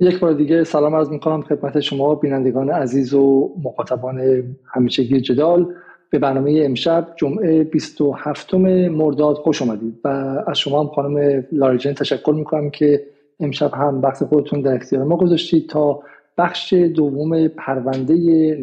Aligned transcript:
یک 0.00 0.20
بار 0.20 0.32
دیگه 0.32 0.64
سلام 0.64 0.94
عرض 0.94 1.10
می‌کنم 1.10 1.42
خدمت 1.42 1.80
شما 1.80 2.14
بینندگان 2.14 2.70
عزیز 2.70 3.14
و 3.14 3.52
مخاطبان 3.64 4.44
همیشگی 4.74 5.20
جدال. 5.20 5.74
به 6.10 6.18
برنامه 6.18 6.62
امشب 6.64 7.08
جمعه 7.16 7.64
27 7.64 8.54
مرداد 8.54 9.36
خوش 9.36 9.62
آمدید 9.62 10.00
و 10.04 10.08
از 10.46 10.58
شما 10.58 10.80
هم 10.80 10.88
خانم 10.88 11.44
لاریجن 11.52 11.92
تشکر 11.92 12.32
می‌کنم 12.32 12.70
که 12.70 13.06
امشب 13.40 13.74
هم 13.74 14.02
وقت 14.02 14.24
خودتون 14.24 14.60
در 14.60 14.74
اختیار 14.74 15.04
ما 15.04 15.16
گذاشتید 15.16 15.68
تا 15.68 16.00
بخش 16.38 16.72
دوم 16.72 17.48
پرونده 17.48 18.14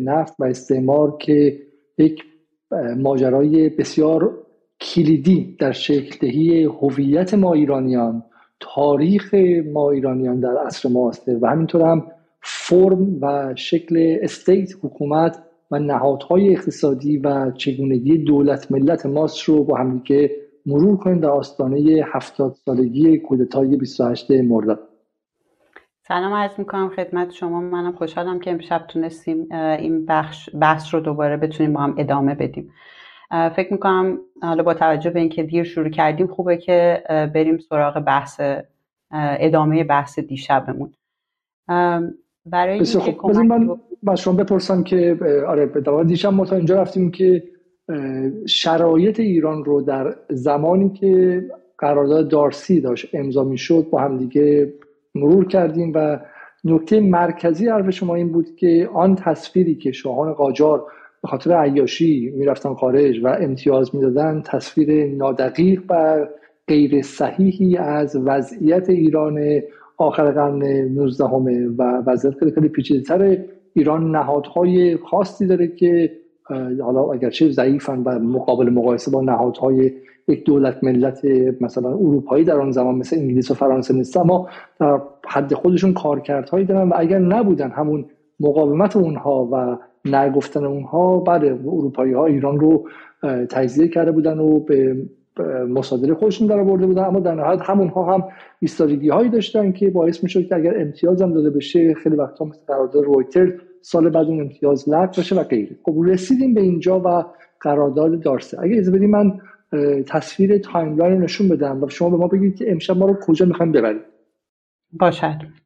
نفت 0.04 0.34
و 0.40 0.44
استعمار 0.44 1.18
که 1.18 1.60
یک 1.98 2.24
ماجرای 2.98 3.70
بسیار 3.70 4.38
کلیدی 4.82 5.56
در 5.60 5.72
شکل 5.72 6.18
دهی 6.28 6.64
هویت 6.64 7.34
ما 7.34 7.54
ایرانیان 7.54 8.24
تاریخ 8.76 9.34
ما 9.74 9.92
ایرانیان 9.92 10.40
در 10.40 10.58
عصر 10.58 10.90
معاصر 10.90 11.38
و 11.42 11.48
همینطور 11.48 11.82
هم 11.82 12.08
فرم 12.42 13.24
و 13.24 13.56
شکل 13.56 14.18
استیت 14.22 14.70
حکومت 14.84 15.44
و 15.72 15.80
نهادهای 15.80 16.54
اقتصادی 16.54 17.18
و 17.18 17.52
چگونگی 17.52 18.18
دولت 18.18 18.72
ملت 18.72 19.06
ماست 19.06 19.44
رو 19.44 19.64
با 19.64 19.78
همدیگه 19.78 20.32
مرور 20.66 20.98
کنیم 20.98 21.20
در 21.20 21.30
آستانه 21.30 22.06
هفتاد 22.14 22.54
سالگی 22.54 23.18
کودتای 23.18 23.78
28 23.78 24.32
مرداد. 24.32 24.80
سلام 26.08 26.34
عرض 26.34 26.60
می‌کنم 26.60 26.90
خدمت 26.90 27.32
شما. 27.32 27.62
منم 27.62 27.92
خوشحالم 27.92 28.40
که 28.40 28.52
امشب 28.52 28.86
تونستیم 28.88 29.48
این 29.52 30.06
بخش 30.06 30.50
بحث 30.62 30.94
رو 30.94 31.00
دوباره 31.00 31.38
بتونیم 31.38 31.74
با 31.74 31.82
هم 31.82 31.96
ادامه 31.98 32.36
بدیم. 32.36 32.72
فکر 33.56 33.74
می‌کنم 33.74 34.20
حالا 34.42 34.64
با 34.64 34.74
توجه 34.74 35.10
به 35.10 35.20
اینکه 35.20 35.44
دیر 35.44 35.64
شروع 35.64 35.90
کردیم 35.90 36.28
خوبه 36.28 36.58
که 36.58 37.04
بریم 37.36 37.58
سراغ 37.58 38.00
بحث 38.00 38.42
ادامه 39.12 39.84
بحث 39.84 40.20
دیشبمون. 40.20 40.94
برای 42.46 42.74
اینکه 42.74 43.16
من 44.04 44.16
شما 44.16 44.34
بپرسم 44.34 44.84
که 44.84 45.18
آره 45.48 45.66
به 45.66 46.04
دیشب 46.04 46.34
ما 46.34 46.46
تا 46.46 46.56
اینجا 46.56 46.82
رفتیم 46.82 47.12
که 47.12 47.44
شرایط 48.48 49.20
ایران 49.20 49.66
رو 49.66 49.82
در 49.82 50.16
زمانی 50.30 50.90
که 50.90 51.44
قرارداد 51.78 52.28
دارسی 52.28 52.82
داشت 52.82 53.16
امضا 53.16 53.44
می‌شد 53.44 53.88
با 53.92 54.00
هم 54.00 54.18
دیگه 54.18 54.74
مرور 55.16 55.48
کردیم 55.48 55.92
و 55.96 56.20
نکته 56.64 57.00
مرکزی 57.00 57.68
حرف 57.68 57.90
شما 57.90 58.16
این 58.16 58.32
بود 58.32 58.56
که 58.56 58.90
آن 58.94 59.16
تصویری 59.16 59.76
که 59.76 59.92
شاهان 59.92 60.34
قاجار 60.34 60.86
به 61.24 61.30
خاطر 61.30 61.54
عیاشی 61.54 62.34
می‌رفتن 62.38 62.74
خارج 62.74 63.24
و 63.24 63.28
امتیاز 63.28 63.96
می‌دادن. 63.96 64.42
تصویر 64.46 65.16
نادقیق 65.16 65.82
و 65.90 66.26
غیر 66.68 67.02
صحیحی 67.02 67.78
از 67.78 68.16
وضعیت 68.16 68.90
ایران 68.90 69.62
آخر 69.98 70.32
قرن 70.32 70.64
19 70.64 71.26
همه 71.28 71.68
و 71.68 71.84
وضعیت 72.08 72.34
خیلی 72.40 72.52
خیلی 72.52 72.70
پیچیده‌تر 72.70 73.38
ایران 73.74 74.12
نهادهای 74.12 74.98
خاصی 74.98 75.48
داره 75.48 75.68
که 75.68 76.12
حالا 76.82 77.12
اگرچه 77.12 77.50
ضعیفن 77.52 78.00
و 78.00 78.20
مقابل 78.20 78.70
مقایسه 78.70 79.12
با 79.12 79.22
نهادهای 79.22 79.92
یک 80.28 80.44
دولت 80.44 80.84
ملت 80.84 81.26
مثلا 81.62 81.90
اروپایی 81.90 82.46
در 82.46 82.60
آن 82.60 82.72
زمان 82.72 82.96
مثل 82.96 83.18
انگلیس 83.18 83.52
و 83.52 83.54
فرانسه 83.54 83.94
نیست 83.94 84.18
اما 84.18 84.50
در 84.80 85.02
حد 85.28 85.54
خودشون 85.54 85.94
کارکردهایی 85.94 86.66
دارن 86.66 86.90
و 86.90 86.94
اگر 86.96 87.20
نبودن 87.20 87.72
همون 87.72 88.06
مقاومت 88.40 88.96
اونها 88.96 89.50
و 89.52 89.78
نگفتن 90.06 90.66
اونها 90.66 91.20
بعد 91.20 91.44
اروپایی 91.44 92.14
ها 92.14 92.26
ایران 92.26 92.60
رو 92.60 92.90
تجزیه 93.50 93.88
کرده 93.88 94.12
بودن 94.12 94.40
و 94.40 94.60
به 94.60 94.98
مصادره 95.70 96.14
خودشون 96.14 96.48
در 96.48 96.64
آورده 96.64 96.86
بودن. 96.86 97.04
اما 97.04 97.20
در 97.20 97.36
نهایت 97.36 97.62
همونها 97.62 98.14
هم 98.14 98.24
ایستادگی 98.60 99.10
هایی 99.10 99.30
داشتن 99.30 99.72
که 99.72 99.90
باعث 99.90 100.24
می‌شد 100.24 100.48
که 100.48 100.56
اگر 100.56 100.82
امتیاز 100.82 101.22
هم 101.22 101.34
داده 101.34 101.50
بشه 101.50 101.94
خیلی 101.94 102.16
وقتا 102.16 102.46
مثل 102.46 102.66
قرارداد 102.68 103.06
رویتر 103.06 103.54
سال 103.82 104.10
بعد 104.10 104.28
اون 104.28 104.42
امتیاز 104.42 104.90
لغو 104.90 105.22
بشه 105.22 105.36
و 105.36 105.44
غیره. 105.44 105.76
خب 105.84 105.96
رسیدیم 106.06 106.54
به 106.54 106.62
اینجا 106.62 107.00
و 107.00 107.26
قرارداد 107.62 108.20
دارسیه. 108.20 108.58
اگه 108.62 108.78
اجازه 108.78 108.92
بدین 108.92 109.10
من 109.10 109.40
تصویر 110.08 110.58
timeline 110.58 111.22
نشون 111.22 111.50
بدم 111.50 111.84
و 111.84 111.90
شما 111.90 112.10
به 112.10 112.18
ما 112.18 112.28
بگید 112.28 112.56
که 112.56 112.72
امشب 112.72 112.98
ما 112.98 113.06
رو 113.06 113.18
کجا 113.22 113.46
می‌خوایم 113.46 113.72
ببرید 113.72 114.02
باشد 115.00 115.63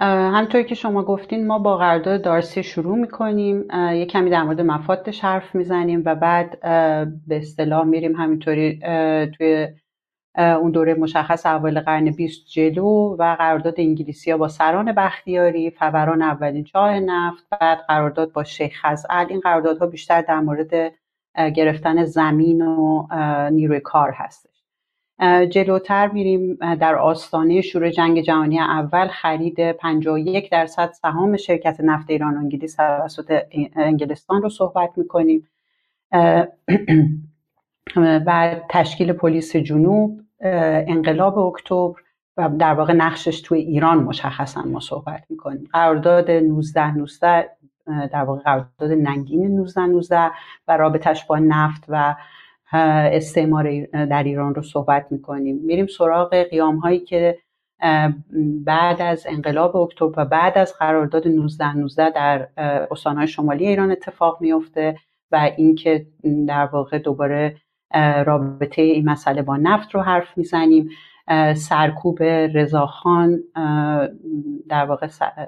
همطوری 0.00 0.64
که 0.64 0.74
شما 0.74 1.02
گفتین 1.02 1.46
ما 1.46 1.58
با 1.58 1.76
قرارداد 1.76 2.22
دارسی 2.22 2.62
شروع 2.62 2.98
می‌کنیم 2.98 3.64
یه 3.74 4.06
کمی 4.06 4.30
در 4.30 4.42
مورد 4.42 4.60
مفادش 4.60 5.20
حرف 5.24 5.54
می‌زنیم 5.54 6.02
و 6.04 6.14
بعد 6.14 6.60
به 7.26 7.36
اصطلاح 7.36 7.84
میریم 7.84 8.16
همینطوری 8.16 8.80
توی 9.36 9.68
اون 10.34 10.70
دوره 10.70 10.94
مشخص 10.94 11.46
اول 11.46 11.80
قرن 11.80 12.10
20 12.10 12.46
جلو 12.46 13.16
و 13.18 13.36
قرارداد 13.38 13.74
انگلیسی 13.78 14.30
ها 14.30 14.36
با 14.36 14.48
سران 14.48 14.92
بختیاری 14.92 15.70
فوران 15.70 16.22
اولین 16.22 16.64
چاه 16.64 17.00
نفت 17.00 17.46
بعد 17.60 17.78
قرارداد 17.88 18.32
با 18.32 18.44
شیخ 18.44 18.72
خزعل. 18.82 19.26
این 19.28 19.40
قراردادها 19.40 19.86
بیشتر 19.86 20.22
در 20.22 20.40
مورد 20.40 20.94
گرفتن 21.54 22.04
زمین 22.04 22.62
و 22.62 23.06
نیروی 23.50 23.80
کار 23.80 24.10
هستش 24.10 24.47
جلوتر 25.50 26.08
میریم 26.08 26.54
در 26.54 26.94
آستانه 26.94 27.60
شروع 27.60 27.90
جنگ 27.90 28.20
جهانی 28.20 28.60
اول 28.60 29.08
خرید 29.08 29.72
51 29.72 30.50
درصد 30.50 30.92
سهام 30.92 31.36
شرکت 31.36 31.80
نفت 31.80 32.10
ایران 32.10 32.34
و 32.34 32.38
انگلیس 32.38 32.74
توسط 32.74 33.42
انگلستان 33.76 34.42
رو 34.42 34.48
صحبت 34.48 34.90
می‌کنیم. 34.96 35.48
بعد 38.26 38.64
تشکیل 38.70 39.12
پلیس 39.12 39.56
جنوب 39.56 40.20
انقلاب 40.40 41.38
اکتبر 41.38 42.00
و 42.36 42.48
در 42.58 42.74
واقع 42.74 42.92
نقشش 42.92 43.40
توی 43.40 43.58
ایران 43.58 43.98
مشخصا 43.98 44.62
ما 44.62 44.80
صحبت 44.80 45.24
می‌کنیم. 45.30 45.68
قرارداد 45.72 46.30
19 46.30 46.96
19 46.96 47.50
در 47.86 48.22
واقع 48.24 48.42
قرارداد 48.42 48.92
ننگین 48.92 49.56
19 49.56 49.86
19 49.86 50.30
و 50.68 50.76
رابطش 50.76 51.24
با 51.24 51.38
نفت 51.38 51.84
و 51.88 52.14
استعمار 52.72 53.86
در 53.86 54.22
ایران 54.22 54.54
رو 54.54 54.62
صحبت 54.62 55.06
می‌کنیم. 55.10 55.56
میریم 55.64 55.86
سراغ 55.86 56.34
قیام 56.34 56.76
هایی 56.76 57.00
که 57.00 57.38
بعد 58.64 59.02
از 59.02 59.26
انقلاب 59.28 59.76
اکتبر 59.76 60.12
و 60.16 60.24
بعد 60.24 60.58
از 60.58 60.74
قرارداد 60.78 61.28
19 61.28 61.76
19 61.76 62.10
در 62.10 62.48
استانهای 62.90 63.26
شمالی 63.26 63.66
ایران 63.66 63.90
اتفاق 63.90 64.40
میفته 64.40 64.96
و 65.32 65.50
اینکه 65.56 66.06
در 66.48 66.64
واقع 66.64 66.98
دوباره 66.98 67.56
رابطه 68.26 68.82
این 68.82 69.10
مسئله 69.10 69.42
با 69.42 69.56
نفت 69.56 69.94
رو 69.94 70.00
حرف 70.00 70.38
می‌زنیم. 70.38 70.90
سرکوب 71.54 72.22
رضاخان 72.22 73.40
در 74.68 74.84
واقع 74.84 75.06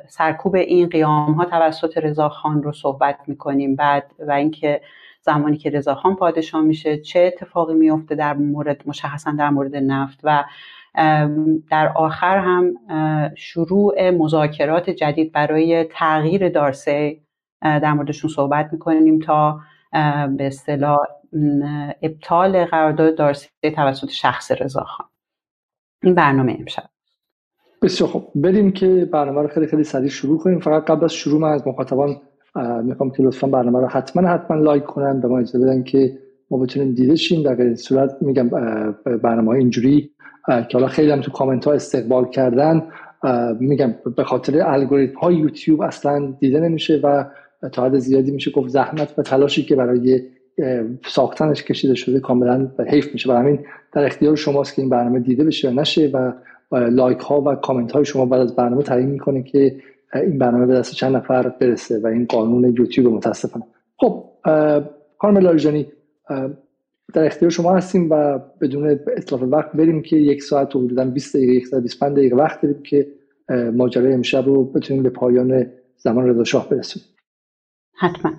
سرکوب 0.09 0.55
این 0.55 0.89
قیام 0.89 1.33
ها 1.33 1.45
توسط 1.45 1.99
رضاخان 1.99 2.63
رو 2.63 2.73
صحبت 2.73 3.19
می‌کنیم. 3.27 3.77
بعد 3.77 4.11
و 4.29 4.33
اینکه 4.33 4.81
زمانی 5.23 5.57
که 5.57 5.71
رضاخان 5.71 6.17
پادشاه 6.17 6.61
میشه 6.63 6.99
چه 6.99 7.21
اتفاقی 7.21 7.75
میفته 7.75 8.15
در 8.15 8.35
مورد 8.35 8.83
مشخصا 8.87 9.33
در 9.39 9.51
مورد 9.51 9.77
نفت 9.77 10.21
و 10.25 10.45
در 11.71 11.93
آخر 11.97 12.39
هم 12.39 12.75
شروع 13.35 14.11
مذاکرات 14.11 14.91
جدید 14.91 15.33
برای 15.33 15.85
تغییر 15.85 16.49
دارسه 16.49 17.21
در 17.63 17.93
موردشون 17.93 18.31
صحبت 18.31 18.69
می‌کنیم 18.73 19.19
تا 19.19 19.61
به 20.37 20.47
اصطلاح 20.47 20.99
ابطال 22.03 22.65
قرارداد 22.65 23.17
دارسی 23.17 23.49
توسط 23.77 24.11
شخص 24.11 24.53
رضاخان 24.53 25.07
این 26.03 26.15
برنامه 26.15 26.57
امشب. 26.61 26.85
بسیار 27.83 28.11
خب 28.11 28.29
بریم 28.35 28.73
که 28.73 29.09
برنامه 29.13 29.43
رو 29.43 29.49
خیلی 29.49 29.67
خیلی 29.67 29.85
سریع 29.85 30.09
شروع 30.09 30.39
کنیم. 30.39 30.61
فقط 30.61 30.85
قبل 30.85 31.05
از 31.05 31.15
شروع 31.15 31.41
من 31.41 31.49
از 31.49 31.69
مخاطبان 31.69 32.21
می‌خوام 32.85 33.11
که 33.11 33.23
لطفا 33.23 33.47
برنامه 33.47 33.81
رو 33.81 33.87
حتما 33.87 34.29
حتما 34.29 34.57
لایک 34.57 34.85
کنن 34.85 35.21
به 35.21 35.29
ما 35.29 35.39
اجازه 35.39 35.59
بدن 35.59 35.83
که 35.83 36.19
ما 36.51 36.59
بتونیم 36.59 36.95
دیده 36.95 37.17
شیم. 37.17 37.43
در 37.43 37.75
صورت 37.75 38.17
میگم 38.21 38.49
برنامه 39.23 39.49
اینجوری 39.49 40.11
که 40.47 40.69
حالا 40.73 40.87
خیلی 40.87 41.11
هم 41.11 41.21
تو 41.21 41.31
کامنت 41.31 41.65
ها 41.65 41.73
استقبال 41.73 42.25
کردن. 42.25 42.83
میگم 43.61 43.95
به 44.17 44.25
خاطر 44.25 44.63
الگوریتم 44.63 45.19
های 45.19 45.35
یوتیوب 45.35 45.81
اصلا 45.81 46.35
دیده 46.41 46.61
نمیشه 46.61 47.01
و 47.03 47.25
تا 47.73 47.85
حد 47.85 47.99
زیادی 47.99 48.31
میشه 48.31 48.51
گفت 48.51 48.69
زحمت 48.69 49.15
و 49.19 49.23
تلاشی 49.23 49.63
که 49.63 49.77
برای 49.77 50.23
ساختنش 51.07 51.63
کشیده 51.63 51.95
شده 51.95 52.21
کاملا 52.21 52.71
حیف 52.87 53.13
میشه. 53.13 53.33
و 53.33 53.37
همین 53.37 53.59
در 53.93 54.05
اختیار 54.05 54.37
شماست 54.37 54.75
که 54.75 54.83
این 54.83 54.91
برنامه 54.91 55.21
دیده 55.21 55.45
بشه 55.45 55.71
و 55.71 55.73
نشه 55.73 56.11
و 56.15 56.33
لایک 56.77 57.19
ها 57.19 57.41
و 57.41 57.55
کامنت 57.55 57.93
های 57.93 58.05
شما 58.05 58.27
بعد 58.27 58.41
از 58.41 58.57
برنامه 58.57 58.83
تعیین 58.83 59.09
می‌کنه 59.09 59.43
که 59.43 59.77
این 60.15 60.39
برنامه 60.39 60.67
به 60.67 60.75
دست 60.75 60.95
چند 60.95 61.17
نفر 61.17 61.49
برسه 61.49 62.01
و 62.01 62.07
این 62.07 62.27
قانون 62.27 62.65
یوتیوب 62.65 63.15
متاسفانه. 63.15 63.65
خب 63.97 64.25
خانم 65.19 65.39
لاریجانی 65.39 65.87
در 67.15 67.27
اختیار 67.27 67.51
شما 67.51 67.77
هستیم 67.77 68.11
و 68.11 68.39
بدون 68.61 69.01
اطلاف 69.17 69.43
وقت 69.43 69.73
بریم 69.73 70.03
که 70.03 70.17
یک 70.17 70.43
ساعت 70.43 70.77
و 70.77 70.85
حدودا 70.85 71.05
20 71.05 71.37
دقیقه 71.37 71.67
125 71.67 72.17
دقیقه 72.17 72.37
وقت 72.37 72.61
داریم 72.61 72.83
که 72.83 73.07
ماجرای 73.75 74.13
امشب 74.13 74.47
رو 74.47 74.65
بتونیم 74.65 75.03
به 75.03 75.11
پایان 75.11 75.67
زمان 75.97 76.29
رضا 76.29 76.45
شاه 76.45 76.69
برسونیم. 76.69 77.09
حتما. 77.95 78.33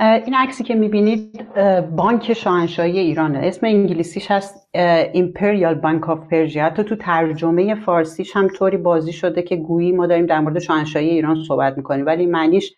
این 0.00 0.34
عکسی 0.34 0.64
که 0.64 0.74
می‌بینید 0.74 1.54
بانک 1.96 2.32
شاهنشاهی 2.32 2.98
ایرانه. 2.98 3.38
اسم 3.42 3.66
انگلیسیش 3.66 4.30
هست 4.30 4.68
Imperial 5.14 5.82
Bank 5.82 6.08
of 6.08 6.18
Persia. 6.30 6.56
حتی 6.56 6.84
تو 6.84 6.96
ترجمه 6.96 7.74
فارسیش 7.74 8.36
هم 8.36 8.48
طوری 8.48 8.76
بازی 8.76 9.12
شده 9.12 9.42
که 9.42 9.56
گویی 9.56 9.92
ما 9.92 10.06
داریم 10.06 10.26
در 10.26 10.40
مورد 10.40 10.58
شاهنشاهی 10.58 11.08
ایران 11.08 11.44
صحبت 11.48 11.76
می‌کنیم. 11.76 12.06
ولی 12.06 12.26
معنیش 12.26 12.74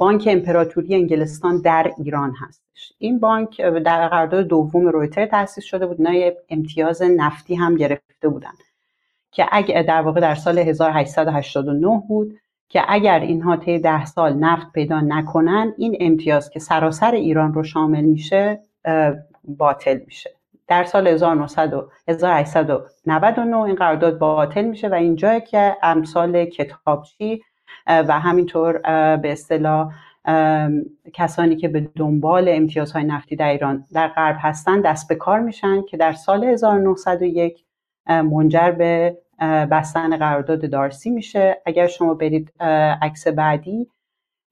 بانک 0.00 0.28
امپراتوری 0.30 0.94
انگلستان 0.94 1.60
در 1.60 1.92
ایران 1.98 2.34
هستش. 2.40 2.92
این 2.98 3.18
بانک 3.18 3.60
در 3.60 4.08
قرارداد 4.08 4.46
دوم 4.46 4.88
رویتر 4.88 5.26
تأسیس 5.26 5.64
شده 5.64 5.86
بود. 5.86 6.06
اینا 6.06 6.30
امتیاز 6.50 7.02
نفتی 7.02 7.54
هم 7.54 7.76
گرفته 7.76 8.28
بودن 8.28 8.52
که 9.32 9.46
اگه 9.52 9.82
در 9.82 10.02
واقع 10.02 10.20
در 10.20 10.34
سال 10.34 10.58
1889 10.58 12.02
بود. 12.08 12.34
که 12.68 12.82
اگر 12.88 13.20
اینها 13.20 13.56
طی 13.56 13.78
ده 13.78 14.04
سال 14.04 14.32
نفت 14.32 14.72
پیدا 14.72 15.00
نکنن 15.00 15.74
این 15.78 15.96
امتیاز 16.00 16.50
که 16.50 16.60
سراسر 16.60 17.10
ایران 17.10 17.54
رو 17.54 17.62
شامل 17.62 18.04
میشه 18.04 18.60
باطل 19.44 20.00
میشه. 20.06 20.30
در 20.68 20.84
سال 20.84 21.06
1899 21.06 23.56
این 23.56 23.74
قرارداد 23.74 24.18
باطل 24.18 24.64
میشه 24.64 24.88
و 24.88 24.94
اینجا 24.94 25.38
که 25.38 25.76
امثال 25.82 26.44
کتابچی 26.44 27.42
و 27.86 28.20
همینطور 28.20 28.78
به 29.16 29.32
اصطلاح 29.32 29.92
کسانی 31.14 31.56
که 31.56 31.68
به 31.68 31.90
دنبال 31.96 32.48
امتیازهای 32.48 33.04
نفتی 33.04 33.36
در 33.36 33.48
ایران 33.48 33.84
در 33.92 34.08
غرب 34.08 34.36
هستن 34.40 34.80
دست 34.80 35.08
به 35.08 35.14
کار 35.14 35.40
میشن 35.40 35.82
که 35.82 35.96
در 35.96 36.12
سال 36.12 36.44
1901 36.44 37.64
منجر 38.06 38.70
به 38.70 39.18
بستن 39.40 40.16
قرارداد 40.16 40.70
دارسی 40.70 41.10
میشه. 41.10 41.62
اگر 41.66 41.86
شما 41.86 42.14
برید 42.14 42.52
عکس 43.02 43.28
بعدی 43.28 43.90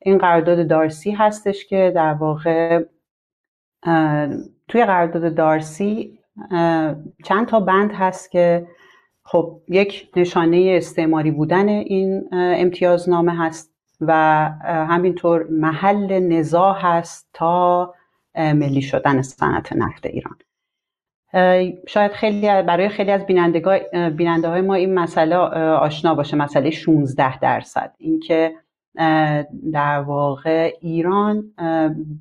این 0.03 0.19
قرارداد 0.19 0.69
دارسی 0.69 1.11
هستش 1.11 1.67
که 1.67 1.93
در 1.95 2.15
واقع 2.15 2.85
توی 4.69 4.85
قرارداد 4.85 5.35
دارسی 5.35 6.19
چند 7.25 7.47
تا 7.49 7.61
بند 7.61 7.93
هست 7.93 8.31
که 8.31 8.67
خب 9.23 9.61
یک 9.69 10.11
نشانه 10.17 10.75
استعماری 10.77 11.31
بودن 11.31 11.69
این 11.69 12.29
امتیازنامه 12.33 13.39
هست 13.39 13.75
و 14.01 14.13
همینطور 14.71 15.47
محل 15.51 16.19
نزاع 16.19 16.77
هست 16.81 17.29
تا 17.33 17.95
ملی 18.35 18.83
شدن 18.83 19.23
صنعت 19.23 19.73
نفت 19.73 20.07
ایران. 20.07 20.39
شاید 21.89 22.13
خیلی 22.13 22.47
برای 22.47 22.89
خیلی 22.89 23.11
از 23.11 23.27
بیننده 24.17 24.49
های 24.49 24.61
ما 24.61 24.75
این 24.75 24.95
مسئله 24.95 25.37
آشنا 25.37 26.15
باشه. 26.15 26.37
مسئله 26.37 26.71
16 26.71 27.39
درصد. 27.39 27.95
اینکه 27.99 28.55
در 29.73 30.01
واقع 30.01 30.73
ایران 30.81 31.53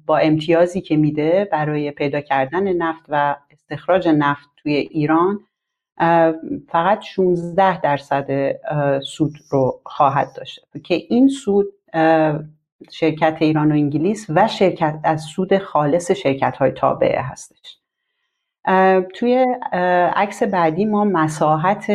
با 0.05 0.17
امتیازی 0.17 0.81
که 0.81 0.97
میده 0.97 1.49
برای 1.51 1.91
پیدا 1.91 2.21
کردن 2.21 2.73
نفت 2.73 3.05
و 3.09 3.35
استخراج 3.51 4.07
نفت 4.07 4.49
توی 4.57 4.73
ایران 4.73 5.39
فقط 6.69 7.01
16 7.01 7.81
درصد 7.81 8.55
سود 8.99 9.33
رو 9.49 9.81
خواهد 9.85 10.27
داشت 10.37 10.67
که 10.83 10.95
این 11.09 11.27
سود 11.27 11.65
شرکت 12.91 13.37
ایران 13.39 13.71
و 13.71 13.75
انگلیس 13.75 14.25
و 14.29 14.47
شرکت 14.47 14.99
از 15.03 15.21
سود 15.21 15.57
خالص 15.57 16.11
شرکت 16.11 16.57
های 16.57 16.71
تابعه 16.71 17.21
هستش. 17.21 17.77
توی 19.13 19.45
عکس 20.15 20.43
بعدی 20.43 20.85
ما 20.85 21.03
مساحت 21.03 21.87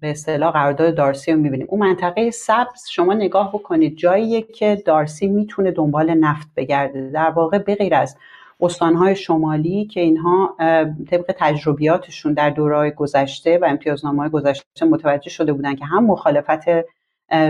به 0.00 0.10
اصطلاح 0.10 0.52
قرارداد 0.52 0.94
دارسی 0.94 1.32
رو 1.32 1.38
می‌بینیم. 1.38 1.66
اون 1.70 1.80
منطقه 1.80 2.30
سبز 2.30 2.88
شما 2.90 3.14
نگاه 3.14 3.52
بکنید 3.52 3.96
جاییه 3.96 4.42
که 4.42 4.82
دارسی 4.86 5.26
می‌تونه 5.26 5.70
دنبال 5.70 6.14
نفت 6.14 6.48
بگرده. 6.56 7.10
در 7.10 7.30
واقع 7.30 7.58
بغیر 7.58 7.94
از 7.94 8.16
استانهای 8.60 9.16
شمالی 9.16 9.84
که 9.84 10.00
اینها 10.00 10.56
طبق 11.10 11.34
تجربیاتشون 11.38 12.32
در 12.32 12.50
دورهای 12.50 12.90
گذشته 12.90 13.58
و 13.58 13.64
امتیازنامه 13.64 14.28
گذشته 14.28 14.84
متوجه 14.84 15.30
شده 15.30 15.52
بودن 15.52 15.74
که 15.74 15.84
هم 15.84 16.06
مخالفت 16.06 16.64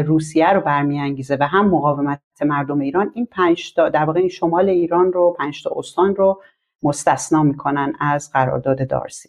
روسیه 0.04 0.52
رو 0.52 0.60
برمیانگیزه 0.60 1.36
و 1.40 1.46
هم 1.46 1.68
مقاومت 1.68 2.20
مردم 2.40 2.80
ایران 2.80 3.10
این 3.14 3.26
پنج 3.26 3.74
تا 3.74 3.88
در 3.88 4.04
واقع 4.04 4.20
این 4.20 4.28
شمال 4.28 4.68
ایران 4.68 5.12
رو 5.12 5.36
پنج 5.38 5.62
تا 5.62 5.70
استان 5.76 6.16
رو 6.16 6.42
مستثنا 6.82 7.42
می‌کنن 7.42 7.92
از 8.00 8.30
قرارداد 8.32 8.88
دارسی. 8.88 9.28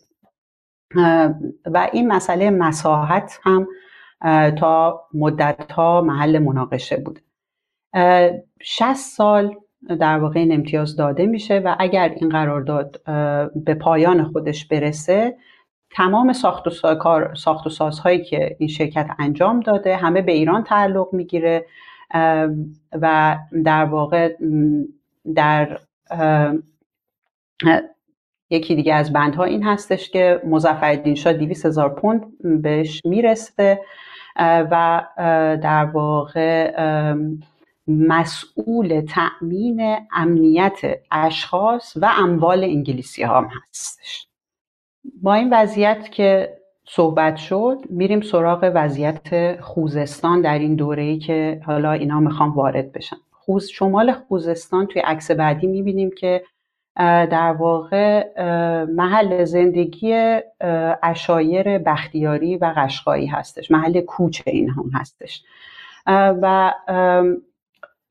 و 1.65 1.89
این 1.93 2.07
مسئله 2.07 2.49
مساحت 2.49 3.39
هم 3.43 3.67
تا 4.55 5.01
مدت 5.13 5.71
ها 5.71 6.01
محل 6.01 6.39
مناقشه 6.39 6.97
بود. 6.97 7.19
60 8.61 8.93
سال 8.93 9.55
در 9.99 10.19
واقع 10.19 10.39
این 10.39 10.53
امتیاز 10.53 10.95
داده 10.95 11.25
میشه 11.25 11.59
و 11.59 11.75
اگر 11.79 12.09
این 12.09 12.29
قرارداد 12.29 13.01
به 13.55 13.73
پایان 13.73 14.23
خودش 14.23 14.67
برسه 14.67 15.37
تمام 15.91 16.33
ساخت 16.33 16.67
و, 16.67 16.71
ساخت 17.35 17.67
و 17.67 17.69
سازهایی 17.69 18.23
که 18.23 18.55
این 18.59 18.69
شرکت 18.69 19.09
انجام 19.19 19.59
داده 19.59 19.95
همه 19.95 20.21
به 20.21 20.31
ایران 20.31 20.63
تعلق 20.63 21.07
می‌گیره 21.13 21.65
و 23.01 23.37
در 23.63 23.85
واقع 23.85 24.33
در 25.35 25.79
یکی 28.49 28.75
دیگه 28.75 28.93
از 28.93 29.13
بندها 29.13 29.43
این 29.43 29.63
هستش 29.63 30.09
که 30.09 30.41
مزفردین 30.45 31.15
شاه 31.15 31.33
200 31.33 31.65
هزار 31.65 31.89
پوند 31.89 32.25
بهش 32.61 33.01
می‌رسه 33.05 33.79
و 34.39 35.05
در 35.63 35.85
واقع 35.85 36.73
مسئول 37.87 39.05
تأمین 39.09 39.97
امنیت 40.11 40.79
اشخاص 41.11 41.97
و 42.01 42.11
اموال 42.17 42.63
انگلیسی 42.63 43.23
هم 43.23 43.49
هستش. 43.69 44.27
با 45.21 45.33
این 45.33 45.53
وضعیت 45.53 46.11
که 46.11 46.57
صحبت 46.87 47.35
شد 47.35 47.77
میریم 47.89 48.21
سراغ 48.21 48.71
وضعیت 48.75 49.61
خوزستان 49.61 50.41
در 50.41 50.59
این 50.59 50.75
دوره 50.75 51.03
ای 51.03 51.17
که 51.17 51.61
حالا 51.65 51.91
اینا 51.91 52.19
می‌خوام 52.19 52.51
وارد 52.51 52.91
بشن. 52.91 53.17
خوز 53.31 53.69
شمال 53.69 54.11
خوزستان 54.11 54.87
توی 54.87 55.01
عکس 55.01 55.31
بعدی 55.31 55.67
می‌بینیم 55.67 56.11
که 56.17 56.43
در 56.95 57.55
واقع 57.59 58.33
محل 58.85 59.45
زندگی 59.45 60.39
اشایر 61.03 61.77
بختیاری 61.77 62.57
و 62.57 62.73
قشقایی 62.77 63.27
هستش. 63.27 63.71
محل 63.71 64.01
کوچ 64.01 64.41
این 64.45 64.69
هم 64.69 64.89
هستش. 64.93 65.43
و 66.07 66.73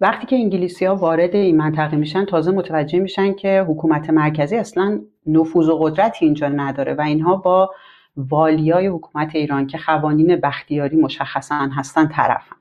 وقتی 0.00 0.26
که 0.26 0.36
انگلیسی 0.36 0.84
ها 0.84 0.96
وارد 0.96 1.36
این 1.36 1.56
منطقه 1.56 1.96
میشن 1.96 2.24
تازه 2.24 2.50
متوجه 2.50 2.98
میشن 2.98 3.34
که 3.34 3.64
حکومت 3.68 4.10
مرکزی 4.10 4.56
اصلا 4.56 5.00
نفوذ 5.26 5.68
و 5.68 5.78
قدرتی 5.78 6.24
اینجا 6.24 6.48
نداره 6.48 6.94
و 6.94 7.00
اینها 7.00 7.36
با 7.36 7.70
والیای 8.16 8.86
حکومت 8.86 9.34
ایران 9.34 9.66
که 9.66 9.78
قوانین 9.78 10.36
بختیاری 10.36 10.96
مشخصا 10.96 11.54
هستن 11.54 12.08
طرفن. 12.08 12.56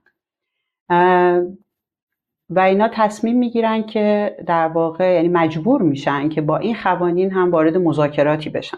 و 2.51 2.60
اینا 2.60 2.89
تصمیم 2.93 3.38
می‌گیرن 3.38 3.84
که 3.84 4.38
در 4.48 4.67
واقع 4.67 5.13
یعنی 5.13 5.27
مجبور 5.27 5.81
میشن 5.81 6.29
که 6.29 6.41
با 6.41 6.58
این 6.58 6.75
قوانین 6.84 7.31
هم 7.31 7.51
وارد 7.51 7.77
مذاکراتی 7.77 8.50
بشن. 8.50 8.77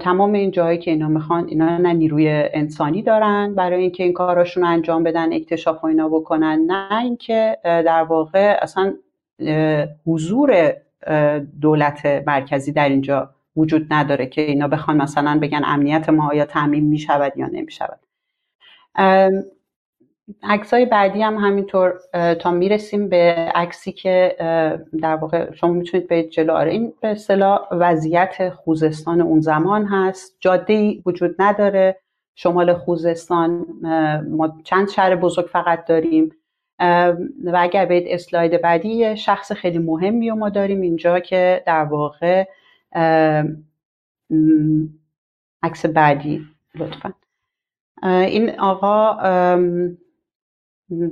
تمام 0.00 0.32
این 0.32 0.50
جایی 0.50 0.78
که 0.78 0.90
اینا 0.90 1.08
می‌خوان 1.08 1.48
اینا 1.48 1.78
نه 1.78 1.92
نیروی 1.92 2.28
انسانی 2.30 3.02
دارن 3.02 3.54
برای 3.54 3.82
اینکه 3.82 4.02
این 4.02 4.12
کاراشون 4.12 4.64
انجام 4.64 5.02
بدن 5.02 5.32
اکتشاف 5.32 5.84
و 5.84 5.86
اینا 5.86 6.08
بکنن 6.08 6.64
نه 6.66 6.98
اینکه 6.98 7.58
در 7.64 8.02
واقع 8.02 8.58
اصلا 8.62 8.94
حضور 10.06 10.72
دولت 11.60 12.06
مرکزی 12.26 12.72
در 12.72 12.88
اینجا 12.88 13.30
وجود 13.56 13.86
نداره 13.90 14.26
که 14.26 14.40
اینا 14.40 14.68
بخوان 14.68 14.96
مثلا 14.96 15.38
بگن 15.42 15.62
امنیت 15.64 16.08
ما 16.08 16.28
آیا 16.28 16.44
تعمین 16.44 16.84
می‌شود 16.84 17.32
یا 17.36 17.46
نمی‌شود. 17.46 17.98
عکس 20.42 20.74
های 20.74 20.86
بعدی 20.86 21.22
هم 21.22 21.36
همینطور 21.36 21.94
تا 22.40 22.50
می‌رسیم 22.50 23.08
به 23.08 23.52
عکسی 23.54 23.92
که 23.92 24.36
در 25.00 25.16
واقع 25.16 25.52
شما 25.54 25.72
می‌تونید 25.72 26.08
به 26.08 26.22
جلو. 26.22 26.52
آره 26.52 26.70
این 26.70 26.92
به 27.00 27.08
اصطلاح 27.08 27.60
وضعیت 27.72 28.50
خوزستان 28.50 29.20
اون 29.20 29.40
زمان 29.40 29.86
هست. 29.86 30.36
جاده 30.40 31.02
وجود 31.06 31.34
نداره. 31.38 32.00
شمال 32.34 32.74
خوزستان 32.74 33.66
ما 34.30 34.58
چند 34.64 34.88
شهر 34.88 35.16
بزرگ 35.16 35.46
فقط 35.46 35.84
داریم. 35.84 36.32
و 37.44 37.56
اگر 37.58 37.86
برید 37.86 38.04
اسلاید 38.06 38.60
بعدی 38.60 39.16
شخص 39.16 39.52
خیلی 39.52 39.78
مهمی 39.78 40.30
رو 40.30 40.36
ما 40.36 40.48
داریم 40.48 40.80
اینجا 40.80 41.20
که 41.20 41.62
در 41.66 41.84
واقع 41.84 42.44
عکس 45.62 45.86
بعدی 45.86 46.46
لطفا. 46.74 47.12
این 48.02 48.60
آقا 48.60 49.18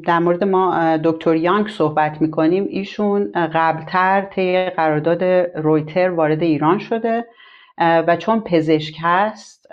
در 0.04 0.18
مورد 0.18 0.44
ما 0.44 0.96
دکتر 0.96 1.36
یانگ 1.36 1.68
صحبت 1.68 2.20
می‌کنیم. 2.22 2.66
ایشون 2.68 3.32
قبلتر 3.32 4.20
طی 4.20 4.70
قرارداد 4.70 5.24
رویتر 5.54 6.10
وارد 6.10 6.42
ایران 6.42 6.78
شده 6.78 7.26
و 7.78 8.16
چون 8.16 8.40
پزشک 8.40 8.96
هست 9.00 9.66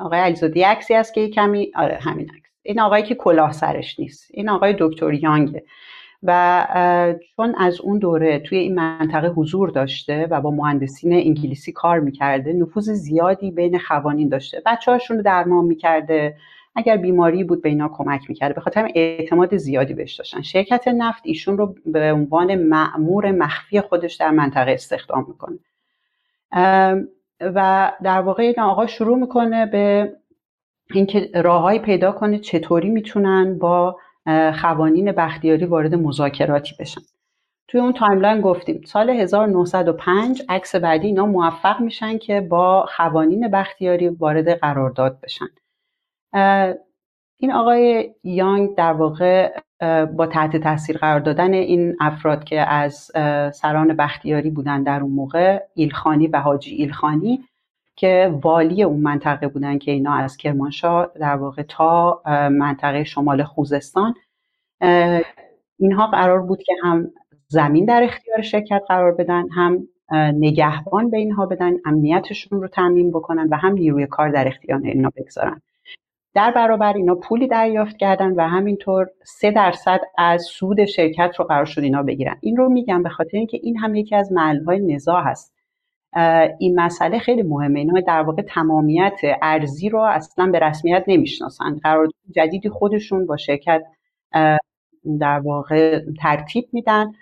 آقای 0.00 0.18
علیزاده 0.18 0.66
عکسی 0.66 0.94
هست 0.94 1.14
که 1.14 1.28
کمی 1.28 1.72
آره 1.74 1.98
همین 2.02 2.30
عکس. 2.30 2.50
این 2.62 2.80
آقایی 2.80 3.04
که 3.04 3.14
کلاه 3.14 3.52
سرش 3.52 4.00
نیست. 4.00 4.30
این 4.30 4.48
آقای 4.48 4.76
دکتر 4.78 5.12
یانگه 5.12 5.64
و 6.22 7.16
چون 7.36 7.54
از 7.58 7.80
اون 7.80 7.98
دوره 7.98 8.38
توی 8.38 8.58
این 8.58 8.74
منطقه 8.74 9.28
حضور 9.28 9.70
داشته 9.70 10.26
و 10.30 10.40
با 10.40 10.50
مهندسین 10.50 11.12
انگلیسی 11.12 11.72
کار 11.72 12.00
می‌کرده 12.00 12.52
نفوذ 12.52 12.90
زیادی 12.90 13.50
بین 13.50 13.78
خوانین 13.78 14.28
داشته. 14.28 14.62
بچه 14.66 14.92
هاشون 14.92 15.16
رو 15.16 15.22
درمان 15.22 15.64
می‌کرده. 15.64 16.36
اگر 16.78 16.96
بیماری 16.96 17.44
بود 17.44 17.62
به 17.62 17.68
اینا 17.68 17.88
کمک 17.88 18.28
می‌کرده 18.28 18.54
به 18.54 18.60
خاطر 18.60 18.90
اعتماد 18.94 19.56
زیادی 19.56 19.94
بهش 19.94 20.14
داشتن. 20.14 20.42
شرکت 20.42 20.88
نفت 20.88 21.22
ایشون 21.24 21.58
رو 21.58 21.74
به 21.86 22.12
عنوان 22.12 22.54
معمور 22.54 23.32
مخفی 23.32 23.80
خودش 23.80 24.14
در 24.14 24.30
منطقه 24.30 24.70
استخدام 24.70 25.26
می‌کنه. 25.28 25.58
و 27.40 27.92
در 28.02 28.20
واقع 28.20 28.42
این 28.42 28.60
آقا 28.60 28.86
شروع 28.86 29.18
می‌کنه 29.18 29.66
به 29.66 30.16
اینکه 30.94 31.30
راههایی 31.34 31.78
پیدا 31.78 32.12
کنه 32.12 32.38
چطوری 32.38 32.90
می‌تونن 32.90 33.58
با 33.58 33.96
خوانین 34.60 35.12
بختیاری 35.12 35.64
وارد 35.64 35.94
مذاکراتی 35.94 36.74
بشن. 36.80 37.00
توی 37.68 37.80
اون 37.80 37.92
timeline 37.92 38.40
گفتیم 38.40 38.80
سال 38.86 39.10
1905 39.10 40.42
عکس 40.48 40.74
بعدی 40.74 41.06
اینا 41.06 41.26
موفق 41.26 41.80
میشن 41.80 42.18
که 42.18 42.40
با 42.40 42.86
خوانین 42.96 43.48
بختیاری 43.48 44.08
وارد 44.08 44.58
قرارداد 44.58 45.20
بشن. 45.22 45.46
این 47.40 47.52
آقای 47.52 48.14
یانگ 48.24 48.74
در 48.74 48.92
واقع 48.92 49.60
با 50.16 50.26
تحت 50.26 50.56
تاثیر 50.56 50.98
قرار 50.98 51.20
دادن 51.20 51.52
این 51.52 51.96
افراد 52.00 52.44
که 52.44 52.60
از 52.60 53.10
سران 53.54 53.96
بختیاری 53.96 54.50
بودن 54.50 54.82
در 54.82 55.00
اون 55.00 55.12
موقع 55.12 55.62
ایلخانی 55.74 56.26
و 56.26 56.40
حاجی 56.40 56.74
ایلخانی 56.74 57.44
که 57.96 58.38
والی 58.42 58.82
اون 58.82 59.00
منطقه 59.00 59.48
بودن 59.48 59.78
که 59.78 59.90
اینا 59.90 60.14
از 60.14 60.36
کرمانشاه 60.36 61.10
در 61.20 61.36
واقع 61.36 61.62
تا 61.62 62.22
منطقه 62.50 63.04
شمال 63.04 63.42
خوزستان. 63.42 64.14
اینها 65.78 66.06
قرار 66.06 66.42
بود 66.42 66.62
که 66.62 66.72
هم 66.82 67.10
زمین 67.48 67.84
در 67.84 68.02
اختیار 68.02 68.42
شرکت 68.42 68.82
قرار 68.88 69.12
بدن 69.12 69.48
هم 69.48 69.88
نگهبان 70.12 71.10
به 71.10 71.18
اینها 71.18 71.46
بدن 71.46 71.72
امنیتشون 71.84 72.60
رو 72.60 72.68
تعمین 72.68 73.10
بکنن 73.10 73.48
و 73.50 73.56
هم 73.56 73.72
نیروی 73.72 74.06
کار 74.06 74.30
در 74.30 74.48
اختیار 74.48 74.80
اینا 74.84 75.10
بگذارن. 75.16 75.62
در 76.38 76.50
برابر 76.50 76.92
اینا 76.92 77.14
پولی 77.14 77.46
دریافت 77.46 77.96
کردن 77.96 78.32
و 78.32 78.48
همینطور 78.48 79.06
سه 79.24 79.50
درصد 79.50 80.00
از 80.18 80.42
سود 80.42 80.84
شرکت 80.84 81.32
رو 81.38 81.44
قرار 81.44 81.64
شد 81.64 81.82
اینا 81.82 82.02
بگیرن. 82.02 82.36
این 82.40 82.56
رو 82.56 82.68
میگم 82.68 83.02
به 83.02 83.08
خاطر 83.08 83.36
اینکه 83.36 83.58
این 83.62 83.76
هم 83.76 83.94
یکی 83.94 84.16
از 84.16 84.32
محلهای 84.32 84.94
نزاع 84.94 85.22
هست. 85.22 85.54
این 86.58 86.80
مسئله 86.80 87.18
خیلی 87.18 87.42
مهمه. 87.42 87.78
اینا 87.78 88.00
در 88.00 88.22
واقع 88.22 88.42
تمامیت 88.42 89.20
ارزی 89.42 89.88
رو 89.88 90.00
اصلا 90.00 90.46
به 90.46 90.58
رسمیت 90.58 91.04
نمی‌شناسن. 91.06 91.76
قرار 91.82 92.08
جدیدی 92.36 92.68
خودشون 92.68 93.26
با 93.26 93.36
شرکت 93.36 93.82
در 95.20 95.40
واقع 95.44 96.00
ترتیب 96.20 96.68
میدن. 96.72 97.12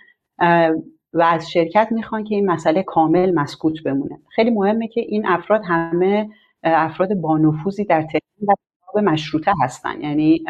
و 1.13 1.23
از 1.23 1.51
شرکت 1.51 1.89
می‌خوان 1.91 2.25
که 2.25 2.35
این 2.35 2.51
مسئله 2.51 2.83
کامل 2.83 3.35
مسکوت 3.35 3.83
بمونه. 3.83 4.19
خیلی 4.35 4.51
مهمه 4.51 4.89
که 4.89 5.01
این 5.01 5.27
افراد 5.27 5.63
همه 5.65 6.29
افراد 6.63 7.15
با 7.15 7.39
نفوذی 7.39 7.85
در 7.85 8.03
تهران 8.03 8.49
و 8.49 8.53
مشروطه 8.95 9.53
هستن. 9.63 10.01
یعنی 10.01 10.45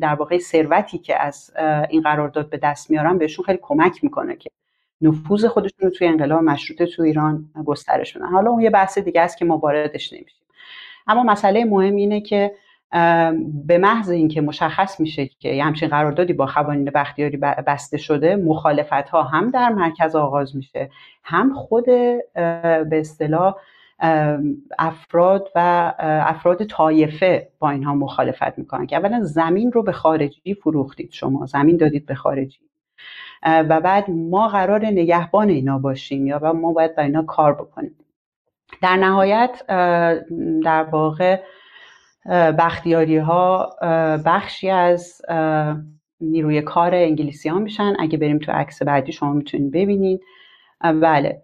در 0.00 0.14
واقع 0.14 0.38
ثروتی 0.38 0.98
که 0.98 1.22
از 1.22 1.50
این 1.90 2.02
قرارداد 2.02 2.50
به 2.50 2.56
دست 2.56 2.90
میارن 2.90 3.18
بهشون 3.18 3.44
خیلی 3.44 3.58
کمک 3.62 4.04
می‌کنه 4.04 4.36
که 4.36 4.50
نفوذ 5.00 5.44
خودشون 5.44 5.88
رو 5.88 5.90
توی 5.90 6.06
انقلاب 6.06 6.42
مشروطه 6.42 6.86
تو 6.86 7.02
ایران 7.02 7.44
گسترش 7.64 8.16
بدن. 8.16 8.26
حالا 8.26 8.50
اون 8.50 8.60
یه 8.60 8.70
بحث 8.70 8.98
دیگه 8.98 9.20
است 9.20 9.38
که 9.38 9.44
ما 9.44 9.58
واردش 9.58 10.12
نمیشیم. 10.12 10.46
اما 11.06 11.22
مسئله 11.22 11.64
مهم 11.64 11.96
اینه 11.96 12.20
که 12.20 12.52
به 13.66 13.78
محض 13.78 14.10
اینکه 14.10 14.40
مشخص 14.40 15.00
میشه 15.00 15.26
که 15.26 15.48
یه 15.48 15.64
همچین 15.64 15.88
قراردادی 15.88 16.32
با 16.32 16.46
خوانین 16.46 16.84
بختیاری 16.84 17.36
بسته 17.36 17.96
شده 17.96 18.36
مخالفت 18.36 18.92
ها 18.92 19.22
هم 19.22 19.50
در 19.50 19.68
مرکز 19.68 20.16
آغاز 20.16 20.56
میشه 20.56 20.90
هم 21.24 21.54
خود 21.54 21.84
به 21.84 22.88
اصطلاح 22.92 23.54
افراد 24.78 25.48
و 25.54 25.92
افراد 25.98 26.64
طایفه 26.64 27.48
با 27.58 27.70
اینها 27.70 27.94
مخالفت 27.94 28.58
می‌کنن 28.58 28.86
که 28.86 28.96
اولا 28.96 29.20
زمین 29.22 29.72
رو 29.72 29.82
به 29.82 29.92
خارجی 29.92 30.54
فروختید 30.54 31.12
شما 31.12 31.46
زمین 31.46 31.76
دادید 31.76 32.06
به 32.06 32.14
خارجی. 32.14 32.60
و 33.46 33.80
بعد 33.80 34.10
ما 34.10 34.48
قرار 34.48 34.86
نگهبان 34.86 35.48
اینا 35.48 35.78
باشیم 35.78 36.26
یا 36.26 36.40
و 36.42 36.52
ما 36.52 36.72
باید 36.72 36.96
با 36.96 37.02
اینا 37.02 37.22
کار 37.22 37.54
بکنیم. 37.54 37.96
در 38.82 38.96
نهایت 38.96 39.62
در 40.64 40.82
واقع 40.82 41.40
بختیاری 42.58 43.16
ها 43.16 43.70
بخشی 44.26 44.70
از 44.70 45.22
نیروی 46.20 46.62
کار 46.62 46.94
انگلیسی 46.94 47.48
ها 47.48 47.58
میشن. 47.58 47.92
اگه 47.98 48.18
بریم 48.18 48.38
تو 48.38 48.52
عکس 48.52 48.82
بعدی 48.82 49.12
شما 49.12 49.32
می‌تونید 49.32 49.70
ببینید. 49.70 50.20
بله. 50.82 51.42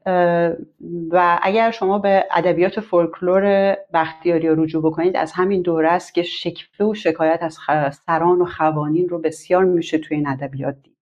و 1.10 1.38
اگر 1.42 1.70
شما 1.70 1.98
به 1.98 2.24
ادبیات 2.30 2.80
فولکلور 2.80 3.76
بختیاری 3.94 4.48
رجوع 4.48 4.82
بکنید 4.82 5.16
از 5.16 5.32
همین 5.32 5.62
دوره 5.62 5.90
است 5.90 6.14
که 6.14 6.22
شکفه 6.22 6.84
و 6.84 6.94
شکایت 6.94 7.38
از 7.42 7.58
سران 8.06 8.42
و 8.42 8.44
خوانین 8.44 9.08
رو 9.08 9.18
بسیار 9.18 9.64
میشه 9.64 9.98
توی 9.98 10.16
این 10.16 10.28
ادبیات 10.28 10.76
دید. 10.82 10.96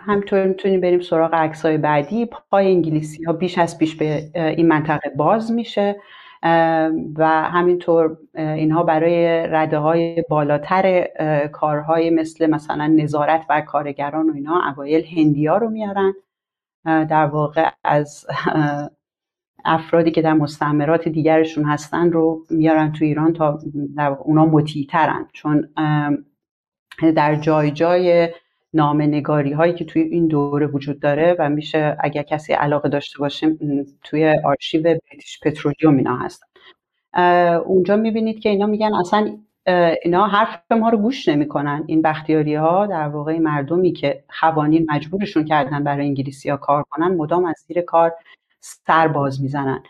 همینطور 0.00 0.46
می‌تونیم 0.46 0.80
بریم 0.80 1.00
سراغ 1.00 1.34
عکسای 1.34 1.78
بعدی. 1.78 2.26
پای 2.50 2.66
انگلیسی 2.66 3.24
ها 3.24 3.32
بیش 3.32 3.58
از 3.58 3.78
پیش 3.78 3.96
به 3.96 4.30
این 4.34 4.68
منطقه 4.68 5.10
باز 5.16 5.52
میشه. 5.52 5.96
و 7.16 7.26
همینطور 7.28 8.16
اینها 8.34 8.82
برای 8.82 9.46
رده 9.46 9.78
های 9.78 10.24
بالاتر 10.28 11.08
کارهای 11.52 12.10
مثل 12.10 12.46
مثلا 12.46 12.86
نظارت 12.86 13.46
بر 13.46 13.60
کارگران 13.60 14.30
و 14.30 14.34
اینا 14.34 14.72
اوایل 14.74 15.04
هندی 15.04 15.46
ها 15.46 15.56
رو 15.56 15.68
میارن. 15.70 16.14
در 16.84 17.26
واقع 17.26 17.70
از 17.84 18.26
افرادی 19.64 20.10
که 20.10 20.22
در 20.22 20.32
مستعمرات 20.32 21.08
دیگرشون 21.08 21.64
هستن 21.64 22.12
رو 22.12 22.46
میارن 22.50 22.92
تو 22.92 23.04
ایران 23.04 23.32
تا 23.32 23.58
اونا 24.24 24.46
مطیعترن. 24.46 25.28
چون 25.32 25.68
در 27.16 27.34
جای 27.34 27.70
جای 27.70 28.28
نامه 28.74 29.06
نگاری 29.06 29.52
هایی 29.52 29.72
که 29.72 29.84
توی 29.84 30.02
این 30.02 30.26
دوره 30.26 30.66
وجود 30.66 31.00
داره 31.00 31.36
و 31.38 31.48
میشه 31.48 31.96
اگر 32.00 32.22
کسی 32.22 32.52
علاقه 32.52 32.88
داشته 32.88 33.18
باشه 33.18 33.56
توی 34.04 34.34
آرشیو 34.44 34.82
بریتیش 34.82 35.40
پترولیوم 35.42 35.96
اینا 35.96 36.16
هستن. 36.16 36.46
اونجا 37.66 37.96
می‌بینید 37.96 38.40
که 38.40 38.48
اینا 38.48 38.66
میگن 38.66 38.94
اصلا 38.94 39.38
اینا 40.02 40.26
حرف 40.26 40.72
ما 40.72 40.88
رو 40.88 40.98
گوش 40.98 41.28
نمی‌کنن. 41.28 41.84
این 41.86 42.02
بختیاری 42.02 42.54
ها 42.54 42.86
در 42.86 43.08
واقع 43.08 43.38
مردمی 43.38 43.92
که 43.92 44.24
خوانین 44.28 44.86
مجبورشون 44.90 45.44
کردن 45.44 45.84
برای 45.84 46.06
انگلیسی 46.06 46.50
ها 46.50 46.56
کار 46.56 46.82
کنن 46.90 47.16
مدام 47.16 47.44
از 47.44 47.64
زیر 47.68 47.80
کار 47.80 48.14
سر 48.60 49.08
باز 49.08 49.42
می‌زنن. 49.42 49.82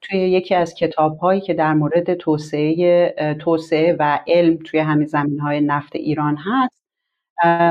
توی 0.00 0.18
یکی 0.18 0.54
از 0.54 0.74
کتاب 0.74 1.18
هایی 1.18 1.40
که 1.40 1.54
در 1.54 1.74
مورد 1.74 2.14
توسعه 2.14 3.34
توسعه 3.38 3.96
و 3.98 4.20
علم 4.26 4.56
توی 4.56 4.80
همین 4.80 5.06
زمین 5.06 5.40
های 5.40 5.60
نفت 5.60 5.96
ایران 5.96 6.36
هست 6.36 6.79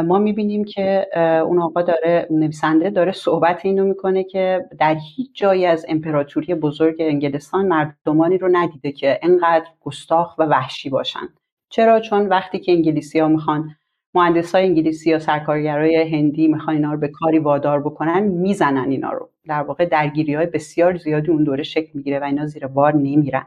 ما 0.06 0.20
می‌بینیم 0.20 0.64
که 0.64 1.08
اون 1.46 1.62
آقا 1.62 1.82
داره 1.82 2.28
نویسنده 2.30 2.90
داره 2.90 3.12
صحبت 3.12 3.66
اینو 3.66 3.86
می‌کنه 3.86 4.24
که 4.24 4.66
در 4.80 4.98
هیچ 5.16 5.30
جایی 5.34 5.66
از 5.66 5.86
امپراتوری 5.90 6.56
بزرگ 6.56 6.96
انگلستان 7.00 7.68
مردمانی 7.68 8.38
رو 8.38 8.50
ندیده 8.52 8.92
که 8.92 9.20
انقدر 9.24 9.66
گستاخ 9.82 10.38
و 10.38 10.44
وحشی 10.44 10.90
باشن. 10.90 11.30
چرا؟ 11.70 12.00
چون 12.00 12.28
وقتی 12.28 12.60
که 12.60 12.72
انگلیسی 12.72 13.20
ها 13.20 13.28
می‌خوان 13.28 13.76
مهندس 14.14 14.56
های 14.56 14.66
انگلیسی 14.66 15.10
یا 15.10 15.20
سرکارگرای 15.20 16.16
هندی 16.16 16.48
می‌خوان 16.48 16.76
اینا 16.76 16.92
رو 16.92 17.00
به 17.00 17.08
کاری 17.08 17.40
وادار 17.40 17.80
بکنن 17.82 18.24
می‌زنن 18.24 18.90
اینا 18.92 19.12
رو. 19.12 19.30
در 19.48 19.62
واقع 19.62 19.86
درگیری 19.86 20.34
های 20.34 20.46
بسیار 20.46 20.98
زیادی 20.98 21.32
اون 21.32 21.44
دوره 21.44 21.64
شکل 21.64 21.90
می‌گیره 21.94 22.20
و 22.20 22.24
اینا 22.24 22.46
زیر 22.46 22.68
بار 22.68 22.96
نمیرن. 22.96 23.46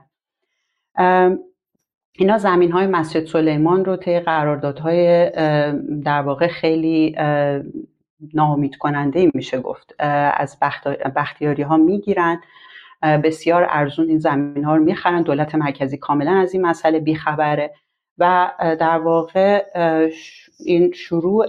اینا 2.19 2.39
زمین 2.39 2.73
های 2.73 2.87
مسجد 2.87 3.27
سلیمان 3.27 3.85
رو 3.85 3.97
طی 3.97 4.21
قراردادهای 4.21 5.31
در 6.05 6.23
واقع 6.23 6.47
خیلی 6.47 7.17
ناامید 8.35 8.77
کننده 8.77 9.31
میشه 9.35 9.61
گفت. 9.61 9.95
از 10.37 10.59
بختیاری 11.17 11.63
ها 11.63 11.77
می‌گیرن. 11.77 12.41
بسیار 13.03 13.67
ارزون 13.71 14.09
این 14.09 14.19
زمین 14.19 14.65
ها 14.65 14.77
رو 14.77 14.85
می‌خرن. 14.85 15.23
دولت 15.23 15.55
مرکزی 15.55 15.97
کاملا 15.97 16.33
از 16.33 16.55
این 16.55 16.67
مسئله 16.67 17.01
بیخبره. 17.01 17.75
و 18.19 18.53
در 18.59 18.99
واقع 18.99 19.65
این 20.67 20.93
شروع 20.93 21.47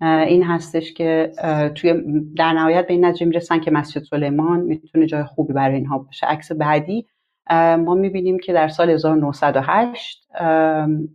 این 0.00 0.42
هستش 0.42 0.92
که 0.92 1.32
توی 1.74 1.94
در 2.36 2.52
نهایت 2.52 2.86
به 2.86 2.94
این 2.94 3.04
نتیجه 3.04 3.26
می‌رسن 3.26 3.60
که 3.60 3.70
مسجد 3.70 4.02
سلیمان 4.02 4.60
می‌تونه 4.60 5.06
جای 5.06 5.24
خوبی 5.24 5.52
برای 5.52 5.74
اینها 5.74 5.98
باشه. 5.98 6.26
عکس 6.26 6.52
بعدی 6.52 7.06
ما 7.50 7.94
می‌بینیم 7.94 8.38
که 8.38 8.52
در 8.52 8.68
سال 8.68 8.90
1908 8.90 10.28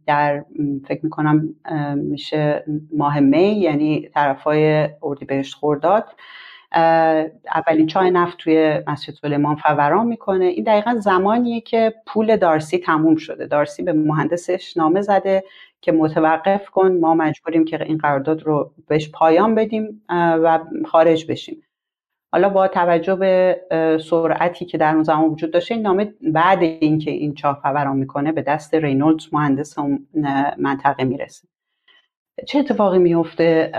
در 0.08 0.46
فکر 0.88 1.00
می‌کنم 1.04 1.56
میشه 1.96 2.64
ماه 2.98 3.20
می 3.20 3.48
یعنی 3.48 4.10
طرفای 4.14 4.90
اردیبهشت 5.04 5.56
خورداد 5.56 6.06
اولین 7.56 7.88
چای 7.88 8.12
نفت 8.12 8.38
توی 8.38 8.82
مسجد 8.88 9.14
سلیمان 9.14 9.56
فوران 9.56 10.08
می‌کنه. 10.08 10.46
این 10.46 10.64
دقیقا 10.64 10.96
زمانیه 11.00 11.62
که 11.62 11.94
پول 12.08 12.38
دارسی 12.38 12.78
تموم 12.78 13.16
شده. 13.16 13.48
دارسی 13.48 13.84
به 13.84 13.94
مهندسش 13.94 14.78
نامه 14.78 15.02
زده 15.02 15.44
که 15.82 15.92
متوقف 15.92 16.70
کن 16.70 16.92
ما 16.92 17.16
مجبوریم 17.16 17.66
که 17.66 17.84
این 17.84 17.98
قرارداد 17.98 18.44
رو 18.44 18.72
بهش 18.88 19.12
پایان 19.12 19.56
بدیم 19.56 20.02
و 20.10 20.60
خارج 20.86 21.32
بشیم. 21.32 21.64
حالا 22.32 22.50
با 22.50 22.68
توجه 22.68 23.16
به 23.16 23.62
سرعتی 24.10 24.66
که 24.66 24.78
در 24.78 24.94
اون 24.94 25.04
زمان 25.04 25.30
وجود 25.30 25.52
داشته 25.52 25.74
این 25.74 25.84
نامه 25.84 26.14
بعد 26.22 26.62
اینکه 26.62 27.12
این 27.12 27.34
چاه 27.34 27.60
فوران 27.64 27.98
می‌کنه 27.98 28.32
به 28.32 28.42
دست 28.42 28.74
رینولدز 28.74 29.34
مهندس 29.34 29.80
اون 29.80 30.08
منطقه 30.58 31.04
می‌رسه. 31.04 31.48
چه 32.48 32.60
اتفاقی 32.60 33.00
میفته 33.00 33.72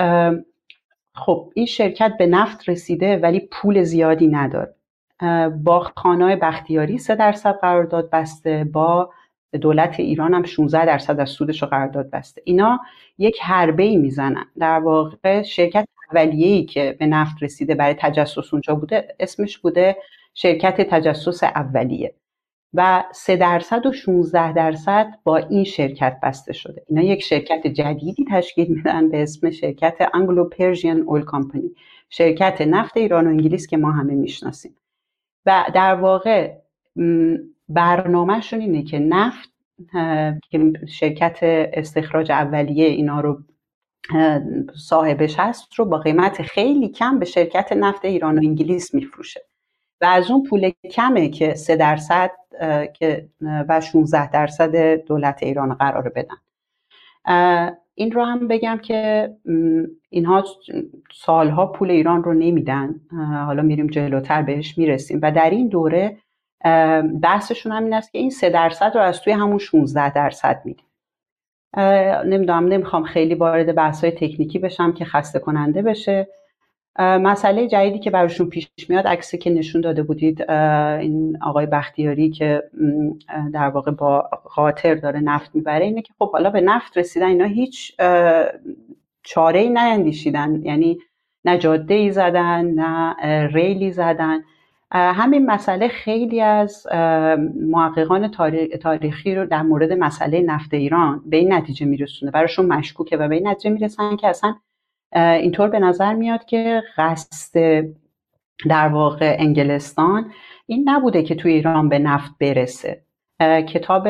خب 1.14 1.52
این 1.54 1.66
شرکت 1.66 2.12
به 2.18 2.26
نفت 2.26 2.68
رسیده 2.68 3.16
ولی 3.16 3.40
پول 3.40 3.82
زیادی 3.82 4.26
نداره. 4.26 4.74
با 5.64 5.80
خانه 5.96 6.36
بختیاری 6.36 6.98
3 6.98 7.14
درصد 7.14 7.58
قرارداد 7.60 8.10
بسته 8.10 8.64
با 8.64 9.10
دولت 9.60 10.00
ایران 10.00 10.34
هم 10.34 10.42
16 10.42 10.86
درصد 10.86 11.20
از 11.20 11.30
سودش 11.30 11.62
رو 11.62 11.68
قرارداد 11.68 12.10
بسته. 12.10 12.42
اینا 12.44 12.80
یک 13.18 13.38
حربه 13.42 13.96
می‌زنن. 13.96 14.44
در 14.58 14.78
واقع 14.78 15.42
شرکت 15.42 15.88
اولیه 16.12 16.46
ای 16.46 16.64
که 16.64 16.96
به 16.98 17.06
نفت 17.06 17.42
رسیده 17.42 17.74
برای 17.74 17.94
تجسس 17.98 18.54
اونجا 18.54 18.74
بوده 18.74 19.16
اسمش 19.20 19.58
بوده 19.58 19.96
شرکت 20.34 20.80
تجسس 20.90 21.44
اولیه. 21.44 22.14
و 22.74 23.04
3 23.12 23.36
درصد 23.36 23.86
و 23.86 23.92
16 23.92 24.52
درصد 24.52 25.14
با 25.24 25.36
این 25.36 25.64
شرکت 25.64 26.18
بسته 26.22 26.52
شده. 26.52 26.82
اینا 26.88 27.02
یک 27.02 27.22
شرکت 27.22 27.66
جدیدی 27.66 28.24
تشکیل 28.30 28.68
میدن 28.68 29.08
به 29.08 29.22
اسم 29.22 29.50
شرکت 29.50 30.10
انگلو 30.14 30.44
پرژین 30.44 31.00
اول 31.00 31.24
کامپنی 31.24 31.70
شرکت 32.10 32.60
نفت 32.60 32.96
ایران 32.96 33.26
و 33.26 33.30
انگلیس 33.30 33.66
که 33.66 33.76
ما 33.76 33.92
همه 33.92 34.14
می‌شناسیم. 34.14 34.76
و 35.46 35.64
در 35.74 35.94
واقع 35.94 36.52
برنامهشون 37.68 38.60
اینه 38.60 38.82
که 38.82 38.98
نفت 38.98 39.52
که 40.50 40.72
شرکت 40.88 41.38
استخراج 41.72 42.32
اولیه 42.32 42.86
اینا 42.86 43.20
رو 43.20 43.38
صاحبش 44.76 45.34
هست 45.38 45.74
رو 45.74 45.84
با 45.84 45.98
قیمت 45.98 46.42
خیلی 46.42 46.88
کم 46.88 47.18
به 47.18 47.24
شرکت 47.24 47.72
نفت 47.72 48.04
ایران 48.04 48.38
و 48.38 48.42
انگلیس 48.44 48.94
میفروشه. 48.94 49.40
و 50.00 50.04
از 50.04 50.30
اون 50.30 50.42
پول 50.42 50.72
کمه 50.90 51.28
که 51.28 51.54
3 51.54 51.76
درصد 51.76 52.30
که 52.92 53.28
و 53.40 53.80
16 53.80 54.30
درصد 54.30 54.76
دولت 54.94 55.42
ایران 55.42 55.74
قرار 55.74 56.12
بدن. 56.16 56.36
این 57.94 58.12
رو 58.12 58.24
هم 58.24 58.48
بگم 58.48 58.78
که 58.82 59.32
اینها 60.10 60.44
سالها 61.14 61.66
پول 61.66 61.90
ایران 61.90 62.24
رو 62.24 62.34
نمیدن. 62.34 63.00
حالا 63.46 63.62
میریم 63.62 63.86
جلوتر 63.86 64.42
بهش 64.42 64.78
می‌رسیم. 64.78 65.18
و 65.22 65.32
در 65.32 65.50
این 65.50 65.68
دوره 65.68 66.18
بحثشون 67.22 67.72
همین 67.72 67.94
است 67.94 68.12
که 68.12 68.18
این 68.18 68.30
سه 68.30 68.50
درصد 68.50 68.92
رو 68.94 69.00
از 69.00 69.20
توی 69.20 69.32
همون 69.32 69.58
16 69.58 70.12
درصد 70.12 70.62
میدیم 70.64 70.86
نمی‌دونم 72.26 72.66
نمی‌خوام 72.68 73.04
خیلی 73.04 73.34
وارد 73.34 73.74
بحث 73.74 74.04
تکنیکی 74.04 74.58
بشم 74.58 74.92
که 74.92 75.04
خسته 75.04 75.38
کننده 75.38 75.82
بشه 75.82 76.28
مسئله 76.98 77.68
جدیدی 77.68 77.98
که 77.98 78.10
براشون 78.10 78.48
پیش 78.48 78.68
میاد 78.88 79.06
عکسی 79.06 79.38
که 79.38 79.50
نشون 79.50 79.80
داده 79.80 80.02
بودید 80.02 80.50
این 80.50 81.38
آقای 81.42 81.66
بختیاری 81.66 82.30
که 82.30 82.62
در 83.52 83.68
واقع 83.68 83.90
با 83.90 84.20
قاطر 84.54 84.94
داره 84.94 85.20
نفت 85.20 85.54
می‌بره 85.54 85.84
اینه 85.84 86.02
که 86.02 86.12
خب 86.18 86.32
حالا 86.32 86.50
به 86.50 86.60
نفت 86.60 86.98
رسیدن 86.98 87.26
اینا 87.26 87.44
هیچ 87.44 87.96
چاره 89.22 89.60
ای 89.60 89.68
نیندیشیدن. 89.68 90.62
یعنی 90.62 90.98
نه 91.44 91.58
جاده 91.58 91.94
ای 91.94 92.10
زدن 92.10 92.64
نه 92.64 93.16
ریلی 93.46 93.92
زدن. 93.92 94.40
همین 94.94 95.46
مسئله 95.46 95.88
خیلی 95.88 96.40
از 96.40 96.86
محققان 97.66 98.30
تاریخی 98.80 99.34
رو 99.34 99.46
در 99.46 99.62
مورد 99.62 99.92
مسئله 99.92 100.40
نفت 100.42 100.74
ایران 100.74 101.22
به 101.26 101.36
این 101.36 101.52
نتیجه 101.52 101.86
میرسونه. 101.86 102.32
براشون 102.32 102.66
مشکوکه 102.66 103.16
و 103.16 103.28
به 103.28 103.34
این 103.34 103.48
نتیجه 103.48 103.70
می‌رسن 103.70 104.16
که 104.16 104.28
اصلا 104.28 104.54
اینطور 105.14 105.68
به 105.68 105.78
نظر 105.78 106.14
میاد 106.14 106.44
که 106.44 106.82
قصد 106.96 107.84
در 108.68 108.88
واقع 108.88 109.36
انگلستان 109.38 110.32
این 110.66 110.88
نبوده 110.88 111.22
که 111.22 111.34
توی 111.34 111.52
ایران 111.52 111.88
به 111.88 111.98
نفت 111.98 112.30
برسه. 112.40 113.02
کتاب 113.68 114.08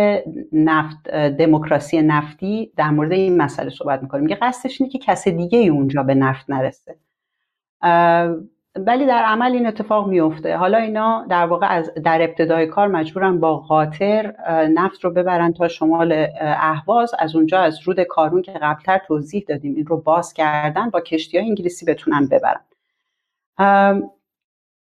نفت 0.52 1.10
دموکراسی 1.10 2.02
نفتی 2.02 2.72
در 2.76 2.90
مورد 2.90 3.12
این 3.12 3.36
مسئله 3.36 3.70
صحبت 3.70 4.02
می‌کنیم 4.02 4.24
میگه 4.24 4.38
قصدش 4.42 4.80
اینه 4.80 4.92
که 4.92 4.98
کس 4.98 5.28
دیگه 5.28 5.58
ای 5.58 5.68
اونجا 5.68 6.02
به 6.02 6.14
نفت 6.14 6.50
نرسه. 6.50 6.96
ولی 8.76 9.06
در 9.06 9.22
عمل 9.24 9.52
این 9.52 9.66
اتفاق 9.66 10.08
میفته 10.08 10.56
حالا 10.56 10.78
اینا 10.78 11.26
در 11.28 11.46
واقع 11.46 11.66
از 11.66 11.94
در 12.04 12.22
ابتدای 12.22 12.66
کار 12.66 12.88
مجبورن 12.88 13.40
با 13.40 13.56
قاطر 13.56 14.34
نفت 14.74 15.04
رو 15.04 15.10
ببرن 15.10 15.52
تا 15.52 15.68
شمال 15.68 16.26
اهواز. 16.40 17.14
از 17.18 17.36
اونجا 17.36 17.60
از 17.60 17.88
رود 17.88 18.00
کارون 18.00 18.42
که 18.42 18.52
قبلتر 18.52 18.98
توضیح 18.98 19.44
دادیم 19.48 19.74
این 19.74 19.86
رو 19.86 19.96
باز 19.96 20.32
کردن 20.32 20.90
با 20.90 21.00
کشتی 21.00 21.38
های 21.38 21.46
انگلیسی 21.46 21.86
بتونن 21.86 22.28
ببرن. 22.28 22.60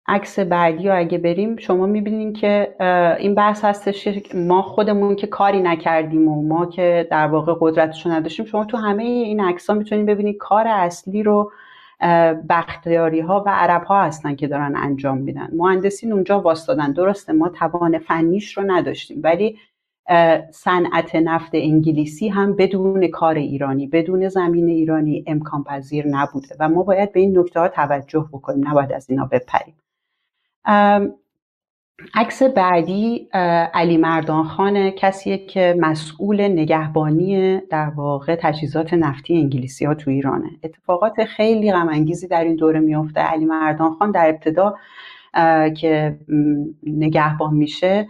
عکس 0.07 0.39
بعدی 0.39 0.87
رو 0.87 0.97
اگه 0.97 1.17
بریم 1.17 1.57
شما 1.57 1.85
می‌بینین 1.85 2.33
که 2.33 2.75
این 3.19 3.35
بحث 3.35 3.65
هستش 3.65 4.07
ما 4.35 4.61
خودمون 4.61 5.15
که 5.15 5.27
کاری 5.27 5.61
نکردیم 5.61 6.27
و 6.27 6.41
ما 6.41 6.65
که 6.65 7.07
در 7.11 7.27
واقع 7.27 7.53
قدرتشو 7.59 8.09
نداشتیم 8.09 8.45
شما 8.45 8.65
تو 8.65 8.77
همه 8.77 9.03
این 9.03 9.41
عکس 9.41 9.69
ها 9.69 9.75
می‌تونید 9.75 10.05
ببینید 10.05 10.37
کار 10.37 10.67
اصلی 10.67 11.23
رو 11.23 11.51
بختیاری 12.49 13.19
ها 13.19 13.43
و 13.45 13.49
عرب 13.49 13.83
ها 13.83 14.03
هستن 14.03 14.35
که 14.35 14.47
دارن 14.47 14.75
انجام 14.75 15.17
میدن. 15.17 15.49
مهندسین 15.53 16.13
اونجا 16.13 16.41
واستادن. 16.41 16.91
درسته 16.91 17.33
ما 17.33 17.49
توان 17.49 17.99
فنیش 17.99 18.57
رو 18.57 18.63
نداشتیم 18.67 19.19
ولی 19.23 19.57
صنعت 20.51 21.15
نفت 21.15 21.51
انگلیسی 21.53 22.29
هم 22.29 22.55
بدون 22.55 23.07
کار 23.07 23.35
ایرانی 23.35 23.87
بدون 23.87 24.29
زمین 24.29 24.69
ایرانی 24.69 25.23
امکان 25.27 25.63
پذیر 25.63 26.07
نبوده 26.07 26.55
و 26.59 26.69
ما 26.69 26.83
باید 26.83 27.11
به 27.11 27.19
این 27.19 27.39
نکته 27.39 27.59
ها 27.59 27.67
توجه 27.67 28.29
بکنیم 28.33 28.67
نباید 28.67 28.93
از 28.93 29.09
اینا 29.09 29.25
بپریم. 29.25 29.75
عکس 32.15 32.43
بعدی 32.43 33.29
علی 33.73 33.97
مردان 33.97 34.43
خان 34.43 34.89
کسیه 34.89 35.37
که 35.37 35.75
مسئول 35.79 36.41
نگهبانی 36.41 37.59
در 37.69 37.89
واقع 37.89 38.35
تجهیزات 38.35 38.93
نفتی 38.93 39.37
انگلیسی 39.37 39.85
ها 39.85 39.93
تو 39.93 40.11
ایرانه. 40.11 40.49
اتفاقات 40.63 41.23
خیلی 41.23 41.71
غم 41.71 42.05
در 42.29 42.43
این 42.43 42.55
دوره 42.55 42.79
میفته 42.79 43.21
علی 43.21 43.45
مردان 43.45 43.93
خان 43.93 44.11
در 44.11 44.29
ابتدا 44.29 44.75
که 45.77 46.19
نگهبان 46.83 47.53
میشه 47.53 48.07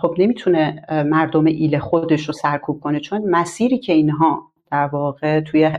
خب 0.00 0.14
نمی‌تونه 0.18 0.82
مردم 1.06 1.44
ایل 1.44 1.78
خودش 1.78 2.28
رو 2.28 2.32
سرکوب 2.32 2.80
کنه 2.80 3.00
چون 3.00 3.30
مسیری 3.30 3.78
که 3.78 3.92
اینها 3.92 4.42
در 4.70 4.86
واقع 4.86 5.40
توی 5.40 5.70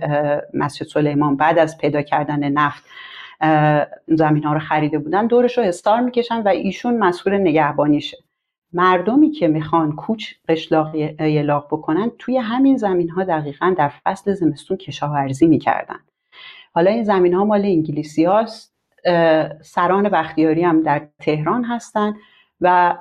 مسجد 0.54 0.86
سلیمان 0.86 1.36
بعد 1.36 1.60
از 1.60 1.78
پیدا 1.78 2.02
کردن 2.02 2.50
نفت 2.50 2.84
زمین 4.08 4.44
ها 4.44 4.54
رو 4.54 4.60
خریده 4.60 5.00
بودن 5.00 5.28
دورش 5.28 5.58
رو 5.58 5.64
استار 5.64 6.00
می‌کشن 6.00 6.42
و 6.42 6.48
ایشون 6.48 6.98
مسئول 6.98 7.34
نگهبانیشه. 7.34 8.18
مردمی 8.74 9.32
که 9.32 9.48
می‌خوان 9.48 9.92
کوچ 9.96 10.34
قشلاق 10.50 10.96
یلاق 11.20 11.68
بکنن 11.72 12.12
توی 12.20 12.38
همین 12.38 12.78
زمین 12.78 13.10
ها 13.10 13.24
دقیقا 13.24 13.76
در 13.78 13.92
فصل 14.06 14.34
زمستون 14.34 14.78
کشاورزی 14.78 15.48
می‌کردن. 15.48 16.00
حالا 16.74 16.92
این 16.92 17.04
زمین 17.04 17.34
ها 17.34 17.46
مال 17.46 17.66
انگلیسی 17.66 18.26
هاست 18.26 18.74
سران 19.62 20.10
بختیاری 20.10 20.64
هم 20.64 20.82
در 20.82 21.08
تهران 21.20 21.64
هستن 21.64 22.16
و 22.62 22.98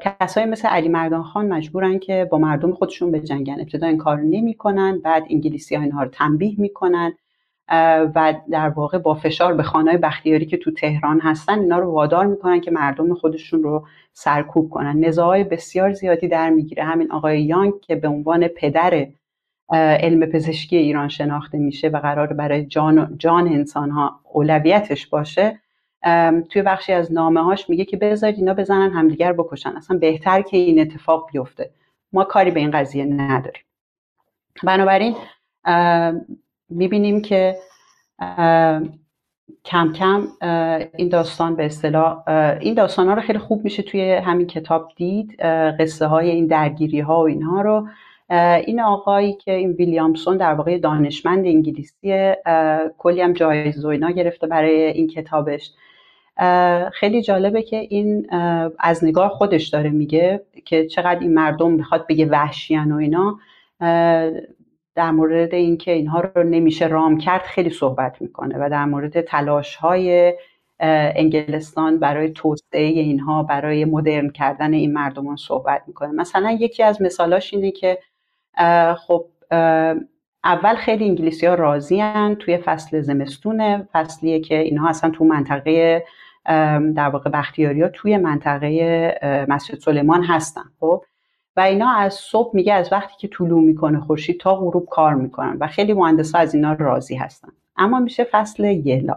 کسایی 0.00 0.46
مثل 0.46 0.68
علی 0.68 0.88
مردان 0.88 1.22
خان 1.22 1.48
مجبورن 1.48 1.98
که 1.98 2.28
با 2.30 2.38
مردم 2.38 2.72
خودشون 2.72 3.10
به 3.10 3.20
جنگن. 3.20 3.60
ابتدا 3.60 3.86
این 3.86 3.98
کار 3.98 4.20
نمی‌کنن 4.20 4.98
بعد 4.98 5.24
انگلیسی 5.30 5.74
ها 5.74 5.82
اینها 5.82 6.02
رو 6.02 6.08
تنبیه 6.08 6.54
می‌کنن. 6.60 7.12
و 8.14 8.34
در 8.50 8.68
واقع 8.68 8.98
با 8.98 9.14
فشار 9.14 9.54
به 9.54 9.62
خانه 9.62 9.98
بختیاری 9.98 10.46
که 10.46 10.56
تو 10.56 10.70
تهران 10.70 11.20
هستن 11.20 11.58
اینا 11.58 11.78
رو 11.78 11.90
وادار 11.90 12.26
می‌کنن 12.26 12.60
که 12.60 12.70
مردم 12.70 13.14
خودشون 13.14 13.62
رو 13.62 13.86
سرکوب 14.12 14.70
کنن. 14.70 15.04
نزاعای 15.04 15.44
بسیار 15.44 15.92
زیادی 15.92 16.28
در 16.28 16.50
می‌گیره. 16.50 16.84
همین 16.84 17.12
آقای 17.12 17.42
یانگ 17.42 17.80
که 17.80 17.96
به 17.96 18.08
عنوان 18.08 18.48
پدر 18.48 19.06
علم 19.72 20.26
پزشکی 20.26 20.76
ایران 20.76 21.08
شناخته 21.08 21.58
میشه 21.58 21.88
و 21.88 21.98
قرار 21.98 22.26
برای 22.26 22.66
جان, 22.66 23.14
جان 23.18 23.48
انسان 23.48 23.90
ها 23.90 24.20
اولویتش 24.32 25.06
باشه 25.06 25.60
توی 26.48 26.62
بخشی 26.62 26.92
از 26.92 27.12
نامه 27.12 27.44
هاش 27.44 27.70
میگه 27.70 27.84
که 27.84 27.96
بذارید 27.96 28.36
اینا 28.36 28.54
بزنن 28.54 28.90
همدیگر 28.90 29.32
بکشن. 29.32 29.76
اصلا 29.76 29.98
بهتر 29.98 30.42
که 30.42 30.56
این 30.56 30.80
اتفاق 30.80 31.30
بیفته. 31.32 31.70
ما 32.12 32.24
کاری 32.24 32.50
به 32.50 32.60
این 32.60 32.70
قضیه 32.70 33.04
نداریم. 33.04 33.62
بنابراین 34.64 35.14
می‌بینیم 36.68 37.22
که 37.22 37.56
کم 39.64 39.92
کم 39.92 40.22
این 40.96 41.08
داستان 41.08 41.56
به 41.56 41.66
اصطلاح 41.66 42.28
این 42.60 42.74
داستان 42.74 43.08
ها 43.08 43.14
رو 43.14 43.20
خیلی 43.20 43.38
خوب 43.38 43.64
میشه 43.64 43.82
توی 43.82 44.12
همین 44.12 44.46
کتاب 44.46 44.88
دید 44.96 45.36
قصه 45.80 46.06
های 46.06 46.30
این 46.30 46.46
درگیری 46.46 47.00
ها 47.00 47.20
و 47.20 47.26
اینها 47.26 47.60
رو. 47.60 47.86
این 48.66 48.80
آقایی 48.80 49.32
که 49.32 49.52
این 49.52 49.72
ویلیامسون 49.72 50.36
در 50.36 50.54
واقع 50.54 50.78
دانشمند 50.78 51.46
انگلیسی 51.46 52.32
کلی 52.98 53.20
هم 53.20 53.32
جایزه 53.32 53.88
و 53.88 53.90
اینا 53.90 54.10
گرفته 54.10 54.46
برای 54.46 54.84
این 54.84 55.08
کتابش. 55.08 55.72
خیلی 56.92 57.22
جالبه 57.22 57.62
که 57.62 57.76
این 57.76 58.26
از 58.78 59.04
نگاه 59.04 59.28
خودش 59.28 59.68
داره 59.68 59.90
میگه 59.90 60.42
که 60.64 60.86
چقدر 60.86 61.20
این 61.20 61.34
مردم 61.34 61.70
می‌خواد 61.70 62.06
بگه 62.08 62.26
وحشیان 62.26 62.92
و 62.92 62.96
اینا. 62.96 63.38
در 64.98 65.10
مورد 65.10 65.54
اینکه 65.54 65.92
اینها 65.92 66.20
رو 66.20 66.42
نمیشه 66.42 66.86
رام 66.86 67.18
کرد 67.18 67.42
خیلی 67.42 67.70
صحبت 67.70 68.22
می‌کنه 68.22 68.56
و 68.58 68.68
در 68.70 68.84
مورد 68.84 69.20
تلاش 69.20 69.76
های 69.76 70.34
انگلستان 70.80 71.98
برای 71.98 72.30
توسعه 72.30 72.82
اینها 72.82 73.42
برای 73.42 73.84
مدرن 73.84 74.30
کردن 74.30 74.74
این 74.74 74.92
مردمان 74.92 75.36
صحبت 75.36 75.82
می‌کنه. 75.86 76.12
مثلا 76.12 76.50
یکی 76.50 76.82
از 76.82 77.02
مثالاش 77.02 77.54
اینه 77.54 77.70
که 77.70 77.98
خب 79.06 79.26
اول 80.44 80.74
خیلی 80.74 81.04
انگلیسی 81.04 81.46
ها 81.46 81.54
راضی 81.54 82.04
توی 82.38 82.56
فصل 82.56 83.00
زمستونه 83.00 83.88
فصلیه 83.92 84.40
که 84.40 84.58
اینها 84.58 84.88
اصلا 84.88 85.10
تو 85.10 85.24
منطقه 85.24 86.04
در 86.94 87.08
واقع 87.12 87.30
بختیاری 87.30 87.82
ها 87.82 87.88
توی 87.88 88.16
منطقه 88.16 89.46
مسجد 89.48 89.78
سلیمان 89.78 90.24
هستن 90.24 90.64
خب؟ 90.80 91.04
و 91.58 91.60
اینا 91.60 91.90
از 91.90 92.14
صبح 92.14 92.50
میگه 92.54 92.74
از 92.74 92.92
وقتی 92.92 93.14
که 93.18 93.28
طلوع 93.28 93.60
می‌کنه 93.60 94.00
خورشید 94.00 94.40
تا 94.40 94.54
غروب 94.54 94.86
کار 94.90 95.14
می‌کنن 95.14 95.56
و 95.60 95.66
خیلی 95.66 95.92
مهندس 95.92 96.34
از 96.34 96.54
اینا 96.54 96.72
راضی 96.72 97.14
هستن. 97.14 97.48
اما 97.76 97.98
میشه 97.98 98.24
فصل 98.24 98.64
یلا 98.64 99.16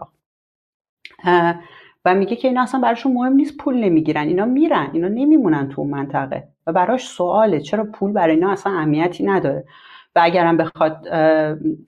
و 2.04 2.14
میگه 2.14 2.36
که 2.36 2.48
اینا 2.48 2.62
اصلا 2.62 2.80
براشون 2.80 3.12
مهم 3.12 3.32
نیست 3.32 3.56
پول 3.56 3.84
نمی‌گیرن. 3.84 4.26
اینا 4.26 4.44
میرن 4.44 4.90
اینا 4.92 5.08
نمیمونن 5.08 5.68
تو 5.68 5.84
منطقه. 5.84 6.48
و 6.66 6.72
براش 6.72 7.06
سواله 7.06 7.60
چرا 7.60 7.84
پول 7.84 8.12
برای 8.12 8.34
اینا 8.34 8.52
اصلا 8.52 8.72
اهمیتی 8.72 9.24
نداره؟ 9.24 9.64
و 10.16 10.20
اگرم 10.22 10.56
بخواد 10.56 11.08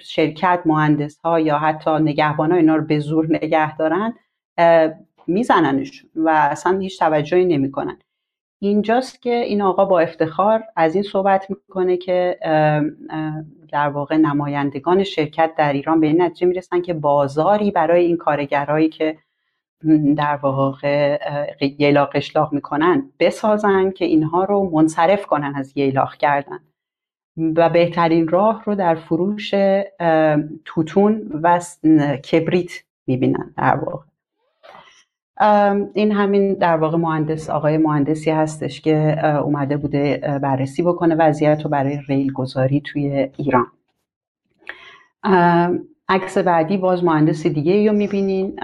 شرکت 0.01 0.61
مهندس 0.67 1.21
ها 1.25 1.40
یا 1.40 1.59
حتی 1.59 1.90
نگهبان 1.90 2.51
ها 2.51 2.57
اینا 2.57 2.77
رو 2.77 2.85
به 2.85 2.99
زور 2.99 3.27
نگه 3.31 3.77
دارن 3.77 4.14
میزننشون 5.27 6.11
و 6.17 6.29
اصلا 6.29 6.79
هیچ 6.79 6.99
توجهی 6.99 7.45
نمی‌کنن. 7.45 7.99
اینجاست 8.68 9.22
که 9.22 9.35
این 9.35 9.62
آقا 9.62 9.85
با 9.85 10.00
افتخار 10.00 10.64
از 10.77 10.94
این 10.94 11.03
صحبت 11.03 11.46
می‌کنه 11.50 11.96
که 11.96 12.38
در 13.72 13.88
واقع 13.88 14.16
نمایندگان 14.16 15.03
شرکت 15.03 15.50
در 15.59 15.72
ایران 15.72 16.00
به 16.00 16.07
این 16.07 16.22
نتیجه 16.22 16.46
می‌رسن 16.46 16.81
که 16.81 16.94
بازاری 16.94 17.70
برای 17.70 18.05
این 18.05 18.16
کارگرهایی 18.16 18.88
که 18.88 19.18
در 20.16 20.37
واقع 20.37 21.18
یلاق 21.79 22.11
اشلاق 22.14 22.53
می‌کنن 22.53 23.11
بسازن 23.20 23.90
که 23.90 24.05
اینها 24.05 24.44
رو 24.44 24.70
منصرف 24.70 25.27
کنن 25.27 25.53
از 25.57 25.72
یلاق 25.77 26.14
کردن. 26.14 26.61
و 27.57 27.68
بهترین 27.68 28.29
راه 28.29 28.62
رو 28.64 28.74
در 28.74 28.94
فروش 28.94 29.55
توتون 30.64 31.31
و 31.42 31.61
کبریت 32.33 32.70
می‌بینن 33.07 33.55
در 33.57 33.77
واقع. 33.77 34.05
این 35.94 36.12
همین 36.12 36.55
در 36.55 36.77
واقع 36.77 36.97
مهندس 36.97 37.51
آقای 37.51 37.79
مهندسی 37.79 38.31
هستش 38.31 38.81
که 38.81 39.27
اومده 39.27 39.77
بوده 39.77 40.20
بررسی 40.42 40.83
بکنه 40.83 41.14
وضعیت 41.14 41.62
رو 41.62 41.70
برای 41.70 41.99
ریل 42.09 42.33
گذاری 42.33 42.81
توی 42.81 43.29
ایران. 43.37 43.66
عکس 46.09 46.38
بعدی 46.38 46.77
باز 46.77 47.05
مهندس 47.05 47.47
دیگه 47.47 47.88
رو 47.90 47.97
می‌بینین 47.97 48.57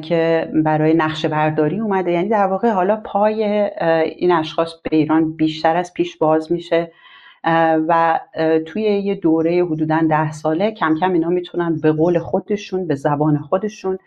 که 0.00 0.50
برای 0.64 0.94
نقشه 0.94 1.28
برداری 1.28 1.80
اومده. 1.80 2.12
یعنی 2.12 2.28
در 2.28 2.46
واقع 2.46 2.70
حالا 2.70 2.96
پای 2.96 3.44
این 4.16 4.32
اشخاص 4.32 4.74
به 4.82 4.96
ایران 4.96 5.36
بیشتر 5.36 5.76
از 5.76 5.94
پیش 5.94 6.16
باز 6.18 6.52
میشه. 6.52 6.92
و 7.88 8.20
توی 8.66 8.82
یه 8.82 9.14
دوره 9.14 9.64
حدودا 9.64 10.00
ده 10.08 10.32
ساله 10.32 10.70
کم 10.70 10.94
کم 11.00 11.12
اینا 11.12 11.28
می‌تونن 11.28 11.80
به 11.80 11.92
قول 11.92 12.18
خودشون 12.18 12.86
به 12.86 12.94
زبان 12.94 13.38
خودشون 13.38 13.98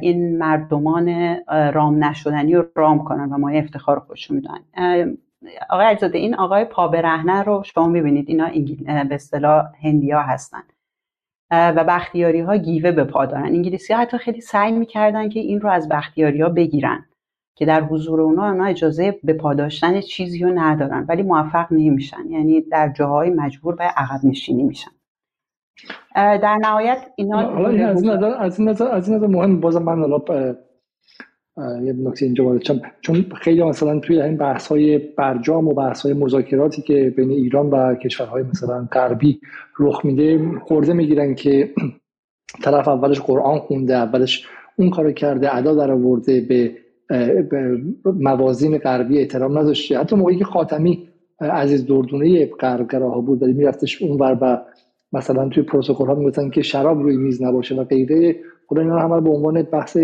این 0.00 0.38
مردمان 0.38 1.36
رام 1.48 2.04
نشدنی 2.04 2.54
رو 2.54 2.64
رام 2.74 3.04
کنن 3.04 3.32
و 3.32 3.38
ما 3.38 3.48
افتخار 3.48 4.00
خودشون 4.00 4.36
میدن. 4.36 4.58
آقای 5.70 5.86
علیزاده 5.86 6.18
این 6.18 6.34
آقای 6.34 6.64
پا 6.64 6.88
برهنه 6.88 7.42
رو 7.42 7.62
شما 7.64 7.86
می‌بینید 7.86 8.28
اینا 8.28 8.48
به 9.04 9.14
اصطلاح 9.14 9.64
هندیا 9.82 10.20
هستن. 10.20 10.62
و 11.52 11.84
بختیاری 11.84 12.40
ها 12.40 12.56
گیوه 12.56 12.92
به 12.92 13.04
پا 13.04 13.26
دارن. 13.26 13.44
انگلیسی 13.44 13.92
ها 13.92 14.00
حتی 14.00 14.18
خیلی 14.18 14.40
سعی 14.40 14.72
می‌کردن 14.72 15.28
که 15.28 15.40
این 15.40 15.60
رو 15.60 15.70
از 15.70 15.88
بختیاری 15.88 16.40
ها 16.40 16.48
بگیرن 16.48 17.04
که 17.56 17.66
در 17.66 17.80
حضور 17.80 18.20
اونا 18.20 18.50
اونا 18.50 18.64
اجازه 18.64 19.18
به 19.24 19.32
پاداشتن 19.32 20.00
چیزی 20.00 20.44
رو 20.44 20.50
ندارن 20.54 21.04
ولی 21.08 21.22
موفق 21.22 21.66
نمیشن. 21.70 22.30
یعنی 22.30 22.60
در 22.60 22.88
جاهای 22.88 23.30
مجبور 23.30 23.74
به 23.74 23.84
عقب 23.84 24.20
نشینی 24.24 24.62
میشن. 24.62 24.90
در 26.16 26.58
نهایت 26.62 27.06
اینا 27.16 27.38
از 27.88 28.02
این 28.02 28.12
نظر 28.12 28.34
از 28.38 28.60
نظر 28.60 28.88
از 28.88 29.10
نظر 29.10 29.26
مهم 29.26 29.60
بازم 29.60 29.82
من 29.82 29.98
حالا 29.98 30.54
یه 31.82 31.92
نکته 31.92 32.24
اینجا 32.24 32.44
وارد 32.44 32.62
چون 33.00 33.26
خیلی 33.36 33.62
مثلا 33.62 33.98
توی 34.00 34.22
این 34.22 34.36
بحث 34.36 34.66
های 34.66 34.98
برجام 34.98 35.68
و 35.68 35.74
بحث 35.74 36.02
های 36.02 36.14
مذاکراتی 36.14 36.82
که 36.82 37.14
بین 37.16 37.30
ایران 37.30 37.70
و 37.70 37.94
کشورهای 37.94 38.42
مثلا 38.42 38.88
غربی 38.92 39.40
رخ 39.78 40.04
میده 40.04 40.58
خورده 40.58 40.92
می‌گیرن 40.92 41.34
که 41.34 41.70
طرف 42.62 42.88
اولش 42.88 43.20
قرآن 43.20 43.58
خونده 43.58 43.94
اولش 43.94 44.46
اون 44.76 44.90
کارو 44.90 45.12
کرده 45.12 45.56
ادا 45.56 45.74
در 45.74 45.90
آورده 45.90 46.40
به 46.40 46.72
موازین 48.04 48.78
غربی 48.78 49.18
احترام 49.18 49.58
نداشته. 49.58 49.98
حتی 49.98 50.16
موقعی 50.16 50.36
که 50.36 50.44
خاتمی 50.44 51.08
عزیز 51.40 51.86
دردونه 51.86 52.46
غربگراها 52.46 53.20
بود 53.20 53.42
ولی 53.42 53.52
میرفتش 53.52 54.02
اونور 54.02 54.38
و 54.40 54.58
مثلا 55.12 55.48
توی 55.48 55.62
پروتکل 55.62 56.06
ها 56.06 56.14
می‌گفتن 56.14 56.50
که 56.50 56.62
شراب 56.62 57.02
روی 57.02 57.16
میز 57.16 57.42
نباشه 57.42 57.74
و 57.74 57.84
غیره. 57.84 58.36
خدا 58.66 58.80
اینا 58.80 58.98
همه 58.98 59.20
به 59.20 59.30
عنوان 59.30 59.62
بحث 59.62 59.98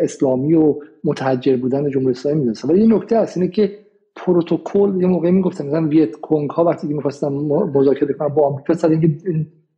اسلامی 0.00 0.54
و 0.54 0.74
متحجر 1.04 1.56
بودن 1.56 1.90
جمهوری 1.90 2.10
اسلامی 2.10 2.38
می‌دونستن. 2.38 2.68
ولی 2.68 2.80
این 2.80 2.92
نکته 2.92 3.18
هست 3.18 3.36
اینه 3.36 3.48
که 3.48 3.78
پروتکل 4.16 5.00
یه 5.00 5.06
موقعی 5.06 5.32
می‌گفتن 5.32 5.66
مثلا 5.66 5.88
ویت 5.88 6.16
کنگ 6.16 6.50
ها 6.50 6.64
وقتی 6.64 6.88
که 6.88 6.94
می‌خواستن 6.94 7.28
مذاکره 7.74 8.14
کنن 8.14 8.28
با 8.28 8.46
آمریکا 8.46 8.74
سر 8.74 8.88
اینکه 8.88 9.10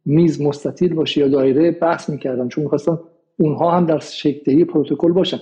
میز 0.06 0.42
مستطیل 0.42 0.94
باشه 0.94 1.20
یا 1.20 1.28
دایره 1.28 1.70
بحث 1.70 2.10
می‌کردن 2.10 2.48
چون 2.48 2.64
می‌خواستن 2.64 2.98
اونها 3.38 3.70
هم 3.70 3.86
در 3.86 3.98
شکلی 3.98 4.64
پروتکل 4.64 5.12
باشن. 5.12 5.38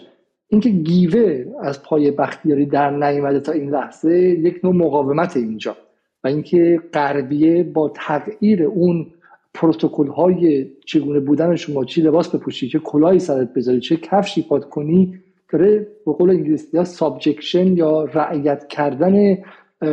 اینکه 0.48 0.70
گیوه 0.70 1.44
از 1.62 1.82
پای 1.82 2.10
بختیاری 2.10 2.66
در 2.66 2.90
نیامده 2.90 3.40
تا 3.40 3.52
این 3.52 3.70
لحظه 3.70 4.18
یک 4.18 4.60
نوع 4.64 4.74
مقاومت 4.74 5.36
اینجا 5.36 5.76
و 6.24 6.28
اینکه 6.28 6.80
غربیه 6.92 7.62
با 7.62 7.92
تغییر 7.96 8.62
اون 8.62 9.06
پروتکل 9.54 10.06
های 10.06 10.70
چگونه 10.86 11.20
بودن 11.20 11.56
شما 11.56 11.84
چی 11.84 12.02
لباس 12.02 12.34
بپوشی 12.34 12.68
چه 12.68 12.78
کلاهی 12.78 13.18
سرت 13.18 13.54
بذاری 13.54 13.80
چه 13.80 13.96
کفشی 13.96 14.42
پات 14.42 14.68
کنی 14.68 15.18
داره 15.52 15.86
به 16.06 16.12
قول 16.12 16.30
انگلیسی 16.30 16.76
ها 16.76 16.84
subjection 16.84 17.76
یا 17.76 18.04
رعیت 18.04 18.68
کردن 18.68 19.36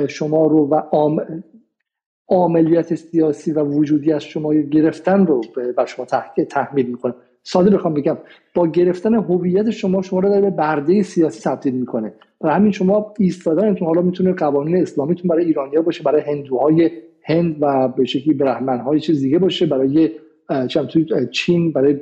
شما 0.08 0.48
رو 0.48 0.68
و 0.68 0.82
عملیات 2.30 2.96
سیاسی 2.96 3.52
و 3.52 3.64
وجودی 3.64 4.12
از 4.12 4.24
شما 4.24 4.54
گرفتن 4.54 5.26
رو 5.26 5.42
بر 5.78 5.86
شما 5.86 6.06
تحمیل 6.50 6.86
می‌کنه. 6.86 7.14
ساده 7.44 7.70
بخوام 7.70 7.94
بگم 7.94 8.18
با 8.56 8.68
گرفتن 8.68 9.14
هویت 9.14 9.70
شما 9.70 10.02
شما 10.02 10.20
رو 10.20 10.42
به 10.42 10.50
برده 10.50 11.04
سیاسی 11.04 11.50
تبدیل 11.50 11.74
می‌کنه. 11.74 12.14
و 12.42 12.54
همین 12.54 12.72
شما 12.72 13.14
ایستادنتون 13.20 13.88
حالا 13.88 14.02
می‌تونه 14.02 14.34
قوانین 14.34 14.82
اسلامیتون 14.82 15.28
برای 15.28 15.46
ایرانیا 15.46 15.82
باشه 15.82 16.04
برای 16.04 16.22
هندوهای 16.22 16.92
هند 17.30 17.58
و 17.62 17.88
به 17.88 18.06
شکلی 18.06 18.34
برهمن 18.34 18.80
های 18.80 19.00
چیز 19.00 19.22
دیگه 19.22 19.40
باشه. 19.40 19.66
برای 19.66 20.12
توی 20.90 21.06
چین 21.32 21.72
برای 21.72 21.96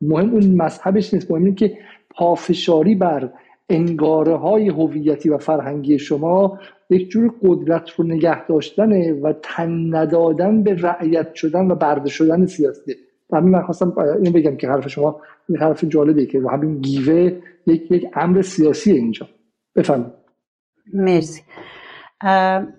مهم 0.00 0.30
اون 0.30 0.46
مذهبش 0.46 1.14
نیست. 1.14 1.30
مهم 1.30 1.54
که 1.54 1.78
پافشاری 2.10 2.94
بر 2.94 3.32
انگاره 3.68 4.36
های 4.36 4.68
هویتی 4.68 5.28
و 5.28 5.38
فرهنگی 5.38 5.98
شما 5.98 6.58
یک 6.90 7.08
جور 7.08 7.34
قدرت 7.42 7.90
رو 7.90 8.04
نگه 8.04 8.46
داشتن 8.46 9.20
و 9.20 9.32
تن 9.42 9.94
ندادن 9.94 10.62
به 10.62 10.74
رعیت 10.74 11.34
شدن 11.34 11.70
و 11.70 11.74
برده 11.74 12.08
شدن 12.08 12.46
سیاسی. 12.46 12.94
و 13.30 13.36
همین 13.36 13.50
من 13.50 13.62
خواستم 13.62 13.94
این 14.22 14.32
بگم 14.32 14.56
که 14.56 14.68
حرف 14.68 14.88
شما 14.88 15.20
این 15.48 15.58
حرف 15.58 15.84
جالبه 15.84 16.26
که 16.26 16.40
همین 16.50 16.80
گیوه 16.80 17.32
یک 17.66 17.90
یک 17.90 18.06
امر 18.14 18.42
سیاسی 18.42 18.92
اینجا. 18.92 19.28
بفرمایید. 19.76 20.12
مرسی. 20.94 21.42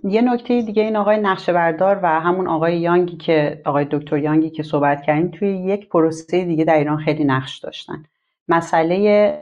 یه 0.04 0.21
نکته 0.21 0.62
دیگه 0.62 0.84
این 0.84 0.95
آقای 0.95 1.17
نقشه 1.17 1.54
بردار 1.54 2.00
و 2.04 2.08
همون 2.08 2.47
آقای 2.47 2.78
یانگی 2.80 3.17
که 3.17 3.62
آقای 3.65 3.88
دکتر 3.91 4.17
یانگی 4.17 4.50
که 4.50 4.63
صحبت 4.63 5.02
کردیم 5.02 5.32
توی 5.32 5.50
یک 5.50 5.89
پروسه 5.89 6.45
دیگه 6.45 6.63
در 6.65 6.78
ایران 6.78 6.97
خیلی 6.97 7.23
نقش 7.23 7.58
داشتن. 7.58 8.04
مسئله 8.47 9.34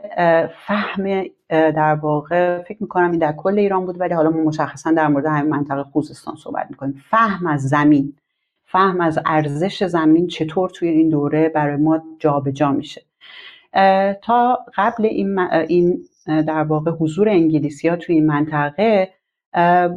فهم 0.65 1.23
در 1.49 1.95
واقع 1.95 2.63
فکر 2.63 2.77
می‌کنم 2.79 3.11
این 3.11 3.19
در 3.19 3.31
کل 3.31 3.59
ایران 3.59 3.85
بود 3.85 4.01
ولی 4.01 4.13
حالا 4.13 4.29
ما 4.29 4.41
مشخصا 4.43 4.91
در 4.91 5.07
مورد 5.07 5.25
همین 5.25 5.51
منطقه 5.51 5.83
خوزستان 5.83 6.35
صحبت 6.35 6.67
می‌کنیم. 6.69 7.03
فهم 7.09 7.47
از 7.47 7.61
زمین 7.61 8.13
فهم 8.65 9.01
از 9.01 9.19
ارزش 9.25 9.83
زمین 9.83 10.27
چطور 10.27 10.69
توی 10.69 10.89
این 10.89 11.09
دوره 11.09 11.49
برای 11.49 11.75
ما 11.75 12.03
جابجا 12.19 12.51
جا 12.51 12.71
میشه 12.71 13.01
تا 14.21 14.59
قبل 14.75 15.05
این, 15.05 15.39
این 15.39 16.03
در 16.27 16.63
واقع 16.63 16.91
حضور 16.91 17.29
انگلیسی 17.29 17.87
ها 17.87 17.95
توی 17.95 18.15
این 18.15 18.25
منطقه 18.25 19.09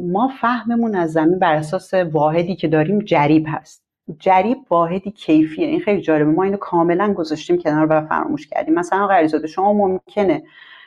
ما 0.01 0.31
فهممون 0.41 0.95
از 0.95 1.11
زمین 1.11 1.39
بر 1.39 1.53
اساس 1.53 1.93
واحدی 1.93 2.55
که 2.55 2.67
داریم 2.67 2.99
جریب 2.99 3.45
هست. 3.49 3.83
جریب 4.19 4.57
واحدی 4.69 5.11
کیفیه. 5.11 5.67
این 5.67 5.79
خیلی 5.79 6.01
جالبه. 6.01 6.31
ما 6.31 6.43
اینو 6.43 6.57
کاملا 6.57 7.13
گذاشتیم 7.13 7.57
کنار 7.57 7.87
و 7.89 8.01
فراموش 8.01 8.47
کردیم. 8.47 8.73
مثلا 8.73 9.07
غریزاده 9.07 9.47
شما 9.47 9.73
ممکنه 9.73 10.43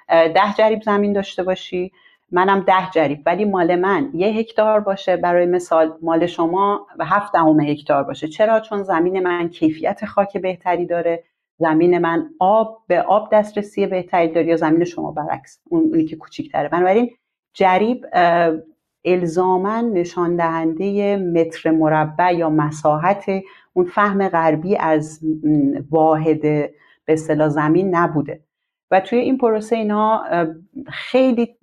ده 0.08 0.54
جریب 0.58 0.82
زمین 0.82 1.12
داشته 1.12 1.42
باشی. 1.42 1.92
منم 2.32 2.60
ده 2.60 2.90
جریب. 2.94 3.22
ولی 3.26 3.44
مال 3.44 3.76
من 3.76 4.10
یه 4.14 4.28
هکتار 4.28 4.80
باشه. 4.80 5.16
برای 5.16 5.46
مثال 5.46 5.98
مال 6.02 6.26
شما 6.26 6.86
و 6.98 7.04
هفت 7.04 7.32
دهم 7.32 7.60
هکتار 7.60 8.04
باشه. 8.04 8.28
چرا؟ 8.28 8.60
چون 8.60 8.82
زمین 8.82 9.20
من 9.22 9.48
کیفیت 9.48 10.04
خاک 10.04 10.36
بهتری 10.36 10.86
داره. 10.86 11.24
زمین 11.58 11.98
من 11.98 12.30
آب 12.38 12.78
به 12.86 13.02
آب 13.02 13.28
دسترسی 13.32 13.86
بهتری 13.86 14.28
داره 14.28 14.46
یا 14.46 14.56
زمین 14.56 14.84
شما 14.84 15.10
برعکس. 15.10 15.60
اونی 15.68 16.04
که 16.04 16.16
کوچیک‌تره. 16.16 16.68
بنابراین 16.68 17.10
جریب 17.54 18.06
الزاما 19.04 19.80
نشان 19.80 20.36
دهنده 20.36 21.16
متر 21.16 21.70
مربع 21.70 22.34
یا 22.34 22.50
مساحت 22.50 23.24
اون 23.72 23.86
فهم 23.86 24.28
غربی 24.28 24.76
از 24.76 25.20
واحد 25.90 26.40
به 26.40 26.72
اصطلاح 27.08 27.48
زمین 27.48 27.94
نبوده. 27.94 28.40
و 28.90 29.00
توی 29.00 29.18
این 29.18 29.38
پروسه 29.38 29.76
اینا 29.76 30.24
خیلی 30.88 31.56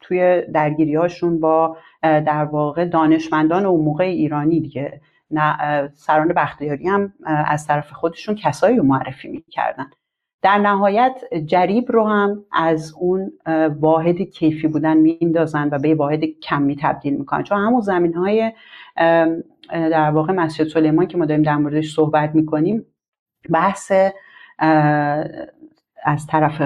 توی 0.00 0.42
درگیری 0.54 0.94
هاشون 0.94 1.40
با 1.40 1.76
در 2.02 2.44
واقع 2.44 2.84
دانشمندان 2.84 3.66
اون 3.66 3.84
موقع 3.84 4.04
ایرانی 4.04 4.60
دیگه 4.60 5.00
سران 5.94 6.28
بختیاری 6.28 6.88
هم 6.88 7.12
از 7.24 7.66
طرف 7.66 7.92
خودشون 7.92 8.34
کسایی 8.34 8.76
رو 8.76 8.82
معرفی 8.82 9.28
می‌کردن. 9.28 9.90
در 10.42 10.58
نهایت 10.58 11.20
جریب 11.46 11.92
رو 11.92 12.06
هم 12.06 12.44
از 12.52 12.94
اون 12.98 13.32
واحد 13.80 14.22
کیفی 14.22 14.68
بودن 14.68 14.96
میندازن 14.96 15.68
و 15.72 15.78
به 15.78 15.94
واحد 15.94 16.24
کمی 16.24 16.76
تبدیل 16.80 17.14
می‌کنن. 17.16 17.42
چون 17.42 17.58
همون 17.58 17.80
زمین 17.80 18.14
های 18.14 18.52
در 19.70 20.10
واقع 20.10 20.32
مسجد 20.32 20.68
سلیمان 20.68 21.06
که 21.06 21.18
ما 21.18 21.24
داریم 21.24 21.42
در 21.42 21.56
موردش 21.56 21.94
صحبت 21.94 22.34
می‌کنیم 22.34 22.86
بحث 23.50 23.92
از 26.04 26.26
طرف 26.26 26.62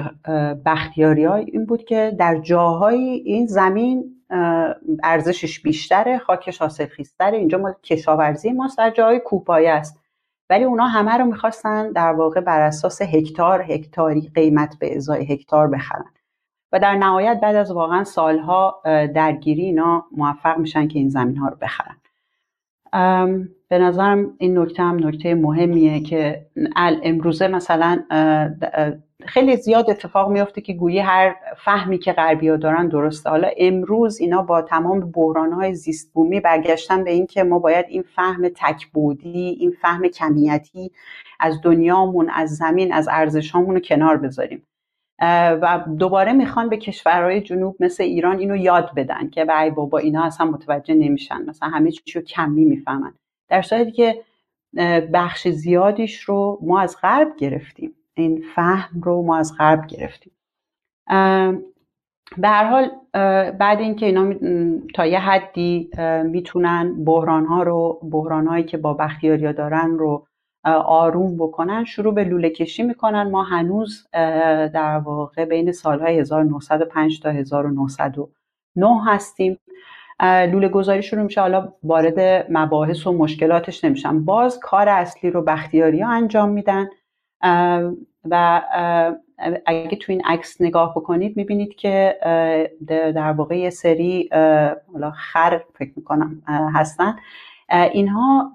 بختیاری 0.65 1.25
های 1.25 1.43
این 1.43 1.65
بود 1.65 1.83
که 1.83 2.15
در 2.19 2.39
جاهای 2.41 2.97
این 3.25 3.47
زمین 3.47 4.15
ارزشش 5.03 5.59
بیشتره 5.59 6.17
خاکش 6.17 6.57
حاصل 6.57 6.85
خیستره 6.85 7.37
اینجا 7.37 7.57
ما 7.57 7.75
کشاورزی 7.83 8.51
ماست 8.51 8.77
در 8.77 8.89
جاهای 8.89 9.19
کوپایه 9.19 9.71
است. 9.71 10.04
ولی 10.49 10.63
اونا 10.63 10.87
همه 10.87 11.17
رو 11.17 11.25
می‌خواستن 11.25 11.91
در 11.91 12.13
واقع 12.13 12.41
بر 12.41 12.61
اساس 12.61 13.01
هکتار 13.01 13.61
هکتاری 13.61 14.31
قیمت 14.35 14.79
به 14.79 14.95
ازای 14.95 15.33
هکتار 15.33 15.67
بخرن. 15.67 16.11
و 16.71 16.79
در 16.79 16.95
نهایت 16.95 17.39
بعد 17.41 17.55
از 17.55 17.71
واقعا 17.71 18.03
سالها 18.03 18.81
درگیری 19.15 19.61
اینا 19.61 20.05
موفق 20.11 20.57
میشن 20.57 20.87
که 20.87 20.99
این 20.99 21.09
زمین 21.09 21.37
ها 21.37 21.47
رو 21.47 21.57
بخرن. 21.61 21.97
به 23.69 23.77
نظرم 23.77 24.33
این 24.37 24.59
نکته 24.59 24.83
هم 24.83 25.07
نکته 25.07 25.35
مهمیه 25.35 26.03
که 26.03 26.45
امروزه 27.03 27.47
مثلا 27.47 28.03
خیلی 29.25 29.57
زیاد 29.57 29.89
اتفاق 29.89 30.31
میفته 30.31 30.61
که 30.61 30.73
گویی 30.73 30.99
هر 30.99 31.35
فهمی 31.65 31.97
که 31.97 32.13
غربی 32.13 32.57
دارن 32.57 32.87
درسته. 32.87 33.29
حالا 33.29 33.49
امروز 33.57 34.19
اینا 34.19 34.41
با 34.41 34.61
تمام 34.61 35.11
بحران 35.11 35.51
های 35.51 35.73
زیست 35.73 36.13
بومی 36.13 36.39
برگشتن 36.39 37.03
به 37.03 37.11
اینکه 37.11 37.43
ما 37.43 37.59
باید 37.59 37.85
این 37.89 38.03
فهم 38.15 38.49
تکبودی 38.55 39.57
این 39.59 39.71
فهم 39.81 40.07
کمیتی 40.07 40.91
از 41.39 41.61
دنیامون 41.63 42.29
از 42.29 42.55
زمین 42.55 42.93
از 42.93 43.07
ارزشامون 43.11 43.75
رو 43.75 43.81
کنار 43.81 44.17
بذاریم. 44.17 44.63
و 45.21 45.85
دوباره 45.99 46.33
می‌خوان 46.33 46.69
به 46.69 46.77
کشورهای 46.77 47.41
جنوب 47.41 47.75
مثل 47.79 48.03
ایران 48.03 48.39
اینو 48.39 48.55
یاد 48.55 48.91
بدن 48.95 49.29
که 49.29 49.59
ای 49.61 49.71
بابا 49.71 49.97
اینا 49.97 50.25
اصلا 50.25 50.47
متوجه 50.47 50.93
نمیشن. 50.93 51.45
مثلا 51.45 51.69
همه 51.69 51.91
چیزو 51.91 52.21
کمی 52.21 52.65
می‌فهمن. 52.65 53.13
در 53.49 53.61
صورتی 53.61 53.91
که 53.91 54.21
بخش 55.13 55.47
زیادیش 55.47 56.21
رو 56.21 56.59
ما 56.61 56.79
از 56.79 56.97
غرب 57.01 57.35
گرفتیم. 57.37 57.95
این 58.13 58.43
فهم 58.55 59.01
رو 59.01 59.21
ما 59.21 59.37
از 59.37 59.57
غرب 59.57 59.87
گرفتیم. 59.87 60.31
به 62.37 62.47
هر 62.47 62.63
حال 62.63 62.91
بعد 63.51 63.79
اینکه 63.79 64.05
اینا 64.05 64.33
تا 64.95 65.05
یه 65.05 65.19
حدی 65.19 65.89
می‌تونن 66.23 67.03
بحران 67.05 67.45
ها 67.45 67.63
رو 67.63 67.99
بحران 68.11 68.47
هایی 68.47 68.63
که 68.63 68.77
با 68.77 68.93
بختیاریا 68.93 69.51
دارن 69.51 69.97
رو 69.97 70.27
آروم 70.65 71.37
بکنن 71.37 71.83
شروع 71.85 72.13
به 72.13 72.23
لوله 72.23 72.49
کشی 72.49 72.83
می‌کنن. 72.83 73.31
ما 73.31 73.43
هنوز 73.43 74.07
در 74.73 74.97
واقع 74.97 75.45
بین 75.45 75.71
سالهای 75.71 76.19
1905 76.19 77.19
تا 77.19 77.29
1909 77.29 79.01
هستیم. 79.05 79.59
لوله 80.21 80.69
گذاری 80.69 81.03
شروع 81.03 81.23
میشه. 81.23 81.41
حالا 81.41 81.73
وارد 81.83 82.45
مباحث 82.51 83.07
و 83.07 83.11
مشکلاتش 83.11 83.83
نمیشم. 83.83 84.25
باز 84.25 84.59
کار 84.59 84.89
اصلی 84.89 85.31
رو 85.31 85.41
بختیاری 85.41 86.01
ها 86.01 86.11
انجام 86.11 86.49
میدن. 86.49 86.89
و 88.29 88.61
اگه 89.65 89.97
تو 89.97 90.11
این 90.11 90.21
عکس 90.25 90.61
نگاه 90.61 90.93
بکنید 90.95 91.37
می‌بینید 91.37 91.75
که 91.75 92.19
در 93.15 93.31
واقع 93.31 93.57
یه 93.57 93.69
سری 93.69 94.29
حالا 94.93 95.11
خر 95.11 95.61
فکر 95.75 95.91
می‌کنم 95.95 96.41
هستن. 96.47 97.15
اینها 97.69 98.51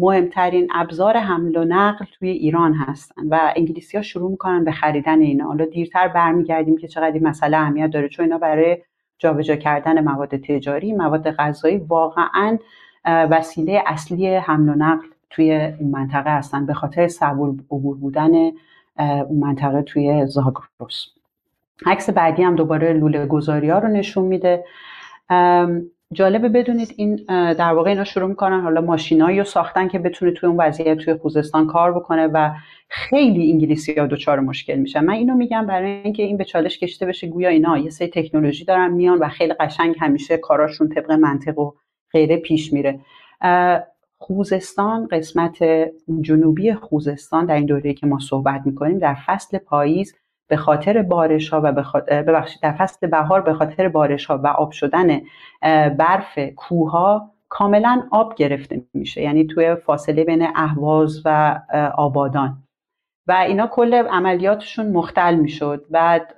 مهمترین 0.00 0.68
ابزار 0.74 1.16
حمل 1.16 1.56
و 1.56 1.64
نقل 1.64 2.04
توی 2.18 2.28
ایران 2.28 2.74
هستن 2.74 3.28
و 3.28 3.52
انگلیسی 3.56 3.96
ها 3.96 4.02
شروع 4.02 4.30
می‌کنن 4.30 4.64
به 4.64 4.72
خریدن 4.72 5.20
اینا. 5.20 5.44
حالا 5.44 5.64
دیرتر 5.64 6.08
برمیگردیم 6.08 6.76
که 6.76 6.88
چقدر 6.88 7.12
این 7.12 7.26
مسئله 7.26 7.56
اهمیت 7.56 7.90
داره 7.90 8.08
چون 8.08 8.24
اینا 8.24 8.38
برای 8.38 8.78
جابجا 9.18 9.56
کردن 9.56 10.04
مواد 10.04 10.36
تجاری 10.36 10.92
مواد 10.92 11.30
غذایی 11.30 11.76
واقعا 11.76 12.58
وسیله 13.04 13.82
اصلی 13.86 14.36
حمل 14.36 14.68
و 14.68 14.74
نقل 14.74 15.06
توی 15.30 15.72
اون 15.80 15.90
منطقه 15.90 16.30
هستن 16.30 16.66
به 16.66 16.74
خاطر 16.74 17.08
صبور 17.08 17.54
عبور 17.70 17.96
بودن 17.96 18.34
اون 18.98 19.38
منطقه 19.40 19.82
توی 19.82 20.26
زاگروس 20.26 21.06
عکس 21.86 22.10
بعدی 22.10 22.42
هم 22.42 22.56
دوباره 22.56 22.92
لوله 22.92 23.26
گذاری 23.26 23.70
ها 23.70 23.78
رو 23.78 23.88
نشون 23.88 24.24
میده. 24.24 24.64
جالبه 26.14 26.48
بدونید 26.48 26.94
این 26.96 27.16
در 27.52 27.72
واقع 27.72 27.90
اینا 27.90 28.04
شروع 28.04 28.28
می‌کنن 28.28 28.60
حالا 28.60 28.80
ماشینایی 28.80 29.38
رو 29.38 29.44
ساختن 29.44 29.88
که 29.88 29.98
بتونه 29.98 30.32
توی 30.32 30.48
اون 30.48 30.56
وضعیت 30.60 30.98
توی 30.98 31.14
خوزستان 31.14 31.66
کار 31.66 31.92
بکنه 31.92 32.26
و 32.26 32.50
خیلی 32.88 33.52
انگلیسی 33.52 33.94
ها 33.94 34.06
دچار 34.06 34.40
مشکل 34.40 34.74
میشن. 34.74 35.04
من 35.04 35.14
اینو 35.14 35.34
میگم 35.34 35.66
برای 35.66 35.90
اینکه 35.90 36.22
این 36.22 36.36
به 36.36 36.44
چالش 36.44 36.78
کشته 36.78 37.06
بشه 37.06 37.26
گویا 37.26 37.48
اینا 37.48 37.78
یه 37.78 37.90
سری 37.90 38.08
تکنولوژی 38.08 38.64
دارن 38.64 38.92
میان 38.92 39.18
و 39.18 39.28
خیلی 39.28 39.52
قشنگ 39.52 39.96
همیشه 40.00 40.36
کاراشون 40.36 40.88
طبق 40.88 41.10
منطق 41.10 41.58
و 41.58 41.72
غیره 42.12 42.36
پیش 42.36 42.72
میره. 42.72 43.00
خوزستان 44.18 45.06
قسمت 45.06 45.58
جنوبی 46.20 46.72
خوزستان 46.72 47.46
در 47.46 47.54
این 47.54 47.66
دوره 47.66 47.94
که 47.94 48.06
ما 48.06 48.18
صحبت 48.18 48.62
می‌کنیم 48.64 48.98
در 48.98 49.16
فصل 49.26 49.58
پاییز 49.58 50.14
به 50.50 50.56
خاطر 50.56 51.02
بارش 51.02 51.48
ها 51.48 51.60
و 51.64 51.72
ببخشید 52.08 52.62
در 52.62 52.72
فصل 52.72 53.06
بهار 53.06 53.40
به 53.40 53.52
خاطر 53.54 53.88
بارش 53.88 54.26
ها 54.26 54.38
و 54.38 54.46
آب 54.46 54.70
شدن 54.70 55.20
برف 55.98 56.38
کوه 56.56 57.20
کاملا 57.48 58.02
آب 58.10 58.34
گرفته 58.34 58.82
میشه 58.94 59.22
یعنی 59.22 59.46
توی 59.46 59.74
فاصله 59.74 60.24
بین 60.24 60.48
اهواز 60.54 61.22
و 61.24 61.60
آبادان. 61.94 62.62
و 63.26 63.32
اینا 63.32 63.66
کل 63.66 63.94
عملیاتشون 63.94 64.92
مختل 64.92 65.34
می‌شد 65.34 65.84
بعد 65.90 66.34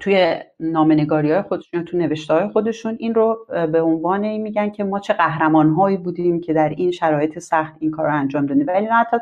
توی 0.00 0.36
نامنگاری 0.60 1.32
های 1.32 1.42
خودشون 1.42 1.84
تو 1.84 1.96
نوشته 1.96 2.34
های 2.34 2.48
خودشون 2.48 2.96
این 2.98 3.14
رو 3.14 3.46
به 3.72 3.82
عنوان 3.82 4.24
این 4.24 4.42
میگن 4.42 4.70
که 4.70 4.84
ما 4.84 4.98
چه 4.98 5.12
قهرمان 5.12 5.70
هایی 5.70 5.96
بودیم 5.96 6.40
که 6.40 6.52
در 6.52 6.68
این 6.68 6.90
شرایط 6.90 7.38
سخت 7.38 7.74
این 7.78 7.90
کار 7.90 8.06
رو 8.06 8.14
انجام 8.14 8.46
دادیم. 8.46 8.64
ولی 8.68 8.86
نه 8.86 8.92
حتی 8.92 9.16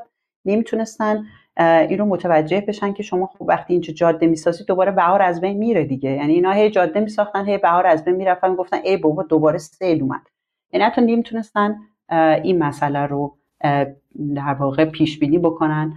نمی‌تونستن 0.45 1.25
این 1.59 1.99
رو 1.99 2.05
متوجه 2.05 2.61
بشن 2.61 2.93
که 2.93 3.03
شما 3.03 3.27
خب 3.27 3.43
وقتی 3.43 3.73
اینجا 3.73 3.93
جاده 3.93 4.27
می‌سازید 4.27 4.67
دوباره 4.67 4.93
بهار 4.93 5.23
از 5.23 5.41
بین 5.41 5.59
میره 5.59 5.85
دیگه. 5.85 6.11
یعنی 6.11 6.33
اینا 6.33 6.53
هی 6.53 6.71
جاده 6.71 7.01
میساختن 7.01 7.47
هی 7.47 7.59
بهار 7.59 7.87
از 7.87 8.05
بین 8.05 8.15
می‌رفتن 8.15 8.55
گفتن 8.55 8.77
ای 8.85 8.97
بابا 8.97 9.23
دوباره 9.23 9.59
سیل 9.59 10.03
اومد. 10.03 10.21
یعنی 10.73 10.85
حتی 10.85 11.01
نمی‌تونستن 11.01 11.77
این 12.43 12.59
مسئله 12.59 13.07
رو 13.07 13.37
در 14.35 14.55
واقع 14.55 14.85
پیش 14.85 15.19
بینی 15.19 15.39
بکنن 15.39 15.93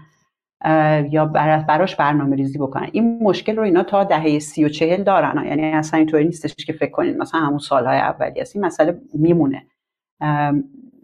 یا 1.12 1.26
براش 1.67 1.95
برنامه 1.95 2.36
ریزی 2.36 2.58
بکنن. 2.58 2.89
این 2.91 3.24
مشکل 3.24 3.56
رو 3.56 3.63
اینا 3.63 3.84
تا 3.84 4.04
دهه 4.04 4.39
سی 4.39 4.65
و 4.65 4.69
چهل 4.69 5.04
دارن. 5.04 5.45
یعنی 5.45 5.63
اصلا 5.63 5.97
اینطوری 5.97 6.26
نیستش 6.26 6.56
که 6.56 6.74
فکر 6.74 6.91
کنید 6.91 7.17
مثلا 7.17 7.39
همون 7.39 7.60
سالهای 7.60 7.97
اولی 7.97 8.41
است. 8.41 8.56
این 8.56 8.65
مسئله 8.65 9.02
میمونه. 9.13 9.65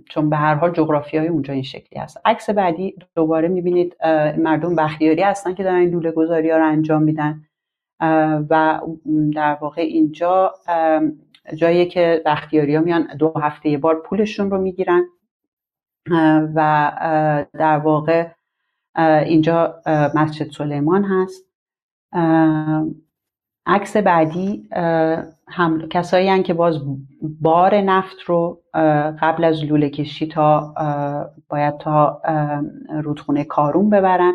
چون 0.09 0.29
به 0.29 0.37
هر 0.37 0.55
حال 0.55 0.71
جغرافی 0.71 1.17
های 1.17 1.27
اونجا 1.27 1.53
این 1.53 1.63
شکلی 1.63 1.99
هست. 1.99 2.21
عکس 2.25 2.49
بعدی 2.49 2.95
دوباره 3.15 3.47
می‌بینید 3.47 3.95
مردم 4.37 4.75
بختیاری 4.75 5.21
هستن 5.21 5.53
که 5.53 5.63
دارن 5.63 5.75
این 5.79 5.89
دوله 5.89 6.11
گذاری 6.11 6.49
ها 6.49 6.57
رو 6.57 6.67
انجام 6.67 7.03
میدن. 7.03 7.43
و 8.49 8.81
در 9.35 9.57
واقع 9.61 9.81
اینجا 9.81 10.53
جایی 11.55 11.85
که 11.85 12.21
بختیاری 12.25 12.75
ها 12.75 12.81
میان 12.81 13.07
دو 13.19 13.33
هفته 13.41 13.69
یه 13.69 13.77
بار 13.77 14.01
پولشون 14.01 14.51
رو 14.51 14.57
می‌گیرن. 14.61 15.03
و 16.55 16.91
در 17.53 17.77
واقع 17.77 18.27
اینجا 19.25 19.75
مسجد 20.15 20.51
سلیمان 20.51 21.03
هست. 21.03 21.45
عکس 23.65 23.97
بعدی 23.97 24.69
هم 25.47 25.87
کسایی 25.89 26.29
هن 26.29 26.43
که 26.43 26.53
باز 26.53 26.79
بار 27.21 27.75
نفت 27.75 28.21
رو 28.21 28.61
قبل 29.21 29.43
از 29.43 29.65
لوله 29.65 29.89
کشی 29.89 30.27
تا 30.27 30.73
باید 31.49 31.77
تا 31.77 32.21
رودخونه 33.03 33.43
کارون 33.43 33.89
ببرن. 33.89 34.33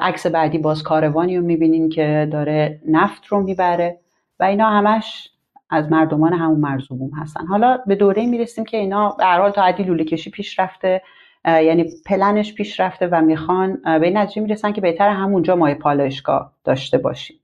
عکس 0.00 0.26
بعدی 0.26 0.58
باز 0.58 0.82
کاروانی 0.82 1.36
رو 1.36 1.44
می‌بینین 1.44 1.88
که 1.88 2.28
داره 2.32 2.80
نفت 2.88 3.26
رو 3.26 3.42
می‌بره 3.42 4.00
و 4.40 4.44
اینا 4.44 4.70
همش 4.70 5.30
از 5.70 5.92
مردمان 5.92 6.32
همون 6.32 6.60
مرزوبوم 6.60 7.10
هستن. 7.10 7.46
حالا 7.46 7.78
به 7.86 7.94
دوره 7.94 8.26
می‌رسیم 8.26 8.64
که 8.64 8.76
اینا 8.76 9.16
به 9.18 9.52
تا 9.54 9.62
حدی 9.62 9.82
لوله 9.82 10.04
کشی 10.04 10.30
پیش 10.30 10.58
رفته 10.58 11.02
یعنی 11.44 11.84
پلنش 12.06 12.54
پیش 12.54 12.80
رفته 12.80 13.06
و 13.06 13.20
می‌خوان 13.20 13.78
به 13.84 14.06
این 14.06 14.16
نتیجه 14.16 14.42
می‌رسن 14.42 14.72
که 14.72 14.80
بهتر 14.80 15.08
همونجا 15.08 15.56
مای 15.56 15.74
پالایشگاه 15.74 16.52
داشته 16.64 16.98
باشیم. 16.98 17.36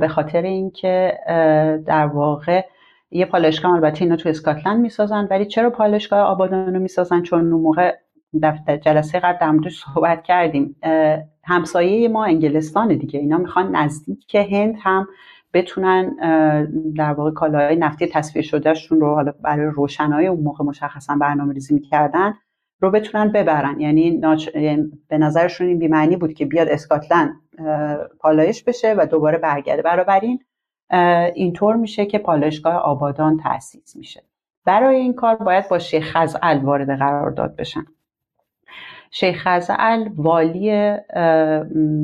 به 0.00 0.08
خاطر 0.08 0.42
اینکه 0.42 1.18
در 1.86 2.06
واقع 2.06 2.64
یه 3.10 3.24
پالایشگاه 3.24 3.72
البته 3.72 4.02
اینا 4.02 4.16
تو 4.16 4.28
اسکاتلند 4.28 4.80
می‌سازن 4.80 5.28
ولی 5.30 5.46
چرا 5.46 5.70
پالایشگاه 5.70 6.20
آبادان 6.20 6.74
رو 6.74 6.80
می‌سازن؟ 6.80 7.22
چون 7.22 7.52
اون 7.52 7.62
موقع 7.62 7.94
در 8.40 8.76
جلسه 8.76 9.20
قبل 9.20 9.60
در 9.62 9.70
صحبت 9.70 10.22
کردیم. 10.22 10.76
همسایه 11.44 12.08
ما 12.08 12.24
انگلستان 12.24 12.88
دیگه. 12.88 13.20
اینا 13.20 13.38
می‌خوان 13.38 13.76
نزدیک 13.76 14.34
هند 14.34 14.74
هم 14.80 15.08
بتونن 15.54 16.16
در 16.96 17.12
واقع 17.12 17.30
کالاهای 17.30 17.76
نفتی 17.76 18.06
تصفیه 18.06 18.42
شدهشون 18.42 19.00
رو 19.00 19.14
حالا 19.14 19.32
برای 19.42 19.66
روشنایی 19.66 20.26
اون 20.26 20.40
موقع 20.40 20.64
مشخصا 20.64 21.16
برنامه 21.20 21.54
ریزی 21.54 21.74
می‌کردن 21.74 22.34
رو 22.80 22.90
بتونن 22.90 23.32
ببرن. 23.32 23.80
یعنی, 23.80 24.10
ناچ... 24.10 24.48
یعنی 24.54 24.90
به 25.08 25.18
نظرشون 25.18 25.66
این 25.66 25.78
بیمعنی 25.78 26.16
بود 26.16 26.32
که 26.32 26.46
بیاد 26.46 26.68
اسکاتلند 26.68 27.32
پالایش 28.20 28.64
بشه 28.64 28.94
و 28.98 29.06
دوباره 29.06 29.38
برگرده. 29.38 29.82
بنابراین 29.82 30.38
اینطور 31.34 31.76
میشه 31.76 32.06
که 32.06 32.18
پالایشگاه 32.18 32.74
آبادان 32.74 33.36
تأسیس 33.36 33.96
میشه. 33.96 34.22
برای 34.64 34.96
این 34.96 35.14
کار 35.14 35.36
باید 35.36 35.68
با 35.68 35.78
شیخ 35.78 36.16
خزعل 36.16 36.58
وارد 36.58 36.98
قرارداد 36.98 37.56
بشن. 37.56 37.84
شیخ 39.10 39.42
خزعل 39.42 40.08
والی 40.16 40.70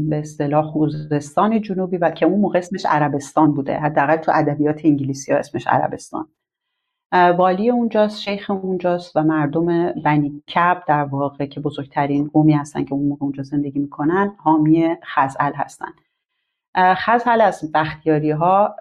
به 0.08 0.18
اصطلاح 0.18 0.64
خوزستان 0.64 1.60
جنوبی 1.60 1.96
و 1.96 2.10
که 2.10 2.26
اون 2.26 2.40
موقع 2.40 2.58
اسمش 2.58 2.86
عربستان 2.86 3.54
بوده. 3.54 3.76
حداقل 3.76 4.16
تو 4.16 4.32
ادبیات 4.34 4.80
انگلیسی 4.84 5.32
ها 5.32 5.38
اسمش 5.38 5.66
عربستان. 5.66 6.28
والی 7.12 7.70
اونجاست 7.70 8.20
شیخ 8.20 8.50
اونجاست 8.50 9.16
و 9.16 9.22
مردم 9.22 9.92
بنی 9.92 10.42
کب 10.54 10.82
در 10.86 11.04
واقع 11.04 11.46
که 11.46 11.60
بزرگترین 11.60 12.30
قومی 12.32 12.52
هستن 12.52 12.84
که 12.84 12.94
اون 12.94 13.08
موقع 13.08 13.22
اونجا 13.22 13.42
زندگی 13.42 13.78
می‌کنن 13.78 14.34
حامی 14.38 14.96
خزعل 15.04 15.52
هستن. 15.54 15.92
خزعل 16.76 17.40
از 17.40 17.72
بختیاری 17.74 18.30
ها 18.30 18.76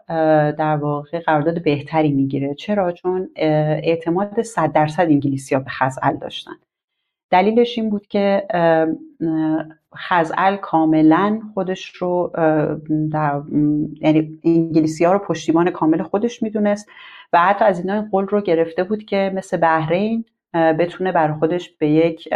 در 0.57 0.75
واقع 0.75 1.19
قرارداد 1.19 1.63
بهتری 1.63 2.11
می‌گیره. 2.11 2.55
چرا؟ 2.55 2.91
چون 2.91 3.29
اعتماد 3.35 4.41
100 4.41 4.71
درصد 4.71 5.03
انگلیسی 5.03 5.55
ها 5.55 5.61
به 5.61 5.69
خزعل 5.69 6.17
داشتن. 6.17 6.51
دلیلش 7.29 7.77
این 7.77 7.89
بود 7.89 8.07
که 8.07 8.47
خزعل 9.95 10.55
کاملا 10.55 11.41
خودش 11.53 11.95
رو 11.95 12.31
در 13.11 13.41
یعنی 14.01 14.39
انگلیسی 14.43 15.05
ها 15.05 15.13
رو 15.13 15.19
پشتیبان 15.19 15.69
کامل 15.69 16.03
خودش 16.03 16.43
می‌دونست 16.43 16.89
و 17.33 17.39
حتی 17.39 17.65
از 17.65 17.79
اینا 17.79 17.93
این 17.93 18.09
قول 18.09 18.27
رو 18.27 18.41
گرفته 18.41 18.83
بود 18.83 19.05
که 19.05 19.31
مثل 19.35 19.57
بحرین 19.57 20.25
بتونه 20.53 21.11
بر 21.11 21.33
خودش 21.33 21.69
به 21.69 21.89
یک 21.89 22.29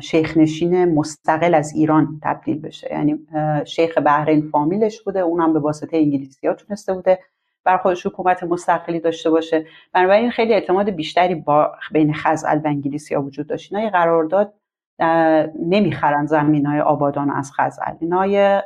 شیخ 0.00 0.36
نشین 0.36 0.94
مستقل 0.94 1.54
از 1.54 1.72
ایران 1.74 2.20
تبدیل 2.22 2.60
بشه. 2.60 2.88
یعنی 2.92 3.18
شیخ 3.64 3.98
بحرین 3.98 4.48
فامیلش 4.52 5.02
بوده 5.02 5.20
اونم 5.20 5.52
به 5.52 5.58
واسطه 5.58 5.96
انگلیسی 5.96 6.46
ها 6.46 6.54
تونسته 6.54 6.94
بوده 6.94 7.18
بر 7.64 7.76
خودش 7.76 8.06
حکومت 8.06 8.44
مستقلی 8.44 9.00
داشته 9.00 9.30
باشه. 9.30 9.66
بنابراین 9.92 10.30
خیلی 10.30 10.54
اعتماد 10.54 10.90
بیشتری 10.90 11.34
با 11.34 11.72
بین 11.92 12.14
خزعل 12.14 12.58
و 12.58 12.66
انگلیسی 12.66 13.14
ها 13.14 13.22
وجود 13.22 13.46
داشت. 13.46 13.74
اینا 13.74 13.90
قرارداد 13.90 14.52
نمی‌خرن 15.68 16.26
زمین 16.26 16.66
های 16.66 16.80
آبادان 16.80 17.30
از 17.30 17.52
خزعل. 17.52 17.94
اینا 18.00 18.62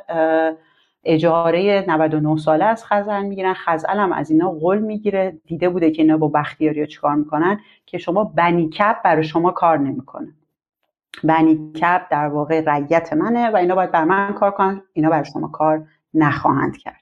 اجاره 1.03 1.85
99 1.87 2.37
ساله 2.37 2.65
از 2.65 2.85
خزعل 2.85 3.23
می‌گیرن. 3.25 3.53
خزعل 3.53 3.97
هم 3.97 4.13
از 4.13 4.31
اینا 4.31 4.51
قول 4.51 4.77
می‌گیره. 4.79 5.37
دیده 5.45 5.69
بوده 5.69 5.91
که 5.91 6.01
اینا 6.01 6.17
با 6.17 6.27
بختیاری 6.27 6.79
ها 6.79 6.85
چیکار 6.85 7.15
می‌کنن؟ 7.15 7.59
که 7.85 7.97
شما 7.97 8.23
بنی 8.23 8.69
کپ 8.69 9.01
برای 9.03 9.23
شما 9.23 9.51
کار 9.51 9.77
نمی‌کنه. 9.77 10.27
بنی 11.23 11.71
کپ 11.75 12.01
در 12.11 12.27
واقع 12.27 12.63
رعیت 12.65 13.13
منه 13.13 13.49
و 13.49 13.55
اینا 13.55 13.75
باید 13.75 13.91
بر 13.91 14.03
من 14.03 14.33
کار 14.33 14.51
کنن. 14.51 14.81
اینا 14.93 15.09
برای 15.09 15.25
شما 15.25 15.47
کار 15.47 15.87
نخواهند 16.13 16.77
کرد. 16.77 17.01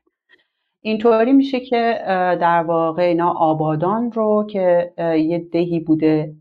اینطوری 0.82 1.34
میشه 1.34 1.60
که 1.60 2.02
در 2.42 2.64
واقع 2.64 3.04
اینا 3.04 3.30
آبادان 3.32 4.12
رو 4.12 4.48
که 4.50 4.94
یه 4.98 5.40
دهی 5.52 5.80
بوده 5.80 6.34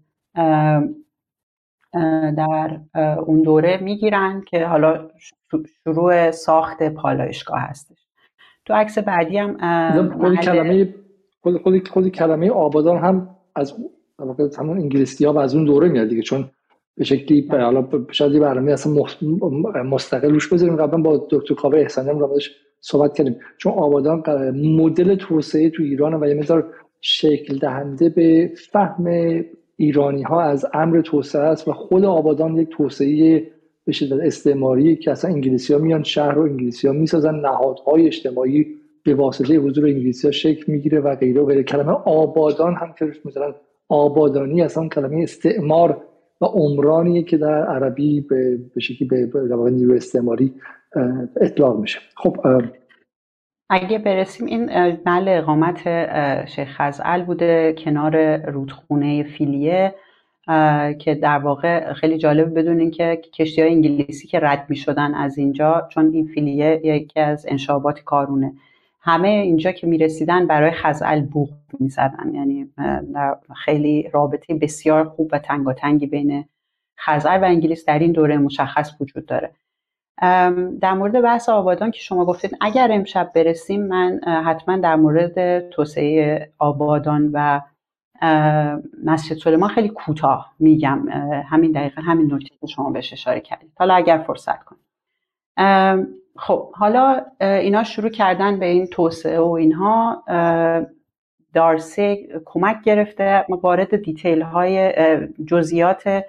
در 2.37 2.81
اون 3.27 3.43
دوره 3.43 3.79
می‌گیرن 3.83 4.43
که 4.49 4.67
حالا 4.67 5.09
شروع 5.85 6.31
ساخت 6.31 6.83
پالایشگاه 6.83 7.61
هستش. 7.61 7.99
تو 8.65 8.75
عکس 8.75 8.99
بعدی 8.99 9.39
هم 9.39 9.57
خود 10.21 10.37
کلمه 10.37 10.95
خود, 11.91 12.09
کلمه 12.09 12.51
آبادان 12.51 12.99
هم 12.99 13.29
از 13.57 13.75
همون 14.59 14.79
انگلیسی 14.79 15.25
ها 15.25 15.33
و 15.33 15.39
از 15.39 15.55
اون 15.55 15.65
دوره 15.65 15.89
میاد 15.89 16.09
دیگه 16.09 16.23
چون 16.23 16.51
به 16.97 17.05
شکلی 17.05 17.49
حالا 17.51 17.89
شاید 18.11 18.33
یه 18.33 18.41
برنامه 18.41 18.73
اصلا 18.73 18.93
مستقل 19.85 20.31
روش 20.31 20.53
بذاریم 20.53 20.77
قبلا 20.77 21.03
با 21.03 21.27
دکتر 21.31 21.55
کاوه 21.55 21.79
احسانی 21.79 22.11
هم 22.11 22.29
صحبت 22.81 23.15
کردیم. 23.15 23.37
چون 23.59 23.73
آبادان 23.73 24.23
مدل 24.57 25.15
توسعه 25.15 25.71
تو 25.71 25.83
ایران 25.83 26.15
و 26.15 26.27
یه 26.29 26.35
مقدار 26.35 26.75
شکل 27.01 27.59
دهنده 27.59 28.09
به 28.09 28.53
فهم 28.73 29.05
ایرانی 29.81 30.23
ها 30.23 30.43
از 30.43 30.67
امر 30.75 31.01
توسعه 31.01 31.43
است 31.43 31.69
و 31.69 31.73
خود 31.73 32.05
آبادان 32.05 32.57
یک 32.57 32.69
توسعه 32.69 33.43
به 33.85 33.93
استعماری 34.27 34.97
که 34.97 35.11
اصلا 35.11 35.31
انگلیسی 35.31 35.73
ها 35.73 35.79
میان 35.79 36.03
شهر 36.03 36.33
رو 36.33 36.43
انگلیسی 36.43 36.87
ها 36.87 36.93
می‌سازن 36.93 37.35
نهادهای 37.35 38.07
اجتماعی 38.07 38.67
به 39.05 39.15
واسطه 39.15 39.57
حضور 39.57 39.85
انگلیسی 39.87 40.27
ها 40.27 40.31
شکل 40.31 40.73
می‌گیره 40.73 41.01
و 41.01 41.15
غیره 41.15 41.41
و 41.41 41.47
غیره. 41.47 41.63
کلمه 41.63 41.93
آبادان 41.93 42.75
هم 42.75 42.95
که 42.99 43.13
مثلا 43.25 43.55
آبادانی 43.89 44.63
اصلا 44.63 44.89
کلمه 44.89 45.23
استعمار 45.23 46.03
و 46.41 46.45
عمرانیه 46.45 47.23
که 47.23 47.37
در 47.37 47.65
عربی 47.65 48.21
به 48.21 48.81
شکلی 48.81 49.09
به 49.09 49.71
نیرو 49.71 49.95
استعماری 49.95 50.53
اطلاق 51.41 51.81
میشه. 51.81 51.99
خب 52.17 52.37
اگه 53.71 53.99
برسیم 53.99 54.47
این 54.47 54.65
محل 55.07 55.29
اقامت 55.29 55.79
شیخ 56.47 56.69
خزعل 56.69 57.23
بوده 57.23 57.75
کنار 57.79 58.37
رودخونه 58.37 59.23
فیلیه 59.23 59.95
که 60.99 61.19
در 61.23 61.39
واقع 61.39 61.93
خیلی 61.93 62.19
جالب 62.19 62.59
بدونین 62.59 62.91
که 62.91 63.23
کشتی 63.35 63.63
های 63.63 63.71
انگلیسی 63.71 64.27
که 64.29 64.41
رد 64.41 64.67
می 64.69 64.77
شدن 64.77 65.15
از 65.15 65.39
اینجا 65.39 65.89
چون 65.91 66.11
این 66.15 66.27
فیلیه 66.27 66.81
یکی 66.85 67.21
از 67.21 67.47
انشابات 67.49 68.01
کارونه. 68.01 68.53
همه 69.01 69.29
اینجا 69.29 69.73
که 69.73 69.87
می 69.87 69.99
رسیدن 69.99 70.47
برای 70.47 70.71
خزعل 70.71 71.21
بوغ 71.21 71.49
می 71.81 71.89
زدن 71.89 72.35
یعنی 72.35 72.71
خیلی 73.65 74.11
رابطه 74.13 74.55
بسیار 74.55 75.05
خوب 75.05 75.29
و 75.33 75.39
تنگاتنگی 75.39 76.07
بین 76.07 76.45
خزعل 76.99 77.41
و 77.41 77.45
انگلیس 77.45 77.85
در 77.85 77.99
این 77.99 78.13
دوره 78.13 78.39
مشخص 78.39 79.01
وجود 79.01 79.27
داره. 79.27 79.51
در 80.81 80.95
مورد 80.95 81.23
بحث 81.23 81.49
آبادان 81.49 81.91
که 81.91 82.01
شما 82.01 82.25
گفتید 82.25 82.57
اگر 82.61 82.89
امشب 82.93 83.33
برسیم 83.35 83.87
من 83.87 84.21
حتما 84.47 84.77
در 84.77 84.97
مورد 84.97 85.69
توسعه 85.69 86.51
آبادان 86.59 87.31
و 87.33 87.61
مسجد 89.05 89.37
سلیمان 89.37 89.69
خیلی 89.69 89.89
کوتاه 89.89 90.55
میگم. 90.59 91.09
همین 91.49 91.73
دقیقا 91.73 92.03
همین 92.03 92.35
نکته 92.35 92.57
که 92.61 92.67
شما 92.67 92.91
بهش 92.91 93.13
اشاره 93.13 93.41
کردید. 93.41 93.73
حالا 93.79 93.95
اگر 93.95 94.19
فرصت 94.27 94.59
کنید. 94.65 94.83
خب 96.37 96.73
حالا 96.73 97.25
اینا 97.41 97.85
شروع 97.85 98.11
کردن 98.11 98.59
به 98.59 98.67
این 98.67 98.87
توسعه 98.87 99.41
و 99.41 99.51
اینها 99.51 100.25
دارسی 101.55 102.29
کمک 102.45 102.83
گرفته. 102.85 103.45
وارد 103.49 104.03
دیتیل 104.03 104.43
های 104.43 104.93
جزئیات 105.47 106.25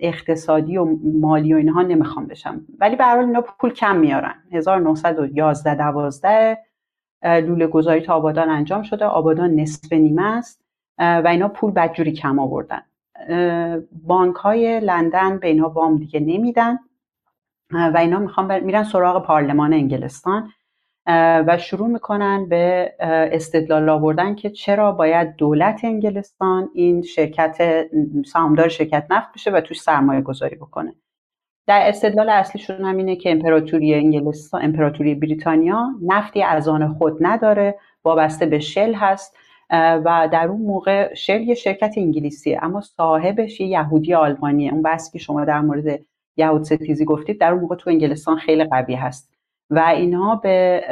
اقتصادی 0.00 0.76
و 0.76 0.96
مالی 1.20 1.54
و 1.54 1.56
اینها 1.56 1.82
نمی‌خوام 1.82 2.26
بشم. 2.26 2.60
ولی 2.78 2.96
به 2.96 3.04
حال 3.04 3.18
اینا 3.18 3.40
پول 3.40 3.70
کم 3.70 3.96
میارن. 3.96 4.34
1911 4.52 5.74
12 5.74 6.58
لوله 7.22 7.66
گذاری 7.66 8.00
تا 8.00 8.14
آبادان 8.14 8.50
انجام 8.50 8.82
شده. 8.82 9.04
آبادان 9.04 9.54
نصف 9.54 9.92
نیمه 9.92 10.36
است. 10.36 10.64
و 10.98 11.28
اینا 11.30 11.48
پول 11.48 11.70
بدجوری 11.72 12.12
کم 12.12 12.38
آوردن. 12.38 12.82
بانک 14.06 14.36
های 14.36 14.80
لندن 14.80 15.38
به 15.38 15.48
اینا 15.48 15.68
وام 15.68 15.96
دیگه 15.96 16.20
نمیدن. 16.20 16.78
و 17.72 17.96
اینا 17.98 18.18
می‌خوان 18.18 18.60
میرن 18.60 18.84
سراغ 18.84 19.26
پارلمان 19.26 19.72
انگلستان. 19.72 20.50
و 21.46 21.58
شروع 21.58 21.88
می‌کنن 21.88 22.48
به 22.48 22.92
استدلال 23.32 23.88
آوردن 23.88 24.34
که 24.34 24.50
چرا 24.50 24.92
باید 24.92 25.36
دولت 25.36 25.80
انگلستان 25.84 26.70
این 26.74 27.02
شرکت 27.02 27.86
سهامدار 28.26 28.68
شرکت 28.68 29.06
نفت 29.10 29.32
بشه 29.34 29.50
و 29.50 29.60
توش 29.60 29.80
سرمایه 29.80 30.20
گذاری 30.20 30.56
بکنه. 30.56 30.94
در 31.66 31.88
استدلال 31.88 32.28
اصلیشون 32.28 32.84
هم 32.84 32.96
اینه 32.96 33.16
که 33.16 33.30
امپراتوری 33.30 33.94
انگلستان 33.94 34.62
امپراتوری 34.64 35.14
بریتانیا 35.14 35.86
نفتی 36.02 36.42
از 36.42 36.68
آن 36.68 36.94
خود 36.94 37.16
نداره 37.20 37.78
وابسته 38.04 38.46
به 38.46 38.58
شل 38.58 38.94
هست 38.94 39.36
و 39.70 40.28
در 40.32 40.48
اون 40.48 40.60
موقع 40.60 41.14
شل 41.14 41.40
یه 41.40 41.54
شرکت 41.54 41.94
انگلیسیه 41.96 42.58
اما 42.62 42.80
صاحبش 42.80 43.60
یه 43.60 43.66
یهودی 43.66 44.14
آلمانیه. 44.14 44.72
اون 44.72 44.82
بحثی 44.82 45.12
که 45.12 45.18
شما 45.18 45.44
در 45.44 45.60
مورد 45.60 46.00
یهود 46.36 46.62
ستیزی 46.62 47.04
گفتید 47.04 47.40
در 47.40 47.52
اون 47.52 47.60
موقع 47.60 47.76
تو 47.76 47.90
انگلستان 47.90 48.36
خیلی 48.36 48.64
قوی 48.64 48.94
هست. 48.94 49.37
و 49.70 49.78
اینها 49.78 50.36
به 50.36 50.82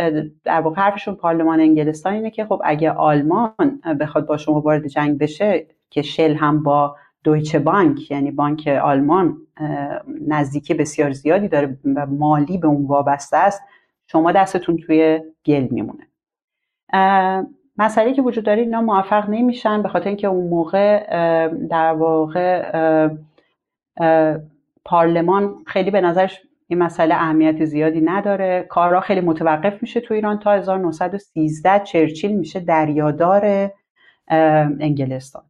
در 0.45 0.61
واقع 0.61 0.83
حرفشون 0.83 1.15
پارلمان 1.15 1.61
انگلستان 1.61 2.13
اینه 2.13 2.31
که 2.31 2.45
خب 2.45 2.63
اگه 2.65 2.91
آلمان 2.91 3.81
بخواد 4.01 4.27
با 4.27 4.37
شما 4.37 4.61
وارد 4.61 4.87
جنگ 4.87 5.19
بشه 5.19 5.67
که 5.91 6.03
شل 6.03 6.35
هم 6.35 6.63
با 6.63 6.97
دویچه 7.25 7.59
بانک 7.59 8.11
یعنی 8.11 8.31
بانک 8.31 8.69
آلمان 8.83 9.37
نزدیکی 10.29 10.75
بسیار 10.75 11.13
زیادی 11.13 11.49
داره 11.49 11.79
و 11.97 12.07
مالی 12.07 12.59
به 12.59 12.69
اون 12.69 12.87
وابسته 12.87 13.37
است 13.37 13.63
شما 14.07 14.33
دستتون 14.33 14.77
توی 14.77 15.21
گل 15.47 15.69
میمونه. 15.71 16.07
مسئله 17.79 18.15
که 18.15 18.23
وجود 18.23 18.45
داره 18.45 18.61
اینا 18.61 18.81
موفق 18.81 19.31
نمیشن 19.31 19.83
به 19.83 19.89
خاطر 19.89 20.09
اینکه 20.09 20.27
اون 20.27 20.49
موقع 20.49 21.07
در 21.71 21.93
واقع 21.93 23.09
پارلمان 24.85 25.55
خیلی 25.67 25.91
به 25.91 26.01
نظرش 26.01 26.46
این 26.69 26.79
مسئله 26.79 27.15
اهمیت 27.15 27.65
زیادی 27.65 28.01
نداره. 28.01 28.67
کارها 28.69 29.01
خیلی 29.01 29.21
متوقف 29.21 29.83
میشه 29.83 30.01
تو 30.01 30.15
ایران 30.15 30.39
تا 30.39 30.53
1913 30.53 31.85
چرچیل 31.85 32.37
میشه 32.37 32.61
دریادار 32.61 33.71
انگلستان. 34.81 35.43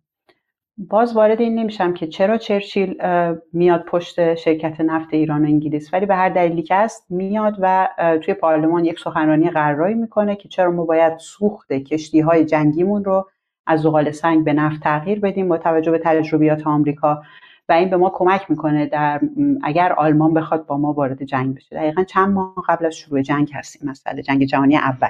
باز 0.78 1.16
وارد 1.16 1.40
این 1.40 1.54
نمیشم 1.54 1.94
که 1.94 2.06
چرا 2.06 2.38
چرچیل 2.38 2.94
میاد 3.52 3.84
پشت 3.84 4.34
شرکت 4.34 4.80
نفت 4.80 5.08
ایران 5.14 5.44
و 5.44 5.46
انگلیس. 5.48 5.94
ولی 5.94 6.06
به 6.06 6.14
هر 6.14 6.28
دلیلی 6.28 6.62
که 6.62 6.74
هست 6.74 7.06
میاد 7.10 7.56
و 7.60 7.88
توی 8.22 8.34
پارلمان 8.34 8.84
یک 8.84 9.00
سخنرانی 9.00 9.50
قراری 9.50 9.94
می‌کنه 9.94 10.36
که 10.36 10.48
چرا 10.48 10.70
ما 10.70 10.84
باید 10.84 11.18
سوخت 11.18 11.72
کشتی 11.72 12.20
های 12.20 12.44
جنگیمون 12.44 13.04
رو 13.04 13.28
از 13.66 13.80
زغال 13.80 14.10
سنگ 14.10 14.44
به 14.44 14.52
نفت 14.52 14.82
تغییر 14.82 15.20
بدیم 15.20 15.48
با 15.48 15.58
توجه 15.58 15.90
به 15.90 15.98
تجربیات 15.98 16.66
آمریکا. 16.66 17.22
و 17.68 17.72
این 17.72 17.90
به 17.90 17.96
ما 17.96 18.10
کمک 18.14 18.50
می‌کنه 18.50 18.86
در 18.86 19.20
اگر 19.62 19.92
آلمان 19.92 20.34
بخواد 20.34 20.66
با 20.66 20.76
ما 20.76 20.92
وارد 20.92 21.22
جنگ 21.22 21.54
بشه. 21.54 21.76
دقیقا 21.76 22.04
چند 22.04 22.34
ماه 22.34 22.54
قبل 22.68 22.86
از 22.86 22.94
شروع 22.94 23.22
جنگ 23.22 23.50
هستیم 23.54 23.90
مسئله 23.90 24.22
جنگ 24.22 24.44
جهانی 24.44 24.76
اول. 24.76 25.08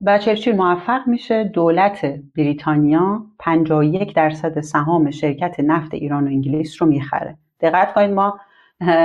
و 0.00 0.18
چرچیل 0.18 0.56
موفق 0.56 1.00
میشه. 1.06 1.44
دولت 1.44 2.06
بریتانیا 2.36 3.26
51 3.38 4.14
درصد 4.14 4.60
سهام 4.60 5.10
شرکت 5.10 5.60
نفت 5.60 5.94
ایران 5.94 6.24
و 6.24 6.26
انگلیس 6.26 6.82
رو 6.82 6.88
می‌خره. 6.88 7.36
دقت 7.60 7.94
کنید 7.94 8.10
ما 8.10 8.40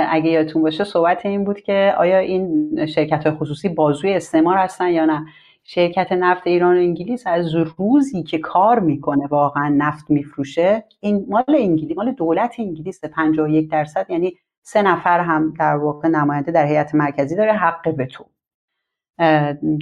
اگه 0.08 0.30
یادتون 0.30 0.62
باشه 0.62 0.84
صحبت 0.84 1.26
این 1.26 1.44
بود 1.44 1.60
که 1.60 1.94
آیا 1.98 2.18
این 2.18 2.86
شرکت 2.86 3.30
خصوصی 3.30 3.68
بازوی 3.68 4.14
استعمار 4.14 4.56
هستن 4.56 4.88
یا 4.88 5.04
نه. 5.04 5.26
شرکت 5.64 6.12
نفت 6.12 6.46
ایران 6.46 6.76
و 6.76 6.80
انگلیس 6.80 7.26
از 7.26 7.54
روزی 7.54 8.22
که 8.22 8.38
کار 8.38 8.78
می‌کنه 8.78 9.26
واقعا 9.26 9.68
نفت 9.68 10.10
میفروشه 10.10 10.84
این 11.00 11.26
مال 11.28 11.44
انگلیس 11.48 11.96
مال 11.96 12.12
دولت 12.12 12.54
انگلیس 12.58 13.04
51 13.04 13.70
درصد 13.70 14.06
یعنی 14.08 14.36
سه 14.62 14.82
نفر 14.82 15.20
هم 15.20 15.54
در 15.58 15.76
واقع 15.76 16.08
نماینده 16.08 16.52
در 16.52 16.66
هیئت 16.66 16.94
مرکزی 16.94 17.36
داره 17.36 17.52
حق 17.52 18.06
تو 18.10 18.24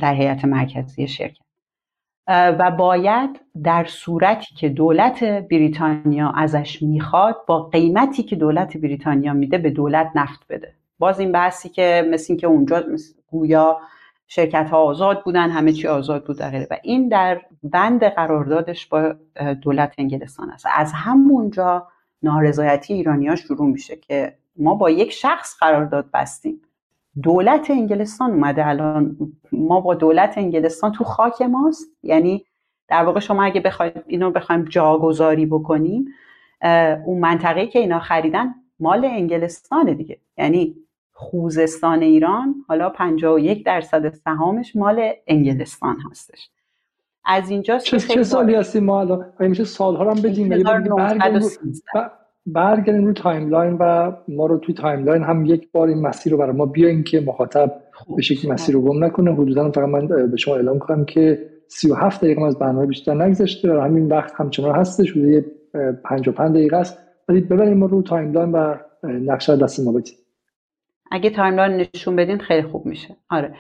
در 0.01 0.15
هیئت 0.15 0.45
مرکزی 0.45 1.09
شرکت. 1.09 1.49
و 2.29 2.71
باید 2.71 3.41
در 3.65 3.85
صورتی 3.85 4.55
که 4.55 4.69
دولت 4.69 5.25
بریتانیا 5.25 6.33
ازش 6.37 6.83
می‌خواد 6.83 7.37
با 7.47 7.63
قیمتی 7.63 8.23
که 8.23 8.37
دولت 8.37 8.77
بریتانیا 8.77 9.33
میده 9.33 9.59
به 9.59 9.71
دولت 9.71 10.11
نفت 10.15 10.47
بده. 10.49 10.75
باز 10.99 11.21
این 11.21 11.33
بحثی 11.33 11.69
که 11.69 12.09
مثل 12.11 12.37
که 12.37 12.47
اونجا 12.47 12.85
گویا 13.31 13.81
شرکت 14.29 14.71
ها 14.71 14.79
آزاد 14.79 15.25
بودن 15.25 15.51
همه 15.51 15.73
چی 15.73 15.89
آزاد 15.89 16.25
بود 16.25 16.39
غیره 16.39 16.67
و 16.71 16.77
این 16.83 17.09
در 17.09 17.41
بند 17.63 18.05
قراردادش 18.05 18.87
با 18.87 19.15
دولت 19.63 19.95
انگلستان 19.99 20.51
است. 20.51 20.67
از 20.75 20.93
همونجا 20.93 21.87
نارضایتی 22.23 22.95
ایرانیا 22.95 23.37
شروع 23.37 23.67
میشه 23.67 23.97
که 23.97 24.35
ما 24.57 24.75
با 24.75 24.91
یک 24.91 25.13
شخص 25.13 25.57
قرارداد 25.61 26.11
بستیم. 26.15 26.61
دولت 27.23 27.71
انگلستان 27.71 28.31
اومده 28.31 28.67
الان. 28.67 29.17
ما 29.53 29.81
با 29.81 29.95
دولت 29.95 30.39
انگلستان 30.39 30.93
تو 30.93 31.05
خاک 31.05 31.43
ماست. 31.43 31.87
یعنی 32.03 32.45
در 32.89 33.05
واقع 33.05 33.21
شما 33.21 33.45
اگه 33.45 33.61
بخواید 33.61 34.05
اینو 34.07 34.31
بخوایم 34.31 34.65
جاگذاری 34.65 35.47
بکنیم 35.47 36.05
اون 37.07 37.19
منطقه 37.19 37.67
که 37.67 37.79
اینا 37.79 37.99
خریدن 37.99 38.55
مال 38.81 39.05
انگلستانه 39.05 39.95
دیگه. 39.95 40.19
یعنی 40.39 40.77
خوزستان 41.21 42.03
ایران 42.03 42.55
حالا 42.69 42.91
51 42.91 43.65
درصد 43.65 44.09
سهامش 44.09 44.77
مال 44.77 45.11
انگلستان 45.27 45.97
هستش. 46.11 46.51
از 47.25 47.51
اینجا 47.51 47.79
چه, 47.79 47.99
چه 47.99 48.23
سالی 48.23 48.55
هستیم 48.55 48.85
ما 48.85 49.01
الان؟ 49.01 49.27
میشه 49.41 49.65
سالها 49.65 50.11
هم 50.11 50.23
بدیم؟ 50.23 50.49
برگردیم 52.47 53.05
روی 53.05 53.15
timeline 53.15 53.77
و 53.81 54.13
ما 54.29 54.47
رو 54.47 54.59
توی 54.59 54.75
timeline 54.75 55.23
هم 55.23 55.47
یک 55.47 55.73
بار 55.73 55.89
این 55.89 56.07
مسیر 56.07 56.33
رو 56.33 56.39
برای 56.39 56.57
ما 56.57 56.67
بیاین 56.67 57.05
که 57.05 57.21
مخاطب 57.21 57.81
به 58.17 58.23
شکل 58.23 58.53
مسیر 58.53 58.75
رو 58.75 58.83
گم 58.83 59.05
نکنه. 59.05 59.33
حدودا 59.33 59.71
فقط 59.71 59.89
من 59.89 60.07
به 60.07 60.37
شما 60.37 60.55
اعلام 60.55 60.79
کنم 60.79 61.05
که 61.05 61.51
37 61.69 62.21
دقیقه 62.21 62.43
از 62.43 62.59
برنامه 62.59 62.87
بیشتر 62.87 63.15
نگذشته. 63.15 63.73
و 63.73 63.81
همین 63.81 64.09
وقت 64.09 64.33
همچنان 64.35 64.77
هستش. 64.77 65.11
حدود 65.11 65.45
55 66.05 66.57
دقیقه 66.57 66.77
است. 66.77 66.99
ولی 67.29 67.41
ببریم 67.41 67.79
ما 67.79 67.87
رو 67.87 68.03
timeline 68.03 68.53
و 68.53 68.75
نقشه 69.05 69.57
دست 69.57 69.81
ما 69.81 69.93
بدید 69.93 70.28
اگه 71.11 71.31
timeline 71.31 71.89
نشون 71.95 72.17
بدین 72.17 72.39
خیلی 72.39 72.63
خوب 72.63 72.87
میشه. 72.87 73.17
آره. 73.31 73.55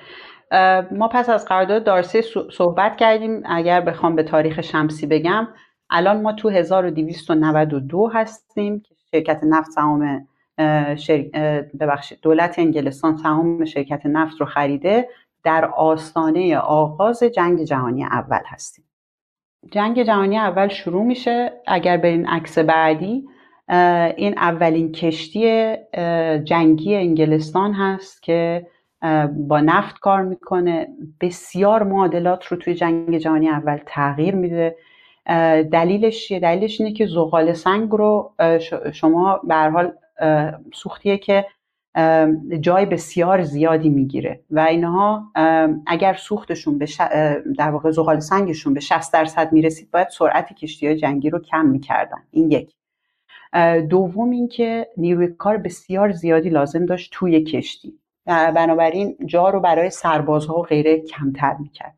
ما 0.90 1.08
پس 1.08 1.28
از 1.28 1.44
قرارداد 1.44 1.84
دارسی 1.84 2.22
صحبت 2.52 2.96
کردیم. 2.96 3.42
اگر 3.46 3.80
بخوام 3.80 4.16
به 4.16 4.22
تاریخ 4.22 4.60
شمسی 4.60 5.06
بگم 5.06 5.48
الان 5.90 6.22
ما 6.22 6.32
تو 6.32 6.48
1292 6.48 8.10
هستیم 8.14 8.80
که 8.80 8.94
شرکت 9.12 9.44
نفت 9.44 9.70
سهام 9.70 10.26
ببخشید 11.80 12.18
دولت 12.22 12.58
انگلستان 12.58 13.16
سهام 13.16 13.64
شرکت 13.64 14.06
نفت 14.06 14.40
رو 14.40 14.46
خریده 14.46 15.08
در 15.44 15.64
آستانه 15.64 16.56
آغاز 16.56 17.22
جنگ 17.22 17.64
جهانی 17.64 18.04
اول 18.04 18.42
هستیم. 18.46 18.84
جنگ 19.70 20.02
جهانی 20.02 20.38
اول 20.38 20.68
شروع 20.68 21.04
میشه. 21.04 21.52
اگر 21.66 21.96
برین 21.96 22.28
عکس 22.28 22.58
بعدی 22.58 23.28
این 24.16 24.38
اولین 24.38 24.92
کشتی 24.92 25.74
جنگی 26.44 26.96
انگلستان 26.96 27.72
هست 27.72 28.22
که 28.22 28.66
با 29.36 29.60
نفت 29.60 29.98
کار 29.98 30.22
می‌کنه. 30.22 30.88
بسیار 31.20 31.82
معادلات 31.82 32.44
رو 32.44 32.56
توی 32.56 32.74
جنگ 32.74 33.18
جهانی 33.18 33.48
اول 33.48 33.78
تغییر 33.86 34.34
میده. 34.34 34.76
دلیلش 35.72 36.28
چیه؟ 36.28 36.40
دلیلش 36.40 36.80
اینه 36.80 36.92
که 36.92 37.06
زغال 37.06 37.52
سنگ 37.52 37.90
رو 37.90 38.34
شما 38.92 39.40
به 39.44 39.54
حال 39.54 39.92
سوختیه 40.74 41.18
که 41.18 41.46
جای 42.60 42.86
بسیار 42.86 43.42
زیادی 43.42 43.88
می‌گیره 43.88 44.40
و 44.50 44.60
اینها 44.60 45.32
اگر 45.86 46.14
سوختشون 46.14 46.78
به 46.78 46.86
در 47.58 47.70
واقع 47.70 47.90
زغال 47.90 48.20
سنگشون 48.20 48.74
به 48.74 48.80
60 48.80 49.12
درصد 49.12 49.52
می‌رسید 49.52 49.90
باید 49.90 50.08
سرعت 50.08 50.52
کشتی 50.52 50.96
جنگی 50.96 51.30
رو 51.30 51.38
کم 51.38 51.66
می‌کردن. 51.66 52.18
این 52.30 52.50
یک. 52.50 52.74
دوم 53.90 54.30
اینکه 54.30 54.88
نیروی 54.96 55.26
کار 55.28 55.56
بسیار 55.56 56.12
زیادی 56.12 56.48
لازم 56.48 56.86
داشت 56.86 57.10
توی 57.12 57.44
کشتی. 57.44 57.98
بنابراین 58.26 59.16
جا 59.26 59.48
رو 59.48 59.60
برای 59.60 59.90
سربازها 59.90 60.58
و 60.58 60.62
غیره 60.62 61.00
کمتر 61.00 61.56
می‌کرد. 61.60 61.94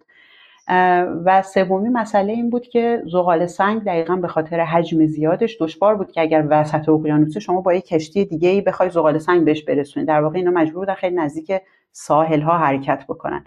و 1.25 1.43
سومی 1.43 1.89
مسئله 1.89 2.33
این 2.33 2.51
بود 2.51 2.67
که 2.67 3.03
زغال 3.13 3.47
سنگ 3.47 3.85
دقیقا 3.85 4.17
به 4.17 4.29
خاطر 4.29 4.61
حجم 4.61 5.07
زیادش 5.07 5.57
دشوار 5.61 5.95
بود 5.95 6.13
که 6.13 6.21
اگر 6.21 6.47
وسط 6.51 6.89
اقیانوسه 6.89 7.41
شما 7.41 7.61
با 7.61 7.75
یک 7.75 7.87
کشتی 7.87 8.25
دیگه 8.25 8.49
ای 8.49 8.61
بخوای 8.61 8.91
زغال 8.91 9.19
سنگ 9.19 9.45
بهش 9.45 9.63
برسونید 9.63 10.09
در 10.09 10.21
واقع 10.21 10.39
اینا 10.39 10.51
مجبور 10.51 10.81
بودن 10.81 10.95
خیلی 10.95 11.17
نزدیک 11.17 11.53
ساحل 11.93 12.41
ها 12.41 12.59
حرکت 12.59 13.05
بکنن. 13.09 13.45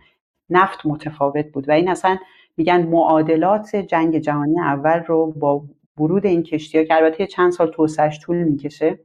نفت 0.50 0.86
متفاوت 0.86 1.46
بود 1.46 1.70
و 1.70 1.72
این 1.72 1.90
اصلا 1.90 2.18
میگن 2.58 2.84
معادلات 2.88 3.76
جنگ 3.76 4.18
جهانی 4.18 4.60
اول 4.60 5.00
رو 5.00 5.32
با 5.32 5.62
ورود 5.98 6.26
این 6.26 6.44
کشتی 6.44 6.78
ها 6.78 6.84
که 6.84 6.96
البته 6.96 7.28
چند 7.28 7.52
سال 7.52 7.72
توسعش 7.72 8.20
طول 8.20 8.44
می‌کشه 8.44 9.00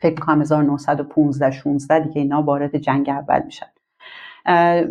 فکر 0.00 0.20
کنم 0.20 0.40
1915 0.40 1.50
16 1.50 1.98
دیگه 1.98 2.20
اینا 2.20 2.42
وارد 2.42 2.76
جنگ 2.76 3.08
اول 3.08 3.42
میشن. 3.44 3.66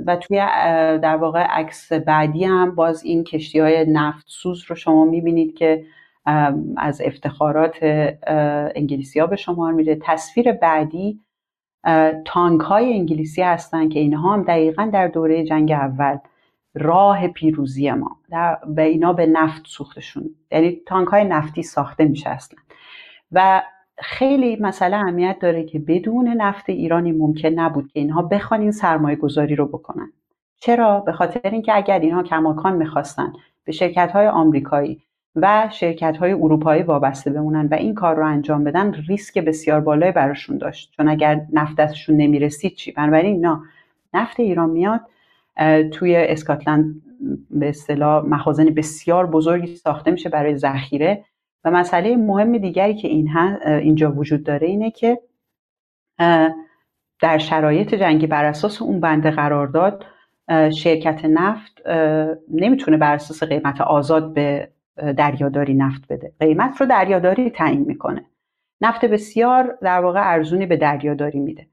و 0.06 0.16
توی 0.16 0.38
در 1.02 1.16
واقع 1.16 1.40
عکس 1.40 1.94
بعدی 1.94 2.44
هم 2.44 2.76
باز 2.76 3.04
این 3.04 3.24
کشتی 3.24 3.60
های 3.60 3.86
نفت 3.86 4.26
سوز 4.28 4.64
رو 4.68 4.76
شما 4.76 5.06
می‌بینید 5.06 5.56
که 5.56 5.86
از 6.78 7.02
افتخارات 7.06 7.78
انگلیسی 8.76 9.20
ها 9.20 9.28
به 9.28 9.36
شما 9.36 9.72
میره. 9.72 9.98
تصویر 10.02 10.52
بعدی 10.52 11.20
تانک 12.26 12.62
های 12.62 12.94
انگلیسی 12.94 13.42
هستن 13.42 13.90
که 13.90 14.00
اینها 14.00 14.34
هم 14.34 14.44
دقیقا 14.44 14.90
در 14.94 15.08
دوره 15.08 15.44
جنگ 15.44 15.72
اول 15.72 16.18
راه 16.76 17.28
پیروزی 17.28 17.92
ما. 17.92 18.18
و 18.78 18.80
اینا 18.80 19.14
به 19.14 19.26
نفت 19.26 19.68
سوختشون. 19.68 20.30
یعنی 20.52 20.82
تانک 20.86 21.08
های 21.08 21.24
نفتی 21.24 21.64
ساخته 21.64 22.06
میشه 22.06 22.30
اصلا. 22.30 22.60
و 23.32 23.62
خیلی 23.98 24.56
مسئله 24.56 24.98
اهمیت 24.98 25.38
داره 25.40 25.64
که 25.64 25.80
بدون 25.80 26.28
نفت 26.28 26.70
ایرانی 26.70 27.12
ممکن 27.12 27.48
نبود 27.48 27.88
که 27.88 28.00
اینها 28.00 28.22
بخوان 28.22 28.62
این 28.62 28.72
سرمایه 28.72 29.16
گذاری 29.16 29.56
رو 29.56 29.66
بکنن. 29.66 30.12
چرا؟ 30.60 31.00
به 31.00 31.12
خاطر 31.12 31.50
اینکه 31.50 31.76
اگر 31.76 32.00
اینها 32.00 32.24
کماکان 32.24 32.74
می‌خواستن 32.74 33.34
به 33.64 33.72
شرکت 33.72 34.12
های 34.12 34.28
آمریکایی 34.28 35.02
و 35.36 35.70
شرکت 35.72 36.18
های 36.18 36.34
اروپایی 36.34 36.84
وابسته 36.84 37.32
بمونن 37.32 37.68
و 37.68 37.74
این 37.74 37.96
کار 37.96 38.16
رو 38.16 38.28
انجام 38.28 38.64
بدن 38.64 38.94
ریسک 39.08 39.38
بسیار 39.38 39.80
بالایی 39.82 40.12
براشون 40.12 40.58
داشت. 40.58 40.94
چون 40.98 41.08
اگر 41.08 41.42
نفت 41.54 41.76
دستشون 41.76 42.18
نمی‌رسید 42.18 42.74
چی؟ 42.74 42.92
بنابراین 42.92 43.46
نه 43.46 43.60
نفت 44.14 44.40
ایران 44.40 44.70
میاد 44.70 45.02
توی 45.92 46.16
اسکاتلند 46.16 47.02
به 47.50 47.70
اصطلاح 47.70 48.26
مخازن 48.26 48.66
بسیار 48.66 49.28
بزرگی 49.28 49.76
ساخته 49.76 50.12
میشه 50.12 50.30
برای 50.30 50.58
ذخیره. 50.58 51.26
و 51.64 51.72
مسئله 51.72 52.16
مهم 52.16 52.58
دیگری 52.58 52.96
که 52.96 53.08
این 53.08 53.30
اینجا 53.66 54.12
وجود 54.12 54.44
داره 54.44 54.68
اینه 54.68 54.92
که 54.92 55.20
در 57.22 57.38
شرایط 57.38 57.96
جنگی 57.96 58.28
بر 58.28 58.46
اساس 58.46 58.82
اون 58.82 59.00
بنده 59.00 59.32
قرارداد 59.32 60.06
شرکت 60.76 61.26
نفت 61.26 61.88
نمی‌تونه 62.52 62.98
بر 62.98 63.14
اساس 63.14 63.44
قیمت 63.44 63.82
آزاد 63.82 64.34
به 64.34 64.70
دریاداری 65.18 65.74
نفت 65.74 66.08
بده. 66.10 66.34
قیمت 66.40 66.82
رو 66.82 66.88
دریاداری 66.88 67.50
تعیین 67.50 67.82
می‌کنه. 67.82 68.26
نفت 68.82 69.06
بسیار 69.06 69.78
در 69.82 70.00
واقع 70.00 70.20
ارزونی 70.34 70.66
به 70.66 70.78
دریاداری 70.78 71.40
میده. 71.40 71.68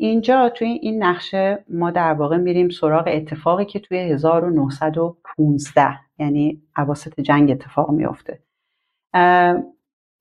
اینجا 0.00 0.48
توی 0.48 0.68
این 0.68 1.02
نقشه 1.02 1.64
ما 1.68 1.90
در 1.90 2.12
واقع 2.12 2.36
میریم 2.36 2.68
سراغ 2.68 3.04
اتفاقی 3.06 3.64
که 3.64 3.78
توی 3.78 3.98
1915 3.98 5.98
یعنی 6.18 6.62
عواسط 6.76 7.20
جنگ 7.20 7.50
اتفاق 7.50 7.90
میافته. 7.90 8.38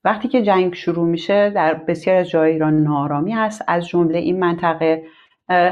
وقتی 0.03 0.27
که 0.27 0.41
جنگ 0.41 0.73
شروع 0.73 1.07
میشه 1.07 1.49
در 1.49 1.73
بسیار 1.73 2.15
از 2.15 2.29
جای 2.29 2.51
ایران 2.51 2.83
نارامی 2.83 3.31
هست. 3.31 3.63
از 3.67 3.87
جمله 3.87 4.17
این 4.17 4.39
منطقه 4.39 5.03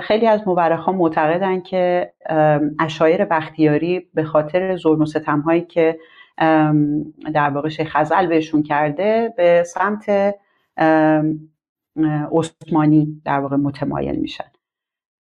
خیلی 0.02 0.28
از 0.28 0.48
مورخ 0.48 0.84
ها 0.84 0.92
معتقدن 0.92 1.62
که 1.62 2.14
اشایر 2.80 3.26
بختیاری 3.26 4.08
به 4.14 4.24
خاطر 4.24 4.76
ظلم 4.76 5.02
و 5.02 5.06
ستم 5.06 5.40
هایی 5.40 5.62
که 5.62 6.00
در 7.34 7.50
واقع 7.50 7.70
شیخ 7.70 7.98
خزل 7.98 8.28
بهشون 8.28 8.64
کرده 8.64 9.34
به 9.38 9.64
سمت 9.64 10.36
عثمانی 12.32 13.22
در 13.26 13.40
واقع 13.40 13.56
متمایل 13.56 14.16
میشن. 14.16 14.46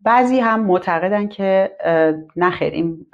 بعضی 0.01 0.39
هم 0.39 0.65
معتقدن 0.65 1.27
که 1.27 1.71
نخیر 2.35 2.73
این 2.73 3.05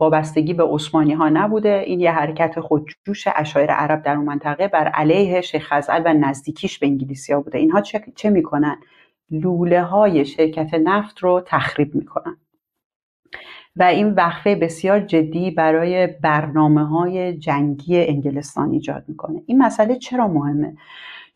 وابستگی 0.00 0.54
به 0.54 0.64
عثمانی 0.64 1.12
ها 1.12 1.28
نبوده. 1.28 1.82
این 1.86 2.00
یه 2.00 2.12
حرکت 2.12 2.60
خودجوش 2.60 3.28
اشایر 3.34 3.70
عرب 3.70 4.02
در 4.02 4.16
اون 4.16 4.24
منطقه. 4.24 4.68
بر 4.68 4.88
علیه 4.88 5.40
شیخ 5.40 5.72
خزعل 5.72 6.02
و 6.04 6.12
نزدیکیش 6.12 6.78
به 6.78 6.86
انگلیسی 6.86 7.32
ها 7.32 7.40
بوده. 7.40 7.58
اینها 7.58 7.80
چه, 7.80 8.04
چه 8.14 8.30
می‌کنن؟ 8.30 8.76
لوله 9.30 9.82
های 9.82 10.24
شرکت 10.24 10.74
نفت 10.74 11.18
رو 11.18 11.42
تخریب 11.46 11.94
می‌کنن. 11.94 12.36
و 13.76 13.82
این 13.82 14.10
وقفه 14.10 14.54
بسیار 14.54 15.00
جدی 15.00 15.50
برای 15.50 16.06
برنامه 16.06 16.86
های 16.86 17.38
جنگی 17.38 18.06
انگلستان 18.06 18.70
ایجاد 18.70 19.04
می‌کنه. 19.08 19.42
این 19.46 19.62
مسئله 19.62 19.96
چرا 19.96 20.28
مهمه؟ 20.28 20.76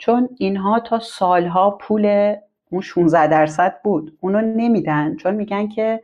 چون 0.05 0.29
اینها 0.39 0.81
تا 0.81 0.99
سالها 0.99 1.71
پول 1.71 2.35
اون 2.71 2.81
16 2.81 3.27
درصد 3.27 3.81
بود. 3.85 4.19
اونو 4.21 4.41
نمیدن. 4.41 5.17
چون 5.17 5.35
میگن 5.35 5.69
که 5.69 6.03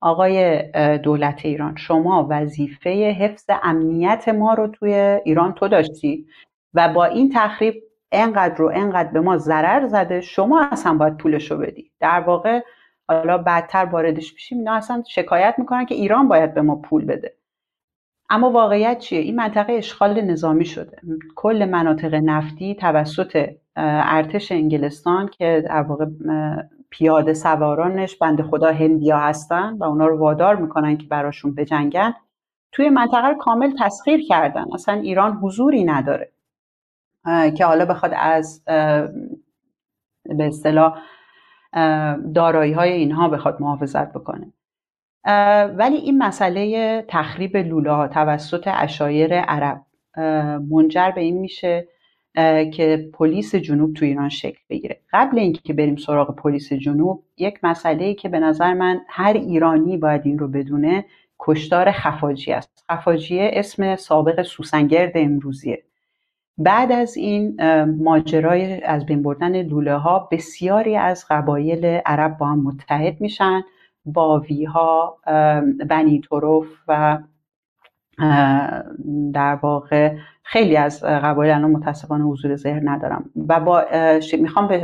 آقای 0.00 0.62
دولت 0.98 1.40
ایران 1.44 1.76
شما 1.76 2.26
وظیفه 2.30 2.90
حفظ 2.90 3.44
امنیت 3.62 4.28
ما 4.28 4.54
رو 4.54 4.66
توی 4.68 4.94
ایران 5.24 5.52
تو 5.52 5.68
داشتی 5.68 6.26
و 6.74 6.88
با 6.88 7.04
این 7.04 7.32
تخریب 7.34 7.74
انقدر 8.12 8.54
رو 8.54 8.70
انقدر 8.74 9.08
به 9.08 9.20
ما 9.20 9.38
ضرر 9.38 9.86
زده 9.86 10.20
شما 10.20 10.68
اصلا 10.72 10.94
باید 10.94 11.16
پولش 11.16 11.50
رو 11.50 11.56
بدی. 11.56 11.90
در 12.00 12.20
واقع 12.20 12.60
حالا 13.08 13.38
بعدتر 13.38 13.84
واردش 13.84 14.34
بشیم 14.34 14.58
اینا 14.58 14.74
اصلا 14.74 15.02
شکایت 15.08 15.54
می‌کنن 15.58 15.86
که 15.86 15.94
ایران 15.94 16.28
باید 16.28 16.54
به 16.54 16.62
ما 16.62 16.76
پول 16.76 17.04
بده. 17.04 17.37
اما 18.30 18.50
واقعیت 18.50 18.98
چیه؟ 18.98 19.20
این 19.20 19.36
منطقه 19.36 19.72
اشغال 19.72 20.20
نظامی 20.20 20.64
شده. 20.64 21.00
کل 21.36 21.68
مناطق 21.70 22.14
نفتی 22.14 22.74
توسط 22.74 23.50
ارتش 23.76 24.52
انگلستان 24.52 25.28
که 25.28 25.64
در 25.68 25.82
واقع 25.82 26.06
پیاده 26.90 27.34
سوارانش 27.34 28.16
بند 28.16 28.42
خدا 28.42 28.72
هندیا 28.72 29.18
هستن 29.18 29.76
و 29.78 29.84
اونا 29.84 30.06
رو 30.06 30.18
وادار 30.18 30.56
می‌کنن 30.56 30.96
که 30.96 31.06
براشون 31.06 31.54
بجنگن 31.54 32.14
توی 32.72 32.88
منطقه 32.88 33.28
رو 33.28 33.34
کامل 33.34 33.72
تسخیر 33.78 34.20
کردن. 34.28 34.64
اصلا 34.74 34.94
ایران 34.94 35.32
حضوری 35.32 35.84
نداره 35.84 36.32
که 37.56 37.64
حالا 37.64 37.84
بخواد 37.84 38.12
از 38.16 38.64
به 40.24 40.46
اصطلاح 40.46 40.98
دارایی 42.34 42.72
های 42.72 42.92
اینها 42.92 43.28
بخواد 43.28 43.60
محافظت 43.60 44.12
بکنه. 44.12 44.52
ولی 45.76 45.96
این 45.96 46.18
مسئله 46.18 47.04
تخریب 47.08 47.56
لوله 47.56 48.08
توسط 48.08 48.68
اشایر 48.72 49.40
عرب 49.40 49.80
منجر 50.70 51.10
به 51.10 51.20
این 51.20 51.38
میشه 51.38 51.88
که 52.72 53.10
پلیس 53.12 53.54
جنوب 53.54 53.94
تو 53.94 54.04
ایران 54.04 54.28
شکل 54.28 54.58
بگیره. 54.70 55.00
قبل 55.12 55.38
اینکه 55.38 55.72
بریم 55.72 55.96
سراغ 55.96 56.36
پلیس 56.36 56.72
جنوب 56.72 57.22
یک 57.36 57.58
مسئله 57.62 58.14
که 58.14 58.28
به 58.28 58.38
نظر 58.38 58.74
من 58.74 59.00
هر 59.08 59.32
ایرانی 59.32 59.96
باید 59.96 60.22
این 60.24 60.38
رو 60.38 60.48
بدونه 60.48 61.04
کشتار 61.38 61.90
خفاجی 61.90 62.52
است. 62.52 62.84
خفاجیه 62.92 63.50
اسم 63.52 63.96
سابق 63.96 64.42
سوسنگرد 64.42 65.12
امروزیه. 65.14 65.82
بعد 66.58 66.92
از 66.92 67.16
این 67.16 67.56
ماجرای 68.02 68.82
از 68.82 69.06
بین 69.06 69.22
بردن 69.22 69.62
لوله 69.62 69.94
ها 69.94 70.28
بسیاری 70.32 70.96
از 70.96 71.26
قبایل 71.30 71.84
عرب 71.84 72.38
با 72.38 72.46
هم 72.46 72.62
متحد 72.62 73.20
میشن. 73.20 73.62
باوی 74.12 74.64
ها 74.64 75.18
بنی 75.88 76.20
طرف 76.30 76.66
و 76.88 77.18
در 79.32 79.54
واقع 79.54 80.16
خیلی 80.42 80.76
از 80.76 81.04
قبایل 81.04 81.52
الان 81.52 81.70
متاسفانه 81.70 82.24
حضور 82.24 82.56
ذهن 82.56 82.88
ندارم 82.88 83.30
و 83.48 83.60
با 83.60 83.84
می‌خوام 84.40 84.80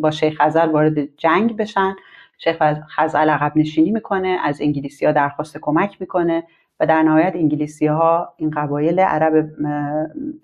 با 0.00 0.10
شیخ 0.10 0.42
خزل 0.42 0.68
وارد 0.70 1.16
جنگ 1.16 1.56
بشن. 1.56 1.94
شیخ 2.38 2.62
خزل 2.96 3.30
عقب 3.30 3.52
نشینی 3.56 3.90
می‌کنه 3.90 4.38
از 4.44 4.60
انگلیسی 4.60 5.06
ها 5.06 5.12
درخواست 5.12 5.58
کمک 5.60 6.00
می‌کنه 6.00 6.44
و 6.80 6.86
در 6.86 7.02
نهایت 7.02 7.32
انگلیسی 7.36 7.86
ها 7.86 8.34
این 8.36 8.50
قبایل 8.50 9.00
عرب 9.00 9.48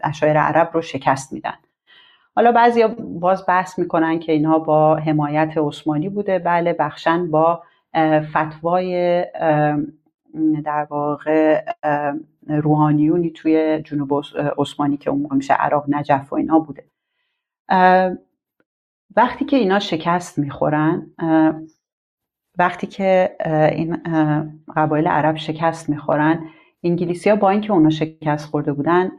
اشایر 0.01 0.41
عرب 0.41 0.70
رو 0.72 0.82
شکست 0.82 1.32
میدن. 1.32 1.55
حالا 2.37 2.53
بعضی 2.53 2.87
باز 3.20 3.45
بحث 3.49 3.78
می‌کنن 3.78 4.18
که 4.18 4.32
اینها 4.32 4.59
با 4.59 4.97
حمایت 4.97 5.53
عثمانی 5.57 6.09
بوده. 6.09 6.39
بله 6.39 6.72
بخشن 6.72 7.30
با 7.30 7.62
فتوای 8.20 9.24
در 10.64 10.86
واقع 10.90 11.64
روحانیونی 12.49 13.30
توی 13.30 13.82
جنوب 13.84 14.22
عثمانی 14.59 14.97
که 14.97 15.11
اون 15.11 15.28
میشه 15.30 15.55
عراق 15.55 15.84
نجف 15.88 16.32
و 16.32 16.36
اینا 16.36 16.59
بوده. 16.59 16.84
وقتی 19.16 19.45
که 19.45 19.57
اینا 19.57 19.78
شکست 19.78 20.38
می‌خورن 20.38 21.07
وقتی 22.59 22.86
که 22.86 23.36
این 23.72 23.97
قبایل 24.76 25.09
عرب 25.09 25.36
شکست 25.36 25.90
می‌خورن 25.90 26.45
انگلیسی 26.82 27.30
ها 27.30 27.36
با 27.36 27.51
اینکه 27.51 27.72
اونا 27.72 27.90
شکست 27.90 28.47
خورده 28.49 28.72
بودن 28.72 29.11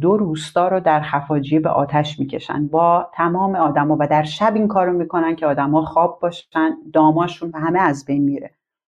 دو 0.00 0.16
روستا 0.16 0.68
رو 0.68 0.80
در 0.80 1.00
خفاجیه 1.00 1.60
به 1.60 1.68
آتش 1.68 2.18
می‌کشن. 2.18 2.66
با 2.66 3.10
تمام 3.14 3.54
آدما 3.54 3.96
و 4.00 4.06
در 4.06 4.22
شب 4.22 4.54
این 4.54 4.68
کارو 4.68 4.92
می‌کنن 4.92 5.36
که 5.36 5.46
آدما 5.46 5.84
خواب 5.84 6.18
باشن 6.22 6.76
داماشون 6.92 7.50
و 7.54 7.58
همه 7.58 7.80
از 7.80 8.04
بین 8.04 8.22
میره. 8.22 8.50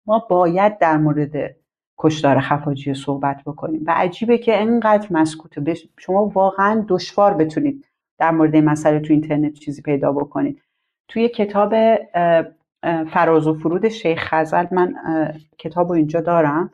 ما 0.06 0.26
باید 0.30 0.78
در 0.78 0.96
مورد 0.96 1.56
کشتار 1.98 2.40
خفاجی 2.40 2.94
صحبت 2.94 3.42
بکنیم 3.46 3.82
و 3.86 3.94
عجیبه 3.96 4.38
که 4.38 4.60
انقدر 4.60 5.08
مسکوت. 5.10 5.58
بش... 5.58 5.88
شما 5.98 6.24
واقعا 6.26 6.84
دشوار 6.88 7.34
بتونید 7.34 7.84
در 8.18 8.30
مورد 8.30 8.54
این 8.54 8.64
مسئله 8.64 9.00
تو 9.00 9.12
اینترنت 9.12 9.52
چیزی 9.52 9.82
پیدا 9.82 10.12
بکنید. 10.12 10.62
توی 11.08 11.28
کتاب 11.28 11.74
فراز 13.10 13.46
و 13.46 13.54
فرود 13.54 13.88
شیخ 13.88 14.18
خزل 14.18 14.66
من 14.70 14.94
کتاب 15.58 15.88
رو 15.88 15.94
اینجا 15.94 16.20
دارم. 16.20 16.70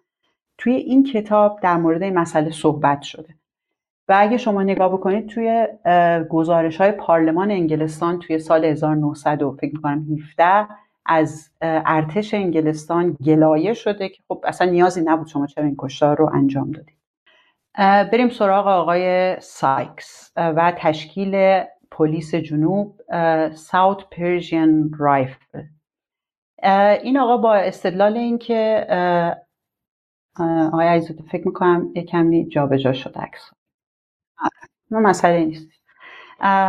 توی 0.58 0.72
این 0.72 1.04
کتاب 1.04 1.60
در 1.62 1.76
مورد 1.76 2.02
این 2.02 2.18
مسئله 2.18 2.50
صحبت 2.50 3.02
شده. 3.02 3.34
و 4.08 4.14
اگه 4.18 4.36
شما 4.36 4.62
نگاه 4.62 4.92
بکنید 4.92 5.26
توی 5.26 5.66
گزارش 6.30 6.80
های 6.80 6.92
پارلمان 6.92 7.50
انگلستان 7.50 8.18
توی 8.18 8.38
سال 8.38 8.64
1900 8.64 9.50
فکر 9.56 9.74
می‌کنم 9.74 10.06
17 10.38 10.68
از 11.06 11.50
ارتش 11.60 12.34
انگلستان 12.34 13.16
گلایه 13.24 13.74
شده 13.74 14.08
که 14.08 14.22
خب 14.28 14.44
اصلا 14.44 14.70
نیازی 14.70 15.00
نبود 15.04 15.26
شما 15.26 15.46
چرا 15.46 15.64
این 15.64 15.74
کشتار 15.78 16.16
رو 16.16 16.30
انجام 16.34 16.70
دادید. 16.70 16.98
بریم 18.12 18.28
سراغ 18.28 18.66
آقای 18.66 19.36
سایکس 19.40 20.32
و 20.36 20.72
تشکیل 20.78 21.62
پلیس 21.90 22.34
جنوب 22.34 23.00
South 23.54 24.10
Persian 24.10 24.90
Rifle 24.98 25.62
این 27.02 27.18
آقا 27.18 27.36
با 27.36 27.54
استدلال 27.54 28.16
اینکه 28.16 28.86
آقای 30.66 30.86
عزیزت 30.86 31.22
فکر 31.22 31.46
می‌کنم 31.46 31.92
یه 31.94 32.02
کمی 32.02 32.48
جابجا 32.48 32.92
شده 32.92 33.20
عکس 33.20 33.50
ما 34.90 35.00
مسئله 35.00 35.44
نیست. 35.44 35.68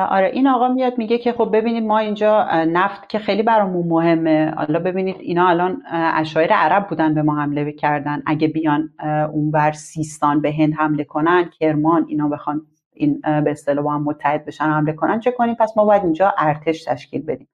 آره 0.10 0.32
این 0.34 0.48
آقا 0.48 0.68
میاد 0.68 0.98
میگه 0.98 1.18
که 1.18 1.34
خب 1.34 1.50
ببینید 1.54 1.84
ما 1.84 1.98
اینجا 1.98 2.48
نفت 2.54 3.10
که 3.10 3.20
خیلی 3.20 3.44
برامون 3.44 3.88
مهمه. 3.88 4.54
حالا 4.58 4.80
ببینید 4.80 5.16
اینا 5.20 5.48
الان 5.48 5.84
اشایر 5.92 6.54
عرب 6.54 6.88
بودن 6.88 7.14
به 7.14 7.22
ما 7.22 7.42
حمله 7.42 7.72
کردن. 7.72 8.24
اگه 8.26 8.48
بیان 8.48 8.90
اونور 9.34 9.72
سیستان 9.72 10.42
به 10.42 10.54
هند 10.54 10.74
حمله 10.74 11.04
کنن 11.04 11.50
کرمان 11.60 12.06
اینا 12.08 12.28
بخوان 12.28 12.62
این 12.94 13.22
به 13.22 13.52
اصطلاح 13.52 13.84
با 13.84 13.94
هم 13.94 14.04
متحد 14.04 14.46
بشن 14.46 14.66
حمله 14.66 14.94
کنن 14.94 15.20
چه 15.20 15.32
کنیم؟ 15.32 15.56
پس 15.56 15.78
ما 15.78 15.86
باید 15.86 16.04
اینجا 16.04 16.34
ارتش 16.38 16.84
تشکیل 16.84 17.22
بدیم. 17.22 17.48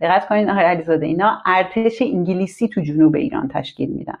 دقت 0.00 0.28
کنید 0.28 0.48
آقای 0.48 0.64
علیزاده 0.64 1.06
اینا 1.06 1.42
ارتش 1.46 2.02
انگلیسی 2.02 2.68
تو 2.68 2.80
جنوب 2.80 3.14
ایران 3.14 3.48
تشکیل 3.48 3.90
میدن. 3.90 4.18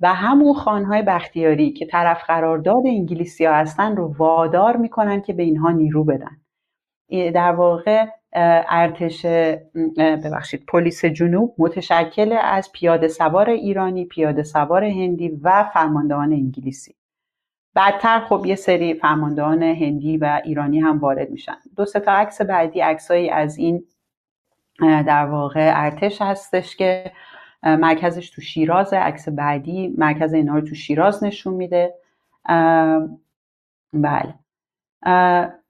و 0.00 0.14
همون 0.14 0.54
خانهای 0.54 1.02
بختیاری 1.02 1.72
که 1.72 1.86
طرف 1.86 2.24
قرارداد 2.24 2.86
انگلیسی 2.86 3.44
ها 3.44 3.54
هستن 3.54 3.96
رو 3.96 4.14
وادار 4.18 4.76
می‌کنن 4.76 5.20
که 5.20 5.32
به 5.32 5.42
اینها 5.42 5.70
نیرو 5.70 6.04
بدن. 6.04 6.36
در 7.34 7.52
واقع 7.52 8.06
ارتش 8.32 9.26
ببخشید 9.98 10.64
پلیس 10.66 11.04
جنوب 11.04 11.54
متشکل 11.58 12.38
از 12.42 12.72
پیاده 12.72 13.08
سوار 13.08 13.50
ایرانی 13.50 14.04
پیاده 14.04 14.42
سوار 14.42 14.84
هندی 14.84 15.28
و 15.42 15.70
فرماندهان 15.74 16.32
انگلیسی. 16.32 16.94
بعدتر 17.74 18.20
خب 18.20 18.42
یه 18.46 18.54
سری 18.54 18.94
فرماندهان 18.94 19.62
هندی 19.62 20.16
و 20.16 20.40
ایرانی 20.44 20.80
هم 20.80 20.98
وارد 20.98 21.30
میشن. 21.30 21.56
دو 21.76 21.84
تا 21.84 22.12
عکس 22.12 22.42
بعدی 22.42 22.80
عکسایی 22.80 23.30
از 23.30 23.58
این 23.58 23.84
در 24.80 25.26
واقع 25.26 25.72
ارتش 25.74 26.22
هستش 26.22 26.76
که 26.76 27.12
مرکزش 27.62 28.30
تو 28.30 28.40
شیراز 28.40 28.92
عکس 28.92 29.28
بعدی 29.28 29.94
مرکز 29.98 30.34
اینا 30.34 30.54
رو 30.54 30.60
تو 30.60 30.74
شیراز 30.74 31.24
نشون 31.24 31.54
میده. 31.54 31.94
بله. 33.92 34.34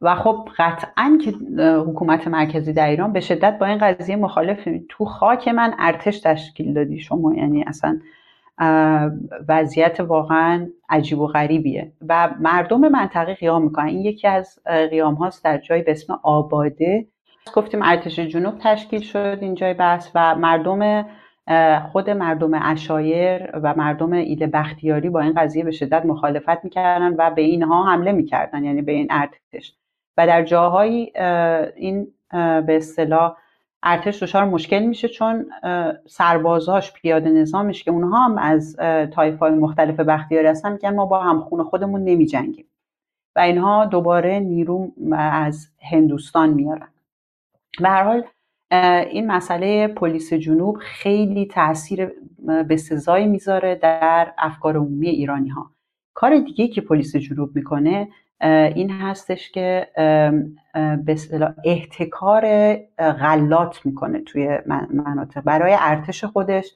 و 0.01 0.15
خب 0.15 0.49
قطعا 0.59 1.19
که 1.25 1.31
حکومت 1.87 2.29
مرکزی 2.29 2.73
در 2.73 2.89
ایران 2.89 3.13
به 3.13 3.21
شدت 3.21 3.59
با 3.59 3.67
این 3.67 3.79
قضیه 3.79 4.17
مخالف 4.17 4.69
تو 4.89 5.05
خاک 5.05 5.49
من 5.49 5.75
ارتش 5.79 6.21
تشکیل 6.21 6.75
دادی 6.75 7.01
شما. 7.01 7.35
یعنی 7.35 7.65
اصلا 7.67 8.01
وضعیت 9.49 10.01
واقعا 10.01 10.69
عجیب 10.89 11.19
و 11.19 11.27
غریبیه. 11.27 11.93
و 12.09 12.31
مردم 12.41 12.89
منطقه 12.89 13.35
قیام 13.35 13.63
می‌کنن. 13.63 13.87
این 13.87 14.01
یکی 14.01 14.29
از 14.29 14.59
قیام 14.65 15.15
هاست 15.15 15.45
در 15.45 15.59
جای 15.59 15.83
به 15.83 15.91
اسم 15.91 16.21
آباده. 16.23 17.07
گفتیم 17.55 17.83
ارتش 17.83 18.19
جنوب 18.19 18.55
تشکیل 18.59 19.01
شد 19.01 19.39
اینجای 19.41 19.75
بحث 19.75 20.11
و 20.15 20.35
مردم 20.35 21.07
خود 21.93 22.11
مردم 22.11 22.51
اشایر 22.55 23.51
و 23.57 23.75
مردم 23.77 24.13
ایده 24.13 24.47
بختیاری 24.47 25.11
با 25.11 25.21
این 25.21 25.33
قضیه 25.37 25.65
به 25.65 25.71
شدت 25.71 26.07
مخالفت 26.07 26.65
می‌کردن 26.65 27.15
و 27.19 27.31
به 27.31 27.43
اینها 27.43 27.85
حمله 27.85 28.13
می‌کردن 28.13 28.65
یعنی 28.65 28.83
به 28.83 28.93
این 28.93 29.07
ارتش. 29.11 29.75
و 30.17 30.27
در 30.27 30.45
جاهایی 30.45 31.13
این 31.77 32.07
به 32.33 32.77
اصطلاح 32.77 33.37
ارتش 33.83 34.23
دچار 34.23 34.45
مشکل 34.45 34.79
میشه 34.79 35.09
چون 35.09 35.47
سربازاش 36.07 36.93
پیاده 36.93 37.31
نظامش 37.31 37.85
که 37.85 37.91
اونها 37.91 38.25
هم 38.25 38.39
از 38.39 38.77
تایف 39.13 39.39
های 39.39 39.53
مختلف 39.53 40.01
بختیاری 40.01 40.47
هستن 40.47 40.73
میگن 40.73 40.95
ما 40.95 41.07
با 41.07 41.21
هم 41.21 41.41
خون 41.41 41.63
خودمون 41.63 42.05
نمیجنگیم. 42.05 42.67
و 43.37 43.41
اینها 43.41 43.85
دوباره 43.85 44.41
نیرو 44.41 44.93
از 45.19 45.69
هندوستان 45.91 46.51
میارن. 46.51 46.89
به 47.81 47.89
هر 47.89 48.03
حال 48.03 48.25
این 48.71 49.27
مسئله 49.27 49.89
پلیس 49.89 50.33
جنوب 50.33 50.77
خیلی 50.81 51.47
تاثیر 51.47 52.13
به 52.69 52.77
سزایی 52.77 53.27
می‌ذاره 53.27 53.75
در 53.75 54.33
افکار 54.39 54.77
عمومی 54.77 55.09
ایرانی 55.09 55.49
ها 55.49 55.71
کار 56.15 56.39
دیگه 56.39 56.69
که 56.69 56.81
پلیس 56.81 57.17
جنوب 57.17 57.57
می‌کنه 57.57 58.09
این 58.75 58.91
هستش 58.91 59.51
که 59.51 59.89
به 61.05 61.17
احتکار 61.65 62.75
غلات 62.99 63.87
می‌کنه 63.87 64.21
توی 64.21 64.59
مناطق. 64.91 65.41
برای 65.41 65.77
ارتش 65.81 66.25
خودش 66.25 66.75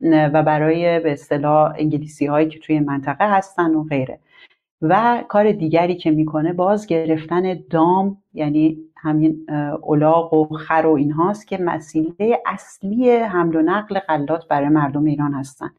و 0.00 0.42
برای 0.42 1.00
به 1.00 1.12
اصطلاح 1.12 1.74
انگلیسی 1.78 2.26
هایی 2.26 2.48
که 2.48 2.58
توی 2.58 2.80
منطقه 2.80 3.36
هستن 3.36 3.74
و 3.74 3.84
غیره. 3.84 4.18
و 4.82 5.24
کار 5.28 5.52
دیگری 5.52 5.96
که 5.96 6.10
می‌کنه 6.10 6.52
باز 6.52 6.86
گرفتن 6.86 7.58
دام 7.70 8.16
یعنی 8.34 8.78
همین 9.04 9.46
اولاغ 9.82 10.34
و 10.34 10.56
خر 10.56 10.86
و 10.86 10.92
اینهاست 10.92 11.46
که 11.46 11.58
مسئله 11.58 12.42
اصلی 12.46 13.10
حمل 13.10 13.56
و 13.56 13.62
نقل 13.62 13.98
غلات 13.98 14.48
برای 14.48 14.68
مردم 14.68 15.04
ایران 15.04 15.34
هستن. 15.34 15.70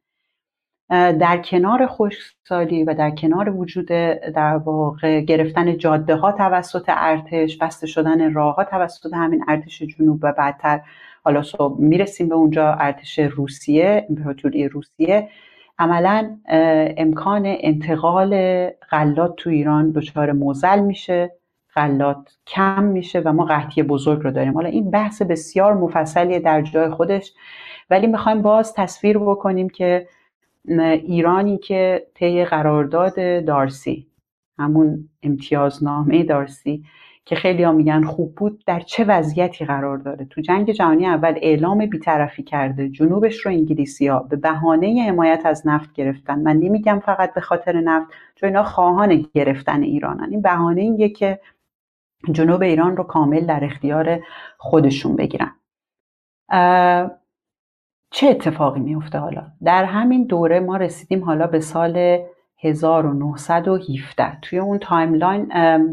در 0.89 1.37
کنار 1.37 1.87
خشکسالی 1.87 2.83
و 2.83 2.93
در 2.93 3.11
کنار 3.11 3.49
وجود 3.49 3.85
در 4.35 4.57
واقع 4.57 5.21
گرفتن 5.21 5.77
جاده 5.77 6.15
ها 6.15 6.31
توسط 6.31 6.83
ارتش 6.87 7.57
بسته 7.57 7.87
شدن 7.87 8.33
راه 8.33 8.55
ها 8.55 8.63
توسط 8.63 9.13
همین 9.13 9.45
ارتش 9.47 9.81
جنوب 9.81 10.19
و 10.21 10.31
بعدتر 10.31 10.81
حالا 11.23 11.41
صبح 11.41 11.81
می‌رسیم 11.81 12.29
به 12.29 12.35
اونجا 12.35 12.73
ارتش 12.73 13.19
روسیه 13.19 14.05
امپراتوری 14.09 14.67
روسیه 14.67 15.29
عملا 15.79 16.37
امکان 16.97 17.43
انتقال 17.45 18.31
غلات 18.91 19.35
تو 19.35 19.49
ایران 19.49 19.91
دچار 19.91 20.31
موزل 20.31 20.79
میشه. 20.79 21.31
غلات 21.75 22.37
کم 22.47 22.83
میشه 22.83 23.19
و 23.19 23.33
ما 23.33 23.45
قحطی 23.45 23.83
بزرگ 23.83 24.23
رو 24.23 24.31
داریم. 24.31 24.53
حالا 24.53 24.69
این 24.69 24.91
بحث 24.91 25.21
بسیار 25.21 25.73
مفصلیه 25.73 26.39
در 26.39 26.61
جای 26.61 26.89
خودش 26.89 27.33
ولی 27.89 28.07
می‌خوایم 28.07 28.41
باز 28.41 28.73
تصویر 28.73 29.17
بکنیم 29.17 29.69
که 29.69 30.07
ایرانی 30.67 31.57
که 31.57 32.07
طی 32.13 32.45
قرارداد 32.45 33.45
دارسی 33.45 34.07
همون 34.59 35.09
امتیازنامه 35.23 36.23
دارسی 36.23 36.83
که 37.25 37.35
خیلی 37.35 37.63
ها 37.63 37.71
میگن 37.71 38.03
خوب 38.03 38.35
بود 38.35 38.63
در 38.65 38.79
چه 38.79 39.03
وضعیتی 39.03 39.65
قرار 39.65 39.97
داره؟ 39.97 40.25
تو 40.25 40.41
جنگ 40.41 40.71
جهانی 40.71 41.07
اول 41.07 41.33
اعلام 41.41 41.85
بیطرفی 41.85 42.43
کرده 42.43 42.89
جنوبش 42.89 43.45
رو 43.45 43.51
انگلیسی 43.51 44.07
ها 44.07 44.19
به 44.19 44.35
بهانه 44.35 45.05
حمایت 45.07 45.41
از 45.45 45.67
نفت 45.67 45.93
گرفتن. 45.93 46.39
من 46.39 46.57
نمیگم 46.57 47.01
فقط 47.05 47.33
به 47.33 47.41
خاطر 47.41 47.81
نفت 47.81 48.07
چون 48.35 48.49
اینا 48.49 48.63
خواهان 48.63 49.25
گرفتن 49.33 49.83
ایرانن. 49.83 50.27
این 50.31 50.41
بهانه 50.41 50.81
اینه 50.81 51.09
که 51.09 51.39
جنوب 52.31 52.61
ایران 52.61 52.97
رو 52.97 53.03
کامل 53.03 53.45
در 53.45 53.63
اختیار 53.63 54.19
خودشون 54.57 55.15
بگیرن. 55.15 55.51
چه 58.11 58.27
اتفاقی 58.27 58.79
میفته 58.79 59.17
حالا؟ 59.17 59.43
در 59.63 59.83
همین 59.83 60.23
دوره 60.23 60.59
ما 60.59 60.77
رسیدیم 60.77 61.23
حالا 61.23 61.47
به 61.47 61.59
سال 61.59 62.25
1917 62.57 64.39
توی 64.41 64.59
اون 64.59 64.77
timeline 64.79 65.45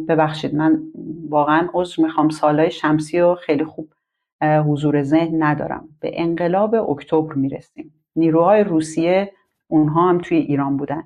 ببخشید 0.06 0.54
من 0.54 0.82
واقعا 1.28 1.68
عذر 1.74 2.02
می‌خوام 2.02 2.28
سالهای 2.28 2.70
شمسی 2.70 3.20
رو 3.20 3.34
خیلی 3.34 3.64
خوب 3.64 3.92
حضور 4.42 5.02
ذهن 5.02 5.42
ندارم. 5.42 5.88
به 6.00 6.10
انقلاب 6.12 6.74
اکتبر 6.74 7.34
می‌رسیم. 7.34 7.94
نیروهای 8.16 8.64
روسیه 8.64 9.32
اونها 9.68 10.08
هم 10.08 10.18
توی 10.18 10.36
ایران 10.36 10.76
بودن. 10.76 11.02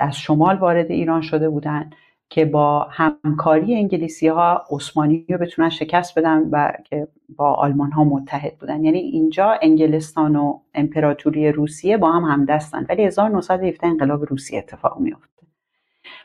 از 0.00 0.18
شمال 0.18 0.56
وارد 0.56 0.90
ایران 0.90 1.20
شده 1.20 1.48
بودن. 1.48 1.90
که 2.30 2.44
با 2.44 2.86
همکاری 2.90 3.74
انگلیسی 3.74 4.28
ها 4.28 4.64
عثمانی 4.70 5.26
رو 5.28 5.38
بتونن 5.38 5.68
شکست 5.68 6.18
بدن 6.18 6.48
و 6.50 6.72
که 6.84 7.08
با 7.36 7.54
آلمان 7.54 7.92
ها 7.92 8.04
متحد 8.04 8.58
بودن. 8.58 8.84
یعنی 8.84 8.98
اینجا 8.98 9.58
انگلستان 9.62 10.36
و 10.36 10.60
امپراتوری 10.74 11.52
روسیه 11.52 11.96
با 11.96 12.12
هم 12.12 12.24
همدستن. 12.24 12.86
ولی 12.88 13.04
1917 13.04 13.86
انقلاب 13.86 14.24
روسیه 14.24 14.58
اتفاق 14.58 15.00
میفته 15.00 15.46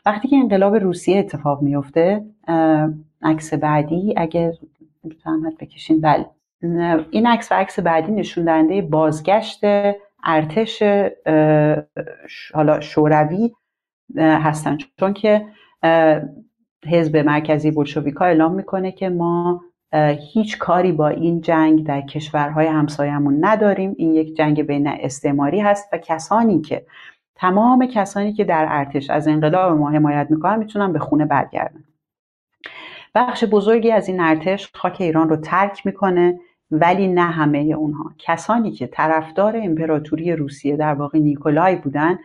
وقتی 0.06 0.28
که 0.28 0.36
انقلاب 0.36 0.76
روسیه 0.76 1.18
اتفاق 1.18 1.62
میفته 1.62 2.24
عکس 3.22 3.54
بعدی 3.54 4.14
اگر 4.16 4.52
زحمت 5.24 5.56
بکشین. 5.60 6.00
بله. 6.00 6.26
این 7.10 7.26
عکس 7.26 7.52
و 7.52 7.54
عکس 7.54 7.80
بعدی 7.80 8.12
نشون 8.12 8.44
دهنده 8.44 8.82
بازگشت 8.82 9.60
ارتش 10.24 10.82
حالا 12.54 12.80
شوروی 12.80 13.52
هستن. 14.16 14.78
چون 15.00 15.12
که 15.12 15.46
حزب 16.86 17.16
مرکزی 17.16 17.70
بولشویکا 17.70 18.24
اعلام 18.24 18.54
می‌کنه 18.54 18.92
که 18.92 19.08
ما 19.08 19.60
هیچ 20.32 20.58
کاری 20.58 20.92
با 20.92 21.08
این 21.08 21.40
جنگ 21.40 21.86
در 21.86 22.00
کشورهای 22.00 22.66
همسایمون 22.66 23.44
نداریم. 23.44 23.94
این 23.98 24.14
یک 24.14 24.36
جنگ 24.36 24.62
بین 24.62 24.86
استعماری 24.86 25.60
هست 25.60 25.88
و 25.92 25.98
کسانی 25.98 26.60
که 26.60 26.86
تمام 27.34 27.86
کسانی 27.86 28.32
که 28.32 28.44
در 28.44 28.66
ارتش 28.68 29.10
از 29.10 29.28
انقلاب 29.28 29.78
ما 29.78 29.90
حمایت 29.90 30.26
می‌کنن 30.30 30.58
می‌تونن 30.58 30.92
به 30.92 30.98
خونه 30.98 31.24
برگردن. 31.24 31.84
بخش 33.14 33.44
بزرگی 33.44 33.90
از 33.92 34.08
این 34.08 34.20
ارتش 34.20 34.70
خاک 34.74 34.96
ایران 35.00 35.28
رو 35.28 35.36
ترک 35.36 35.86
می‌کنه 35.86 36.40
ولی 36.70 37.08
نه 37.08 37.22
همه 37.22 37.58
اونها. 37.58 38.10
کسانی 38.18 38.70
که 38.70 38.86
طرفدار 38.86 39.56
امپراتوری 39.56 40.32
روسیه 40.32 40.76
در 40.76 40.94
واقع 40.94 41.18
نیکولای 41.18 41.76
بودن 41.76 42.18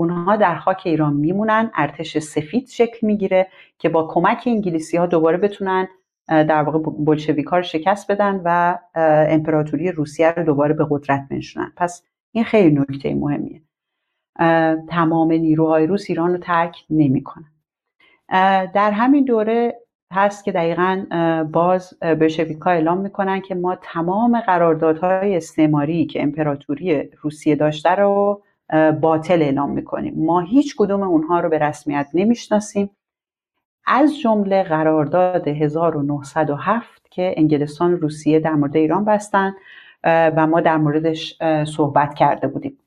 اونها 0.00 0.36
در 0.36 0.58
خاک 0.58 0.82
ایران 0.84 1.12
میمونن 1.12 1.70
ارتش 1.74 2.18
سفید 2.18 2.68
شکل 2.68 3.06
می‌گیره 3.06 3.48
که 3.78 3.88
با 3.88 4.06
کمک 4.06 4.42
انگلیسی 4.46 4.96
ها 4.96 5.06
دوباره 5.06 5.36
بتونن 5.36 5.88
در 6.28 6.62
واقع 6.62 6.78
بلشویکا 6.78 7.56
رو 7.56 7.62
شکست 7.62 8.10
بدن 8.12 8.40
و 8.44 8.78
امپراتوری 9.28 9.92
روسیه 9.92 10.30
رو 10.30 10.44
دوباره 10.44 10.74
به 10.74 10.86
قدرت 10.90 11.26
بنشونن. 11.30 11.72
پس 11.76 12.02
این 12.32 12.44
خیلی 12.44 12.78
نکته 12.78 13.14
مهمیه. 13.14 13.62
تمام 14.88 15.32
نیروهای 15.32 15.86
روس 15.86 16.04
ایران 16.08 16.32
رو 16.32 16.38
ترک 16.38 16.76
نمی‌کنن. 16.90 17.52
در 18.74 18.90
همین 18.90 19.24
دوره 19.24 19.80
هست 20.12 20.44
که 20.44 20.52
دقیقا 20.52 21.04
باز 21.52 21.98
بلشویکا 22.00 22.70
اعلام 22.70 22.98
می‌کنن 22.98 23.40
که 23.40 23.54
ما 23.54 23.76
تمام 23.82 24.40
قراردادهای 24.40 25.36
استعماری 25.36 26.06
که 26.06 26.22
امپراتوری 26.22 27.02
روسیه 27.22 27.54
داشته 27.56 27.90
رو 27.90 28.42
باطل 29.00 29.42
اعلام 29.42 29.70
می‌کنیم. 29.70 30.14
ما 30.16 30.40
هیچ 30.40 30.74
کدوم 30.78 31.02
اونها 31.02 31.40
رو 31.40 31.48
به 31.48 31.58
رسمیت 31.58 32.08
نمی‌شناسیم. 32.14 32.90
از 33.86 34.18
جمله 34.18 34.62
قرارداد 34.62 35.48
1907 35.48 37.10
که 37.10 37.34
انگلستان 37.36 37.94
و 37.94 37.96
روسیه 37.96 38.40
در 38.40 38.54
مورد 38.54 38.76
ایران 38.76 39.04
بستن 39.04 39.52
و 40.04 40.46
ما 40.46 40.60
در 40.60 40.76
موردش 40.76 41.38
صحبت 41.64 42.14
کرده 42.14 42.48
بودیم. 42.48 42.78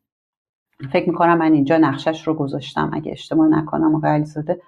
فکر 0.91 1.09
می‌کنم 1.09 1.37
من 1.37 1.53
اینجا 1.53 1.77
نقشش 1.77 2.27
رو 2.27 2.33
گذاشتم. 2.33 2.91
اگه 2.93 3.11
اشتباه 3.11 3.47
نکنم 3.47 3.95
آقای 3.95 4.11
علیزاده 4.11 4.61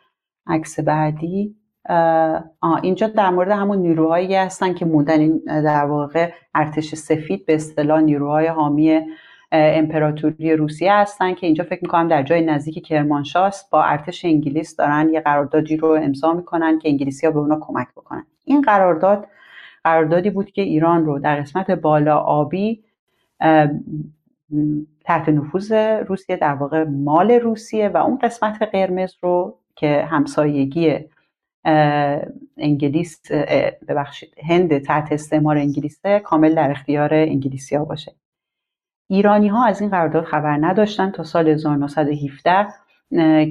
عکس 0.48 0.80
بعدی. 0.80 1.56
اینجا 2.84 3.08
در 3.08 3.30
مورد 3.30 3.52
همون 3.52 3.78
نیروهایی 3.78 4.36
هستن 4.36 4.74
که 4.74 4.86
موندن 4.86 5.38
در 5.38 5.86
واقع 5.86 6.32
ارتش 6.56 6.96
سفید 6.96 7.46
به 7.46 7.56
اصطلاح 7.56 8.02
نیروهای 8.02 8.48
حامی 8.48 9.02
امپراتوری 9.52 10.56
روسیه 10.56 10.94
هستن 10.94 11.34
که 11.34 11.46
اینجا 11.46 11.64
فکر 11.64 11.80
می‌کنم 11.82 12.08
در 12.08 12.24
جای 12.24 12.42
نزدیک 12.42 12.86
کرمانشاست 12.86 13.70
با 13.70 13.84
ارتش 13.84 14.26
انگلیس 14.26 14.76
دارن 14.76 15.10
یه 15.14 15.20
قراردادی 15.20 15.78
رو 15.78 15.88
امضا 15.88 16.34
می‌کنن 16.34 16.80
که 16.80 16.90
انگلیسی 16.90 17.26
ها 17.26 17.32
به 17.32 17.40
اونا 17.40 17.60
کمک 17.62 17.88
بکنن. 17.98 18.26
این 18.46 18.62
قرارداد 18.62 19.28
قراردادی 19.84 20.30
بود 20.30 20.52
که 20.52 20.62
ایران 20.62 21.06
رو 21.06 21.20
در 21.20 21.42
قسمت 21.42 21.72
بالا 21.72 22.18
آبی 22.18 22.84
تحت 25.04 25.30
نفوذ 25.30 25.72
روسیه 26.08 26.36
در 26.36 26.54
واقع 26.54 26.84
مال 26.84 27.32
روسیه 27.32 27.90
و 27.90 27.98
اون 27.98 28.18
قسمت 28.18 28.62
قرمز 28.62 29.14
رو 29.22 29.58
که 29.76 30.08
همسایگی 30.10 31.00
انگلیس 32.58 33.32
ببخشید 33.88 34.34
هند 34.44 34.78
تحت 34.78 35.12
استعمار 35.12 35.58
انگلیسه 35.58 36.20
کامل 36.20 36.56
در 36.56 36.72
اختیار 36.72 37.14
انگلیسی 37.14 37.76
ها 37.76 37.86
باشه. 37.86 38.16
ایرانی 39.08 39.48
ها 39.48 39.66
از 39.66 39.82
این 39.82 39.90
قرارداد 39.90 40.24
خبر 40.24 40.58
نداشتن 40.62 41.12
تا 41.12 41.24
سال 41.24 41.48
1917 41.48 42.68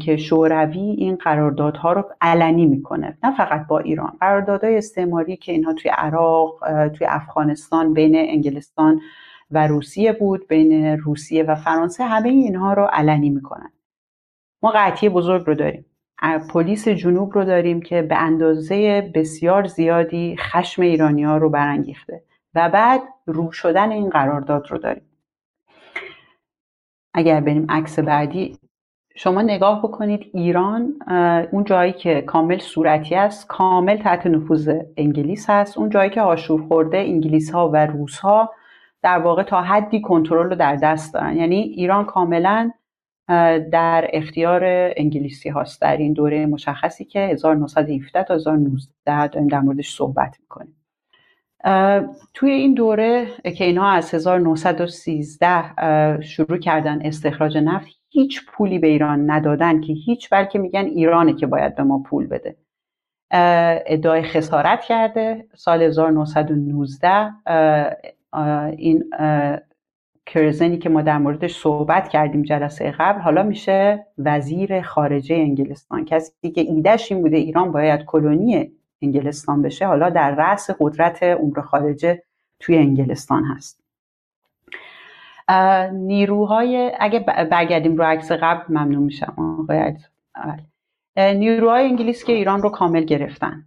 که 0.02 0.16
شوروی 0.16 0.80
این 0.80 1.16
قراردادها 1.16 1.92
رو 1.92 2.05
علنی 2.20 2.66
می‌کنه. 2.66 3.18
نه 3.22 3.36
فقط 3.36 3.66
با 3.66 3.78
ایران 3.78 4.12
قراردادهای 4.20 4.78
استعماری 4.78 5.36
که 5.36 5.52
اینها 5.52 5.72
توی 5.72 5.90
عراق 5.90 6.59
توی 6.88 7.07
افغانستان 7.07 7.94
بین 7.94 8.16
انگلستان 8.16 9.00
و 9.50 9.66
روسیه 9.66 10.12
بود 10.12 10.48
بین 10.48 10.98
روسیه 10.98 11.42
و 11.42 11.55
فرانسه 11.55 12.05
همه 12.05 12.28
اینها 12.28 12.72
رو 12.72 12.88
علنی 12.92 13.30
می‌کنن. 13.30 13.72
ما 14.62 14.72
قطعی 14.74 15.09
بزرگ 15.09 15.46
رو 15.46 15.55
داریم. 15.55 15.86
پلیس 16.50 16.88
جنوب 16.88 17.34
رو 17.34 17.44
داریم 17.44 17.82
که 17.82 18.02
به 18.02 18.16
اندازه 18.16 19.11
بسیار 19.14 19.66
زیادی 19.66 20.36
خشم 20.38 20.82
ایرانی 20.82 21.24
ها 21.24 21.36
رو 21.36 21.50
برانگیخته 21.50 22.22
و 22.55 22.70
بعد 22.70 23.00
رو 23.26 23.52
شدن 23.52 23.90
این 23.90 24.11
قرارداد 24.11 24.70
رو 24.70 24.78
داریم. 24.78 25.02
اگر 27.15 27.41
بریم 27.41 27.67
عکس 27.69 27.99
بعدی 27.99 28.59
شما 29.17 29.43
نگاه 29.43 29.83
بکنید 29.83 30.31
ایران 30.35 30.95
اون 31.53 31.65
جایی 31.65 31.93
که 31.93 32.21
کامل 32.21 32.59
صورتی 32.59 33.15
است 33.15 33.47
کامل 33.49 33.97
تحت 33.97 34.27
نفوذ 34.27 34.71
انگلیس 34.97 35.51
هست. 35.51 35.79
اون 35.79 35.91
جایی 35.91 36.11
که 36.11 36.21
آشور 36.21 36.62
خورده 36.62 36.99
انگلیس 36.99 37.51
ها 37.51 37.69
و 37.69 37.87
روس 37.87 38.19
ها 38.19 38.51
در 39.03 39.19
واقع 39.19 39.43
تا 39.43 39.62
حدی 39.62 40.01
کنترل 40.01 40.49
رو 40.49 40.55
در 40.55 40.77
دست 40.77 41.15
دارن. 41.15 41.37
یعنی 41.37 41.57
ایران 41.57 42.05
کاملا 42.05 42.71
در 43.73 44.11
اختیار 44.12 44.62
انگلیسی 44.97 45.49
هاست. 45.49 45.81
در 45.81 45.97
این 45.97 46.12
دوره 46.12 46.47
مشخصی 46.47 47.05
که 47.05 47.21
1917 47.21 48.25
تا 48.25 48.35
1919 48.35 49.29
داریم 49.29 49.49
در 49.49 49.61
موردش 49.61 49.95
صحبت 49.95 50.37
می‌کنیم. 50.41 50.77
توی 52.35 52.51
این 52.51 52.75
دوره 52.75 53.27
که 53.57 53.65
اینها 53.65 53.91
از 53.91 54.15
1913 54.15 56.21
شروع 56.21 56.59
کردن 56.59 57.07
استخراج 57.07 57.59
نفت 57.59 57.87
هیچ 58.09 58.47
پولی 58.47 58.79
به 58.79 58.87
ایران 58.87 59.31
ندادن 59.31 59.81
که 59.81 59.93
هیچ 59.93 60.31
بلکه 60.31 60.59
میگن 60.59 60.85
ایرانه 60.85 61.33
که 61.33 61.47
باید 61.47 61.77
به 61.77 61.83
ما 61.83 61.99
پول 61.99 62.27
بده. 62.27 62.57
ادعای 63.87 64.23
خسارت 64.23 64.81
کرده. 64.81 65.47
سال 65.55 65.83
1919 65.83 67.33
این 68.77 69.05
کرزنی 70.27 70.79
که 70.79 70.89
ما 70.89 71.03
در 71.03 71.19
موردش 71.19 71.57
صحبت 71.57 72.09
کردیم 72.09 72.43
جلسه 72.43 72.91
قبل 72.91 73.21
حالا 73.21 73.43
میشه 73.43 74.07
وزیر 74.19 74.81
خارجه 74.81 75.35
انگلستان. 75.35 76.05
کسی 76.05 76.51
که 76.51 76.61
ایدهش 76.61 77.12
این 77.12 77.23
بوده 77.23 77.37
ایران 77.37 77.73
باید 77.73 78.05
کلونی 78.05 78.71
انگلستان 79.05 79.62
بشه. 79.62 79.86
حالا 79.86 80.11
در 80.11 80.30
رأس 80.30 80.70
قدرت 80.80 81.22
امور 81.22 81.61
خارجه 81.61 82.22
توی 82.61 82.78
انگلستان 82.78 83.44
هست. 83.44 83.84
نیروهای 85.92 86.92
اگه 87.00 87.20
برگردیم 87.50 87.96
رو 87.96 88.05
عکس 88.05 88.32
قبل 88.32 88.62
ممنون 88.68 89.02
میشم. 89.02 89.66
نیروهای 91.16 91.84
انگلیس 91.84 92.24
که 92.24 92.32
ایران 92.32 92.62
رو 92.62 92.70
کامل 92.70 93.05
گرفتن. 93.05 93.64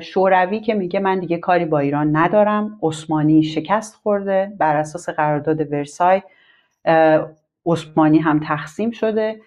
شوروی 0.00 0.60
که 0.60 0.74
میگه 0.74 1.00
من 1.00 1.20
دیگه 1.20 1.38
کاری 1.38 1.64
با 1.64 1.78
ایران 1.78 2.16
ندارم. 2.16 2.78
عثمانی 2.82 3.42
شکست 3.42 3.94
خورده 3.94 4.52
بر 4.58 4.76
اساس 4.76 5.08
قرارداد 5.08 5.72
ورسای. 5.72 6.22
عثمانی 7.66 8.18
هم 8.18 8.40
تقسیم 8.40 8.90
شده. 8.90 9.40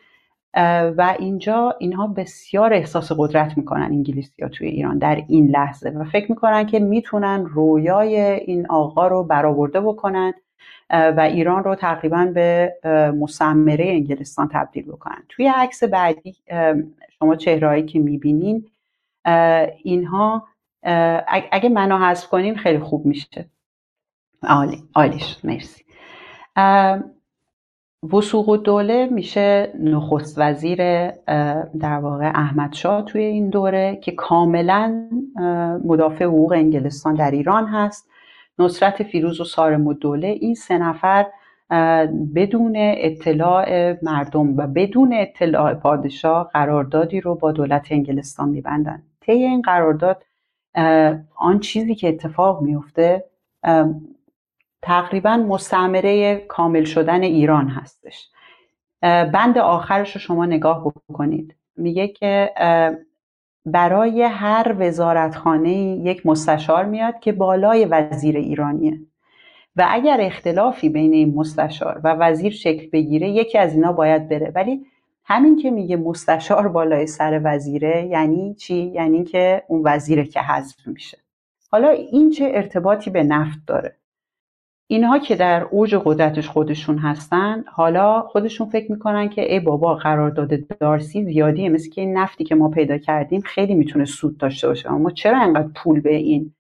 و 0.98 1.16
اینجا 1.20 1.76
اینها 1.80 2.08
بسیار 2.08 2.74
احساس 2.74 3.12
قدرت 3.18 3.58
می‌کنن 3.58 3.82
انگلیسی 3.82 4.44
ها 4.44 4.50
توی 4.50 4.68
ایران 4.68 4.98
در 4.98 5.24
این 5.28 5.48
لحظه 5.48 5.90
و 5.90 6.04
فکر 6.04 6.32
می‌کنن 6.32 6.66
که 6.66 6.80
می‌تونن 6.80 7.46
رویای 7.46 8.20
این 8.22 8.68
آقا 8.68 9.08
رو 9.08 9.24
برآورده 9.24 9.82
بکنن 9.82 10.34
و 10.90 11.20
ایران 11.32 11.64
رو 11.64 11.76
تقریبا 11.76 12.32
به 12.34 12.74
مستعمره 13.20 13.86
انگلستان 13.86 14.50
تبدیل 14.54 14.86
بکنن. 14.86 15.24
توی 15.30 15.52
عکس 15.56 15.84
بعدی 15.84 16.36
شما 17.20 17.36
چهرهایی 17.36 17.84
که 17.84 18.00
می‌بینین 18.00 18.66
اینها 19.84 20.48
اگه 21.52 21.70
منو 21.70 21.98
حذف 21.98 22.28
کنین 22.28 22.56
خیلی 22.56 22.80
خوب 22.80 23.06
میشه. 23.06 23.50
عالی 24.44 24.84
عالیش 24.96 25.38
مرسی. 25.44 25.84
وسوق 28.04 28.50
و 28.50 28.58
دوله 28.58 29.06
میشه 29.12 29.74
نخست 29.80 30.36
وزیر 30.38 30.78
در 31.80 32.00
واقع 32.02 32.32
احمد 32.36 32.74
شاه 32.74 33.06
توی 33.06 33.24
این 33.24 33.50
دوره 33.50 34.00
که 34.02 34.12
کاملا 34.12 35.10
مدافع 35.86 36.26
حقوق 36.26 36.52
انگلستان 36.52 37.16
در 37.16 37.32
ایران 37.32 37.66
هست. 37.66 38.10
نصرت 38.60 39.04
فیروز 39.04 39.42
و 39.42 39.44
سارم 39.44 39.88
و 39.88 39.94
دوله 39.94 40.28
این 40.28 40.56
سه 40.56 40.78
نفر 40.78 41.26
بدون 42.36 42.74
اطلاع 42.78 43.96
مردم 44.04 44.58
و 44.58 44.68
بدون 44.68 45.14
اطلاع 45.14 45.74
پادشاه 45.74 46.50
قراردادی 46.54 47.22
رو 47.22 47.36
با 47.36 47.52
دولت 47.52 47.88
انگلستان 47.92 48.50
میبندن. 48.50 49.04
طی 49.22 49.32
این 49.32 49.62
قرارداد 49.62 50.24
آن 51.36 51.60
چیزی 51.62 51.96
که 51.96 52.10
اتفاق 52.10 52.62
میفته 52.62 53.26
تقریبا 54.82 55.38
مستعمره 55.38 56.38
کامل 56.38 56.84
شدن 56.84 57.22
ایران 57.22 57.68
هستش. 57.68 58.30
بند 59.02 59.58
آخرش 59.58 60.16
رو 60.16 60.22
شما 60.22 60.46
نگاه 60.46 60.94
بکنید. 61.10 61.56
میگه 61.78 62.08
که 62.08 62.52
برای 63.66 64.24
هر 64.24 64.76
وزارتخانه 64.80 65.74
یک 66.04 66.26
مستشار 66.26 66.86
میاد 66.86 67.20
که 67.20 67.32
بالای 67.32 67.86
وزیر 67.86 68.38
ایرانیه. 68.38 69.00
و 69.76 69.88
اگر 69.90 70.18
اختلافی 70.22 70.90
بین 70.90 71.14
این 71.14 71.36
مستشار 71.36 72.02
و 72.04 72.14
وزیر 72.14 72.52
شکل 72.52 72.90
بگیره 72.90 73.30
یکی 73.30 73.58
از 73.58 73.74
اینا 73.74 73.94
باید 73.94 74.30
بره. 74.30 74.52
ولی 74.56 74.86
همین 75.24 75.58
که 75.58 75.72
میگه 75.72 75.98
مستشار 75.98 76.68
بالای 76.68 77.08
سر 77.08 77.42
وزیره 77.44 78.06
یعنی 78.06 78.54
چی؟ 78.54 78.76
یعنی 78.76 79.24
که 79.24 79.64
اون 79.68 79.82
وزیره 79.86 80.26
که 80.26 80.40
حذف 80.40 80.88
میشه. 80.88 81.18
حالا 81.72 81.90
این 81.90 82.30
چه 82.30 82.52
ارتباطی 82.54 83.10
به 83.10 83.24
نفت 83.24 83.60
داره؟ 83.68 83.96
اینها 84.92 85.20
که 85.20 85.36
در 85.36 85.64
اوج 85.64 85.96
قدرتش 86.06 86.50
خودشون 86.50 86.98
هستن 86.98 87.64
حالا 87.68 88.22
خودشون 88.22 88.70
فکر 88.70 88.92
می‌کنن 88.92 89.30
که 89.30 89.54
ای 89.54 89.60
بابا 89.60 89.96
قرارداد 89.96 90.68
دارسی 90.68 91.26
زیادیه 91.26 91.70
مثل 91.70 91.90
که 91.90 92.02
این 92.02 92.18
نفتی 92.18 92.44
که 92.44 92.56
ما 92.56 92.70
پیدا 92.70 92.98
کردیم 92.98 93.42
خیلی 93.42 93.76
می‌تونه 93.76 94.06
سود 94.06 94.38
داشته 94.38 94.68
باشه. 94.68 94.92
اما 94.92 95.10
چرا 95.12 95.42
انقدر 95.42 95.68
پول 95.76 96.00
به 96.00 96.16
این 96.16 96.54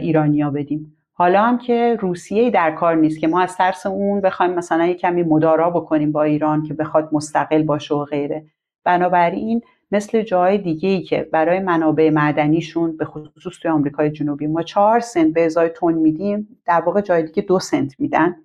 ایرانیا 0.00 0.50
بدیم؟ 0.50 0.96
حالا 1.12 1.42
هم 1.42 1.58
که 1.58 1.96
روسیه 2.00 2.50
در 2.50 2.70
کار 2.70 2.94
نیست 2.94 3.20
که 3.20 3.28
ما 3.28 3.40
از 3.40 3.56
ترس 3.56 3.86
اون 3.86 4.20
بخوایم 4.20 4.54
مثلا 4.54 4.86
یک 4.86 5.00
کمی 5.00 5.22
مدارا 5.22 5.70
بکنیم 5.70 6.12
با 6.12 6.22
ایران 6.22 6.62
که 6.62 6.74
بخواد 6.74 7.08
مستقل 7.12 7.62
باشه 7.62 7.94
و 7.94 8.04
غیره. 8.04 8.44
بنابراین 8.84 9.62
مثل 9.90 10.22
جای 10.22 10.58
دیگه 10.58 10.88
ای 10.88 11.02
که 11.02 11.22
برای 11.32 11.60
منابع 11.60 12.10
معدنیشون 12.10 12.96
به 12.96 13.04
خصوص 13.04 13.58
توی 13.62 13.70
آمریکای 13.70 14.10
جنوبی 14.10 14.46
ما 14.46 14.62
چهار 14.62 15.00
سنت 15.00 15.34
به 15.34 15.44
ازای 15.44 15.68
تون 15.68 15.94
میدیم 15.94 16.60
در 16.64 16.80
واقع 16.80 17.00
جای 17.00 17.22
دیگه 17.22 17.42
دو 17.42 17.58
سنت 17.58 18.00
میدن. 18.00 18.36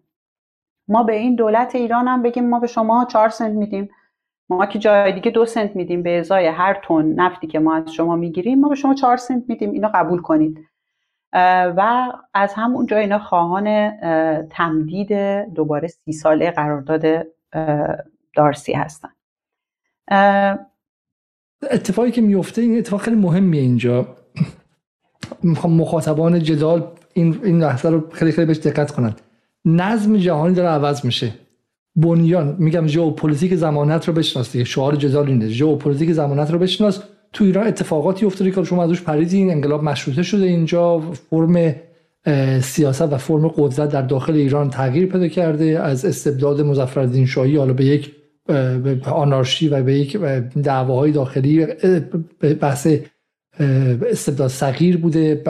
ما 0.88 1.04
به 1.04 1.14
این 1.14 1.36
دولت 1.36 1.76
ایران 1.76 2.08
هم 2.08 2.22
بگیم 2.22 2.50
ما 2.50 2.60
به 2.60 2.68
شما 2.68 3.06
چهار 3.06 3.30
سنت 3.30 3.54
میدیم. 3.54 3.90
ما 4.50 4.66
که 4.66 4.80
جای 4.80 5.12
دیگه 5.12 5.32
دو 5.32 5.46
سنت 5.46 5.76
میدیم 5.76 6.04
به 6.04 6.20
ازای 6.20 6.48
هر 6.48 6.82
تن 6.84 7.06
نفتی 7.06 7.48
که 7.48 7.60
ما 7.60 7.76
از 7.76 7.94
شما 7.94 8.16
می‌گیریم 8.16 8.60
ما 8.60 8.70
به 8.70 8.76
شما 8.76 8.94
چهار 8.94 9.18
سنت 9.18 9.44
میدیم. 9.48 9.72
اینو 9.72 9.90
قبول 9.94 10.22
کنید. 10.22 10.68
و 11.78 12.12
از 12.34 12.54
همون 12.54 12.86
جا 12.86 12.98
اینا 12.98 13.20
خواهان 13.20 13.92
تمدید 14.48 15.14
دوباره 15.54 15.88
سی 15.88 16.12
ساله 16.12 16.52
قرارداد 16.52 17.28
دارسی 18.36 18.74
هستن. 18.74 19.10
اتفاقی 21.72 22.12
که 22.12 22.22
میفته 22.22 22.62
این 22.62 22.78
اتفاق 22.78 23.02
خیلی 23.02 23.18
مهمیه 23.18 23.62
اینجا. 23.62 24.08
می‌خوام 25.44 25.74
مخاطبان 25.74 26.44
جدال 26.44 26.84
این 27.14 27.40
این 27.44 27.60
لحظه 27.60 27.90
رو 27.90 28.04
خیلی 28.12 28.32
خیلی 28.32 28.48
بهش 28.48 28.58
دقت 28.58 28.92
کنند 28.92 29.22
نظم 29.66 30.18
جهانی 30.18 30.56
داره 30.56 30.70
عوض 30.70 31.06
میشه. 31.06 31.34
بنیان 31.96 32.56
میگم 32.60 32.88
ژئوپلیتیک 32.88 33.56
زمانت 33.56 34.08
رو 34.08 34.14
بشناس 34.14 34.52
دیگه. 34.52 34.64
شعار 34.64 34.96
جدال 34.96 35.28
اینه. 35.28 35.50
ژئوپلیتیک 35.50 36.12
زمانت 36.12 36.52
رو 36.52 36.60
بشناس. 36.60 37.00
تو 37.34 37.44
ایران 37.44 37.68
اتفاقاتی 37.68 38.26
افتاده 38.26 38.52
که 38.52 38.64
شما 38.64 38.84
ازش 38.84 39.02
پریدین 39.02 39.52
انقلاب 39.52 39.84
مشروطه 39.84 40.24
شده 40.24 40.46
اینجا. 40.46 41.00
فرم 41.00 41.76
سیاست 42.62 43.02
و 43.14 43.18
فرم 43.18 43.48
قدرت 43.48 43.90
در 43.90 44.02
داخل 44.02 44.34
ایران 44.34 44.70
تغییر 44.70 45.06
پیدا 45.06 45.28
کرده. 45.28 45.80
از 45.80 46.06
استبداد 46.06 46.62
مظفرالدین 46.62 47.26
شاهی 47.26 47.58
حالا 47.58 47.74
به 47.74 47.86
یک 47.86 48.12
آنارشی 49.06 49.70
و 49.70 49.84
به 49.84 49.94
یک 49.94 50.18
دعواهای 50.64 51.12
داخلی 51.12 51.68
بحث 52.62 52.88
استبداد 54.10 54.50
صغیر 54.50 54.98
بوده 54.98 55.44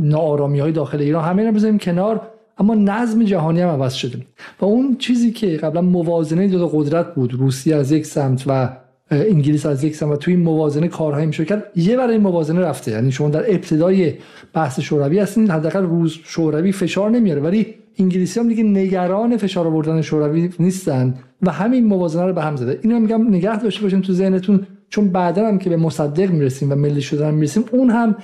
نارامی 0.00 0.60
های 0.60 0.72
داخل 0.72 1.00
ایران. 1.00 1.24
همه 1.24 1.46
رو 1.46 1.52
بزنیم 1.52 1.78
کنار 1.78 2.20
اما 2.58 2.74
نظم 2.74 3.24
جهانی 3.24 3.60
هم 3.60 3.68
عوض 3.68 3.94
شده. 3.94 4.18
و 4.60 4.64
اون 4.64 4.96
چیزی 4.96 5.32
که 5.32 5.56
قبلا 5.56 5.82
موازنه 5.82 6.48
دو 6.48 6.68
قدرت 6.68 7.14
بود 7.14 7.34
روسیه 7.34 7.76
از 7.76 7.92
یک 7.92 8.06
سمت 8.06 8.44
و 8.46 8.76
انگلیس 9.10 9.66
از 9.66 9.84
یک 9.84 9.96
سمت 9.96 10.12
و 10.12 10.16
توی 10.16 10.34
این 10.34 10.42
موازنه 10.42 10.88
کارهایی 10.88 11.26
میشه 11.26 11.44
کرد 11.44 11.64
یه 11.76 11.96
برای 11.96 12.12
این 12.12 12.22
موازنه 12.22 12.60
رفته. 12.60 12.90
یعنی 12.90 13.12
شما 13.12 13.28
در 13.28 13.50
ابتدای 13.50 14.14
بحث 14.52 14.80
شوروی 14.80 15.18
هستین 15.18 15.50
حداقل 15.50 15.82
روز 15.82 16.18
شوروی 16.24 16.72
فشار 16.72 17.10
نمیاره. 17.10 17.40
ولی 17.40 17.74
انگلیسی 17.98 18.40
هم 18.40 18.48
دیگه 18.48 18.62
نگران 18.62 19.36
فشار 19.36 19.66
آوردن 19.66 20.00
شوروی 20.00 20.50
نیستن 20.58 21.14
و 21.42 21.50
همین 21.50 21.84
موازنه 21.84 22.26
رو 22.26 22.32
به 22.32 22.42
هم 22.42 22.56
زده. 22.56 22.78
اینو 22.82 23.00
میگم 23.00 23.28
نگه 23.28 23.58
داشته 23.58 23.82
باشین 23.82 24.02
تو 24.02 24.12
ذهنتون 24.12 24.66
چون 24.88 25.08
بعدا 25.08 25.48
هم 25.48 25.58
که 25.58 25.70
به 25.70 25.76
مصدق 25.76 26.30
می‌رسیم 26.30 26.72
و 26.72 26.74
ملی 26.74 27.00
شدن 27.00 27.34
می‌رسیم 27.34 27.64
اون 27.72 27.90
هم 27.90 28.16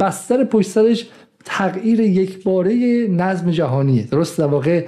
بستر 0.00 0.44
پشت 0.44 0.70
سرش 0.70 1.08
تغییر 1.44 2.00
یک 2.00 2.44
باره 2.44 3.06
نظم 3.10 3.50
جهانیه. 3.50 4.06
درست؟ 4.06 4.38
در 4.38 4.46
واقع 4.46 4.84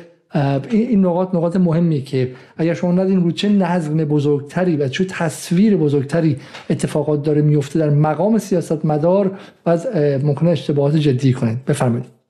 این 0.70 1.06
نقاط 1.06 1.34
نقاط 1.34 1.56
مهمیه 1.56 2.02
که 2.02 2.32
اگر 2.56 2.74
شما 2.74 2.92
ندین 2.92 3.22
رو 3.22 3.30
چه 3.30 3.48
نظم 3.48 3.96
بزرگتری 3.96 4.76
و 4.76 4.88
چه 4.88 5.04
تصویر 5.04 5.76
بزرگتری 5.76 6.36
اتفاقات 6.70 7.22
داره 7.22 7.42
میفته 7.42 7.78
در 7.78 7.90
مقام 7.90 8.38
سیاست 8.38 8.84
مدار 8.84 9.38
و 9.66 9.78
ممکنه 10.22 10.50
اشتباهات 10.50 10.96
جدی 10.96 11.32
کنید 11.32 11.64
بفرمایید. 11.64 12.21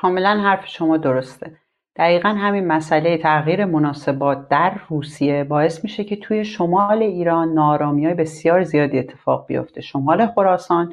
کاملا 0.00 0.40
حرف 0.40 0.66
شما 0.66 0.96
درسته. 0.96 1.56
دقیقا 1.96 2.28
همین 2.28 2.66
مسئله 2.66 3.18
تغییر 3.18 3.64
مناسبات 3.64 4.48
در 4.48 4.74
روسیه 4.88 5.44
باعث 5.44 5.84
میشه 5.84 6.04
که 6.04 6.16
توی 6.16 6.44
شمال 6.44 7.02
ایران 7.02 7.52
نارامی 7.52 8.04
های 8.04 8.14
بسیار 8.14 8.62
زیادی 8.62 8.98
اتفاق 8.98 9.46
بیفته. 9.46 9.80
شمال 9.80 10.26
خراسان 10.26 10.92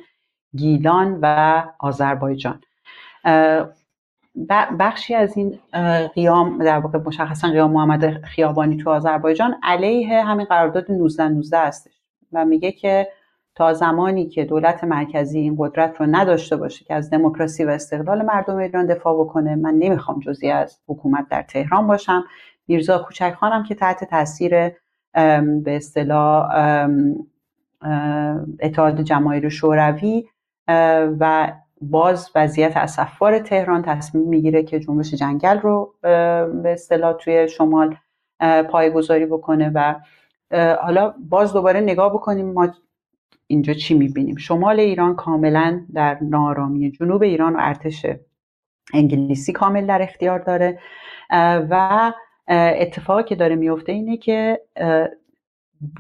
گیلان 0.55 1.20
و 1.22 1.64
آذربایجان. 1.80 2.62
بخشی 4.80 5.16
از 5.16 5.38
این 5.38 5.60
قیام 6.16 6.64
در 6.64 6.80
واقع 6.80 6.99
مشخصا 6.99 7.47
قیام 7.47 7.72
محمد 7.72 8.24
خیابانی 8.24 8.78
تو 8.78 8.89
آذربایجان 8.89 9.55
علیه 9.64 10.24
همین 10.24 10.45
قرارداد 10.45 10.91
19 10.91 11.28
19 11.28 11.58
هستش 11.58 11.91
و 12.32 12.45
میگه 12.45 12.72
که 12.72 13.08
تا 13.58 13.74
زمانی 13.74 14.28
که 14.28 14.45
دولت 14.45 14.84
مرکزی 14.84 15.39
این 15.39 15.55
قدرت 15.60 16.01
رو 16.01 16.05
نداشته 16.10 16.55
باشه 16.55 16.86
که 16.86 16.93
از 16.93 17.10
دموکراسی 17.10 17.66
و 17.66 17.70
استقلال 17.70 18.22
مردم 18.22 18.55
ایران 18.55 18.86
دفاع 18.86 19.14
بکنه 19.20 19.55
من 19.55 19.74
نمی‌خوام 19.74 20.20
جزی 20.20 20.49
از 20.49 20.80
حکومت 20.88 21.28
در 21.30 21.41
تهران 21.41 21.88
باشم. 21.88 22.24
میرزا 22.68 22.97
کوچک 22.97 23.34
خانم 23.39 23.64
که 23.64 23.76
تحت 23.76 24.03
تاثیر 24.03 24.70
به 25.64 25.76
اصطلاح 25.76 26.49
اتحاد 28.60 29.01
جماهیر 29.01 29.49
شوروی 29.49 30.26
و 31.20 31.51
باز 31.82 32.32
وضعیت 32.36 32.78
اصفار 32.78 33.39
تهران 33.39 33.82
تصمیم 33.82 34.28
می‌گیره 34.28 34.64
که 34.64 34.80
جنبش 34.80 35.14
جنگل 35.14 35.60
رو 35.60 35.93
به 36.01 36.72
اصطلاح 36.74 37.14
توی 37.14 37.47
شمال 37.47 37.95
پایگذاری 38.70 39.26
بکنه 39.26 39.72
و 39.76 39.95
حالا 40.82 41.14
باز 41.30 41.53
دوباره 41.53 41.80
نگاه 41.80 42.14
بکنیم. 42.14 42.53
ما 42.53 42.68
اینجا 43.48 43.74
چی 43.74 43.94
می‌بینیم؟ 43.94 44.36
شمال 44.36 44.80
ایران 44.80 45.16
کاملا 45.16 45.86
در 45.94 46.18
نارامی 46.22 46.92
جنوب 46.92 47.24
ایران 47.24 47.56
و 47.56 47.60
ارتش 47.62 48.06
انگلیسی 48.94 49.54
کامل 49.54 49.86
در 49.86 50.02
اختیار 50.02 50.40
داره. 50.40 50.80
و 51.70 52.14
اتفاقی 52.48 53.24
که 53.24 53.36
داره 53.36 53.56
میفته 53.56 53.92
اینه 53.92 54.18
که 54.18 54.62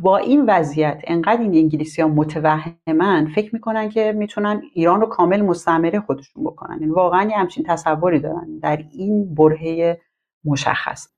با 0.01 0.17
این 0.17 0.45
وضعیت 0.47 1.01
انقدر 1.07 1.41
این 1.41 1.55
انگلیسی 1.55 2.01
ها 2.01 2.07
متوهمن 2.07 3.31
فکر 3.35 3.55
می‌کنن 3.55 3.89
که 3.89 4.13
می‌تونن 4.17 4.61
ایران 4.73 5.01
رو 5.01 5.07
کامل 5.07 5.41
مستعمره 5.41 5.99
خودشون 5.99 6.43
بکنن. 6.43 6.77
این 6.81 6.91
واقعا 6.91 7.29
یه 7.29 7.37
همچین 7.37 7.63
تصوری 7.67 8.19
دارن 8.19 8.59
در 8.61 8.83
این 8.91 9.35
برهه 9.35 10.01
مشخص. 10.45 11.16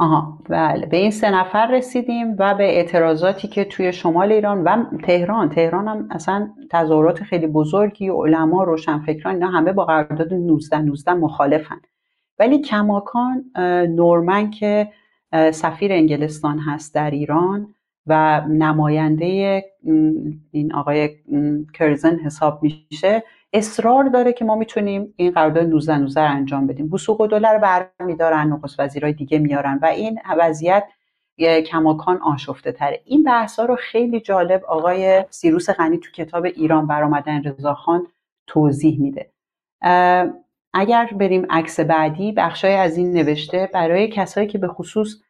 آها 0.00 0.38
بله. 0.48 0.86
به 0.86 0.96
این 0.96 1.10
سه 1.10 1.30
نفر 1.30 1.66
رسیدیم 1.66 2.36
و 2.38 2.54
به 2.54 2.64
اعتراضاتی 2.64 3.48
که 3.48 3.64
توی 3.64 3.92
شمال 3.92 4.32
ایران 4.32 4.64
و 4.64 4.84
تهران 5.02 5.48
تهران 5.48 5.88
هم 5.88 6.08
اصلا 6.10 6.50
تظاهرات 6.70 7.22
خیلی 7.22 7.46
بزرگی 7.46 8.08
علما 8.08 8.64
روشنفکران 8.64 9.34
اینا 9.34 9.48
همه 9.48 9.72
با 9.72 9.84
قرارداد 9.84 10.34
19 10.34 10.78
19 10.78 11.12
مخالفن. 11.12 11.80
ولی 12.38 12.58
کماکان 12.58 13.44
نورمن 13.88 14.50
که 14.50 14.88
سفیر 15.52 15.92
انگلستان 15.92 16.58
هست 16.58 16.94
در 16.94 17.10
ایران 17.10 17.74
و 18.06 18.40
نماینده 18.48 19.64
این 20.50 20.74
آقای 20.74 21.10
کرزن 21.74 22.16
حساب 22.16 22.62
میشه 22.62 23.22
اصرار 23.52 24.04
داره 24.04 24.32
که 24.32 24.44
ما 24.44 24.54
می‌تونیم 24.54 25.14
این 25.16 25.30
قرارداد 25.30 25.66
19 25.66 25.98
19 25.98 26.20
انجام 26.20 26.66
بدیم. 26.66 26.88
بوسوق 26.88 27.20
و 27.20 27.26
دلار 27.26 27.58
برمیدارن 27.58 28.48
نخست 28.48 28.80
وزیرای 28.80 29.12
دیگه 29.12 29.38
میارن 29.38 29.78
و 29.82 29.86
این 29.86 30.18
وضعیت 30.38 30.84
کماکان 31.66 32.16
آشفته 32.16 32.72
تره 32.72 33.00
این 33.04 33.22
بحث 33.22 33.58
ها 33.58 33.64
رو 33.64 33.76
خیلی 33.76 34.20
جالب 34.20 34.64
آقای 34.64 35.24
سیروس 35.30 35.70
غنی 35.70 35.98
تو 35.98 36.10
کتاب 36.10 36.44
ایران 36.44 36.86
برآمدن 36.86 37.42
رضاخان 37.42 38.06
توضیح 38.46 39.00
میده. 39.00 39.30
اگر 40.74 41.10
بریم 41.18 41.46
عکس 41.50 41.80
بعدی 41.80 42.32
بخشای 42.32 42.74
از 42.74 42.96
این 42.96 43.12
نوشته 43.12 43.70
برای 43.72 44.08
کسایی 44.08 44.46
که 44.46 44.58
به 44.58 44.68
خصوص 44.68 45.22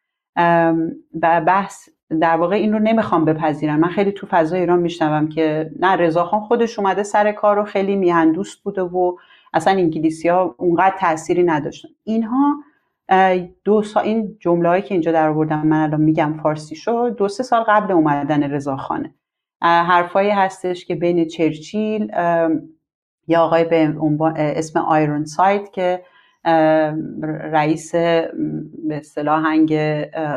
و 1.23 1.41
بحث 1.47 1.89
در 2.21 2.37
واقع 2.37 2.57
این 2.57 2.73
رو 2.73 2.79
نمی‌خوام 2.79 3.25
بپذیرن. 3.25 3.77
من 3.77 3.89
خیلی 3.89 4.13
تو 4.13 4.27
فضای 4.31 4.61
ایران 4.61 4.79
میشنوم 4.79 5.29
که 5.29 5.71
نه 5.81 5.97
رضاخان 5.97 6.41
خودش 6.41 6.79
اومده 6.79 7.03
سر 7.03 7.33
کار 7.33 7.57
رو 7.57 7.65
خیلی 7.65 7.97
میهندوست 7.97 8.63
بوده 8.63 8.83
و 8.83 9.17
اصلا 9.53 9.73
انگلیسی 9.73 10.29
ها 10.29 10.55
اونقدر 10.59 10.97
تأثیری 10.99 11.43
نداشتن. 11.43 11.89
اینها 12.05 12.57
دو 13.65 13.83
سال 13.83 14.05
این 14.05 14.37
جمله 14.41 14.83
که 14.83 14.95
اینجا 14.95 15.13
در 15.13 15.29
آوردم 15.29 15.67
من 15.67 15.83
الان 15.83 16.01
میگم 16.01 16.41
فارسی 16.43 16.77
شد. 16.77 17.15
دو 17.19 17.29
سه 17.29 17.43
سال 17.43 17.65
قبل 17.69 17.93
اومدن 17.93 18.43
رضاخانه 18.43 19.15
حرفایی 19.63 20.31
هستش 20.31 20.85
که 20.85 20.95
بین 20.95 21.29
چرچیل 21.29 22.13
یا 23.29 23.41
آقای 23.41 23.65
به 23.65 23.95
اسم 24.37 24.79
آیرون 24.79 25.25
سایت 25.25 25.73
که 25.73 26.03
رئیس 27.53 27.95
به 27.95 28.97
اصطلاح 28.97 29.47
هنگ 29.47 29.75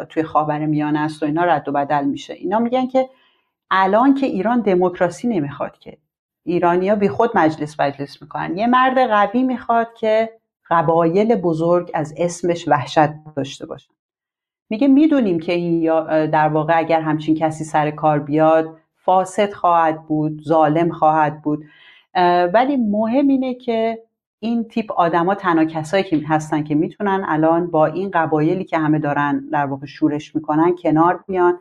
توی 0.03 0.23
خاور 0.23 0.65
میانه 0.65 0.99
است 0.99 1.23
و 1.23 1.25
اینا 1.25 1.43
رد 1.43 1.69
و 1.69 1.71
بدل 1.71 2.05
میشه. 2.05 2.33
اینا 2.33 2.59
میگن 2.59 2.87
که 2.87 3.09
الان 3.71 4.13
که 4.13 4.25
ایران 4.25 4.61
دموکراسی 4.61 5.27
نمی‌خواد 5.27 5.79
که. 5.79 5.97
ایرانیا 6.45 6.95
بی 6.95 7.09
خود 7.09 7.31
مجلس 7.35 7.79
مجلس 7.79 8.21
می‌کنن. 8.21 8.57
یه 8.57 8.67
مرد 8.67 8.97
قوی 8.97 9.43
می‌خواد 9.43 9.87
که 9.93 10.29
قبایل 10.69 11.35
بزرگ 11.35 11.91
از 11.93 12.13
اسمش 12.17 12.67
وحشت 12.67 13.09
داشته 13.35 13.65
باشن. 13.65 13.93
میگه 14.69 14.87
می‌دونیم 14.87 15.39
که 15.39 15.53
این 15.53 15.85
در 16.25 16.47
واقع 16.47 16.77
اگر 16.77 17.01
همچین 17.01 17.35
کسی 17.35 17.63
سر 17.63 17.91
کار 17.91 18.19
بیاد 18.19 18.77
فاسد 18.95 19.53
خواهد 19.53 20.03
بود 20.03 20.41
ظالم 20.41 20.91
خواهد 20.91 21.41
بود. 21.41 21.65
ولی 22.53 22.77
مهم 22.77 23.27
اینه 23.27 23.53
که 23.53 24.03
این 24.43 24.63
تیپ 24.63 24.91
آدما 24.91 25.35
تنها 25.35 25.65
کسایی 25.65 26.03
که 26.03 26.21
هستن 26.27 26.63
که 26.63 26.75
می‌تونن 26.75 27.25
الان 27.27 27.71
با 27.71 27.85
این 27.85 28.11
قبایلی 28.13 28.63
که 28.63 28.77
همه 28.77 28.99
دارن 28.99 29.49
در 29.51 29.65
واقع 29.65 29.85
شورش 29.85 30.35
می‌کنن 30.35 30.75
کنار 30.75 31.23
بیان. 31.27 31.59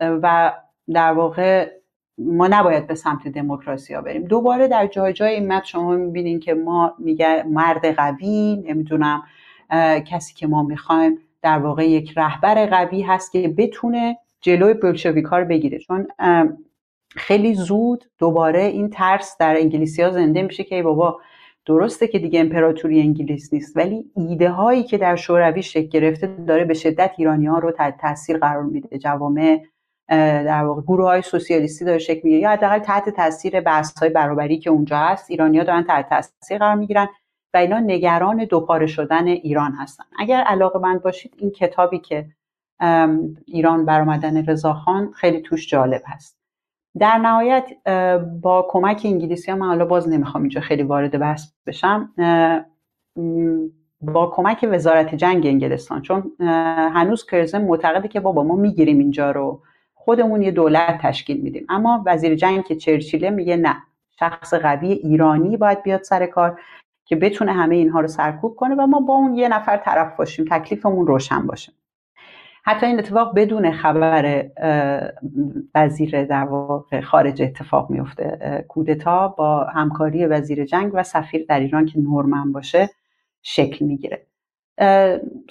و 0.00 0.52
در 0.92 1.12
واقع 1.12 1.70
ما 2.18 2.48
نباید 2.48 2.86
به 2.86 2.94
سمت 2.94 3.28
دموکراسی 3.28 3.94
ها 3.94 4.00
بریم. 4.00 4.22
دوباره 4.22 4.68
در 4.68 4.86
جای 4.86 5.12
جای 5.12 5.34
این 5.34 5.52
متن 5.52 5.64
شما 5.64 5.96
می‌بینین 5.96 6.40
که 6.40 6.54
ما 6.54 6.94
میگه 6.98 7.44
مرد 7.48 7.94
قوی 7.96 8.64
نمی‌دونم 8.66 9.22
کسی 10.06 10.34
که 10.34 10.46
ما 10.46 10.62
می‌خوایم 10.62 11.18
در 11.42 11.58
واقع 11.58 11.88
یک 11.88 12.12
رهبر 12.16 12.66
قوی 12.66 13.02
هست 13.02 13.32
که 13.32 13.48
بتونه 13.48 14.18
جلوی 14.40 14.74
بلشویک 14.74 15.26
رو 15.26 15.44
بگیره. 15.44 15.78
چون 15.78 16.06
خیلی 17.16 17.54
زود 17.54 18.04
دوباره 18.18 18.62
این 18.62 18.90
ترس 18.90 19.36
در 19.40 19.56
انگلیسی 19.56 20.02
ها 20.02 20.10
زنده 20.10 20.42
میشه 20.42 20.64
که 20.64 20.74
ای 20.74 20.82
بابا 20.82 21.20
درسته 21.66 22.08
که 22.08 22.18
دیگه 22.18 22.40
امپراتوری 22.40 23.00
انگلیس 23.00 23.52
نیست 23.52 23.76
ولی 23.76 24.10
ایده 24.16 24.50
هایی 24.50 24.84
که 24.84 24.98
در 24.98 25.16
شوروی 25.16 25.62
شکل 25.62 25.88
گرفته 25.88 26.26
داره 26.26 26.64
به 26.64 26.74
شدت 26.74 27.12
ایرانی 27.16 27.46
ها 27.46 27.58
رو 27.58 27.72
تحت 27.72 27.98
تاثیر 28.00 28.38
قرار 28.38 28.62
میده. 28.62 28.98
جوامع 28.98 29.62
در 30.08 30.64
واقع 30.64 30.82
گروه 30.82 31.06
های 31.06 31.22
سوسیالیستی 31.22 31.84
داره 31.84 31.98
شکل 31.98 32.20
می‌گیره. 32.24 32.42
یا 32.42 32.50
حداقل 32.50 32.78
تحت 32.78 33.08
تاثیر 33.08 33.60
بحث 33.60 33.98
های 33.98 34.10
برابری 34.10 34.58
که 34.58 34.70
اونجا 34.70 34.98
هست 34.98 35.30
ایرانیا 35.30 35.64
دارن 35.64 35.82
تحت 35.84 36.08
تاثیر 36.08 36.58
قرار 36.58 36.74
می‌گیرن 36.74 37.08
و 37.54 37.56
اینا 37.56 37.78
نگران 37.78 38.44
دوپاره 38.44 38.86
شدن 38.86 39.26
ایران 39.26 39.72
هستن. 39.72 40.04
اگر 40.18 40.40
علاقه 40.40 40.78
مند 40.78 41.02
باشید 41.02 41.34
این 41.38 41.50
کتابی 41.50 41.98
که 41.98 42.26
ایران 43.46 43.84
برآمدن 43.84 44.46
رضاخان 44.46 45.12
خیلی 45.12 45.40
توش 45.40 45.68
جالب 45.68 46.02
هست. 46.06 46.39
در 46.98 47.18
نهایت 47.18 47.70
با 48.40 48.66
کمک 48.70 49.02
انگلیسی 49.04 49.50
ها 49.50 49.56
من 49.56 49.66
حالا 49.66 49.84
باز 49.84 50.08
نمی‌خوام 50.08 50.42
اینجا 50.42 50.60
خیلی 50.60 50.82
وارد 50.82 51.18
بحث 51.18 51.52
بشم 51.66 52.12
با 54.00 54.26
کمک 54.26 54.68
وزارت 54.72 55.14
جنگ 55.14 55.46
انگلستان 55.46 56.02
چون 56.02 56.32
هنوز 56.94 57.26
کرزن 57.26 57.62
معتقده 57.64 58.08
که 58.08 58.20
بابا 58.20 58.42
ما 58.42 58.56
می‌گیریم 58.56 58.98
اینجا 58.98 59.30
رو 59.30 59.62
خودمون 59.94 60.42
یه 60.42 60.50
دولت 60.50 60.98
تشکیل 61.02 61.40
میدیم. 61.40 61.66
اما 61.68 62.02
وزیر 62.06 62.34
جنگ 62.34 62.64
که 62.64 62.76
چرچیله 62.76 63.30
میگه 63.30 63.56
نه 63.56 63.76
شخص 64.20 64.54
قوی 64.54 64.92
ایرانی 64.92 65.56
باید 65.56 65.82
بیاد 65.82 66.02
سر 66.02 66.26
کار 66.26 66.60
که 67.04 67.16
بتونه 67.16 67.52
همه 67.52 67.76
اینها 67.76 68.00
رو 68.00 68.08
سرکوب 68.08 68.56
کنه 68.56 68.74
و 68.74 68.86
ما 68.86 69.00
با 69.00 69.14
اون 69.14 69.34
یه 69.34 69.48
نفر 69.48 69.76
طرف 69.76 70.16
باشیم 70.16 70.44
تکلیفمون 70.50 71.06
روشن 71.06 71.46
باشه. 71.46 71.72
حتی 72.64 72.86
این 72.86 72.98
اتفاق 72.98 73.34
بدون 73.34 73.70
خبر 73.70 74.44
وزیر 75.74 76.24
در 76.24 76.44
واقع 76.44 77.00
خارج 77.00 77.42
اتفاق 77.42 77.90
میفته. 77.90 78.64
کودتا 78.68 79.28
با 79.28 79.64
همکاری 79.64 80.26
وزیر 80.26 80.64
جنگ 80.64 80.90
و 80.94 81.02
سفیر 81.02 81.46
در 81.48 81.60
ایران 81.60 81.86
که 81.86 81.98
نورمن 81.98 82.52
باشه 82.52 82.90
شکل 83.42 83.84
می‌گیره. 83.84 84.26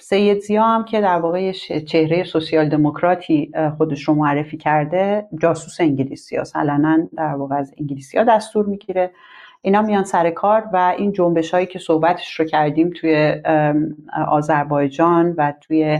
سید 0.00 0.40
زیا 0.40 0.64
هم 0.64 0.84
که 0.84 1.00
در 1.00 1.18
واقع 1.18 1.52
چهره 1.86 2.24
سوسیال 2.24 2.68
دموکراتی 2.68 3.52
خودش 3.76 4.02
رو 4.02 4.14
معرفی 4.14 4.56
کرده 4.56 5.26
جاسوس 5.42 5.80
انگلیسی 5.80 6.36
هست 6.36 6.56
علنا 6.56 6.98
در 7.16 7.34
واقع 7.34 7.54
از 7.54 7.74
انگلیسی 7.78 8.18
ها 8.18 8.24
دستور 8.24 8.66
می‌گیره. 8.66 9.10
اینا 9.62 9.82
میان 9.82 10.04
سر 10.04 10.30
کار 10.30 10.64
و 10.72 10.94
این 10.98 11.12
جنبش 11.12 11.54
هایی 11.54 11.66
که 11.66 11.78
صحبتش 11.78 12.40
رو 12.40 12.44
کردیم 12.46 12.90
توی 12.90 13.42
آذربایجان 14.28 15.34
و 15.38 15.52
توی 15.60 15.98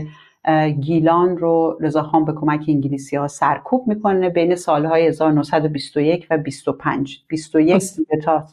گیلان 0.79 1.37
رو 1.37 1.77
رضاخان 1.79 2.25
به 2.25 2.33
کمک 2.33 2.65
انگلیسی 2.67 3.15
ها 3.15 3.27
سرکوب 3.27 3.87
می‌کنه 3.87 4.29
بین 4.29 4.55
سالهای 4.55 5.07
1921 5.07 6.27
و 6.29 6.37
25 6.37 7.23
21 7.27 7.83
تا 8.23 8.45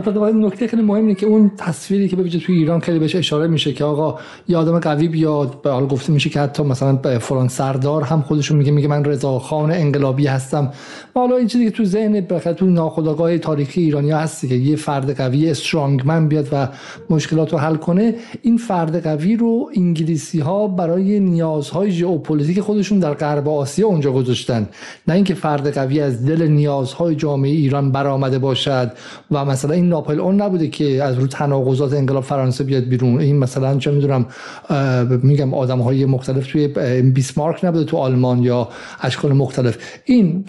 بله. 0.00 0.32
نکته 0.32 0.66
خیلی 0.66 0.82
مهمه 0.82 1.14
که 1.14 1.26
اون 1.26 1.50
تصویری 1.56 2.08
که 2.08 2.16
ببینید 2.16 2.40
توی 2.40 2.56
ایران 2.56 2.80
خیلی 2.80 2.98
بهش 2.98 3.16
اشاره 3.16 3.46
میشه 3.46 3.72
که 3.72 3.84
آقا 3.84 4.18
یه 4.48 4.56
آدم 4.56 4.78
قوی 4.78 5.08
بیاد 5.08 5.62
به 5.62 5.70
حال 5.70 5.86
گفته 5.86 6.12
میشه 6.12 6.30
که 6.30 6.40
حتی 6.40 6.62
مثلا 6.62 7.18
فلان 7.18 7.48
سردار 7.48 8.02
هم 8.02 8.22
خودشون 8.22 8.56
میگه 8.56 8.72
میگه 8.72 8.88
من 8.88 9.04
رضا 9.04 9.38
خان 9.38 9.70
انقلابی 9.70 10.26
هستم 10.26 10.72
حالا 11.14 11.36
این 11.36 11.46
چیزی 11.46 11.64
که 11.64 11.70
تو 11.70 11.84
ذهن 11.84 12.20
بخاطر 12.20 12.52
تو 12.52 12.66
ناخودآگاه 12.66 13.38
تاریخی 13.38 13.80
ایرانی 13.80 14.10
هستی 14.10 14.48
که 14.48 14.54
یه 14.54 14.76
فرد 14.76 15.16
قوی 15.16 15.50
strong 15.50 16.02
man 16.04 16.28
بیاد 16.28 16.48
و 16.52 16.68
مشکلات 17.10 17.52
رو 17.52 17.58
حل 17.58 17.76
کنه 17.76 18.14
این 18.42 18.56
فرد 18.56 19.02
قوی 19.04 19.36
رو 19.36 19.70
انگلیسی 19.76 20.40
ها 20.40 20.68
برای 20.68 21.20
نیازهای 21.20 21.90
ژئوپلیتیک 21.90 22.60
خودشون 22.60 22.98
در 22.98 23.14
غرب 23.14 23.48
آسیا 23.48 23.86
اونجا 23.86 24.12
گذاشتن 24.12 24.68
نه 25.08 25.14
اینکه 25.14 25.34
فرد 25.34 25.74
قوی 25.74 26.00
از 26.00 26.26
دل 26.26 26.46
نیازهای 26.46 27.14
جامعه 27.14 27.50
ایران 27.50 27.92
برآمده 27.92 28.38
باشد 28.38 28.92
و 29.30 29.44
مثلا 29.44 29.74
این 29.82 29.90
ناپلئون 29.90 30.42
نبوده 30.42 30.68
که 30.68 31.02
از 31.02 31.18
رو 31.18 31.26
تناقضات 31.26 31.92
انقلاب 31.92 32.24
فرانسه 32.24 32.64
بیاد 32.64 32.82
بیرون. 32.82 33.20
این 33.20 33.38
مثلا 33.38 33.78
چه 33.78 33.90
می‌دونم 33.90 34.26
میگم 35.22 35.54
آدم 35.54 35.78
های 35.78 36.04
مختلف 36.04 36.52
توی 36.52 36.68
بیسمارک 37.02 37.64
نبوده 37.64 37.84
تو 37.84 37.96
آلمان 37.96 38.42
یا 38.42 38.68
اشکال 39.00 39.32
مختلف. 39.32 39.78
این 40.04 40.44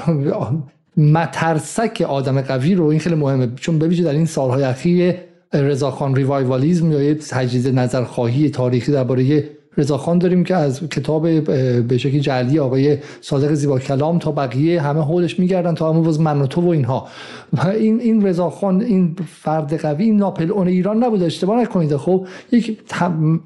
مترسک 0.97 2.05
آدم 2.09 2.41
قوی 2.41 2.75
رو 2.75 2.86
این 2.86 2.99
خیلی 2.99 3.15
مهمه. 3.15 3.47
چون 3.55 3.79
ببینید 3.79 4.05
در 4.05 4.11
این 4.11 4.25
سالهای 4.25 4.63
اخیر 4.63 5.15
رضاخان 5.53 6.15
ریوایوالیزم 6.15 6.91
یا 6.91 7.03
یه 7.03 7.15
تجدید 7.15 7.79
نظرخواهی 7.79 8.49
تاریخی 8.49 8.91
درباره 8.91 9.43
رضاخان 9.78 10.17
داریم 10.17 10.43
که 10.43 10.55
از 10.55 10.89
کتاب 10.89 11.39
به 11.88 11.97
شکلی 11.97 12.19
جعلی 12.19 12.59
آقای 12.59 12.97
صادق 13.21 13.53
زیبا 13.53 13.80
کلام 13.80 14.19
تا 14.19 14.32
بقیه 14.32 14.82
همه 14.82 15.01
حولش 15.01 15.39
میگردن 15.39 15.76
تا 15.76 15.93
همون 15.93 16.17
من 16.21 16.41
و 16.41 16.47
تو 16.47 16.61
و 16.61 16.69
اینها. 16.69 17.07
و 17.53 17.67
این 17.67 17.99
این 17.99 18.26
رضاخان 18.26 18.82
این 18.82 19.15
فرد 19.41 19.74
قوی 19.82 20.03
این 20.03 20.17
ناپل 20.17 20.51
اون 20.51 20.67
ایران 20.67 21.03
نبود 21.03 21.24
اشتباه 21.24 21.61
نکنید. 21.61 21.95
خب 21.95 22.28
یک 22.51 22.78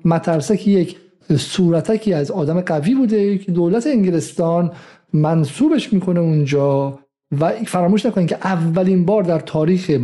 مترسک 0.05 0.67
یک 0.67 0.95
صورتکی 1.37 2.13
از 2.13 2.31
آدم 2.31 2.61
قوی 2.61 2.95
بوده 2.95 3.37
که 3.37 3.51
دولت 3.51 3.87
انگلستان 3.87 4.71
منصوبش 5.13 5.93
می‌کنه 5.93 6.19
اونجا. 6.19 6.99
و 7.39 7.49
فراموش 7.49 8.05
نکنید 8.05 8.29
که 8.29 8.37
اولین 8.43 9.05
بار 9.05 9.23
در 9.23 9.39
تاریخ 9.39 9.99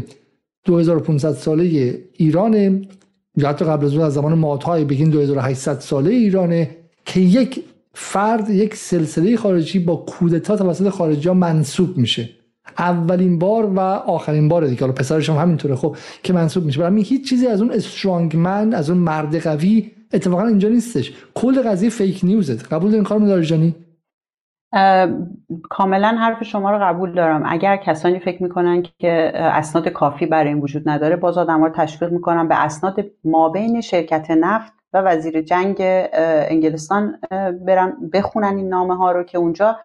2500 0.66 1.32
ساله 1.32 1.98
ایران 2.18 2.86
یا 3.38 3.50
حتی 3.50 3.66
قبل 3.66 3.86
از 3.86 3.94
اون 3.94 4.06
از 4.06 4.14
زمان 4.14 4.34
ماتهای 4.34 4.86
بگین 4.86 5.10
2800 5.10 5.80
ساله 5.80 6.12
ایرانه 6.12 6.70
که 7.06 7.20
یک 7.20 7.64
فرد 7.94 8.50
یک 8.50 8.76
سلسله 8.76 9.38
خارجی 9.38 9.80
با 9.80 9.96
کودتا 9.96 10.58
توسط 10.58 10.90
خارجی 10.90 11.28
ها 11.28 11.34
منصوب 11.34 11.98
میشه. 11.98 12.30
اولین 12.78 13.40
بار 13.40 13.66
و 13.66 13.80
آخرین 13.80 14.48
بار 14.48 14.68
دیگه. 14.68 14.80
حالا 14.80 14.94
پسرش 14.94 15.30
هم 15.30 15.36
همینطوره 15.36 15.76
خب 15.76 15.98
که 16.24 16.34
منصوب 16.34 16.66
میشه. 16.66 16.80
برای 16.80 17.02
هیچ 17.02 17.30
چیزی 17.30 17.48
از 17.48 17.62
اون 17.62 17.72
استرانگ 17.72 18.36
من 18.36 18.74
از 18.74 18.90
اون 18.90 19.00
مرد 19.00 19.36
قوی 19.36 19.92
اتفاقا 20.14 20.48
اینجا 20.48 20.70
نیستش. 20.70 21.14
کل 21.34 21.62
قضیه 21.62 21.90
فیک 21.90 22.20
نیوزه 22.24 22.56
قبول 22.56 22.94
این 22.94 23.04
کار 23.04 23.42
جانی 23.42 23.76
کاملا 25.70 26.08
حرف 26.08 26.44
شما 26.44 26.72
رو 26.72 26.78
قبول 26.82 27.14
دارم. 27.14 27.44
اگر 27.46 27.78
کسانی 27.78 28.20
فکر 28.20 28.44
می‌کنن 28.44 28.84
که 29.00 29.32
اسناد 29.36 29.88
کافی 29.88 30.26
برای 30.26 30.48
این 30.48 30.60
وجود 30.60 30.90
نداره 30.90 31.16
باز 31.16 31.38
آدم 31.38 31.64
رو 31.64 31.70
تشویق 31.70 32.12
می‌کنم 32.12 32.48
به 32.48 32.64
اسناد 32.64 33.06
مابین 33.24 33.82
شرکت 33.82 34.32
نفت 34.32 34.74
و 34.94 35.02
وزیر 35.02 35.42
جنگ 35.42 35.78
انگلستان 36.50 37.20
برن 37.66 37.98
بخونن 38.14 38.58
این 38.58 38.70
نامه 38.70 38.96
ها 38.96 39.12
رو 39.12 39.24
که 39.24 39.38
اونجا 39.38 39.80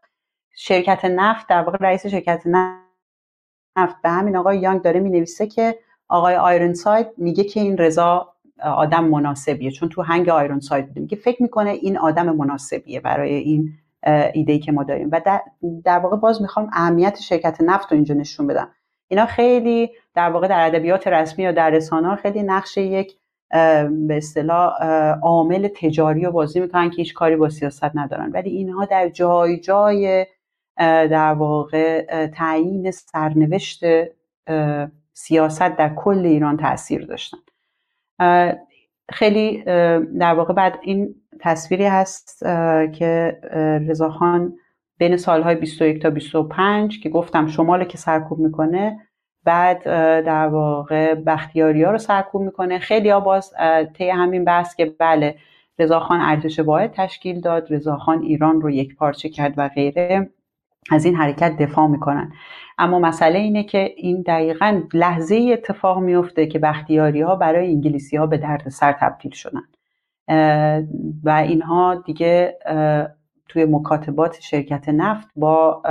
شرکت 0.55 1.05
نفت 1.05 1.49
در 1.49 1.63
واقع 1.63 1.79
رئیس 1.81 2.07
شرکت 2.07 2.43
نفت 2.47 4.03
به 4.03 4.09
همین 4.09 4.37
آقای 4.37 4.59
یانگ 4.59 4.83
داره 4.83 5.01
می 5.01 5.11
نویسه 5.11 5.47
که 5.47 5.79
آقای 6.09 6.37
آیرون 6.37 6.75
ساید 6.75 7.07
میگه 7.17 7.45
که 7.45 7.61
این 7.61 7.79
رضا 7.79 8.35
آدم 8.63 9.05
مناسبیه. 9.05 9.71
چون 9.71 9.89
تو 9.89 10.03
هنگ 10.03 10.29
آیرون 10.29 10.61
ساید 10.61 10.87
بوده 10.87 11.01
میگه 11.01 11.17
فکر 11.17 11.43
می‌کنه 11.43 11.71
این 11.71 11.99
آدم 11.99 12.37
مناسبیه 12.37 13.01
برای 13.01 13.35
این 13.35 13.73
ایده 14.33 14.59
که 14.59 14.73
ما 14.73 14.83
داریم. 14.83 15.09
و 15.13 15.21
در, 15.85 15.99
واقع 15.99 16.17
باز 16.17 16.43
می‌خوام 16.43 16.71
اهمیت 16.73 17.21
شرکت 17.21 17.61
نفت 17.61 17.93
رو 17.93 17.95
اینجا 17.95 18.15
نشون 18.15 18.47
بدم. 18.47 18.71
اینا 19.09 19.27
خیلی 19.27 19.91
در 20.15 20.31
واقع 20.31 20.49
در 20.49 20.67
ادبیات 20.67 21.07
رسمی 21.07 21.45
یا 21.45 21.53
در 21.53 21.71
رسانه 21.71 22.17
خیلی 22.17 22.43
نقش 22.43 22.77
یک 22.77 23.17
به 23.51 24.17
اصطلاح 24.17 24.73
عامل 25.23 25.69
تجاری 25.69 26.25
رو 26.25 26.33
بازی 26.33 26.61
می‌کنن 26.61 26.91
که 26.91 26.97
هیچ 26.97 27.15
کاری 27.15 27.37
با 27.37 27.49
سیاست 27.49 27.91
ندارن. 27.97 28.31
ولی 28.31 28.51
اینها 28.51 28.85
در 28.85 29.09
جای 29.09 29.61
جای 29.61 30.27
در 30.79 31.33
واقع 31.33 32.27
تعیین 32.27 32.91
سرنوشت 32.91 33.85
سیاست 35.13 35.77
در 35.77 35.95
کل 35.95 36.27
ایران 36.27 36.57
تاثیر 36.57 37.07
داشتن. 37.07 37.39
خیلی 39.11 39.63
در 40.19 40.35
واقع 40.35 40.55
بعد 40.55 40.79
این 40.83 41.15
تصویری 41.41 41.87
هست 41.87 42.39
که 42.93 43.39
رضاخان 43.89 44.53
بین 44.99 45.17
سالهای 45.17 45.55
21 45.55 46.03
تا 46.03 46.11
25 46.11 47.03
که 47.03 47.09
گفتم 47.09 47.47
شمال 47.47 47.85
که 47.85 47.99
سرکوب 47.99 48.39
می‌کنه 48.39 48.99
بعد 49.45 49.85
در 50.25 50.49
واقع 50.49 51.15
بختیاری 51.15 51.83
ها 51.83 51.91
رو 51.91 51.99
سرکوب 51.99 52.43
می‌کنه. 52.43 52.79
خیلی 52.79 53.11
ها 53.11 53.21
باز 53.21 53.53
طی 53.95 54.11
همین 54.11 54.45
بحث 54.45 54.75
که 54.75 54.95
بله 54.99 55.35
رضاخان 55.79 56.21
ارتش 56.21 56.59
واحد 56.61 56.93
تشکیل 56.93 57.41
داد 57.41 57.73
رضاخان 57.73 58.23
ایران 58.23 58.61
رو 58.61 58.71
یک 58.71 58.97
پارچه 58.97 59.29
کرد 59.29 59.55
و 59.57 59.69
غیره 59.69 60.31
از 60.91 61.05
این 61.05 61.15
حرکت 61.15 61.57
دفاع 61.57 61.87
می‌کنن. 61.87 62.33
اما 62.79 62.99
مسئله 62.99 63.39
اینه 63.39 63.65
که 63.65 63.93
این 63.97 64.23
دقیقا 64.23 64.83
لحظه 64.95 65.51
اتفاق 65.53 65.99
میفته 65.99 66.47
که 66.47 66.59
بختیاری 66.59 67.21
ها 67.21 67.37
برای 67.37 67.69
انگلیسی 67.69 68.17
ها 68.17 68.27
به 68.27 68.39
درد 68.39 68.69
سر 68.69 68.93
تبدیل 68.93 69.33
شدن. 69.33 69.63
و 71.25 71.31
اینها 71.31 71.95
دیگه 71.95 72.59
توی 73.49 73.65
مکاتبات 73.65 74.41
شرکت 74.41 74.89
نفت 74.89 75.29
با 75.37 75.83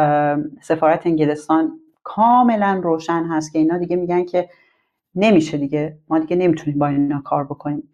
سفارت 0.61 1.07
انگلستان 1.07 1.79
کاملا 2.03 2.79
روشن 2.83 3.23
هست 3.23 3.53
که 3.53 3.59
اینا 3.59 3.77
دیگه 3.77 3.95
میگن 3.95 4.25
که 4.25 4.49
نمیشه 5.15 5.57
دیگه. 5.57 5.97
ما 6.09 6.19
دیگه 6.19 6.35
نمی‌تونیم 6.35 6.79
با 6.79 6.87
اینا 6.87 7.21
کار 7.25 7.43
بکنیم. 7.43 7.89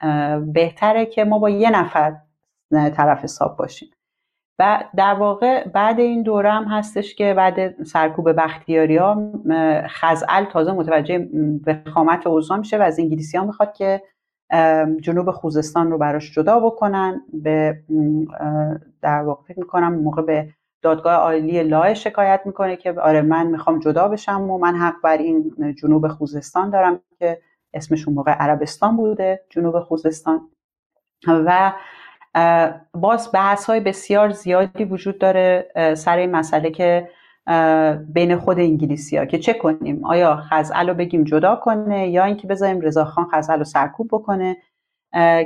بهتره 0.54 1.06
که 1.06 1.24
ما 1.24 1.40
با 1.40 1.50
یه 1.50 1.70
نفر 1.70 2.16
طرف 2.72 3.24
حساب 3.24 3.58
باشیم. 3.58 3.90
و 4.60 4.84
در 4.96 5.14
واقع 5.14 5.68
بعد 5.68 6.00
این 6.00 6.24
دوره 6.24 6.52
هم 6.52 6.64
هستش 6.64 7.16
که 7.16 7.34
بعد 7.34 7.84
سرکوب 7.84 8.32
بختیاری 8.32 8.98
ها 8.98 9.32
خزعل 9.88 10.46
تازه 10.46 10.72
متوجه 10.72 11.28
وخامت 11.68 12.28
اوضاع 12.28 12.58
میشه 12.58 12.78
و 12.78 12.82
از 12.82 13.00
انگلیسی 13.00 13.38
ها 13.38 13.46
می‌خواد 13.46 13.74
که 13.74 14.02
جنوب 15.02 15.32
خوزستان 15.32 15.92
رو 15.92 15.98
براش 15.98 16.32
جدا 16.32 16.60
بکنن 16.60 17.22
به 17.34 17.78
در 19.02 19.22
واقع 19.22 19.44
فکر 19.48 19.60
می‌کنم 19.60 19.94
موقع 19.94 20.22
به 20.22 20.50
دادگاه 20.82 21.14
عالی 21.14 21.64
لای 21.64 21.96
شکایت 21.96 22.42
می‌کنه 22.46 22.76
که 22.76 22.94
آره 22.94 23.22
من 23.22 23.48
می‌خوام 23.48 23.80
جدا 23.80 24.08
بشم 24.08 24.50
و 24.50 24.58
من 24.58 24.76
حق 24.76 24.96
بر 25.04 25.18
این 25.18 25.56
جنوب 25.82 26.08
خوزستان 26.08 26.70
دارم 26.70 27.00
که 27.20 27.42
اسمشون 27.74 28.14
موقع 28.14 28.32
عربستان 28.32 28.98
بوده 28.98 29.44
جنوب 29.50 29.80
خوزستان. 29.80 30.50
و 31.28 31.74
باز 32.94 33.30
بحث 33.34 33.66
های 33.66 33.80
بسیار 33.80 34.30
زیادی 34.30 34.84
وجود 34.84 35.20
داره 35.20 35.72
سر 35.98 36.18
این 36.18 36.32
مسئله 36.32 36.72
که 36.72 37.10
بین 38.14 38.38
خود 38.38 38.60
انگلیسی 38.60 39.18
ها 39.18 39.26
که 39.26 39.38
چه 39.38 39.54
کنیم؟ 39.54 40.06
آیا 40.06 40.36
خزعل 40.36 40.90
رو 40.90 40.94
بگیم 40.94 41.24
جدا 41.24 41.56
کنه 41.56 42.10
یا 42.10 42.24
اینکه 42.24 42.48
بذاریم 42.48 42.82
رضاخان 42.82 43.28
خزعل 43.34 43.58
رو 43.58 43.64
سرکوب 43.64 44.08
بکنه؟ 44.12 44.58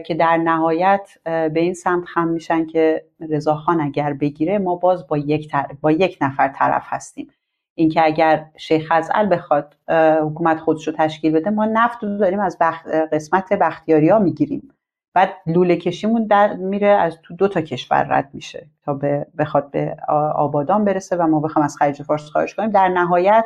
که 0.05 0.15
در 0.19 0.37
نهایت 0.37 1.09
به 1.25 1.59
این 1.59 1.73
سمت 1.73 2.05
خم 2.05 2.27
میشن 2.27 2.65
که 2.65 3.05
رضاخان 3.29 3.81
اگر 3.81 4.13
بگیره 4.13 4.57
ما 4.57 4.75
باز 4.75 5.07
با 5.07 5.17
یک, 5.17 5.51
با 5.81 5.91
یک 5.91 6.17
نفر 6.21 6.47
طرف 6.47 6.83
هستیم. 6.85 7.27
اینکه 7.75 8.05
اگر 8.05 8.45
شیخ 8.57 8.91
خزعل 8.91 9.29
بخواد 9.31 9.75
حکومت 10.21 10.59
خودش 10.59 10.87
رو 10.87 10.93
تشکیل 10.97 11.31
بده 11.31 11.49
ما 11.49 11.65
نفت 11.65 12.03
رو 12.03 12.17
داریم 12.17 12.39
از 12.39 12.57
قسمت 13.11 13.53
بختیاری 13.53 14.09
ها 14.09 14.19
می‌گیریم. 14.19 14.69
بعد 15.17 15.29
لوله 15.47 15.75
کشیمون 15.75 16.27
در 16.27 16.53
میره 16.53 16.87
از 16.87 17.17
تو 17.23 17.35
دو 17.35 17.47
تا 17.47 17.61
کشور 17.61 18.03
رد 18.03 18.29
میشه 18.33 18.67
تا 18.85 18.93
به 18.93 19.27
بخواد 19.37 19.71
به 19.71 19.97
آبادان 20.35 20.85
برسه 20.85 21.15
و 21.15 21.27
ما 21.27 21.39
بخوام 21.39 21.65
از 21.65 21.77
خلیج 21.77 22.01
فارس 22.01 22.29
خواهش 22.29 22.55
کنیم. 22.55 22.69
در 22.69 22.87
نهایت 22.87 23.45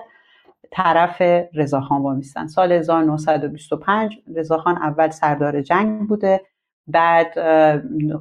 طرف 0.71 1.21
رضاخان 1.53 2.01
وامیستن. 2.01 2.47
سال 2.47 2.71
1925 2.71 4.17
رضاخان 4.35 4.77
اول 4.77 5.09
سردار 5.09 5.61
جنگ 5.61 6.07
بوده. 6.07 6.41
بعد 6.87 7.39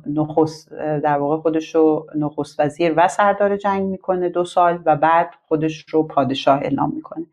نخست 0.06 0.72
در 0.74 1.18
واقع 1.18 1.42
خودش 1.42 1.74
رو 1.74 2.06
نخست 2.14 2.60
وزیر 2.60 2.94
و 2.96 3.08
سردار 3.08 3.56
جنگ 3.56 3.82
می‌کنه 3.82 4.28
دو 4.28 4.44
سال 4.44 4.82
و 4.86 4.96
بعد 4.96 5.30
خودش 5.48 5.84
رو 5.88 6.02
پادشاه 6.02 6.58
اعلام 6.58 6.92
می‌کنه. 6.94 7.26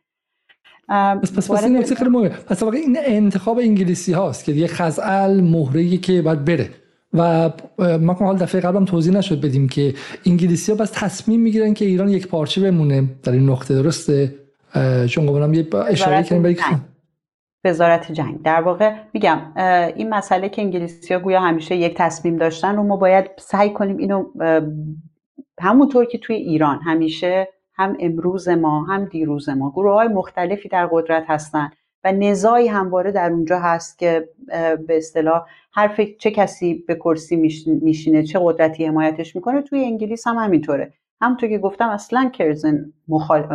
پس 0.90 1.34
پس, 1.34 1.52
پس 1.52 1.64
این 1.64 1.78
نکته 1.78 1.96
خیلی 1.96 2.10
مهمه. 2.10 2.30
پس 2.30 2.64
واقعا 2.64 2.80
این 2.80 2.98
انتخاب 3.06 3.60
انگلیسی 3.60 4.14
هاست 4.14 4.46
که 4.46 4.52
یه 4.52 4.68
خزعل 4.68 5.42
مهره 5.42 5.98
که 5.98 6.22
باید 6.22 6.46
بره. 6.46 6.70
و 7.14 7.50
ما 8.02 8.14
حال 8.14 8.38
دفعه 8.38 8.62
قبلم 8.62 8.86
توضیح 8.86 9.14
نشد 9.14 9.42
بدیم 9.42 9.70
که 9.70 9.94
انگلیسی 10.26 10.72
ها 10.72 10.78
بس 10.78 10.92
تصمیم 10.94 11.40
می‌گیرن 11.40 11.74
که 11.74 11.86
ایران 11.86 12.10
یک 12.10 12.28
پارچه 12.28 12.62
بمونه. 12.62 13.04
در 13.24 13.32
این 13.32 13.50
نقطه 13.50 13.76
درسته؟ 13.76 14.36
چون 15.10 15.28
قبلا 15.28 15.54
یه 15.54 15.68
اشاره 15.88 16.24
کنیم 16.24 16.42
برای 16.42 16.56
وزارت 17.66 18.12
جنگ. 18.12 18.42
در 18.44 18.62
واقع 18.62 18.94
میگم 19.14 19.40
این 19.96 20.10
مسئله 20.10 20.50
که 20.50 20.62
انگلیسی 20.62 21.14
ها 21.14 21.20
گویا 21.20 21.40
همیشه 21.40 21.76
یک 21.76 21.94
تصمیم 21.98 22.38
داشتن 22.38 22.78
و 22.78 22.84
ما 22.84 22.98
باید 22.98 23.26
سعی 23.40 23.70
کنیم 23.70 23.98
اینو 23.98 24.26
همونطور 25.60 26.06
که 26.06 26.18
توی 26.18 26.36
ایران 26.36 26.80
همیشه 26.86 27.48
هم 27.78 27.98
امروز 28.00 28.50
ما 28.50 28.84
هم 28.84 29.06
دیروز 29.06 29.50
ما. 29.50 29.72
گروه 29.72 29.94
های 29.94 30.08
مختلفی 30.08 30.70
در 30.70 30.88
قدرت 30.92 31.24
هستند 31.28 31.72
و 32.04 32.12
نزاعی 32.12 32.68
همواره 32.68 33.12
در 33.12 33.32
اونجا 33.32 33.60
هست 33.60 34.00
که 34.00 34.30
به 34.88 34.98
اصطلاح 34.98 35.46
هر 35.74 36.06
چه 36.20 36.32
کسی 36.32 36.74
به 36.88 36.96
کرسی 36.96 37.36
میشینه 37.82 38.24
چه 38.24 38.40
قدرتی 38.44 38.86
حمایتش 38.86 39.36
می‌کنه 39.36 39.62
توی 39.62 39.84
انگلیس 39.84 40.28
هم 40.28 40.36
همینطوره. 40.36 40.94
همونطور 41.22 41.50
که 41.50 41.58
گفتم 41.58 41.90
اصلا 41.90 42.30
کرزن 42.30 42.94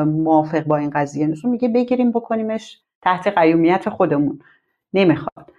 موافق 0.06 0.64
با 0.64 0.76
این 0.76 0.90
قضیه 0.90 1.26
نیست. 1.26 1.44
میگه 1.44 1.68
بگیریم 1.68 2.10
بکنیمش 2.10 2.78
تحت 3.02 3.28
قیومیت 3.28 3.88
خودمون. 3.88 4.38
نمی‌خواد. 4.94 5.51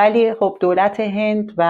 ولی 0.00 0.34
خب 0.34 0.56
دولت 0.60 1.00
هند 1.00 1.52
و 1.56 1.62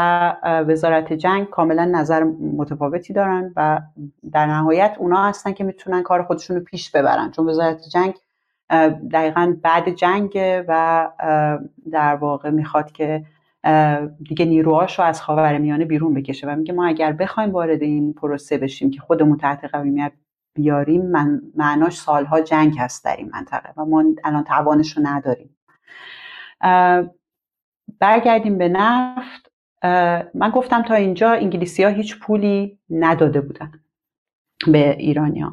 وزارت 0.67 1.13
جنگ 1.13 1.49
کاملا 1.49 1.85
نظر 1.85 2.25
متفاوتی 2.57 3.13
دارن 3.13 3.53
و 3.57 3.81
در 4.33 4.47
نهایت 4.47 4.97
اونا 4.99 5.25
هستن 5.25 5.53
که 5.53 5.65
می‌تونن 5.65 6.03
کار 6.03 6.23
خودشون 6.23 6.57
رو 6.57 6.63
پیش 6.63 6.91
ببرن. 6.91 7.31
چون 7.31 7.49
وزارت 7.49 7.81
جنگ 7.93 8.15
دقیقا 9.13 9.57
بعد 9.63 9.89
جنگ 9.89 10.39
و 10.69 11.09
در 11.91 12.15
واقع 12.15 12.51
می‌خواد 12.51 12.93
که 12.93 13.25
دیگه 14.29 14.45
نیروهاش 14.45 14.99
رو 14.99 15.05
از 15.05 15.23
میانه 15.61 15.85
بیرون 15.85 16.15
بکشه 16.15 16.47
و 16.47 16.57
میگه 16.57 16.73
ما 16.73 16.87
اگر 16.87 17.13
بخوایم 17.13 17.51
وارد 17.51 17.83
این 17.83 18.13
پروسه 18.13 18.59
بشیم 18.59 18.91
که 18.91 19.01
خودمون 19.01 19.39
تحت 19.39 19.65
قویمیت 19.65 20.13
بیاریم 20.55 21.07
من 21.07 21.41
معناش 21.57 21.97
سالها 21.97 22.41
جنگ 22.41 22.79
هست 22.79 23.05
در 23.05 23.17
این 23.17 23.31
منطقه 23.33 23.73
و 23.77 23.85
ما 23.85 24.05
الان 24.25 24.45
توانش 24.45 24.97
رو 24.97 25.03
نداریم 25.07 25.57
برگردیم 27.99 28.59
به 28.59 28.69
نفت. 28.69 29.51
من 30.35 30.51
گفتم 30.55 30.83
تا 30.83 30.95
اینجا 30.95 31.33
انگلیسی 31.33 31.85
ها 31.85 31.91
هیچ 31.91 32.19
پولی 32.19 32.79
نداده 32.91 33.41
بودن 33.41 33.73
به 34.67 34.97
ایرانیا 34.97 35.53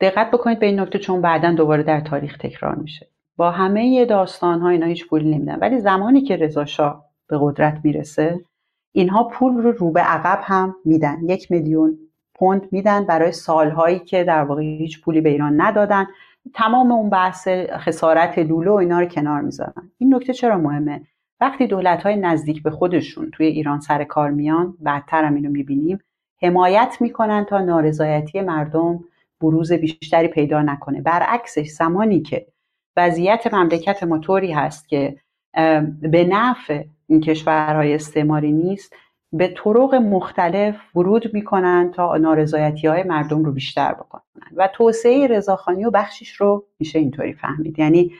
دقت 0.00 0.30
بکنید 0.30 0.58
به 0.58 0.66
این 0.66 0.80
نکته 0.80 0.98
چون 0.98 1.20
بعدا 1.20 1.52
دوباره 1.52 1.82
در 1.82 2.00
تاریخ 2.00 2.38
تکرار 2.38 2.74
میشه. 2.74 3.08
با 3.36 3.50
همه 3.50 4.04
داستان 4.04 4.60
ها 4.60 4.68
اینا 4.68 4.86
هیچ 4.86 5.08
پولی 5.08 5.34
نمیدن. 5.34 5.58
ولی 5.58 5.80
زمانی 5.80 6.20
که 6.22 6.36
رضا 6.36 6.64
شاه 6.64 7.04
به 7.28 7.38
قدرت 7.40 7.80
می‌رسه 7.84 8.40
اینها 8.92 9.24
پول 9.24 9.52
رو 9.56 9.72
رو 9.72 9.90
به 9.90 10.00
عقب 10.00 10.40
هم 10.42 10.76
میدن. 10.84 11.18
یک 11.28 11.50
میلیون 11.50 11.98
پوند 12.34 12.68
میدن 12.72 13.04
برای 13.04 13.32
سالهایی 13.32 13.98
که 13.98 14.24
در 14.24 14.44
واقع 14.44 14.62
هیچ 14.62 15.00
پولی 15.00 15.20
به 15.20 15.28
ایران 15.28 15.60
ندادن. 15.60 16.06
تمام 16.54 16.92
اون 16.92 17.10
بحث 17.10 17.48
خسارت 17.70 18.38
لولو 18.38 18.72
و 18.72 18.76
اینا 18.76 19.00
رو 19.00 19.06
کنار 19.06 19.40
می‌ذارن. 19.40 19.90
این 19.98 20.14
نکته 20.14 20.32
چرا 20.32 20.58
مهمه؟ 20.58 21.06
وقتی 21.40 21.66
دولت 21.66 22.02
های 22.02 22.16
نزدیک 22.16 22.62
به 22.62 22.70
خودشون 22.70 23.30
توی 23.30 23.46
ایران 23.46 23.80
سر 23.80 24.04
کار 24.04 24.30
میان 24.30 24.74
بعدتر 24.80 25.24
هم 25.24 25.34
اینو 25.34 25.50
می‌بینیم 25.50 25.98
حمایت 26.42 26.96
می‌کنن 27.00 27.44
تا 27.44 27.60
نارضایتی 27.60 28.40
مردم 28.40 29.04
بروز 29.40 29.72
بیشتری 29.72 30.28
پیدا 30.28 30.62
نکنه. 30.62 31.00
برعکسش 31.00 31.66
زمانی 31.66 32.22
که 32.22 32.46
وضعیت 32.96 33.54
مملکت 33.54 34.02
موتوری 34.02 34.52
هست 34.52 34.88
که 34.88 35.16
به 36.00 36.24
نفع 36.30 36.84
این 37.06 37.20
کشورهای 37.20 37.94
استعماری 37.94 38.52
نیست 38.52 38.96
به 39.32 39.48
طرق 39.48 39.94
مختلف 39.94 40.96
ورود 40.96 41.34
می‌کنن 41.34 41.90
تا 41.94 42.16
نارضایتی 42.16 42.86
های 42.86 43.02
مردم 43.02 43.44
رو 43.44 43.52
بیشتر 43.52 43.94
بکنن. 43.94 44.22
و 44.56 44.68
توسعه 44.72 45.26
رضاخانی 45.26 45.84
و 45.84 45.90
بخشش 45.90 46.32
رو 46.32 46.64
میشه 46.78 46.98
اینطوری 46.98 47.32
فهمید. 47.32 47.78
یعنی 47.78 48.12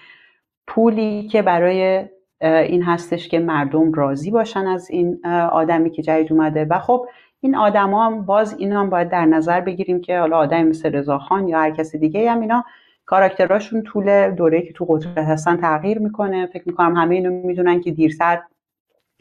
پولی 0.67 1.29
که 1.29 1.43
برای 1.43 2.05
این 2.43 2.83
هستش 2.83 3.29
که 3.29 3.39
مردم 3.39 3.93
راضی 3.93 4.31
باشن 4.31 4.67
از 4.67 4.91
این 4.91 5.27
آدمی 5.27 5.91
که 5.91 6.03
جدید 6.03 6.33
اومده. 6.33 6.65
و 6.65 6.79
خب 6.79 7.07
این 7.41 7.57
آدما 7.57 8.07
هم 8.07 8.23
باز 8.23 8.57
این 8.59 8.73
هم 8.73 8.91
باید 8.91 9.09
در 9.09 9.27
نظر 9.27 9.61
بگیریم 9.61 10.01
که 10.01 10.19
حالا 10.19 10.37
آدمی 10.37 10.63
مثل 10.63 10.93
رضاخان 10.93 11.49
یا 11.49 11.59
هر 11.59 11.71
کسی 11.71 11.99
دیگه 11.99 12.31
هم 12.31 12.41
اینا 12.41 12.65
کاراکتراشون 13.07 13.83
طول 13.83 14.31
دوره 14.31 14.63
که 14.63 14.73
تو 14.73 14.85
قدرت 14.89 15.19
هستن 15.19 15.57
تغییر 15.57 15.99
می‌کنه. 15.99 16.47
فکر 16.47 16.63
می‌کنم 16.67 16.97
همه 16.97 17.15
اینو 17.15 17.31
می‌دونن 17.31 17.81
که 17.81 17.91
دیرتر 17.91 18.43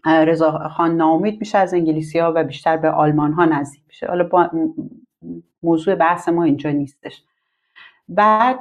رضا 0.06 0.52
خان 0.52 0.98
ناامید 0.98 1.40
میشه 1.40 1.58
از 1.58 1.74
انگلیسی 1.74 2.20
ها 2.20 2.34
و 2.36 2.44
بیشتر 2.44 2.78
به 2.78 2.90
آلمان 2.90 3.34
ها 3.34 3.46
نزدیک 3.46 3.82
میشه. 3.88 4.08
حالا 4.08 4.24
با 4.24 4.50
موضوع 5.64 5.96
بحث 5.96 6.30
ما 6.30 6.44
اینجا 6.44 6.70
نیستش. 6.70 7.24
بعد 8.10 8.60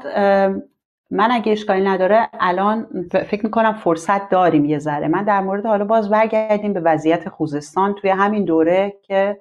من 1.10 1.30
اگه 1.30 1.52
اشکالی 1.52 1.84
نداره 1.84 2.28
الان 2.40 2.86
فکر 3.10 3.44
می‌کنم 3.44 3.72
فرصت 3.72 4.28
داریم 4.28 4.64
یه 4.64 4.78
ذره. 4.78 5.08
من 5.08 5.24
در 5.24 5.40
مورد 5.40 5.66
حالا 5.66 5.84
باز 5.84 6.10
برگردیم 6.10 6.72
به 6.72 6.80
وضعیت 6.80 7.28
خوزستان 7.28 7.94
توی 7.94 8.10
همین 8.10 8.44
دوره 8.44 8.96
که 9.02 9.40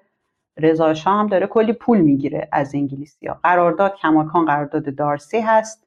رضا 0.60 0.94
هم 1.06 1.28
داره 1.28 1.48
کلی 1.48 1.74
پول 1.74 2.02
می‌گیره 2.02 2.48
از 2.52 2.76
انگلیسی 2.76 3.28
ها 3.28 3.40
قرارداد 3.44 3.96
کماکان 3.96 4.46
قرارداد 4.46 4.96
دارسی 4.96 5.40
هست. 5.40 5.86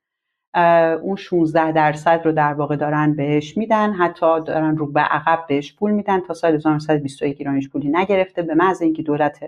اون 1.03 1.17
16 1.17 1.73
درصد 1.73 2.21
رو 2.25 2.33
در 2.33 2.55
واقع 2.55 2.77
دارن 2.77 3.17
بهش 3.17 3.57
میدن. 3.57 3.93
حتی 3.93 4.41
دارن 4.41 4.77
رو 4.77 4.87
به 4.87 5.01
عقب 5.01 5.45
بهش 5.49 5.77
پول 5.77 5.91
میدن 5.91 6.21
تا 6.21 6.35
سال 6.35 6.55
1921 6.55 7.37
ایرانش 7.41 7.69
پولی 7.69 7.89
نگرفته. 7.89 8.43
به 8.43 8.55
محض 8.55 8.83
اینکه 8.83 9.03
دولت 9.03 9.41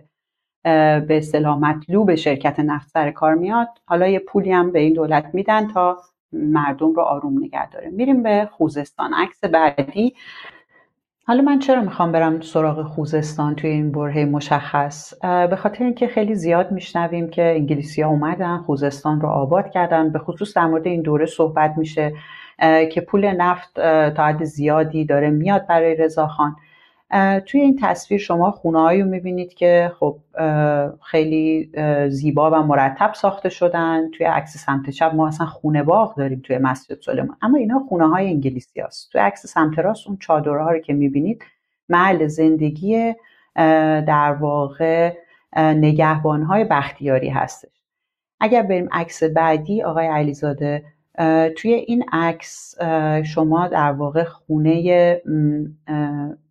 به 0.64 1.06
اصطلاح 1.10 1.58
مطلوب 1.58 2.14
شرکت 2.14 2.60
نفت 2.60 2.88
سر 2.88 3.10
کار 3.10 3.34
میاد 3.34 3.68
حالا 3.86 4.08
یه 4.08 4.18
پولی 4.18 4.52
هم 4.52 4.72
به 4.72 4.78
این 4.78 4.92
دولت 4.92 5.30
میدن 5.32 5.68
تا 5.68 5.98
مردم 6.34 6.92
رو 6.92 7.02
آروم 7.02 7.38
نگه 7.44 7.70
داره. 7.70 7.90
میریم 7.90 8.22
به 8.22 8.48
خوزستان. 8.52 9.14
عکس 9.14 9.44
بعدی. 9.44 10.14
حالا 11.26 11.42
من 11.42 11.58
چرا 11.58 11.80
می‌خوام 11.80 12.12
برم 12.12 12.40
سراغ 12.40 12.82
خوزستان 12.82 13.54
توی 13.54 13.70
این 13.70 13.92
برهه 13.92 14.24
مشخص؟ 14.24 15.14
به 15.22 15.56
خاطر 15.56 15.84
اینکه 15.84 16.06
خیلی 16.06 16.34
زیاد 16.34 16.72
میشنویم 16.72 17.30
که 17.30 17.42
انگلیسی 17.42 18.02
ها 18.02 18.10
اومدن 18.10 18.58
خوزستان 18.58 19.20
رو 19.20 19.28
آباد 19.28 19.70
کردن. 19.70 20.10
به 20.10 20.18
خصوص 20.18 20.56
در 20.56 20.66
مورد 20.66 20.86
این 20.86 21.02
دوره 21.02 21.26
صحبت 21.26 21.74
میشه 21.76 22.14
که 22.92 23.00
پول 23.00 23.32
نفت 23.32 23.74
تا 24.10 24.24
حد 24.24 24.44
زیادی 24.44 25.04
داره 25.04 25.30
میاد 25.30 25.66
برای 25.66 25.96
رضاخان. 25.96 26.56
توی 27.46 27.60
این 27.60 27.78
تصویر 27.82 28.20
شما 28.20 28.50
خونه 28.50 29.02
رو 29.02 29.08
می‌بینید 29.08 29.54
که 29.54 29.92
خب 30.00 30.18
خیلی 31.02 31.70
زیبا 32.08 32.50
و 32.50 32.54
مرتب 32.54 33.12
ساخته 33.14 33.48
شدن. 33.48 34.10
توی 34.10 34.26
عکس 34.26 34.56
سمت 34.56 34.90
چپ 34.90 35.12
ما 35.14 35.28
اصلا 35.28 35.46
خونه 35.46 35.82
باغ 35.82 36.16
داریم 36.16 36.40
توی 36.44 36.58
مسجد 36.58 37.00
سلیمان. 37.00 37.36
اما 37.42 37.58
اینا 37.58 37.78
خونه 37.88 38.08
های 38.08 38.26
انگلیسی 38.26 38.80
هست. 38.80 39.12
توی 39.12 39.20
عکس 39.20 39.46
سمت 39.46 39.78
راست 39.78 40.06
اون 40.08 40.16
چادرها 40.20 40.70
رو 40.70 40.78
که 40.78 40.92
می‌بینید 40.92 41.42
محل 41.88 42.26
زندگی 42.26 43.14
در 44.06 44.32
واقع 44.40 45.12
نگهبان 45.56 46.42
های 46.42 46.64
بختیاری 46.64 47.28
هستش. 47.28 47.70
اگر 48.40 48.62
بریم 48.62 48.88
عکس 48.92 49.22
بعدی 49.22 49.82
آقای 49.82 50.06
علیزاده 50.06 50.84
توی 51.56 51.72
این 51.74 52.04
عکس 52.12 52.74
شما 53.24 53.68
در 53.68 53.92
واقع 53.92 54.24
خونه 54.24 55.20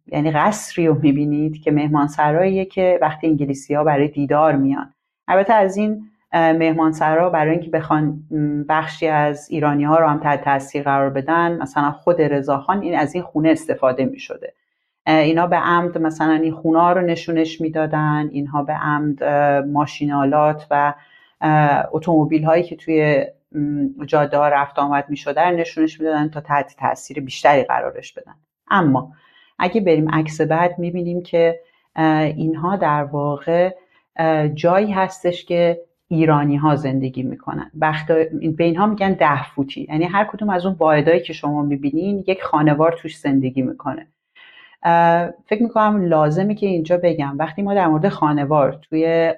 یعنی 0.08 0.32
قصری 0.32 0.88
رو 0.88 1.00
می‌بینید 1.02 1.62
که 1.62 1.72
مهمانسراییه 1.72 2.66
که 2.66 3.00
وقتی 3.02 3.28
انگلیسی 3.28 3.74
ها 3.74 3.84
برای 3.84 4.08
دیدار 4.08 4.56
میان. 4.56 4.94
البته 5.28 5.54
از 5.54 5.78
این 5.78 6.10
مهمانسرا 6.34 7.30
برای 7.30 7.52
اینکه 7.52 7.70
بخوان 7.70 8.24
بخشی 8.70 9.08
از 9.08 9.50
ایرانی 9.50 9.84
ها 9.84 10.00
رو 10.00 10.08
هم 10.08 10.20
تحت 10.20 10.44
تاثیر 10.44 10.84
قرار 10.84 11.10
بدن 11.10 11.58
مثلا 11.62 11.92
خود 11.92 12.22
رضاخان 12.22 12.82
این 12.82 13.00
از 13.00 13.16
این 13.16 13.24
خونه 13.24 13.50
استفاده 13.50 14.06
می 14.06 14.20
شده 14.20 14.54
اینا 15.08 15.48
به 15.48 15.56
عمد 15.56 15.98
مثلا 15.98 16.34
این 16.34 16.52
خونه 16.52 16.80
ها 16.80 16.92
رو 16.92 17.02
نشونش 17.02 17.62
می‌دادن 17.62 18.30
اینها 18.32 18.64
به 18.64 18.74
عمد 18.74 19.24
ماشینالات 19.68 20.68
و 20.72 20.94
اتومبیل 21.92 22.44
هایی 22.44 22.64
که 22.64 22.76
توی 22.76 23.26
جاده 24.06 24.38
ها 24.38 24.48
رفت 24.48 24.80
آمد 24.80 25.06
می 25.10 25.18
نشونش 25.38 26.00
می‌دادن 26.00 26.30
تا 26.30 26.42
تحت 26.42 26.76
تاثیر 26.80 27.20
بیشتری 27.20 27.64
قرارش 27.64 28.14
بدن. 28.14 28.36
اما 28.72 29.12
اگه 29.64 29.81
بریم 29.81 30.10
عکس 30.10 30.41
بعد 30.41 30.80
می‌بینیم 30.80 31.22
که 31.22 31.60
اینها 32.35 32.76
در 32.76 33.03
واقع 33.03 33.76
جایی 34.53 34.91
هستش 34.91 35.45
که 35.45 35.81
ایرانی 36.07 36.56
ها 36.56 36.76
زندگی 36.76 37.23
می‌کنن. 37.23 37.72
وقت 37.80 38.07
به 38.57 38.64
اینها 38.64 38.88
میگن 38.88 39.14
ده 39.14 39.44
فوتی 39.44 39.88
یعنی 39.90 40.03
هر 40.03 40.26
کدوم 40.26 40.49
از 40.49 40.65
اون 40.65 40.76
واحدهایی 40.80 41.22
که 41.22 41.34
شما 41.34 41.61
می‌بینین 41.61 42.23
یک 42.27 42.44
خانوار 42.44 42.91
توش 42.91 43.18
زندگی 43.18 43.61
می‌کنه. 43.61 44.07
فکر 45.45 45.64
می‌کنم 45.64 46.06
لازمه 46.06 46.56
که 46.56 46.68
اینجا 46.68 46.98
بگم. 46.98 47.35
وقتی 47.38 47.61
ما 47.61 47.73
در 47.73 47.88
مورد 47.88 48.10
خانوار 48.10 48.80
توی 48.81 49.34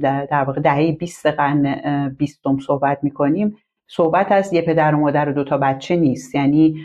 در 0.00 0.44
واقع 0.46 0.60
دهه 0.60 0.92
20 0.92 1.26
قرن 1.26 2.08
20 2.18 2.42
صحبت 2.66 2.98
می‌کنیم 3.02 3.56
صحبت 3.88 4.32
از 4.32 4.52
یه 4.52 4.62
پدر 4.62 4.94
و 4.94 4.98
مادر 4.98 5.28
و 5.28 5.32
دوتا 5.32 5.58
بچه 5.58 5.96
نیست. 5.96 6.34
یعنی 6.34 6.76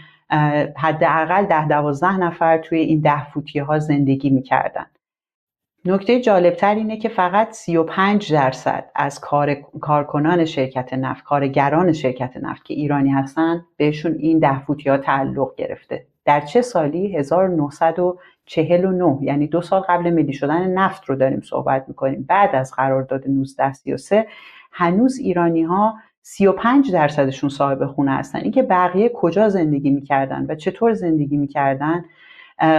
حداقل 0.77 1.45
ده 1.45 1.67
دوازده 1.67 2.17
نفر 2.17 2.57
توی 2.57 2.79
این 2.79 2.99
ده 2.99 3.29
فوتی 3.29 3.59
ها 3.59 3.79
زندگی 3.79 4.29
می‌کردن. 4.29 4.85
نکته 5.87 6.21
جالبتر 6.21 6.75
اینه 6.75 6.97
که 6.97 7.09
فقط 7.09 7.51
35 7.51 8.33
درصد 8.33 8.91
از 8.95 9.19
کار، 9.19 9.53
کارکنان 9.81 10.45
شرکت 10.45 10.93
نفت 10.93 11.23
کارگران 11.23 11.93
شرکت 11.93 12.37
نفت 12.37 12.65
که 12.65 12.73
ایرانی 12.73 13.09
هستن 13.09 13.65
بهشون 13.77 14.15
این 14.19 14.39
ده 14.39 14.59
فوتی 14.59 14.89
ها 14.89 14.97
تعلق 14.97 15.55
گرفته. 15.55 16.05
در 16.25 16.41
چه 16.41 16.61
سالی؟ 16.61 17.17
1949 17.17 19.17
یعنی 19.21 19.47
دو 19.47 19.61
سال 19.61 19.81
قبل 19.81 20.09
ملی 20.09 20.33
شدن 20.33 20.67
نفت 20.67 21.05
رو 21.05 21.15
داریم 21.15 21.41
صحبت 21.41 21.85
می‌کنیم. 21.87 22.25
بعد 22.29 22.55
از 22.55 22.71
قرارداد 22.71 23.25
1933 23.25 24.27
هنوز 24.71 25.17
ایرانی 25.17 25.63
ها 25.63 25.95
35 26.27 26.91
درصدشون 26.91 27.49
صاحب 27.49 27.85
خونه 27.85 28.11
هستن. 28.11 28.39
اینکه 28.39 28.63
بقیه 28.63 29.09
کجا 29.09 29.49
زندگی 29.49 29.89
می‌کردن 29.89 30.45
و 30.49 30.55
چطور 30.55 30.93
زندگی 30.93 31.37
می‌کردن 31.37 32.05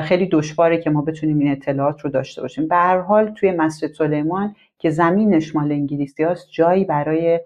خیلی 0.03 0.27
دشواره 0.27 0.79
که 0.79 0.91
ما 0.91 1.03
بتونیم 1.03 1.39
این 1.39 1.53
اطلاعات 1.53 2.01
رو 2.01 2.11
داشته 2.11 2.43
باشیم. 2.43 2.69
به 2.69 2.77
هر 2.77 3.01
حال 3.01 3.29
توی 3.29 3.51
مسجد 3.51 3.93
سلیمان 3.93 4.55
که 4.79 4.91
زمینش 4.91 5.57
مال 5.57 5.73
انگلیسی 5.73 6.25
هست 6.25 6.49
جایی 6.51 6.85
برای 6.85 7.41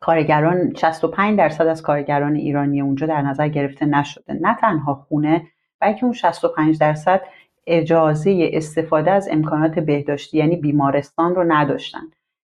کارگران 0.00 0.74
65 0.74 1.38
درصد 1.38 1.66
از 1.66 1.82
کارگران 1.82 2.36
ایرانی 2.36 2.80
اونجا 2.80 3.06
در 3.06 3.22
نظر 3.22 3.48
گرفته 3.48 3.86
نشده. 3.86 4.38
نه 4.40 4.56
تنها 4.60 4.94
خونه 4.94 5.42
بلکه 5.80 6.04
اون 6.04 6.12
65 6.12 6.78
درصد 6.78 7.20
اجازه 7.66 8.50
استفاده 8.52 9.10
از 9.10 9.28
امکانات 9.32 9.78
بهداشتی 9.78 10.38
یعنی 10.38 10.56
بیمارستان 10.56 11.34
رو 11.34 11.44
نداشتن. 11.52 12.00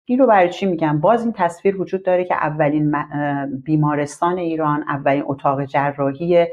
این 0.09 0.19
رو 0.19 0.27
برای 0.27 0.51
چی 0.51 0.66
میگم؟ 0.66 1.01
باز 1.01 1.23
این 1.23 1.33
تصویر 1.33 1.81
وجود 1.81 2.03
داره 2.03 2.24
که 2.24 2.35
اولین 2.35 2.95
بیمارستان 3.65 4.39
ایران 4.39 4.85
اولین 4.89 5.23
اتاق 5.27 5.65
جراحی 5.65 6.47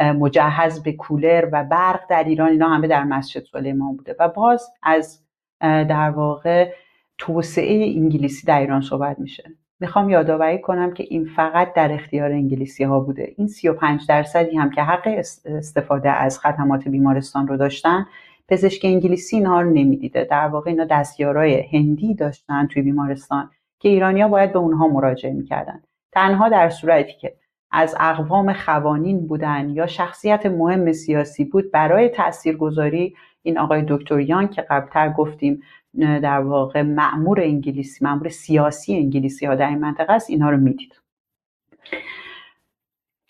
مجهز 0.00 0.82
به 0.82 0.92
کولر 0.92 1.48
و 1.52 1.64
برق 1.64 2.00
در 2.08 2.24
ایران 2.24 2.48
اینا 2.48 2.68
همه 2.68 2.88
در 2.88 3.04
مسجد 3.04 3.42
سلیمان 3.52 3.96
بوده. 3.96 4.16
و 4.20 4.28
باز 4.28 4.68
از 4.82 5.22
در 5.60 6.10
واقع 6.10 6.72
توسعه 7.18 7.94
انگلیسی 7.96 8.46
در 8.46 8.60
ایران 8.60 8.80
صحبت 8.80 9.18
میشه. 9.18 9.44
می‌خوام 9.80 10.10
یادآوری 10.10 10.60
کنم 10.60 10.94
که 10.94 11.04
این 11.10 11.24
فقط 11.36 11.74
در 11.74 11.92
اختیار 11.92 12.32
انگلیسی 12.32 12.84
ها 12.84 13.00
بوده. 13.00 13.34
این 13.36 13.48
35 13.48 14.06
درصدی 14.08 14.56
هم 14.56 14.70
که 14.70 14.82
حق 14.82 15.08
استفاده 15.44 16.10
از 16.10 16.38
خدمات 16.38 16.88
بیمارستان 16.88 17.48
رو 17.48 17.56
داشتن 17.56 18.06
پزشک 18.48 18.84
انگلیسی 18.84 19.36
اینها 19.36 19.60
رو 19.60 19.70
نمی‌دیده. 19.70 20.24
در 20.24 20.46
واقع 20.48 20.70
اینا 20.70 20.84
دستیارای 20.84 21.62
هندی 21.72 22.14
داشتن 22.14 22.66
توی 22.66 22.82
بیمارستان 22.82 23.50
که 23.78 23.88
ایرانیا 23.88 24.28
باید 24.28 24.52
به 24.52 24.58
اونها 24.58 24.88
مراجعه 24.88 25.32
می‌کردن. 25.32 25.82
تنها 26.12 26.48
در 26.48 26.70
صورتی 26.70 27.12
که 27.12 27.34
از 27.70 27.96
اقوام 28.00 28.52
خوانین 28.52 29.26
بودن 29.26 29.70
یا 29.70 29.86
شخصیت 29.86 30.46
مهم 30.46 30.92
سیاسی 30.92 31.44
بود 31.44 31.70
برای 31.70 32.08
تاثیرگذاری 32.08 33.14
این 33.42 33.58
آقای 33.58 33.84
دکتر 33.88 34.20
یان 34.20 34.48
که 34.48 34.62
قبلتر 34.62 35.12
گفتیم 35.12 35.62
در 35.98 36.40
واقع 36.40 36.82
معمور 36.82 37.40
انگلیسی 37.40 38.04
معمور 38.04 38.28
سیاسی 38.28 38.96
انگلیسی 38.96 39.46
ها 39.46 39.54
در 39.54 39.68
این 39.68 39.78
منطقه 39.78 40.12
است 40.12 40.30
اینها 40.30 40.50
رو 40.50 40.56
می‌دید. 40.56 41.00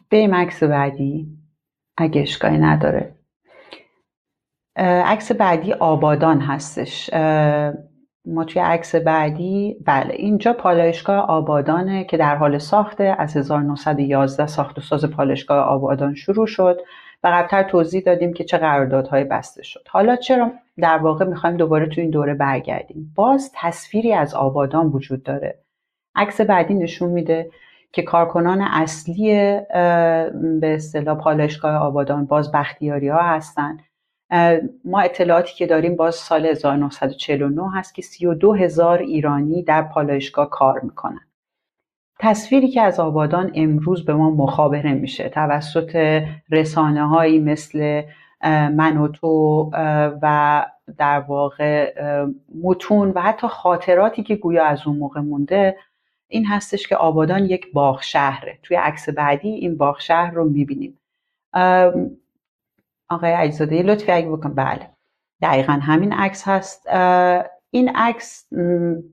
به 0.09 0.31
عکس 0.33 0.63
بعدی 0.63 1.27
اگه 1.97 2.21
اشکالی 2.23 2.59
نداره 2.59 3.16
عکس 4.77 5.33
بعدی 5.33 5.73
آبادان 5.73 6.41
هستش. 6.41 7.11
ما 8.25 8.45
توی 8.45 8.63
عکس 8.63 8.95
بعدی 8.95 9.77
بله 9.87 10.15
اینجا 10.15 10.53
پالایشگاه 10.53 11.19
آبادانه 11.19 12.05
که 12.05 12.17
در 12.17 12.37
حال 12.37 12.59
ساخته. 12.59 13.17
از 13.19 13.37
1911 13.37 14.47
ساخت 14.47 14.79
و 14.79 14.81
ساز 14.81 15.05
پالایشگاه 15.05 15.59
آبادان 15.59 16.15
شروع 16.15 16.47
شد 16.47 16.81
و 17.25 17.29
قبلتر 17.29 17.63
توضیح 17.63 18.03
دادیم 18.03 18.33
که 18.33 18.45
چه 18.45 18.59
قراردادهای 18.59 19.25
بسته 19.25 19.63
شد. 19.63 19.81
حالا 19.89 20.17
چرا 20.17 20.53
در 20.79 20.99
واقع 20.99 21.25
می‌خوایم 21.25 21.57
دوباره 21.57 21.87
تو 21.87 22.01
این 22.01 22.11
دوره 22.11 22.35
برگردیم؟ 22.35 23.13
باز 23.17 23.53
تصویری 23.55 24.13
از 24.13 24.35
آبادان 24.35 24.87
وجود 24.87 25.23
داره. 25.23 25.59
عکس 26.15 26.41
بعدی 26.41 26.75
نشون 26.75 27.11
میده 27.11 27.51
که 27.93 28.03
کارکنان 28.03 28.61
اصلی 28.61 29.35
به 30.61 30.75
اصطلاح 30.75 31.19
پالایشگاه 31.19 31.77
آبادان 31.77 32.27
باز 32.27 32.53
بختیاری 32.53 33.09
ها 33.09 33.23
هستن. 33.23 33.79
ما 34.85 35.01
اطلاعاتی 35.01 35.55
که 35.55 35.67
داریم 35.67 35.97
باز 35.97 36.15
سال 36.15 36.47
1949 36.47 37.71
هست 37.75 37.95
که 37.95 38.03
32 38.03 38.55
هزار 38.55 38.99
ایرانی 38.99 39.63
در 39.63 39.83
پالایشگاه 39.83 40.51
کار 40.51 40.81
می‌کنن. 40.81 41.21
تصویری 42.19 42.69
که 42.69 42.81
از 42.81 43.01
آبادان 43.01 43.53
امروز 43.55 44.05
به 44.05 44.15
ما 44.15 44.31
مخابره 44.31 44.93
میشه 44.93 45.29
توسط 45.29 46.23
رسانه 46.51 47.07
هایی 47.07 47.39
مثل 47.39 48.03
من 48.73 48.97
و 48.97 49.09
تو 49.09 49.71
و 50.23 50.67
در 50.99 51.21
واقع 51.21 51.95
متون 52.63 53.11
و 53.11 53.21
حتی 53.21 53.49
خاطراتی 53.49 54.23
که 54.23 54.37
گویا 54.37 54.65
از 54.65 54.87
اون 54.87 54.97
موقع 54.97 55.21
مونده 55.21 55.77
این 56.29 56.47
هستش 56.47 56.89
که 56.89 56.97
آبادان 56.97 57.45
یک 57.45 57.73
باغ 57.73 58.03
شهره. 58.03 58.59
توی 58.63 58.77
عکس 58.77 59.09
بعدی 59.09 59.49
این 59.49 59.77
باغ 59.77 60.01
شهر 60.01 60.31
رو 60.31 60.45
می‌بینیم. 60.45 60.99
آقای 63.09 63.33
عجزاده 63.33 63.83
لطفی 63.83 64.13
اگه 64.13 64.29
بکن 64.29 64.55
بله. 64.55 64.91
دقیقا 65.43 65.73
همین 65.73 66.13
عکس 66.13 66.49
هست. 66.49 66.87
این 67.71 67.89
عکس 67.95 68.47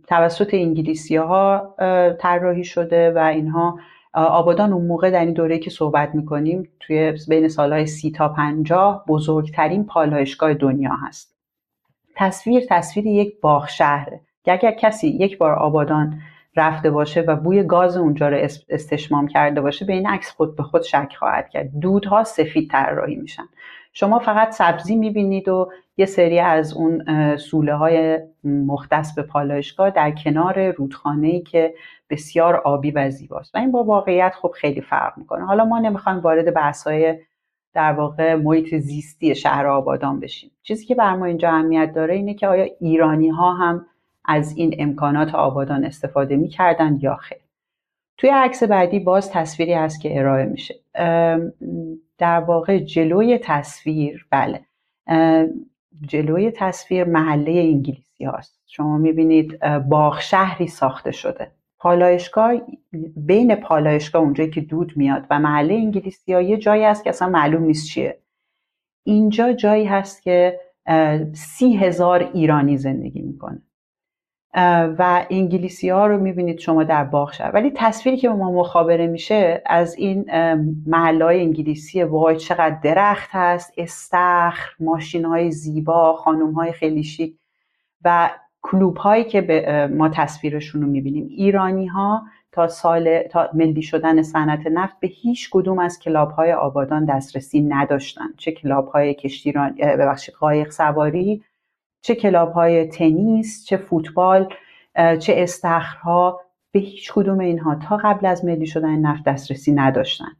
توسط 0.08 0.54
انگلیسی 0.54 1.16
ها 1.16 1.76
طراحی 2.20 2.64
شده 2.64 3.12
و 3.12 3.18
اینها 3.18 3.80
آبادان 4.14 4.74
اون 4.74 4.86
موقع 4.86 5.12
در 5.12 5.20
این 5.20 5.34
دوره 5.34 5.60
که 5.60 5.70
صحبت 5.70 6.16
می‌کنیم 6.16 6.70
توی 6.80 7.14
بین 7.30 7.48
سالهای 7.48 7.86
سی 7.86 8.12
تا 8.12 8.30
پنجاه 8.30 9.06
بزرگترین 9.08 9.86
پالایشگاه 9.86 10.54
دنیا 10.54 10.92
هست. 11.08 11.36
تصویر 12.16 12.64
تصویر 12.70 13.08
یک 13.08 13.42
باغ 13.42 13.68
شهره. 13.68 14.22
اگر 14.46 14.72
کسی 14.72 15.08
یک 15.08 15.38
بار 15.38 15.54
آبادان 15.54 16.20
رفته 16.56 16.92
باشه 16.92 17.22
و 17.22 17.36
بوی 17.36 17.64
گاز 17.64 17.98
اونجا 17.98 18.30
رو 18.30 18.48
استشمام 18.70 19.28
کرده 19.28 19.62
باشه 19.62 19.86
به 19.86 19.94
این 19.94 20.08
عکس 20.08 20.32
خود 20.32 20.56
به 20.56 20.64
خود 20.64 20.82
شک 20.82 21.14
خواهد 21.20 21.50
کرد. 21.50 21.80
دودها 21.80 22.24
سفید 22.24 22.70
طراحی 22.72 23.16
میشن. 23.16 23.44
شما 23.94 24.20
فقط 24.20 24.52
سبزی 24.52 24.96
می‌بینید 24.96 25.48
و 25.50 25.72
یه 25.98 26.06
سری 26.06 26.40
از 26.40 26.74
اون 26.74 27.06
سوله 27.38 27.74
های 27.74 28.20
مختص 28.44 29.16
به 29.16 29.22
پالایشگاه 29.24 29.90
در 29.90 30.12
کنار 30.12 30.72
رودخانه 30.72 31.28
ای 31.28 31.42
که 31.42 31.74
بسیار 32.10 32.56
آبی 32.56 32.92
و 32.92 33.10
زیباست. 33.10 33.56
و 33.56 33.58
این 33.58 33.72
با 33.72 33.84
واقعیت 33.84 34.36
خب 34.42 34.52
خیلی 34.56 34.82
فرق 34.82 35.18
می‌کنه. 35.18 35.46
حالا 35.46 35.66
ما 35.66 35.80
نمی‌خوایم 35.80 36.20
وارد 36.20 36.54
بحث 36.54 36.88
های 36.88 37.20
در 37.74 37.92
واقع 37.92 38.36
محیط 38.36 38.76
زیستی 38.76 39.36
شهر 39.36 39.68
آبادان 39.68 40.20
بشیم. 40.20 40.52
چیزی 40.64 40.86
که 40.86 40.96
بر 40.96 41.16
ما 41.16 41.26
اینجا 41.26 41.50
اهمیت 41.50 41.94
داره 41.96 42.16
اینه 42.16 42.34
که 42.34 42.48
آیا 42.48 42.68
ایرانی 42.80 43.30
ها 43.30 43.54
هم 43.54 43.86
از 44.26 44.58
این 44.58 44.76
امکانات 44.80 45.36
آبادان 45.36 45.86
استفاده 45.86 46.36
می‌کردن 46.36 47.00
یا 47.02 47.16
خیر. 47.16 47.38
توی 48.18 48.30
عکس 48.30 48.64
بعدی 48.64 49.00
باز 49.00 49.32
تصویری 49.32 49.74
هست 49.74 50.02
که 50.02 50.20
ارائه 50.20 50.46
میشه. 50.46 50.76
در 52.18 52.40
واقع 52.40 52.80
جلوی 52.80 53.38
تصویر 53.38 54.28
بله. 54.30 54.66
جلوی 56.02 56.52
تصویر 56.52 57.04
محله 57.04 57.52
انگلیسی 57.52 58.26
هاست. 58.26 58.62
شما 58.66 58.98
می‌بینید 58.98 59.60
باغ 59.90 60.20
شهری 60.20 60.68
ساخته 60.68 61.12
شده. 61.12 61.52
پالایشگاه 61.80 62.54
بین 63.16 63.56
پالایشگاه 63.56 64.22
اونجایی 64.22 64.50
که 64.50 64.62
دود 64.62 64.94
میاد 64.96 65.28
و 65.30 65.40
محله 65.40 65.74
انگلیسی 65.74 66.34
ها 66.34 66.42
یه 66.42 66.58
جایی 66.58 66.84
هست 66.84 67.04
که 67.04 67.10
اصلا 67.10 67.30
معلوم 67.30 67.64
نیست 67.64 67.88
چیه. 67.88 68.20
اینجا 69.04 69.54
جایی 69.54 69.86
هست 69.86 70.24
که 70.24 70.60
سی 71.34 71.76
هزار 71.78 72.30
ایرانی 72.34 72.78
زندگی 72.78 73.22
می‌کنه. 73.22 73.62
و 74.98 75.26
انگلیسی 75.30 75.90
ها 75.90 76.08
رو 76.08 76.18
می‌بینید 76.18 76.60
شما 76.60 76.84
در 76.84 77.04
باغ 77.04 77.34
شهر. 77.34 77.52
ولی 77.54 77.72
تصویری 77.76 78.18
که 78.18 78.30
ما 78.30 78.52
مخابره 78.52 79.08
میشه 79.08 79.62
از 79.66 79.96
این 79.96 80.26
محله 80.88 81.26
های 81.26 81.42
انگلیسی 81.42 82.04
وای 82.04 82.36
چقدر 82.36 82.78
درخت 82.84 83.30
هست 83.32 83.74
استخر 83.78 84.72
ماشین 84.80 85.26
های 85.26 85.52
زیبا 85.52 86.14
خانوم 86.14 86.52
های 86.52 86.72
خیلی 86.72 87.04
شیک 87.04 87.36
و 88.06 88.30
کلوب 88.62 88.98
هایی 88.98 89.24
که 89.24 89.42
به 89.42 89.88
ما 89.88 90.10
تصویرشون 90.10 90.82
رو 90.82 90.88
می‌بینیم. 90.88 91.28
ایرانی 91.30 91.86
ها 91.88 92.24
تا 92.52 92.68
سال 92.68 93.24
تا 93.24 93.50
ملی 93.54 93.82
شدن 93.82 94.22
صنعت 94.22 94.68
نفت 94.68 95.00
به 95.00 95.08
هیچ 95.08 95.50
کدوم 95.52 95.80
از 95.80 96.00
کلاب 96.00 96.32
های 96.32 96.54
آبادان 96.54 97.06
دسترسی 97.06 97.62
نداشتن. 97.62 98.28
چه 98.38 98.52
کلاب 98.52 98.88
های 98.88 99.14
کشتیران 99.14 99.76
ببخشید 99.80 100.36
قایق 100.36 100.72
سواری 100.72 101.44
چه 102.06 102.16
کلاب 102.16 102.52
های 102.52 102.88
تنیس 102.88 103.66
چه 103.66 103.78
فوتبال 103.78 104.54
چه 104.96 105.34
استخرها 105.38 106.42
به 106.72 106.80
هیچ 106.80 107.14
کدوم 107.14 107.40
اینها 107.40 107.76
تا 107.76 107.98
قبل 107.98 108.26
از 108.26 108.46
ملی 108.46 108.66
شدن 108.66 109.00
نفت 109.00 109.24
دسترسی 109.24 109.72
نداشتن. 109.72 110.32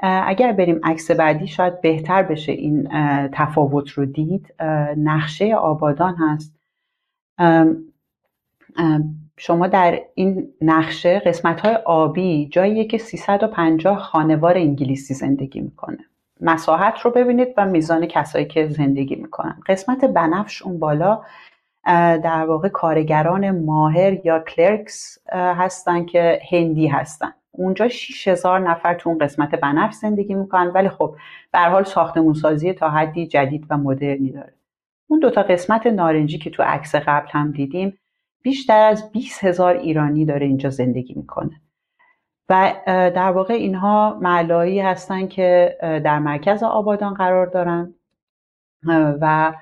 اگر 0.00 0.52
بریم 0.52 0.80
عکس 0.84 1.10
بعدی 1.10 1.46
شاید 1.46 1.80
بهتر 1.80 2.22
بشه 2.22 2.52
این 2.52 2.88
تفاوت 3.32 3.90
رو 3.90 4.06
دید. 4.06 4.54
نقشه 4.96 5.54
آبادان 5.54 6.16
هست. 6.16 6.58
شما 9.36 9.66
در 9.66 10.00
این 10.14 10.48
نقشه 10.60 11.18
قسمت 11.18 11.60
های 11.60 11.74
آبی 11.74 12.48
جاییه 12.48 12.84
که 12.84 12.98
350 12.98 13.98
خانوار 13.98 14.58
انگلیسی 14.58 15.14
زندگی 15.14 15.60
می‌کنه. 15.60 16.04
مساحت 16.40 17.00
رو 17.00 17.10
ببینید 17.10 17.48
و 17.56 17.66
میزان 17.66 18.06
کسایی 18.06 18.44
که 18.44 18.68
زندگی 18.68 19.16
می‌کنن. 19.16 19.60
قسمت 19.66 20.04
بنفش 20.04 20.62
اون 20.62 20.78
بالا 20.78 21.22
در 22.22 22.44
واقع 22.44 22.68
کارگران 22.68 23.64
ماهر 23.64 24.26
یا 24.26 24.38
کلرکس 24.38 25.18
هستن 25.32 26.04
که 26.04 26.40
هندی 26.50 26.86
هستن. 26.86 27.32
اونجا 27.50 27.88
6000 27.88 28.60
نفر 28.60 28.94
تو 28.94 29.10
اون 29.10 29.18
قسمت 29.18 29.50
بنفش 29.50 29.94
زندگی 29.94 30.34
می‌کنن 30.34 30.66
ولی 30.66 30.88
خب 30.88 31.16
به 31.52 31.58
حال 31.58 31.84
ساختمون 31.84 32.34
سازی 32.34 32.72
تا 32.72 32.90
حدی 32.90 33.26
جدید 33.26 33.66
و 33.70 33.76
مدرنی 33.76 34.30
داره. 34.30 34.52
اون 35.08 35.20
دوتا 35.20 35.42
قسمت 35.42 35.86
نارنجی 35.86 36.38
که 36.38 36.50
تو 36.50 36.62
عکس 36.62 36.94
قبل 36.94 37.28
هم 37.30 37.52
دیدیم 37.52 37.98
بیشتر 38.42 38.82
از 38.82 39.12
20 39.12 39.44
هزار 39.44 39.74
ایرانی 39.74 40.24
داره 40.24 40.46
اینجا 40.46 40.70
زندگی 40.70 41.14
می‌کنه. 41.14 41.60
و 42.48 42.74
در 42.86 43.30
واقع 43.30 43.54
اینها 43.54 44.18
معلایی 44.20 44.80
هستن 44.80 45.26
که 45.26 45.78
در 46.04 46.18
مرکز 46.18 46.62
آبادان 46.62 47.14
قرار 47.14 47.46
دارن. 47.46 47.94
و 49.20 49.54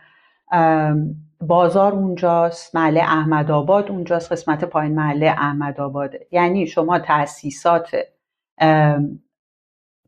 بازار 1.41 1.93
اونجاست 1.93 2.77
محله 2.77 3.01
احمد 3.01 3.51
آباد 3.51 3.91
اونجاست 3.91 4.33
قسمت 4.33 4.65
پایین 4.65 4.95
محله 4.95 5.27
احمد 5.27 5.81
آباده 5.81 6.27
یعنی 6.31 6.67
شما 6.67 6.99
تاسیسات 6.99 7.97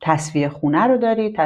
تصویه 0.02 0.48
خونه 0.48 0.86
رو 0.86 0.96
دارید 0.96 1.36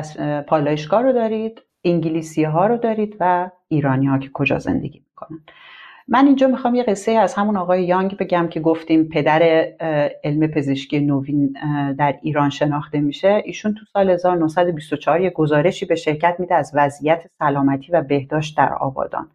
پالایشگاه 0.43 1.03
رو 1.03 1.13
دارید 1.13 1.63
انگلیسی 1.85 2.45
ها 2.45 2.67
رو 2.67 2.77
دارید 2.77 3.17
و 3.21 3.51
ایرانی 3.69 4.07
ها 4.07 4.19
که 4.19 4.31
کجا 4.35 4.59
زندگی 4.59 5.05
می‌کنن. 5.09 5.45
من 6.13 6.27
اینجا 6.27 6.47
می‌خوام 6.47 6.75
یه 6.75 6.83
قصه 6.83 7.13
از 7.13 7.35
همون 7.35 7.57
آقای 7.57 7.85
یانگ 7.85 8.17
بگم 8.17 8.49
که 8.49 8.61
گفتیم 8.61 9.05
پدر 9.05 9.43
علم 10.25 10.47
پزشکی 10.47 11.01
نوین 11.01 11.57
در 11.99 12.19
ایران 12.23 12.51
شناخته 12.51 13.01
میشه. 13.01 13.43
ایشون 13.45 13.75
تو 13.75 13.85
سال 13.93 14.11
1924 14.11 15.21
یه 15.21 15.31
گزارشی 15.31 15.87
به 15.87 15.95
شرکت 15.95 16.37
میده 16.39 16.55
از 16.55 16.73
وضعیت 16.75 17.25
سلامتی 17.39 17.93
و 17.93 18.03
بهداشت 18.03 18.57
در 18.57 18.73
آبادان. 18.73 19.31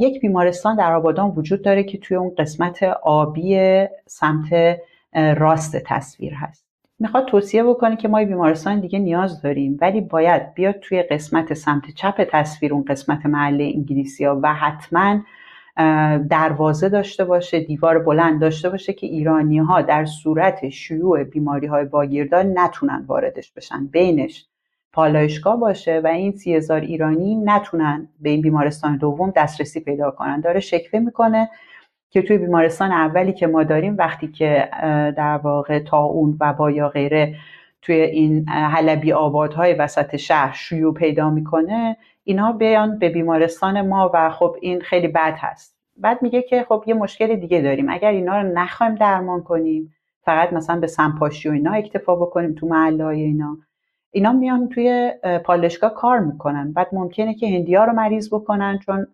یک 0.00 0.20
بیمارستان 0.20 0.76
در 0.76 0.92
آبادان 0.92 1.30
وجود 1.30 1.62
داره 1.62 1.84
که 1.84 1.98
توی 1.98 2.16
اون 2.16 2.34
قسمت 2.38 2.82
آبی 3.02 3.84
سمت 4.06 4.78
راست 5.14 5.76
تصویر 5.76 6.34
هست. 6.34 6.66
می‌خواد 6.98 7.26
توصیه 7.26 7.64
بکنه 7.64 7.96
که 7.96 8.08
ما 8.08 8.24
بیمارستان 8.24 8.80
دیگه 8.80 8.98
نیاز 8.98 9.42
داریم 9.42 9.78
ولی 9.80 10.00
باید 10.00 10.54
بیاد 10.54 10.74
توی 10.80 11.02
قسمت 11.02 11.54
سمت 11.54 11.90
چپ 11.94 12.28
تصویر 12.30 12.74
اون 12.74 12.84
قسمت 12.84 13.26
محله 13.26 13.72
انگلیسی 13.74 14.24
ها 14.24 14.40
و 14.42 14.54
حتما 14.54 15.20
دروازه 16.30 16.88
داشته 16.88 17.24
باشه 17.24 17.60
دیوار 17.60 17.98
بلند 17.98 18.40
داشته 18.40 18.70
باشه 18.70 18.92
که 18.92 19.06
ایرانی 19.06 19.58
ها 19.58 19.82
در 19.82 20.04
صورت 20.04 20.68
شیوع 20.68 21.24
بیماری 21.24 21.66
های 21.66 21.84
باگیردار 21.84 22.42
نتونن 22.42 23.04
واردش 23.06 23.52
بشن 23.52 23.86
بینش 23.86 24.46
پالایشگاه 24.92 25.60
باشه 25.60 26.00
و 26.04 26.06
این 26.06 26.32
سی 26.32 26.54
هزار 26.54 26.80
ایرانی 26.80 27.34
نتونن 27.34 28.08
به 28.20 28.30
این 28.30 28.40
بیمارستان 28.40 28.96
دوم 28.96 29.32
دسترسی 29.36 29.80
پیدا 29.80 30.10
کنن. 30.10 30.40
داره 30.40 30.60
شکوه 30.60 31.00
می‌کنه 31.00 31.50
که 32.10 32.22
توی 32.22 32.38
بیمارستان 32.38 32.92
اولی 32.92 33.32
که 33.32 33.46
ما 33.46 33.64
داریم 33.64 33.96
وقتی 33.98 34.28
که 34.28 34.68
در 35.16 35.36
واقع 35.36 35.78
تا 35.78 36.02
اون 36.02 36.36
وبا 36.40 36.70
یا 36.70 36.88
غیره 36.88 37.34
توی 37.82 37.94
این 37.94 38.48
حلبی 38.48 39.12
آبادهای 39.12 39.74
وسط 39.74 40.16
شهر 40.16 40.52
شیوع 40.52 40.94
پیدا 40.94 41.30
می‌کنه 41.30 41.96
اینا 42.24 42.52
بیان 42.52 42.98
به 42.98 43.08
بیمارستان 43.08 43.88
ما 43.88 44.10
و 44.14 44.30
خب 44.30 44.56
این 44.60 44.80
خیلی 44.80 45.08
بد 45.08 45.34
هست. 45.36 45.76
بعد 45.96 46.22
میگه 46.22 46.42
که 46.42 46.66
خب 46.68 46.84
یه 46.86 46.94
مشکل 46.94 47.36
دیگه 47.36 47.60
داریم. 47.60 47.90
اگر 47.90 48.10
اینا 48.10 48.40
رو 48.40 48.48
نخوایم 48.48 48.94
درمان 48.94 49.42
کنیم 49.42 49.94
فقط 50.24 50.52
مثلا 50.52 50.80
به 50.80 50.86
سمپاشی 50.86 51.48
و 51.48 51.52
اینا 51.52 51.72
اکتفا 51.72 52.16
بکنیم 52.16 52.54
تو 52.54 52.66
محله 52.66 53.04
های 53.04 53.22
اینا 53.22 53.56
اینا 54.10 54.32
میان 54.32 54.68
توی 54.68 55.12
پالشگاه 55.44 55.94
کار 55.94 56.18
می‌کنن. 56.18 56.72
بعد 56.72 56.88
ممکنه 56.92 57.34
که 57.34 57.46
هندیا 57.48 57.84
رو 57.84 57.92
مریض 57.92 58.34
بکنن 58.34 58.78
چون 58.78 59.06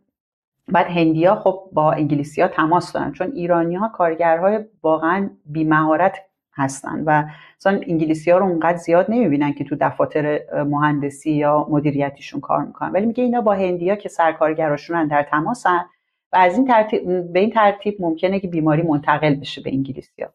بعد 0.68 0.86
هندیا 0.86 1.35
خب 1.35 1.60
با 1.72 1.93
انگلیسی 1.93 2.47
تماس 2.47 2.93
دارن. 2.93 3.12
چون 3.12 3.32
ایرانی 3.32 3.74
ها 3.74 3.89
کارگرهای 3.89 4.64
واقعا 4.82 5.30
بیمهارت 5.47 6.16
هستن. 6.59 7.02
و 7.06 7.24
مثلا 7.56 7.80
انگلیسی 7.86 8.30
ها 8.30 8.39
رو 8.39 8.47
اونقدر 8.47 8.76
زیاد 8.76 9.06
نمی‌بینن 9.09 9.52
که 9.52 9.64
تو 9.64 9.76
دفاتر 9.80 10.40
مهندسی 10.64 11.30
یا 11.30 11.66
مدیریتیشون 11.70 12.40
کار 12.40 12.64
می‌کنن. 12.64 12.93
ولی 12.93 13.06
میگه 13.06 13.24
اینا 13.24 13.40
با 13.40 13.55
هندیا 13.55 13.97
که 13.97 14.09
سرکارگراشونن 14.09 15.06
در 15.06 15.22
تماسن 15.22 15.85
و 16.32 16.36
از 16.36 16.56
این 16.56 16.66
ترتیب 16.66 17.32
به 17.32 17.40
این 17.40 17.51
ترتیب 17.51 17.97
ممکنه 18.01 18.40
که 18.40 18.48
بیماری 18.48 18.82
منتقل 18.82 19.35
بشه 19.35 19.60
به 19.60 19.70
انگلیسی 19.70 20.22
ها. 20.22 20.28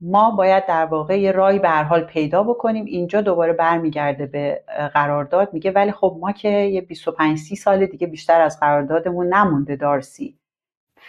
ما 0.00 0.30
باید 0.30 0.66
در 0.66 0.84
واقع 0.84 1.20
یه 1.20 1.32
رای 1.32 1.58
به 1.58 1.68
هر 1.68 1.82
حال 1.82 2.04
پیدا 2.04 2.42
بکنیم. 2.42 2.84
اینجا 2.84 3.20
دوباره 3.20 3.52
برمیگرده 3.52 4.26
به 4.26 4.62
قرارداد. 4.94 5.54
میگه 5.54 5.70
ولی 5.70 5.92
خب 5.92 6.16
ما 6.20 6.32
که 6.32 6.48
یه 6.48 6.80
25 6.80 7.38
30 7.38 7.56
سال 7.56 7.86
دیگه 7.86 8.06
بیشتر 8.06 8.40
از 8.40 8.60
قراردادمون 8.60 9.34
نمونده 9.34 9.76
دارسی. 9.76 10.38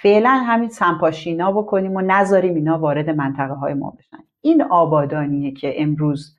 فعلا 0.01 0.43
همین 0.47 0.69
سمپاشینا 0.69 1.51
بکنیم 1.51 1.95
و 1.95 2.01
نذاریم 2.01 2.55
اینا 2.55 2.80
وارد 2.80 3.09
منطقه 3.09 3.53
های 3.53 3.73
ما 3.73 3.89
بشن. 3.99 4.23
این 4.41 4.61
آبادانیه 4.61 5.51
که 5.51 5.73
امروز 5.81 6.38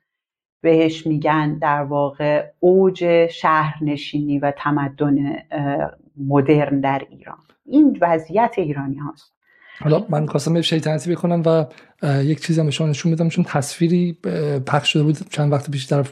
بهش 0.61 1.07
میگن 1.07 1.57
در 1.57 1.83
واقع 1.83 2.45
اوج 2.59 3.27
شهرنشینی 3.27 4.39
و 4.39 4.53
تمدن 4.57 5.15
مدرن 6.17 6.79
در 6.79 7.01
ایران. 7.09 7.37
این 7.65 7.97
وضعیت 8.01 8.53
ایرانی 8.57 8.97
هاست. 8.97 9.33
حالا 9.79 10.05
من 10.09 10.27
خواستم 10.27 10.55
یه 10.55 10.61
شیطنتی 10.61 11.15
بکنم 11.15 11.43
و 11.45 11.65
یک 12.23 12.41
چیزی 12.41 12.59
هم 12.59 12.65
به 12.65 12.71
شما 12.71 12.87
نشون 12.87 13.11
بدم 13.11 13.29
چون 13.29 13.43
تصویری 13.43 14.17
پخش 14.67 14.93
شده 14.93 15.03
بود 15.03 15.17
چند 15.29 15.51
وقت 15.51 15.71
پیش 15.71 15.83
در 15.83 16.05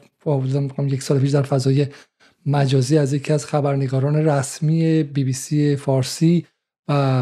یک 0.80 1.02
سال 1.02 1.20
پیش 1.20 1.32
در 1.32 1.42
فضای 1.42 1.88
مجازی 2.46 2.98
از 2.98 3.14
یکی 3.14 3.34
از 3.34 3.46
خبرنگاران 3.46 4.16
رسمی 4.16 5.04
بی 5.04 5.24
بی 5.24 5.34
سی 5.34 5.76
فارسی 5.76 6.46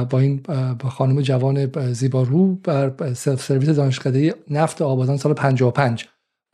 با 0.10 0.20
این 0.20 0.42
خانم 0.90 1.22
جوان 1.22 1.94
زیبارو 1.94 2.56
بر 2.56 3.14
سلف 3.14 3.44
سرویس 3.44 3.70
دانشکده 3.70 4.36
نفت 4.50 4.82
آبادان 4.82 5.18
سال 5.18 5.34
55 5.34 6.06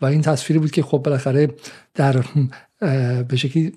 و 0.02 0.06
این 0.06 0.22
تصویری 0.22 0.60
بود 0.60 0.72
که 0.72 0.84
خب 0.84 0.98
بالاخره 0.98 1.48
در 1.94 2.24
به 3.24 3.36
شکلی 3.36 3.74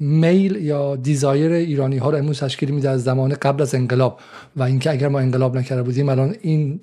میل 0.00 0.56
یا 0.56 0.96
desire 0.96 1.52
ایرانی 1.52 1.96
ها 1.98 2.10
رو 2.10 2.18
امروز 2.18 2.40
تشکیل 2.40 2.70
میده 2.70 2.90
از 2.90 3.04
زمان 3.04 3.34
قبل 3.34 3.62
از 3.62 3.74
انقلاب. 3.74 4.20
و 4.56 4.62
اینکه 4.62 4.90
اگر 4.90 5.08
ما 5.08 5.20
انقلاب 5.20 5.56
نکرده 5.56 5.82
بودیم 5.82 6.08
الان 6.08 6.36
این 6.40 6.80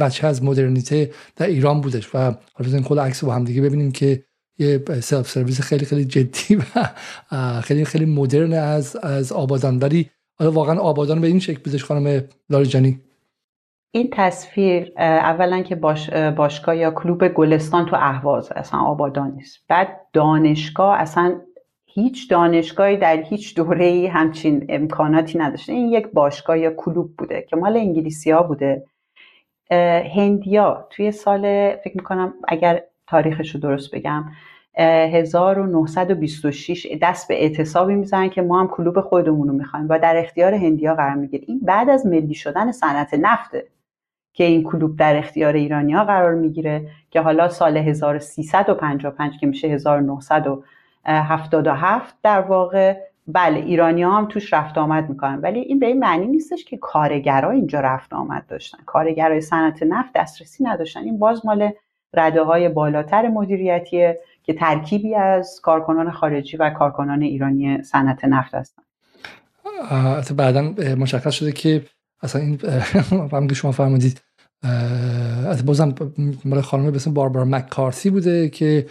وجه 0.00 0.26
از 0.26 0.42
مدرنیته 0.42 1.10
در 1.36 1.46
ایران 1.46 1.80
بودش. 1.80 2.14
و 2.14 2.18
حالا 2.52 2.72
این 2.72 2.82
خود 2.82 2.98
عکس 2.98 3.24
با 3.24 3.34
هم 3.34 3.44
دیگه 3.44 3.62
ببینیم 3.62 3.92
که 3.92 4.24
یه 4.58 4.84
سلف 5.00 5.30
سرویس 5.30 5.60
خیلی 5.60 5.84
خیلی 5.84 6.04
جدی 6.04 6.56
و 6.56 6.90
خیلی 7.60 7.84
خیلی 7.84 8.04
مدرن 8.04 8.52
از 8.52 8.96
از 8.96 9.32
آبادان. 9.32 9.78
ولی 9.78 10.10
حالا 10.40 10.52
واقعا 10.52 10.78
آبادان 10.78 11.20
به 11.20 11.26
این 11.26 11.38
شکل 11.38 11.60
بودش 11.64 11.84
خانم 11.84 12.24
لاریجانی؟ 12.50 13.00
این 13.90 14.08
تصویر 14.12 14.92
اولا 14.96 15.62
که 15.62 15.74
باش 15.76 16.10
باشگاه 16.10 16.76
یا 16.76 16.90
کلوب 16.90 17.28
گلستان 17.28 17.86
تو 17.86 17.96
اهواز 17.96 18.52
اصلا 18.52 18.80
آبادان 18.80 19.30
نیست. 19.30 19.58
بعد 19.68 20.00
دانشگاه 20.12 21.00
اصلا 21.00 21.40
هیچ 21.86 22.30
دانشگاهی 22.30 22.96
در 22.96 23.16
هیچ 23.16 23.56
دوره 23.56 23.84
ای 23.84 24.06
همچین 24.06 24.66
امکاناتی 24.68 25.38
نداشته. 25.38 25.72
این 25.72 25.88
یک 25.88 26.06
باشگاه 26.06 26.58
یا 26.58 26.70
کلوب 26.70 27.16
بوده 27.16 27.46
که 27.50 27.56
مال 27.56 27.76
انگلیسی 27.76 28.30
ها 28.30 28.42
بوده 28.42 28.84
هندیا 30.14 30.86
توی 30.90 31.12
سال 31.12 31.40
فکر 31.76 31.96
می‌کنم 31.96 32.34
اگر 32.48 32.82
تاریخش 33.06 33.54
رو 33.54 33.60
درست 33.60 33.94
بگم 33.94 34.24
1926 34.74 36.86
دست 37.02 37.28
به 37.28 37.42
اعتصابی 37.42 37.94
می‌زنن 37.94 38.30
که 38.30 38.42
ما 38.42 38.60
هم 38.60 38.68
کلوب 38.68 39.00
خودمون 39.00 39.48
رو 39.48 39.54
می‌خوایم. 39.54 39.86
و 39.88 39.98
در 39.98 40.16
اختیار 40.16 40.54
هندیا 40.54 40.94
قرار 40.94 41.14
می‌گیره 41.14 41.44
این 41.46 41.60
بعد 41.62 41.90
از 41.90 42.06
ملی 42.06 42.34
شدن 42.34 42.72
صنعت 42.72 43.14
نفته 43.14 43.66
که 44.32 44.44
این 44.44 44.62
کلوب 44.62 44.96
در 44.96 45.16
اختیار 45.16 45.52
ایرانی 45.52 45.92
ها 45.92 46.04
قرار 46.04 46.34
می‌گیره 46.34 46.86
که 47.10 47.20
حالا 47.20 47.48
سال 47.48 47.76
1355 47.76 49.38
که 49.40 49.46
میشه 49.46 49.68
1977 49.68 52.16
در 52.22 52.40
واقع 52.40 52.96
بله 53.26 53.58
ایرانی 53.58 54.02
هم 54.02 54.26
توش 54.26 54.52
رفت 54.52 54.78
آمد 54.78 55.08
می‌کنن. 55.08 55.40
ولی 55.40 55.60
این 55.60 55.78
به 55.78 55.86
این 55.86 55.98
معنی 55.98 56.26
نیستش 56.26 56.64
که 56.64 56.76
کارگرها 56.76 57.50
اینجا 57.50 57.80
رفت 57.80 58.12
آمد 58.12 58.46
داشتن. 58.48 58.78
کارگرای 58.86 59.40
صنعت 59.40 59.82
نفت 59.82 60.12
دسترسی 60.14 60.64
نداشتن. 60.64 61.00
این 61.00 61.18
باز 61.18 61.46
مال 61.46 61.70
رده 62.14 62.42
های 62.42 62.68
بالاتر 62.68 63.28
مدیریتیه. 63.28 64.20
که 64.42 64.54
ترکیبی 64.54 65.14
از 65.14 65.60
کارکنان 65.62 66.10
خارجی 66.10 66.56
و 66.56 66.70
کارکنان 66.70 67.22
ایرانی 67.22 67.82
صنعت 67.82 68.24
نفت 68.24 68.54
هستن. 68.54 68.82
بعدا 70.36 70.62
مشخص 70.98 71.34
شده 71.34 71.52
که 71.52 71.82
اصلا 72.22 72.42
این 72.42 72.60
هم 73.32 73.48
که 73.48 73.54
شما 73.54 73.72
فرمودید 73.72 74.20
از 75.46 75.66
بازم 75.66 75.94
مال 76.44 76.60
خانم 76.60 76.90
به 76.90 76.98
باربارا 77.06 77.44
مکارسی 77.44 78.10
بوده 78.10 78.48
که 78.48 78.86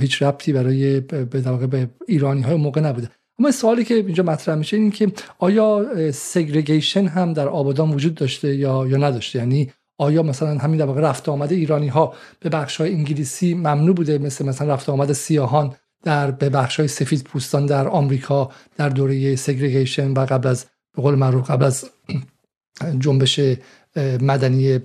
هیچ 0.00 0.22
ربطی 0.22 0.52
برای 0.52 1.00
به 1.00 1.24
به 1.66 1.90
ایرانی 2.08 2.42
های 2.42 2.56
موقع 2.56 2.80
نبوده. 2.80 3.08
اما 3.38 3.50
سوالی 3.50 3.84
که 3.84 3.94
اینجا 3.94 4.22
مطرح 4.22 4.54
میشه 4.54 4.76
این 4.76 4.90
که 4.90 5.12
آیا 5.38 5.86
سگریگیشن 6.12 7.06
هم 7.06 7.32
در 7.32 7.48
آبادان 7.48 7.90
وجود 7.90 8.14
داشته 8.14 8.54
یا 8.54 8.86
یا 8.86 8.96
نداشته؟ 8.96 9.38
یعنی 9.38 9.72
آیا 9.98 10.22
مثلا 10.22 10.58
همین 10.58 10.78
در 10.78 10.86
واقع 10.86 11.00
رفت 11.00 11.28
آمد 11.28 11.52
ایرانی 11.52 11.88
ها 11.88 12.14
به 12.40 12.48
بخش 12.48 12.76
های 12.76 12.94
انگلیسی 12.94 13.54
ممنوع 13.54 13.94
بوده؟ 13.94 14.18
مثل 14.18 14.46
مثلا 14.46 14.74
رفت 14.74 14.88
آمد 14.88 15.12
سیاهان 15.12 15.74
در 16.04 16.30
به 16.30 16.48
بخش 16.48 16.80
های 16.80 16.88
سفید 16.88 17.24
پوستان 17.24 17.66
در 17.66 17.88
آمریکا 17.88 18.50
در 18.76 18.88
دوره 18.88 19.36
سگریگیشن 19.36 20.10
و 20.10 20.26
قبل 20.26 20.48
از 20.48 20.66
به 20.96 21.02
قول 21.02 21.14
معروف 21.14 21.50
قبل 21.50 21.64
از 21.64 21.90
جنبش 22.98 23.40
مدنی 24.20 24.78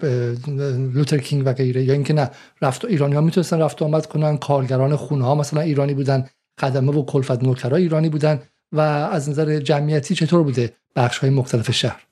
لوتر 0.94 1.18
کینگ 1.18 1.44
و 1.46 1.54
غیره 1.54 1.84
یا 1.84 1.94
اینکه 1.94 2.14
نه 2.14 2.30
رفت 2.62 2.86
ایرانی 2.86 3.16
ها 3.16 3.22
می‌تونستن 3.22 3.60
رفت 3.60 3.82
آمد 3.82 4.06
کنن 4.06 4.38
کارگران 4.38 4.96
خونه 4.96 5.26
ها 5.26 5.36
مثلا 5.36 5.62
ایرانی 5.62 5.94
بودن 5.94 6.30
خدمه 6.62 6.92
و 6.92 7.06
کلفت 7.06 7.44
نوکرا 7.44 7.78
ایرانی 7.78 8.10
بودن 8.10 8.42
و 8.72 8.80
از 8.80 9.30
نظر 9.30 9.60
جمعیتی 9.60 10.16
چطور 10.16 10.44
بوده 10.44 10.74
بخش 10.96 11.18
های 11.18 11.30
مختلف 11.30 11.72
شهر؟ 11.72 12.09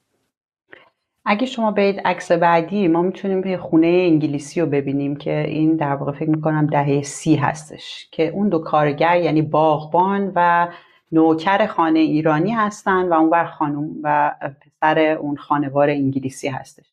اگه 1.29 1.45
شما 1.45 1.71
برید 1.71 1.99
عکس 1.99 2.31
بعدی 2.31 2.87
ما 2.87 3.01
می‌تونیم 3.01 3.57
خونه 3.57 3.87
انگلیسی 3.87 4.61
رو 4.61 4.67
ببینیم 4.67 5.15
که 5.15 5.39
این 5.47 5.75
در 5.75 5.95
واقع 5.95 6.11
فکر 6.11 6.29
می‌کنم 6.29 6.67
دهه 6.67 7.01
سی 7.01 7.35
هستش 7.35 8.09
که 8.11 8.27
اون 8.27 8.49
دو 8.49 8.59
کارگر 8.59 9.21
یعنی 9.21 9.41
باغبان 9.41 10.31
و 10.35 10.67
نوکر 11.11 11.65
خانه 11.65 11.99
ایرانی 11.99 12.51
هستن 12.51 13.09
و 13.09 13.13
اونور 13.13 13.45
خانم 13.45 13.89
و 14.03 14.35
پسر 14.61 14.99
اون 14.99 15.37
خانوار 15.37 15.89
انگلیسی 15.89 16.47
هستش. 16.47 16.85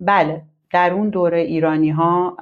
بله 0.00 0.42
در 0.72 0.92
اون 0.92 1.08
دوره 1.08 1.38
ایرانی 1.38 1.90
ها 1.90 2.36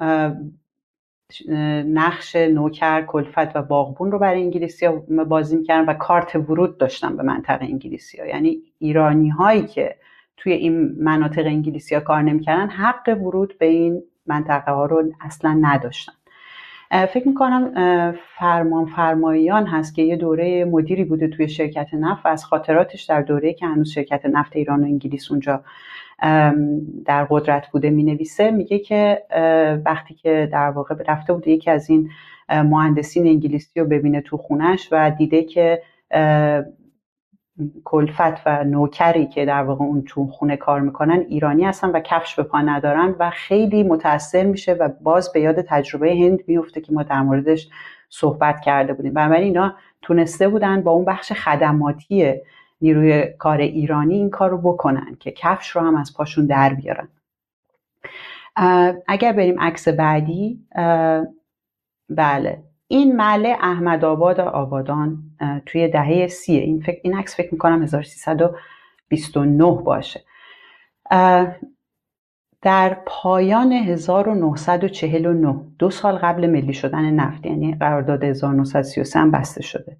نقش 1.85 2.35
نوکر 2.35 3.01
کلفت 3.01 3.55
و 3.55 3.61
باغبون 3.61 4.11
رو 4.11 4.19
برای 4.19 4.41
انگلیسی 4.41 4.85
ها 4.85 5.03
بازی 5.27 5.55
می‌کردن 5.57 5.89
و 5.89 5.93
کارت 5.93 6.35
ورود 6.35 6.77
داشتن 6.77 7.17
به 7.17 7.23
منطقه 7.23 7.65
انگلیسی 7.65 8.17
ها. 8.17 8.25
یعنی 8.25 8.57
ایرانی 8.79 9.29
هایی 9.29 9.65
که 9.65 9.95
توی 10.37 10.53
این 10.53 10.95
مناطق 10.99 11.45
انگلیسی 11.45 11.95
ها 11.95 12.01
کار 12.01 12.21
نمی‌کردن 12.21 12.69
حق 12.69 13.17
ورود 13.21 13.57
به 13.59 13.65
این 13.65 14.03
منطقه 14.25 14.71
ها 14.71 14.85
رو 14.85 15.03
اصلا 15.21 15.57
نداشتن. 15.61 16.13
فکر 16.91 17.27
می‌کنم 17.27 17.71
فرمان 18.39 18.85
فرماییان 18.85 19.65
هست 19.65 19.95
که 19.95 20.01
یه 20.01 20.15
دوره 20.15 20.65
مدیری 20.65 21.03
بوده 21.03 21.27
توی 21.27 21.49
شرکت 21.49 21.93
نفت 21.93 22.25
و 22.25 22.29
از 22.29 22.45
خاطراتش 22.45 23.03
در 23.03 23.21
دوره 23.21 23.53
که 23.53 23.65
هنوز 23.65 23.91
شرکت 23.91 24.25
نفت 24.25 24.55
ایران 24.55 24.83
و 24.83 24.85
انگلیس 24.85 25.31
اونجا 25.31 25.63
در 27.05 27.27
قدرت 27.29 27.67
بوده 27.71 27.89
می 27.89 28.03
نویسه 28.03 28.51
میگه 28.51 28.79
که 28.79 29.23
وقتی 29.85 30.13
که 30.13 30.49
در 30.51 30.69
واقع 30.69 30.95
رفته 31.07 31.33
بوده 31.33 31.51
یکی 31.51 31.71
از 31.71 31.89
این 31.89 32.09
مهندسین 32.49 33.27
انگلیسی 33.27 33.79
رو 33.79 33.85
ببینه 33.85 34.21
تو 34.21 34.37
خونش 34.37 34.89
و 34.91 35.11
دیده 35.17 35.43
که 35.43 35.81
کلفت 37.83 38.41
و 38.45 38.63
نوکری 38.63 39.25
که 39.25 39.45
در 39.45 39.63
واقع 39.63 39.85
اون 39.85 40.01
تو 40.01 40.27
خونه 40.27 40.57
کار 40.57 40.81
می‌کنن 40.81 41.25
ایرانی 41.29 41.65
هستن 41.65 41.89
و 41.89 41.99
کفش 41.99 42.35
به 42.35 42.43
پا 42.43 42.61
ندارن 42.61 43.15
و 43.19 43.29
خیلی 43.29 43.83
متاثر 43.83 44.43
میشه 44.43 44.73
و 44.73 44.89
باز 45.01 45.31
به 45.31 45.41
یاد 45.41 45.61
تجربه 45.61 46.11
هند 46.11 46.39
میفته 46.47 46.81
که 46.81 46.93
ما 46.93 47.03
در 47.03 47.21
موردش 47.21 47.69
صحبت 48.09 48.61
کرده 48.61 48.93
بودیم. 48.93 49.13
بنابراین 49.13 49.43
اینا 49.43 49.75
تونسته 50.01 50.49
بودن 50.49 50.81
با 50.81 50.91
اون 50.91 51.05
بخش 51.05 51.31
خدماتی 51.31 52.33
نیروی 52.81 53.23
کار 53.39 53.57
ایرانی 53.57 54.15
این 54.15 54.29
کار 54.29 54.49
رو 54.49 54.57
بکنن 54.57 55.17
که 55.19 55.31
کفش 55.31 55.69
رو 55.69 55.81
هم 55.81 55.95
از 55.95 56.13
پاشون 56.17 56.45
در 56.45 56.73
بیارن. 56.73 57.07
اگر 59.07 59.33
بریم 59.33 59.59
عکس 59.59 59.87
بعدی 59.87 60.59
بله. 62.09 62.63
این 62.87 63.15
محله 63.15 63.57
احمد 63.61 64.05
آباد 64.05 64.39
آبادان 64.39 65.17
توی 65.65 65.87
دهه 65.87 66.27
سیه 66.27 66.61
این, 66.61 66.81
فکر 66.81 66.99
این 67.03 67.17
عکس 67.17 67.35
فکر 67.35 67.49
می‌کنم 67.51 67.83
1329 67.83 69.71
باشه. 69.71 70.23
در 72.61 72.97
پایان 73.05 73.71
1949 73.71 75.55
دو 75.79 75.89
سال 75.89 76.15
قبل 76.15 76.47
ملی 76.47 76.73
شدن 76.73 77.11
نفت 77.11 77.45
یعنی 77.45 77.75
قرارداد 77.75 78.23
1933 78.23 79.19
هم 79.19 79.31
بسته 79.31 79.61
شده. 79.61 79.97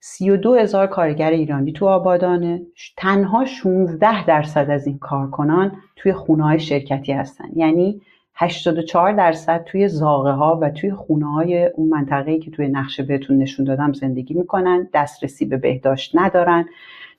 32 0.00 0.54
هزار 0.54 0.86
کارگر 0.86 1.30
ایرانی 1.30 1.72
تو 1.72 1.88
آبادانه 1.88 2.62
تنها 2.96 3.44
16 3.44 4.26
درصد 4.26 4.70
از 4.70 4.86
این 4.86 4.98
کارکنان 4.98 5.76
توی 5.96 6.12
خونه 6.12 6.44
های 6.44 6.60
شرکتی 6.60 7.12
هستن. 7.12 7.48
یعنی 7.56 8.02
84 8.40 9.12
درصد 9.12 9.64
توی 9.64 9.88
زاغه 9.88 10.30
ها 10.30 10.58
و 10.62 10.70
توی 10.70 10.92
خونه 10.92 11.32
های 11.32 11.66
اون 11.66 11.88
منطقه‌ای 11.88 12.38
که 12.38 12.50
توی 12.50 12.68
نقشه 12.68 13.02
بهتون 13.02 13.38
نشون 13.38 13.66
دادم 13.66 13.92
زندگی 13.92 14.34
می‌کنن 14.34 14.88
دسترسی 14.94 15.44
به 15.44 15.56
بهداشت 15.56 16.12
ندارن. 16.14 16.68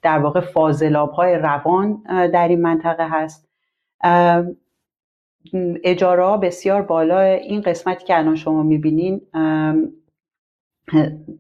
در 0.02 0.20
واقع 0.20 0.40
فاضلاب 0.40 1.12
های 1.12 1.36
روان 1.36 2.04
در 2.34 2.48
این 2.48 2.62
منطقه 2.62 3.08
هست. 3.10 3.50
اجاره 5.84 6.38
بسیار 6.38 6.82
بالا. 6.82 7.20
این 7.22 7.62
قسمتی 7.62 8.06
که 8.06 8.18
الان 8.18 8.36
شما 8.36 8.64
می‌بینین 8.64 9.22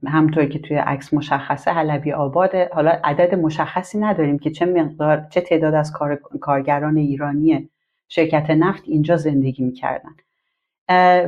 همطور 0.07 0.45
که 0.45 0.59
توی 0.59 0.77
عکس 0.77 1.13
مشخصه 1.13 1.71
حلبی 1.71 2.11
آباده. 2.11 2.69
حالا 2.73 2.91
عدد 3.03 3.35
مشخصی 3.35 3.99
نداریم 3.99 4.39
که 4.39 4.51
چه 4.51 4.65
مقدار 4.65 5.27
چه 5.29 5.41
تعداد 5.41 5.73
از 5.73 5.93
کارگران 6.41 6.97
ایرانی 6.97 7.69
شرکت 8.09 8.49
نفت 8.49 8.83
اینجا 8.85 9.17
زندگی 9.17 9.63
می‌کردن. 9.63 10.15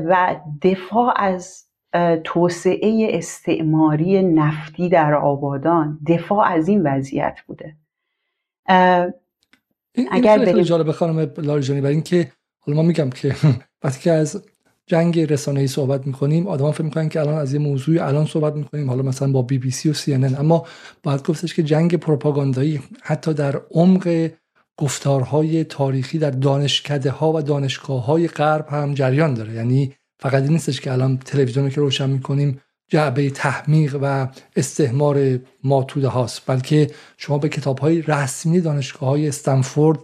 و 0.05 0.35
دفاع 0.61 1.13
از 1.15 1.65
توسعه 2.23 3.07
استعماری 3.13 4.23
نفتی 4.23 4.89
در 4.89 5.13
آبادان 5.13 5.99
دفاع 6.07 6.47
از 6.47 6.67
این 6.67 6.83
وضعیت 6.83 7.39
بوده. 7.47 7.75
این 9.95 10.07
اگر 10.11 10.37
بریم 10.37 10.61
جالب 10.61 10.91
خانم 10.91 11.31
لاریجانی 11.37 11.81
برای 11.81 11.93
اینکه 11.93 12.31
حالا 12.59 12.77
ما 12.77 12.87
میگم 12.87 13.09
که 13.09 13.35
وقتی 13.83 13.99
که 14.01 14.11
از 14.11 14.43
جنگ 14.85 15.19
رسانه‌ای 15.19 15.67
صحبت 15.67 16.07
می‌کنیم 16.07 16.47
آدما 16.47 16.71
فکر 16.71 16.83
می‌کنن 16.83 17.09
که 17.09 17.19
الان 17.19 17.35
از 17.35 17.53
یه 17.53 17.59
موضوعی 17.59 17.99
الان 17.99 18.25
صحبت 18.25 18.55
می‌کنیم 18.55 18.89
حالا 18.89 19.03
مثلا 19.03 19.31
با 19.31 19.41
بی 19.41 19.57
بی 19.57 19.71
سی 19.71 19.89
و 19.89 19.93
سی 19.93 20.13
اما 20.13 20.65
باید 21.03 21.27
گفتش 21.27 21.53
که 21.53 21.63
جنگ 21.63 21.95
پروپاگاندایی 21.95 22.81
حتی 23.01 23.33
در 23.33 23.61
عمق 23.71 24.31
گفتارهای 24.77 25.63
تاریخی 25.63 26.17
در 26.17 26.31
دانشکده 26.31 27.11
ها 27.11 27.33
و 27.33 27.41
دانشگاه 27.41 28.05
های 28.05 28.27
غرب 28.27 28.67
هم 28.69 28.93
جریان 28.93 29.33
داره. 29.33 29.53
یعنی 29.53 29.93
فقط 30.19 30.43
این 30.43 30.51
نیستش 30.51 30.81
که 30.81 30.91
الان 30.91 31.17
تلویزیون 31.17 31.69
که 31.69 31.81
روشن 31.81 32.09
می‌کنیم 32.09 32.61
جعبه 32.89 33.29
تحمیق 33.29 33.99
و 34.01 34.27
استهمار 34.55 35.39
ماتوده 35.63 36.07
هاست 36.07 36.41
بلکه 36.47 36.91
شما 37.17 37.37
به 37.37 37.49
کتاب 37.49 37.79
های 37.79 38.01
رسمی 38.01 38.61
دانشگاه 38.61 39.09
های 39.09 39.27
استنفورد 39.27 39.99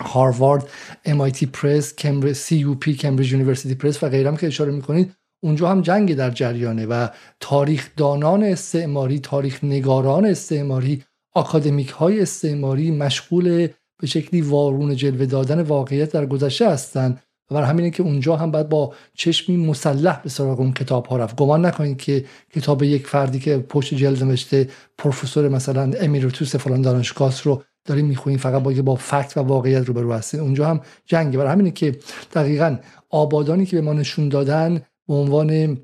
هاروارد 0.00 0.68
MIT 1.06 1.44
Press 1.44 2.52
UP 2.52 2.94
Cambridge 2.94 3.32
University 3.32 3.74
Press 3.74 4.02
و 4.02 4.08
غیرم 4.08 4.36
که 4.36 4.46
اشاره 4.46 4.72
می‌کنید 4.72 5.12
اونجا 5.42 5.68
هم 5.68 5.82
جنگ 5.82 6.14
در 6.14 6.30
جریانه 6.30 6.86
و 6.86 7.08
تاریخ 7.40 7.90
دانان 7.96 8.42
استعماری 8.42 9.18
تاریخ 9.18 9.64
نگاران 9.64 10.24
استعماری 10.24 11.04
آکادمیک 11.34 11.88
های 11.88 12.20
استعماری 12.20 12.90
مشغول 12.90 13.68
به 13.98 14.06
شکلی 14.06 14.40
وارون 14.40 14.96
جلوه 14.96 15.26
دادن 15.26 15.62
واقعیت 15.62 16.12
در 16.12 16.26
گذشته 16.26 16.70
هستند 16.70 17.22
و 17.50 17.54
برای 17.54 17.62
همینه 17.62 17.90
که 17.90 18.02
اونجا 18.02 18.36
هم 18.36 18.50
باید 18.50 18.68
با 18.68 18.94
چشمی 19.14 19.56
مسلح 19.56 20.22
به 20.22 20.28
سراغ 20.28 20.60
اون 20.60 20.72
کتاب 20.72 21.06
ها 21.06 21.16
رفت. 21.16 21.36
گمان 21.36 21.66
نکنید 21.66 21.98
که 21.98 22.24
کتاب 22.54 22.82
یک 22.82 23.06
فردی 23.06 23.38
که 23.38 23.58
پشت 23.58 23.94
جلد 23.94 24.24
نوشته 24.24 24.68
پروفسور 24.98 25.48
مثلا 25.48 25.92
emeritus 26.00 26.56
فلان 26.56 26.82
دانشگاه 26.82 27.42
رو 27.44 27.62
داریم 27.84 28.06
می‌خونیم 28.06 28.38
فقط 28.38 28.62
با 28.62 28.82
با 28.82 28.94
fact 28.94 29.36
و 29.36 29.40
واقعیت 29.40 29.84
روبرو 29.84 30.12
هستیم 30.12 30.40
اونجا 30.40 30.68
هم 30.68 30.80
جنگه. 31.06 31.38
برای 31.38 31.52
همینه 31.52 31.70
که 31.70 31.98
دقیقا 32.34 32.76
آبادانی 33.10 33.66
که 33.66 33.76
به 33.76 33.82
ما 33.82 33.92
نشون 33.92 34.28
دادن 34.28 34.80
به 35.08 35.14
عنوان 35.14 35.78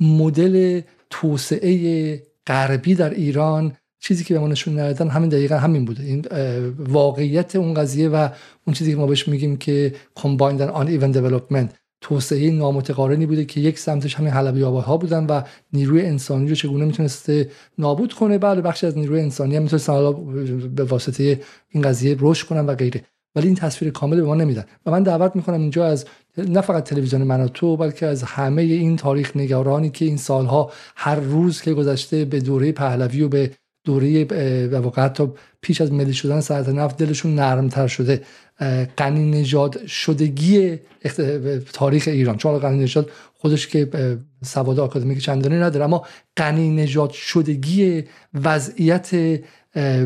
مدل 0.00 0.80
توسعه 1.10 2.22
غربی 2.46 2.94
در 2.94 3.10
ایران 3.10 3.76
چیزی 4.00 4.24
که 4.24 4.34
به 4.34 4.40
ما 4.40 4.48
نشون 4.48 4.78
ندادن 4.78 5.08
همین 5.08 5.28
دقیقا 5.28 5.56
همین 5.56 5.84
بوده. 5.84 6.02
این 6.02 6.24
واقعیت 6.78 7.56
اون 7.56 7.74
قضیه 7.74 8.08
و 8.08 8.28
اون 8.66 8.74
چیزی 8.74 8.90
که 8.90 8.96
ما 8.96 9.06
بهش 9.06 9.28
میگیم 9.28 9.56
که 9.56 9.94
combined 10.18 10.60
and 10.60 10.72
uneven 10.74 11.16
development 11.16 11.68
توسعه 12.00 12.50
نامتقارنی 12.50 13.26
بوده 13.26 13.44
که 13.44 13.60
یک 13.60 13.78
سمتش 13.78 14.14
همین 14.14 14.30
حلبی 14.30 14.62
ها 14.62 14.96
بودن 14.96 15.26
و 15.26 15.42
نیروی 15.72 16.02
انسانی 16.02 16.48
رو 16.48 16.54
چگونه 16.54 16.84
می‌تونسته 16.84 17.50
نابود 17.78 18.12
کنه. 18.12 18.38
بعد 18.38 18.62
بخشی 18.62 18.86
از 18.86 18.98
نیروی 18.98 19.20
انسانی 19.20 19.56
هم 19.56 19.62
می‌تونست 19.62 19.90
به 20.74 20.84
واسطه 20.84 21.40
این 21.68 21.82
قضیه 21.82 22.16
رشد 22.20 22.46
کنن 22.46 22.66
و 22.66 22.74
غیره. 22.74 23.04
ولی 23.34 23.46
این 23.46 23.56
تصویر 23.56 23.92
کامل 23.92 24.16
به 24.16 24.26
ما 24.26 24.34
نمیدن. 24.34 24.64
و 24.86 24.90
من 24.90 25.02
دعوت 25.02 25.36
می‌کنم 25.36 25.60
اینجا 25.60 25.86
از 25.86 26.04
نه 26.38 26.60
فقط 26.60 26.84
تلویزیون 26.84 27.22
من 27.22 27.48
تو 27.48 27.76
بلکه 27.76 28.06
از 28.06 28.22
همه 28.22 28.62
این 28.62 28.96
تاریخ 28.96 29.36
نگارانی 29.36 29.90
که 29.90 30.04
این 30.04 30.16
سالها 30.16 30.72
هر 30.96 31.16
روز 31.20 31.62
که 31.62 31.74
گذشته 31.74 32.24
به 32.24 32.40
دوره 32.40 32.72
پهلوی 32.72 33.22
و 33.22 33.28
به 33.28 33.50
دوره 33.84 34.24
و 34.66 34.76
واقع 34.76 35.02
حتی 35.02 35.28
پیش 35.60 35.80
از 35.80 35.92
ملی 35.92 36.14
شدن 36.14 36.40
سلطنت 36.40 36.74
نفت 36.74 36.96
دلشون 36.96 37.34
نرمتر 37.34 37.86
شده. 37.86 38.22
قنی 38.96 39.30
نژاد 39.30 39.86
شدگی 39.86 40.78
تاریخ 41.72 42.08
ایران. 42.08 42.36
چون 42.36 42.58
قنی 42.58 42.78
نژاد 42.78 43.10
خودش 43.34 43.66
که 43.66 43.88
سواد 44.44 44.80
آکادمیک 44.80 45.18
چندانی 45.18 45.56
نداره 45.56 45.84
اما 45.84 46.06
قنی 46.36 46.70
نژاد 46.70 47.10
شدگی 47.10 48.04
وضعیت 48.34 49.10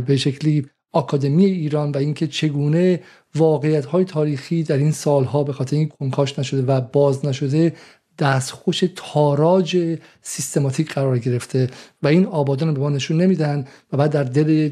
به 0.06 0.16
شکلی 0.16 0.66
آکادمی 0.92 1.44
ایران 1.44 1.90
و 1.90 1.96
اینکه 1.96 2.26
چگونه 2.26 3.00
واقعیت 3.34 3.84
های 3.84 4.04
تاریخی 4.04 4.62
در 4.62 4.76
این 4.76 4.90
سالها 4.90 5.44
به 5.44 5.52
خاطر 5.52 5.76
این 5.76 5.88
کنکاش 5.88 6.38
نشده 6.38 6.62
و 6.62 6.80
باز 6.80 7.26
نشده 7.26 7.72
دستخوش 8.18 8.84
تاراج 8.96 9.98
سیستماتیک 10.20 10.92
قرار 10.92 11.18
گرفته 11.18 11.68
و 12.02 12.06
این 12.06 12.26
آبادان 12.26 12.68
رو 12.68 12.74
به 12.74 12.80
ما 12.80 12.90
نشون 12.90 13.20
نمیدن 13.20 13.64
و 13.92 13.96
بعد 13.96 14.12
در 14.12 14.24
دل 14.24 14.70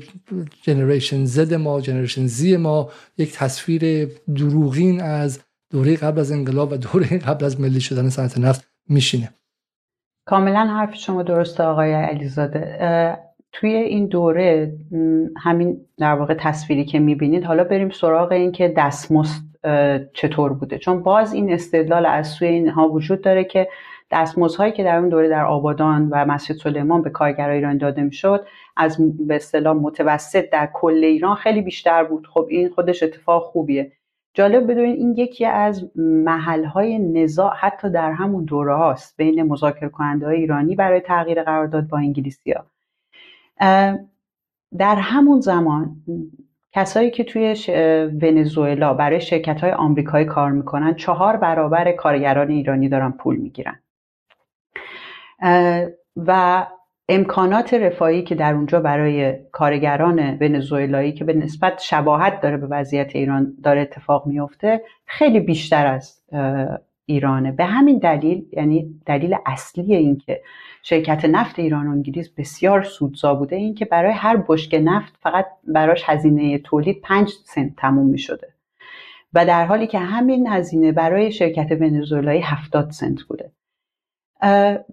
جنریشن 0.63 1.25
زد 1.25 1.55
ما 1.55 1.81
جنریشن 1.81 2.27
زی 2.27 2.57
ما 2.57 2.91
یک 3.19 3.33
تصویر 3.33 4.09
دروغین 4.37 5.03
از 5.03 5.41
دوره 5.71 5.97
قبل 5.97 6.21
از 6.21 6.33
انقلاب 6.33 6.73
و 6.73 6.77
دوره 6.77 7.19
قبل 7.29 7.45
از 7.45 7.61
ملی 7.61 7.81
شدن 7.81 8.09
صنعت 8.09 8.39
نفت 8.39 8.69
میشینه. 8.89 9.29
کاملا 10.27 10.67
حرف 10.67 10.95
شما 10.95 11.23
درسته 11.23 11.63
آقای 11.63 11.93
علیزاده. 11.93 12.79
توی 13.53 13.75
این 13.75 14.07
دوره 14.07 14.73
همین 15.37 15.87
در 15.99 16.15
واقع 16.15 16.35
تصویری 16.41 16.85
که 16.85 16.99
می‌بینید 16.99 17.45
حالا 17.45 17.65
بریم 17.65 17.91
سراغ 17.91 18.33
این 18.33 18.53
که 18.53 18.75
دستمزد 18.77 19.52
چطور 20.13 20.53
بوده. 20.53 20.79
چون 20.79 21.03
باز 21.03 21.33
این 21.33 21.53
استدلال 21.53 22.07
از 22.07 22.29
سوی 22.29 22.49
اینها 22.49 22.89
وجود 22.89 23.21
داره 23.21 23.45
که 23.45 23.69
دستمزدهایی 24.11 24.73
که 24.73 24.85
در 24.85 24.97
اون 24.97 25.09
دوره 25.09 25.29
در 25.29 25.45
آبادان 25.45 26.09
و 26.11 26.25
مسجد 26.25 26.55
سلیمان 26.57 27.03
به 27.03 27.11
کارگرای 27.11 27.57
ایران 27.57 27.79
داده 27.79 28.03
می‌شد 28.03 28.47
از 28.77 29.17
به 29.27 29.37
اصطلاح 29.37 29.77
متوسط 29.77 30.51
در 30.51 30.69
کل 30.75 31.05
ایران 31.05 31.37
خیلی 31.37 31.63
بیشتر 31.63 32.05
بود. 32.05 32.27
خب 32.27 32.47
این 32.51 32.69
خودش 32.69 33.03
اتفاق 33.03 33.43
خوبیه. 33.43 33.93
جالب 34.35 34.71
بدونید 34.71 34.99
این 34.99 35.15
یکی 35.17 35.47
از 35.47 35.91
محلهای 35.97 36.99
نزاع 36.99 37.55
حتی 37.55 37.91
در 37.91 38.13
همون 38.13 38.45
دوره 38.45 38.77
هاست 38.77 39.17
بین 39.17 39.43
مذاکره 39.43 39.89
کننده 39.89 40.27
های 40.27 40.37
ایرانی 40.37 40.77
برای 40.77 41.01
تغییر 41.01 41.43
قرارداد 41.43 41.89
با 41.89 41.99
انگلیسی. 41.99 42.55
در 44.79 44.97
همون 44.97 45.41
زمان 45.41 45.97
کسایی 46.75 47.11
که 47.11 47.25
توی 47.25 47.57
ونزوئلا 48.23 48.95
برای 48.95 49.21
شرکت 49.21 49.61
های 49.61 49.73
آمریکایی 49.73 50.25
کار 50.25 50.51
می‌کنن 50.51 50.95
چهار 50.95 51.37
برابر 51.37 51.93
کارگران 51.93 52.51
ایرانی 52.51 52.89
دارن 52.89 53.11
پول 53.11 53.37
می‌گیرن. 53.37 53.79
و 56.17 56.67
امکانات 57.09 57.75
رفاهی 57.75 58.23
که 58.23 58.35
در 58.35 58.55
اونجا 58.55 58.81
برای 58.81 59.35
کارگران 59.53 60.39
ونزوئلایی 60.41 61.13
که 61.13 61.25
به 61.25 61.33
نسبت 61.33 61.81
شباهت 61.81 62.41
داره 62.41 62.57
به 62.57 62.67
وضعیت 62.67 63.17
ایران 63.17 63.55
داره 63.65 63.81
اتفاق 63.81 64.27
میفته 64.27 64.83
خیلی 65.07 65.41
بیشتر 65.41 65.87
از 65.87 66.23
ایرانه. 67.07 67.53
به 67.53 67.65
همین 67.65 67.99
دلیل 67.99 68.47
یعنی 68.53 69.01
دلیل 69.07 69.37
اصلی 69.47 69.95
این 69.95 70.19
که 70.19 70.41
شرکت 70.83 71.25
نفت 71.25 71.59
ایران 71.59 71.87
و 71.87 71.91
انگلیس 71.91 72.29
بسیار 72.29 72.83
سودزا 72.83 73.35
بوده. 73.35 73.57
این 73.57 73.75
که 73.75 73.85
برای 73.85 74.13
هر 74.13 74.37
بشک 74.37 74.81
نفت 74.85 75.15
فقط 75.21 75.47
براش 75.65 76.03
هزینه 76.07 76.59
تولید 76.59 77.01
5 77.01 77.33
سنت 77.45 77.77
تموم 77.77 78.07
می 78.07 78.19
شده 78.19 78.49
و 79.35 79.47
در 79.47 79.67
حالی 79.67 79.87
که 79.87 79.99
همین 79.99 80.47
هزینه 80.47 80.93
برای 80.93 81.33
شرکت 81.33 81.73
ونزوئلایی 81.73 82.41
70 82.41 82.91
سنت 82.91 83.23
بوده. 83.23 83.53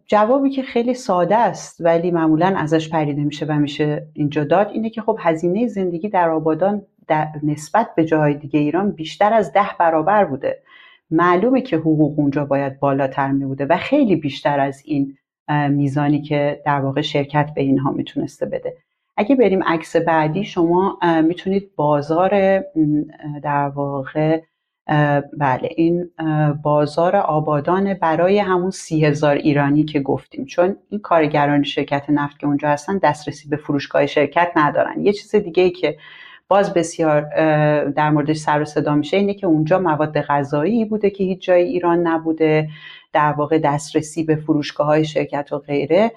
جوابی 0.06 0.50
که 0.50 0.64
خیلی 0.64 0.94
ساده 0.94 1.36
است 1.36 1.82
ولی 1.82 2.12
معمولا 2.12 2.54
ازش 2.58 2.90
پریده 2.90 3.24
میشه 3.24 3.46
و 3.46 3.52
میشه 3.52 4.08
اینجا 4.14 4.44
داد 4.44 4.70
اینه 4.70 4.90
که 4.90 5.02
خب 5.02 5.18
هزینه 5.20 5.68
زندگی 5.68 6.10
در 6.10 6.30
آبادان 6.30 6.82
در 7.08 7.28
نسبت 7.44 7.96
به 7.96 8.06
جاهای 8.06 8.34
دیگه 8.34 8.60
ایران 8.60 8.92
بیشتر 8.92 9.34
از 9.34 9.54
ده 9.54 9.70
برابر 9.80 10.26
بوده. 10.26 10.62
معلومه 11.12 11.62
که 11.62 11.78
حقوق 11.78 12.20
اونجا 12.20 12.46
باید 12.46 12.80
بالاتر 12.80 13.32
می 13.32 13.46
بوده 13.46 13.66
و 13.66 13.78
خیلی 13.78 14.16
بیشتر 14.16 14.60
از 14.60 14.82
این 14.86 15.18
میزانی 15.70 16.22
که 16.22 16.62
در 16.66 16.80
واقع 16.80 17.02
شرکت 17.02 17.52
به 17.56 17.62
اینها 17.62 17.92
می‌تونسته 17.92 18.46
بده. 18.46 18.74
اگه 19.18 19.36
بریم 19.36 19.64
عکس 19.64 19.96
بعدی 19.96 20.44
شما 20.44 21.00
می‌تونید 21.24 21.72
بازار 21.76 22.64
در 23.44 23.68
واقع 23.68 24.42
بله 25.38 25.70
این 25.76 26.10
بازار 26.64 27.16
آبادان 27.16 27.94
برای 27.94 28.40
همون 28.40 28.72
سی 28.72 29.06
هزار 29.06 29.36
ایرانی 29.36 29.84
که 29.84 30.00
گفتیم. 30.00 30.46
چون 30.46 30.76
این 30.90 31.00
کارگران 31.00 31.64
شرکت 31.64 32.10
نفت 32.10 32.40
که 32.40 32.48
اونجا 32.48 32.70
هستن 32.70 32.98
دسترسی 32.98 33.50
به 33.50 33.58
فروشگاه 33.58 34.06
شرکت 34.06 34.52
ندارن. 34.56 35.06
یه 35.06 35.14
چیز 35.14 35.36
دیگه 35.36 35.64
ای 35.64 35.72
که 35.72 35.98
باز 36.48 36.74
بسیار 36.74 37.22
در 37.90 38.10
موردش 38.10 38.38
سر 38.38 38.62
و 38.62 38.66
صدا 38.66 38.96
میشه 38.96 39.18
اینه 39.18 39.34
که 39.34 39.48
اونجا 39.48 39.80
مواد 39.80 40.22
غذایی 40.22 40.86
بوده 40.86 41.10
که 41.10 41.24
هیچ 41.24 41.42
جای 41.46 41.64
ایران 41.64 42.08
نبوده. 42.08 42.70
در 43.14 43.32
واقع 43.32 43.58
دسترسی 43.58 44.24
به 44.24 44.36
فروشگاه 44.36 44.88
های 44.88 45.06
شرکت 45.06 45.54
و 45.54 45.58
غیره. 45.60 46.12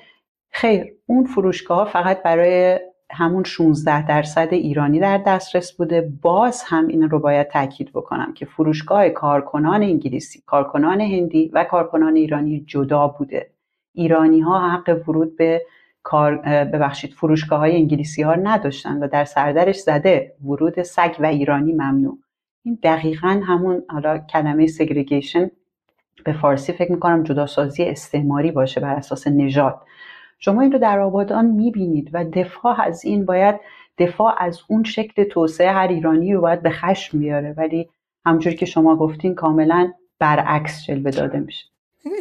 خیر 0.51 0.87
اون 1.07 1.25
فروشگاه 1.25 1.89
فقط 1.89 2.23
برای 2.23 2.79
همون 3.11 3.45
16 3.45 4.07
درصد 4.07 4.49
ایرانی 4.51 5.01
در 5.01 5.19
دسترس 5.19 5.73
بوده. 5.73 6.13
باز 6.23 6.63
هم 6.67 6.89
این 6.89 7.11
رو 7.11 7.19
باید 7.19 7.49
تاکید 7.49 7.91
بکنم 7.93 8.33
که 8.35 8.47
فروشگاه 8.47 9.09
کارکنان 9.09 9.83
انگلیسی 9.83 10.43
کارکنان 10.47 11.01
هندی 11.01 11.51
و 11.55 11.65
کارکنان 11.65 12.17
ایرانی 12.17 12.65
جدا 12.67 13.09
بوده. 13.09 13.51
ایرانی 13.95 14.41
ها 14.41 14.71
حق 14.71 15.09
ورود 15.09 15.37
به 15.37 15.63
کار 16.03 16.37
ببخشید 16.65 17.13
فروشگاه 17.13 17.59
های 17.59 17.77
انگلیسی 17.77 18.23
ها 18.23 18.35
نداشتن 18.35 19.03
و 19.03 19.09
در 19.09 19.25
سردرش 19.25 19.79
زده. 19.81 20.35
ورود 20.45 20.83
سگ 20.83 21.17
و 21.19 21.27
ایرانی 21.27 21.73
ممنوع. 21.73 22.19
این 22.65 22.79
دقیقا 22.83 23.43
همون 23.47 23.83
حالا 23.89 24.19
کلمه 24.19 24.67
سگریگیشن 24.67 25.51
به 26.25 26.33
فارسی 26.33 26.73
فکر 26.73 26.93
می‌کنم 26.93 27.23
جداسازی 27.23 27.85
استعماری 27.85 28.51
باشه 28.51 28.81
بر 28.81 28.95
اساس 28.95 29.27
نژاد. 29.27 29.81
شما 30.39 30.61
این 30.61 30.73
رو 30.73 30.79
در 30.79 31.01
آبادان 31.01 31.47
می‌بینید 31.47 32.11
و 32.13 32.25
دفاع 32.25 32.81
از 32.81 33.05
این 33.05 33.25
باید 33.25 33.55
دفاع 33.99 34.35
از 34.39 34.61
اون 34.69 34.85
شکل 34.85 35.25
توسعه 35.25 35.73
هر 35.73 35.89
ایرانی 35.89 36.33
رو 36.33 36.41
باید 36.41 36.63
به 36.63 36.71
خشم 36.71 37.19
بیاره. 37.19 37.55
ولی 37.57 37.89
همونجوری 38.27 38.57
که 38.57 38.67
شما 38.67 38.97
گفتین 38.97 39.35
کاملا 39.35 39.93
برعکس 40.19 40.85
جلوه 40.87 41.11
داده 41.11 41.41
میشه. 41.41 41.65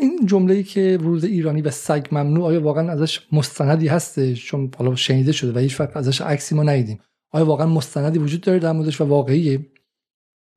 این 0.02 0.26
جمله 0.26 0.54
ای 0.54 0.64
که 0.64 0.98
ورود 1.02 1.26
ایرانی 1.26 1.62
به 1.62 1.70
سگ 1.70 2.06
ممنوع 2.12 2.46
آیا 2.46 2.62
واقعا 2.62 2.92
ازش 2.92 3.28
مستندی 3.32 3.88
هسته؟ 3.88 4.34
چون 4.34 4.72
حالا 4.78 4.96
شنیده 4.96 5.32
شده 5.32 5.52
و 5.52 5.58
هیچ 5.58 5.80
وقت 5.80 5.98
ازش 5.98 6.22
عکسی 6.22 6.56
ما 6.56 6.64
ندیدیم. 6.64 7.00
آیا 7.32 7.46
واقعا 7.46 7.68
مستندی 7.68 8.20
وجود 8.20 8.42
داره 8.42 8.60
در 8.60 8.72
موردش 8.72 9.02
و 9.02 9.06
واقعیه؟ 9.06 9.60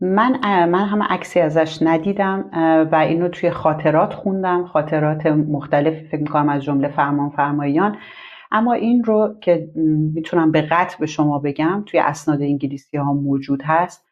من 0.04 0.38
من 0.64 0.84
هم 0.84 1.02
عکسی 1.02 1.40
ازش 1.40 1.78
ندیدم 1.82 2.50
و 2.92 2.94
اینو 2.94 3.28
توی 3.28 3.50
خاطرات 3.50 4.14
خوندم 4.14 4.66
خاطرات 4.66 5.26
مختلفی 5.26 6.04
فکر 6.04 6.20
می‌کنم 6.20 6.48
از 6.48 6.64
جمله 6.64 6.88
فرمان 6.88 7.30
فرماییان. 7.30 7.96
اما 8.52 8.72
این 8.72 9.04
رو 9.04 9.34
که 9.40 9.70
می‌تونم 10.14 10.52
به 10.52 10.62
قطع 10.62 10.98
به 10.98 11.06
شما 11.06 11.38
بگم 11.38 11.82
توی 11.86 12.00
اسناد 12.00 12.42
انگلیسی 12.42 12.96
ها 12.96 13.12
موجود 13.12 13.62
هست 13.64 14.08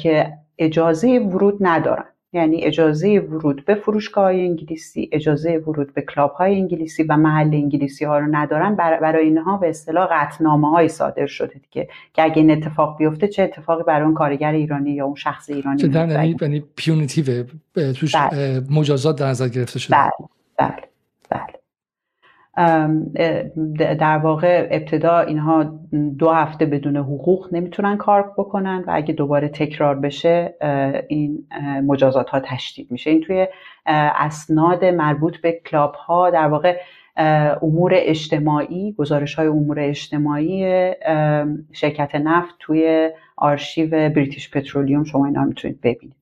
که 0.00 0.32
اجازه 0.58 1.18
ورود 1.18 1.58
ندارن. 1.60 2.11
یعنی 2.32 2.64
اجازه 2.64 3.18
ورود 3.18 3.64
به 3.64 3.74
فروشگاه 3.74 4.24
های 4.24 4.40
انگلیسی 4.40 5.08
اجازه 5.12 5.62
ورود 5.66 5.94
به 5.94 6.02
club 6.02 6.32
های 6.32 6.54
انگلیسی 6.54 7.02
و 7.02 7.16
محل 7.16 7.54
انگلیسی 7.54 8.04
ها 8.04 8.18
رو 8.18 8.26
ندارن. 8.30 8.76
برای 8.76 9.24
اینها 9.24 9.56
به 9.56 9.68
اصطلاح 9.68 10.08
قطنامه 10.10 10.70
های 10.70 10.88
صادر 10.88 11.26
شده 11.26 11.54
دیگه. 11.54 11.88
که 12.14 12.22
اگه 12.22 12.36
این 12.36 12.50
اتفاق 12.50 12.98
بیفته 12.98 13.28
چه 13.28 13.42
اتفاقی 13.42 13.82
برای 13.82 14.04
اون 14.04 14.14
کارگر 14.14 14.52
ایرانی 14.52 14.90
یا 14.90 15.04
اون 15.04 15.14
شخص 15.14 15.50
ایرانی 15.50 15.78
چه 15.78 15.88
یعنی 15.88 16.36
یعنی 16.40 16.64
punitive 16.76 17.44
توش 17.74 18.16
بله. 18.16 18.62
مجازات 18.70 19.18
در 19.18 19.26
نظر 19.26 19.48
گرفته 19.48 19.78
شده. 19.78 19.96
بله. 19.96 20.10
بله. 20.58 20.88
بله. 21.30 21.61
در 23.76 24.18
واقع 24.22 24.68
ابتدا 24.70 25.20
اینها 25.20 25.80
دو 26.18 26.30
هفته 26.30 26.66
بدون 26.66 26.96
حقوق 26.96 27.48
نمی‌تونن 27.52 27.96
کار 27.96 28.34
بکنن 28.38 28.84
و 28.86 28.90
اگه 28.94 29.14
دوباره 29.14 29.48
تکرار 29.48 29.94
بشه 29.94 30.54
این 31.08 31.46
مجازات 31.86 32.30
ها 32.30 32.40
تشدید 32.40 32.90
میشه. 32.90 33.10
این 33.10 33.20
توی 33.20 33.48
اسناد 33.86 34.84
مربوط 34.84 35.36
به 35.36 35.60
کلاب 35.66 35.94
ها 35.94 36.30
در 36.30 36.48
واقع 36.48 36.76
امور 37.62 37.92
اجتماعی 37.94 38.92
گزارش 38.92 39.34
های 39.34 39.46
امور 39.46 39.80
اجتماعی 39.80 40.64
شرکت 41.72 42.14
نفت 42.14 42.54
توی 42.58 43.10
آرشیو 43.36 43.90
بریتیش 43.90 44.50
پترولیوم 44.50 45.04
شما 45.04 45.26
اینا 45.26 45.44
می‌تونید 45.44 45.80
ببینید. 45.80 46.16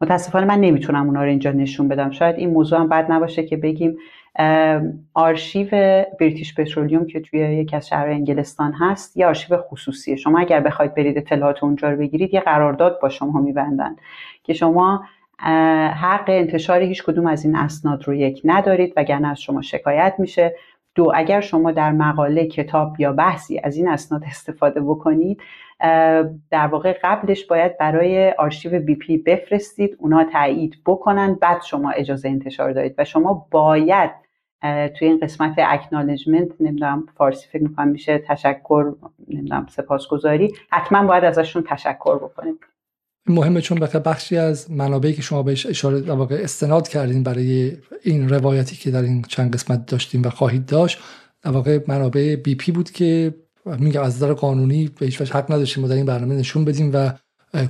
متاسفانه 0.00 0.46
من 0.46 0.60
نمی‌تونم 0.60 1.06
اونا 1.06 1.22
رو 1.22 1.28
اینجا 1.28 1.52
نشون 1.52 1.88
بدم. 1.88 2.10
شاید 2.10 2.36
این 2.36 2.50
موضوع 2.50 2.80
هم 2.80 2.88
بد 2.88 3.12
نباشه 3.12 3.42
که 3.42 3.56
بگیم 3.56 3.96
آرشیو 5.14 5.68
British 6.20 6.54
Petroleum 6.54 7.06
که 7.06 7.20
توی 7.20 7.40
یکی 7.40 7.76
از 7.76 7.88
شهر 7.88 8.08
انگلستان 8.08 8.72
هست 8.72 9.16
یه 9.16 9.26
آرشیو 9.26 9.56
خصوصیه. 9.56 10.16
شما 10.16 10.38
اگر 10.38 10.60
بخواید 10.60 10.94
برید 10.94 11.18
اطلاعات 11.18 11.64
اونجا 11.64 11.90
رو 11.90 11.96
بگیرید 11.96 12.34
یه 12.34 12.40
قرارداد 12.40 13.00
با 13.00 13.08
شما 13.08 13.40
میبندن 13.40 13.96
که 14.42 14.52
شما 14.52 15.04
حق 15.94 16.24
انتشار 16.28 16.80
هیچ 16.80 17.04
کدوم 17.04 17.26
از 17.26 17.44
این 17.44 17.56
اسناد 17.56 18.08
رو 18.08 18.14
یک 18.14 18.40
ندارید 18.44 18.92
وگرنه 18.96 19.28
از 19.28 19.40
شما 19.40 19.62
شکایت 19.62 20.14
میشه. 20.18 20.54
دو 20.94 21.12
اگر 21.14 21.40
شما 21.40 21.72
در 21.72 21.92
مقاله 21.92 22.46
کتاب 22.46 23.00
یا 23.00 23.12
بحثی 23.12 23.60
از 23.64 23.76
این 23.76 23.88
اسناد 23.88 24.24
استفاده 24.26 24.80
بکنید 24.80 25.40
در 26.50 26.66
واقع 26.70 26.98
قبلش 27.02 27.46
باید 27.46 27.78
برای 27.78 28.30
آرشیو 28.30 28.80
BP 28.80 29.18
بفرستید 29.18 29.96
اونا 29.98 30.24
تایید 30.24 30.76
بکنن 30.86 31.34
بعد 31.34 31.62
شما 31.62 31.90
اجازه 31.90 32.28
انتشار 32.28 32.72
دارید. 32.72 32.94
و 32.98 33.04
شما 33.04 33.46
باید 33.50 34.10
توی 34.62 35.08
این 35.08 35.20
قسمت 35.22 35.54
acknowledgement 35.58 36.48
نمی‌دونم 36.60 37.06
فارسی 37.16 37.46
فکر 37.52 37.62
می‌کنم 37.62 37.88
میشه 37.88 38.18
تشکر 38.18 38.92
نمی‌دونم 39.28 39.66
سپاسگزاری. 39.70 40.54
حتما 40.70 41.06
باید 41.06 41.24
ازشون 41.24 41.64
تشکر 41.68 42.16
بکنید 42.16 42.56
مهمه 43.28 43.60
چون 43.60 43.78
بالاخره 43.78 44.00
بخشی 44.00 44.36
از 44.36 44.70
منابعی 44.70 45.12
که 45.12 45.22
شما 45.22 45.42
بهش 45.42 45.66
اشاره 45.66 46.00
در 46.00 46.12
واقع 46.12 46.38
استناد 46.42 46.88
کردین 46.88 47.22
برای 47.22 47.76
این 48.02 48.28
روایتی 48.28 48.76
که 48.76 48.90
در 48.90 49.02
این 49.02 49.22
چند 49.22 49.54
قسمت 49.54 49.86
داشتیم 49.86 50.22
و 50.22 50.30
خواهید 50.30 50.66
داشت. 50.66 50.98
در 51.42 51.50
واقع 51.50 51.80
منابع 51.88 52.36
BP 52.36 52.72
بود 52.72 52.90
که 52.90 53.34
میگم 53.78 54.02
از 54.02 54.16
نظر 54.16 54.32
قانونی 54.32 54.90
به 55.00 55.06
هیچ 55.06 55.22
حق 55.22 55.52
نداشتیم 55.52 55.82
ما 55.82 55.88
در 55.88 55.94
این 55.94 56.06
برنامه 56.06 56.34
نشون 56.34 56.64
بدیم 56.64 56.90
و 56.94 57.10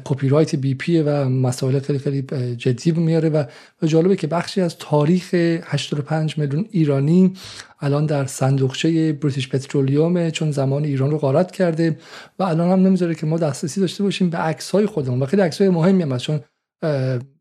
کپی 0.04 0.28
رایت 0.28 0.56
BP 0.56 1.00
و 1.00 1.28
مسائل 1.28 1.78
خیلی 1.78 1.98
خیلی 1.98 2.22
جدی 2.56 2.90
میاره 2.90 3.28
و 3.28 3.44
جالبه 3.86 4.16
که 4.16 4.26
بخشی 4.26 4.60
از 4.60 4.76
تاریخ 4.78 5.34
85 5.34 6.38
میلیون 6.38 6.66
ایرانی 6.70 7.32
الان 7.80 8.06
در 8.06 8.26
صندوقچه 8.26 9.12
بریتیش 9.12 9.48
پترولیوم 9.48 10.30
چون 10.30 10.50
زمان 10.50 10.84
ایران 10.84 11.10
رو 11.10 11.18
غارت 11.18 11.50
کرده 11.50 11.98
و 12.38 12.42
الان 12.42 12.70
هم 12.70 12.86
نمی‌ذاره 12.86 13.14
که 13.14 13.26
ما 13.26 13.38
دسترسی 13.38 13.80
داشته 13.80 14.02
باشیم 14.02 14.30
به 14.30 14.38
عکس 14.38 14.70
های 14.70 14.86
خودمون. 14.86 15.22
و 15.22 15.26
خیلی 15.26 15.42
عکس 15.42 15.60
های 15.60 15.70
مهمی 15.70 16.02
هم 16.02 16.18
چون 16.18 16.40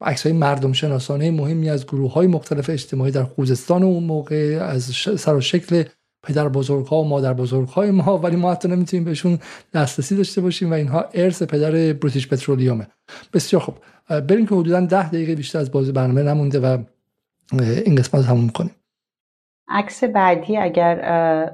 عکس 0.01 0.23
های 0.23 0.33
مردم 0.33 0.73
شناسانه 0.73 1.31
مهمی 1.31 1.69
از 1.69 1.85
گروه 1.85 2.13
های 2.13 2.27
مختلف 2.27 2.69
اجتماعی 2.69 3.11
در 3.11 3.23
خوزستان 3.23 3.83
اون 3.83 4.03
موقع 4.03 4.59
از 4.61 4.83
سر 5.17 5.35
و 5.35 5.41
شکل 5.41 5.83
پدر 6.25 6.49
بزرگ 6.49 6.85
ها 6.85 6.97
و 6.97 7.07
مادر 7.07 7.33
بزرگ 7.33 7.67
های 7.67 7.91
ما 7.91 8.17
ولی 8.17 8.35
ما 8.35 8.51
حتی 8.51 8.67
نمی‌تونیم 8.67 9.05
بهشون 9.05 9.39
دسترسی 9.73 10.17
داشته 10.17 10.41
باشیم 10.41 10.71
و 10.71 10.73
اینها 10.73 11.05
ارث 11.13 11.43
پدر 11.43 11.93
بریتیش 11.93 12.27
پترولیومه. 12.27 12.87
بسیار 13.33 13.61
خوب. 13.61 13.75
بریم 14.09 14.45
که 14.47 14.55
حدودا 14.55 14.79
ده 14.79 15.09
دقیقه 15.09 15.35
بیشتر 15.35 15.59
از 15.59 15.71
بازی 15.71 15.91
برنامه 15.91 16.23
نمونده 16.23 16.59
و 16.59 16.77
این 17.85 17.95
قسمت 17.95 18.21
رو 18.21 18.27
تموم 18.27 18.49
کنیم. 18.49 18.71
عکس 19.67 20.03
بعدی 20.03 20.57
اگر 20.57 20.99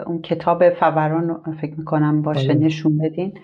اون 0.08 0.22
کتاب 0.22 0.70
فوران 0.70 1.58
فکر 1.62 1.76
می‌کنم 1.78 2.22
باشه 2.22 2.48
بله. 2.48 2.66
نشون 2.66 2.98
بدین. 2.98 3.40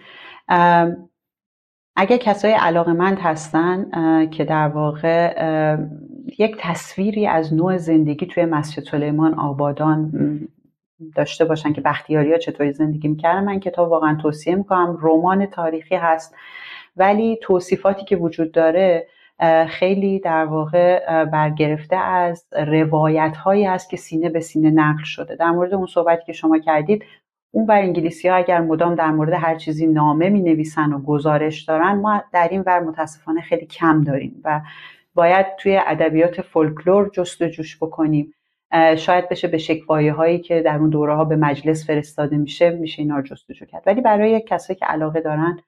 اگر 1.96 2.18
کسای 2.18 2.52
علاقمند 2.52 3.18
هستن 3.20 3.90
که 4.30 4.46
در 4.46 4.68
واقع 4.68 5.78
یک 6.40 6.56
تصویری 6.60 7.28
از 7.28 7.54
نوع 7.54 7.78
زندگی 7.78 8.26
توی 8.26 8.46
مسجد 8.46 8.84
سلیمان 8.84 9.34
آبادان 9.34 10.12
داشته 11.16 11.46
باشن 11.46 11.74
که 11.74 11.82
بختیاری 11.82 12.32
ها 12.32 12.38
چطوری 12.38 12.74
زندگی 12.74 13.08
می‌کردن. 13.08 13.44
من 13.44 13.60
کتاب 13.60 13.92
واقعا 13.92 14.18
توصیه 14.22 14.56
می‌کنم. 14.56 14.98
رمان 15.02 15.46
تاریخی 15.46 15.96
هست. 15.96 16.36
ولی 16.98 17.40
توصیفاتی 17.42 18.06
که 18.06 18.16
وجود 18.16 18.52
داره 18.52 19.08
خیلی 19.68 20.20
در 20.20 20.46
واقع 20.46 21.26
برگرفته 21.26 21.96
از 21.96 22.48
روایت 22.68 23.38
هایی 23.38 23.66
هست 23.66 23.90
که 23.90 23.98
سینه 23.98 24.30
به 24.30 24.40
سینه 24.40 24.70
نقل 24.70 25.04
شده. 25.04 25.36
در 25.36 25.52
مورد 25.52 25.74
اون 25.74 25.86
صحبتی 25.86 26.26
که 26.26 26.34
شما 26.34 26.60
کردید 26.60 27.04
اون 27.52 27.66
بر 27.66 27.82
انگلیسی 27.82 28.28
ها 28.28 28.36
اگر 28.36 28.62
مدام 28.62 28.96
در 28.96 29.12
مورد 29.12 29.34
هر 29.34 29.56
چیزی 29.56 29.88
نامه 29.88 30.30
می 30.30 30.42
نویسن 30.42 30.94
و 30.94 31.02
گزارش 31.02 31.64
دارن 31.64 31.92
ما 31.92 32.24
در 32.34 32.48
این 32.52 32.64
ور 32.66 32.80
متاسفانه 32.80 33.42
خیلی 33.42 33.66
کم 33.66 34.04
داریم 34.04 34.42
و 34.44 34.62
باید 35.14 35.46
توی 35.60 35.80
ادبیات 35.88 36.42
فولکلور 36.42 37.10
جستجوش 37.14 37.78
بکنیم. 37.78 38.34
شاید 38.98 39.30
بشه 39.30 39.48
به 39.48 39.58
شکوایه 39.58 40.14
هایی 40.14 40.40
که 40.40 40.62
در 40.62 40.78
اون 40.78 40.90
دوره 40.90 41.16
ها 41.16 41.26
به 41.26 41.36
مجلس 41.36 41.88
فرستاده 41.88 42.38
میشه 42.38 42.70
میشه 42.70 43.02
اینا 43.02 43.16
رو 43.16 43.22
جستجو 43.22 43.66
کرد. 43.66 43.84
ولی 43.86 44.02
برای 44.02 44.42
کسایی 44.42 44.80
که 44.80 44.86
علاقه 44.86 45.22
دارن 45.22 45.60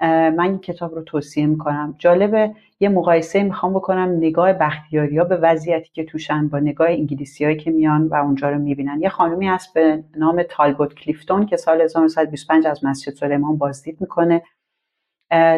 من 0.00 0.40
این 0.40 0.58
کتاب 0.58 0.94
رو 0.94 1.02
توصیه 1.02 1.46
می‌کنم. 1.46 1.94
جالبه 1.98 2.54
یه 2.80 2.88
مقایسه 2.88 3.42
می‌خوام 3.42 3.74
بکنم 3.74 4.16
نگاه 4.16 4.52
بختیاری 4.52 5.18
ها 5.18 5.24
به 5.24 5.36
وضعیتی 5.36 5.90
که 5.92 6.04
توشن 6.04 6.48
با 6.48 6.58
نگاه 6.58 6.88
انگلیسی 6.88 7.44
هایی 7.44 7.56
که 7.56 7.70
میان 7.70 8.06
و 8.06 8.14
اونجا 8.14 8.50
رو 8.50 8.58
می‌بینن. 8.58 9.00
یه 9.02 9.08
خانومی 9.08 9.48
هست 9.48 9.74
به 9.74 10.04
نام 10.16 10.42
تالبوت 10.42 10.94
کلیفتون 10.94 11.46
که 11.46 11.56
سال 11.56 11.80
1925 11.80 12.66
از 12.66 12.84
مسجد 12.84 13.12
سلیمان 13.12 13.58
بازدید 13.58 14.00
می‌کنه. 14.00 14.42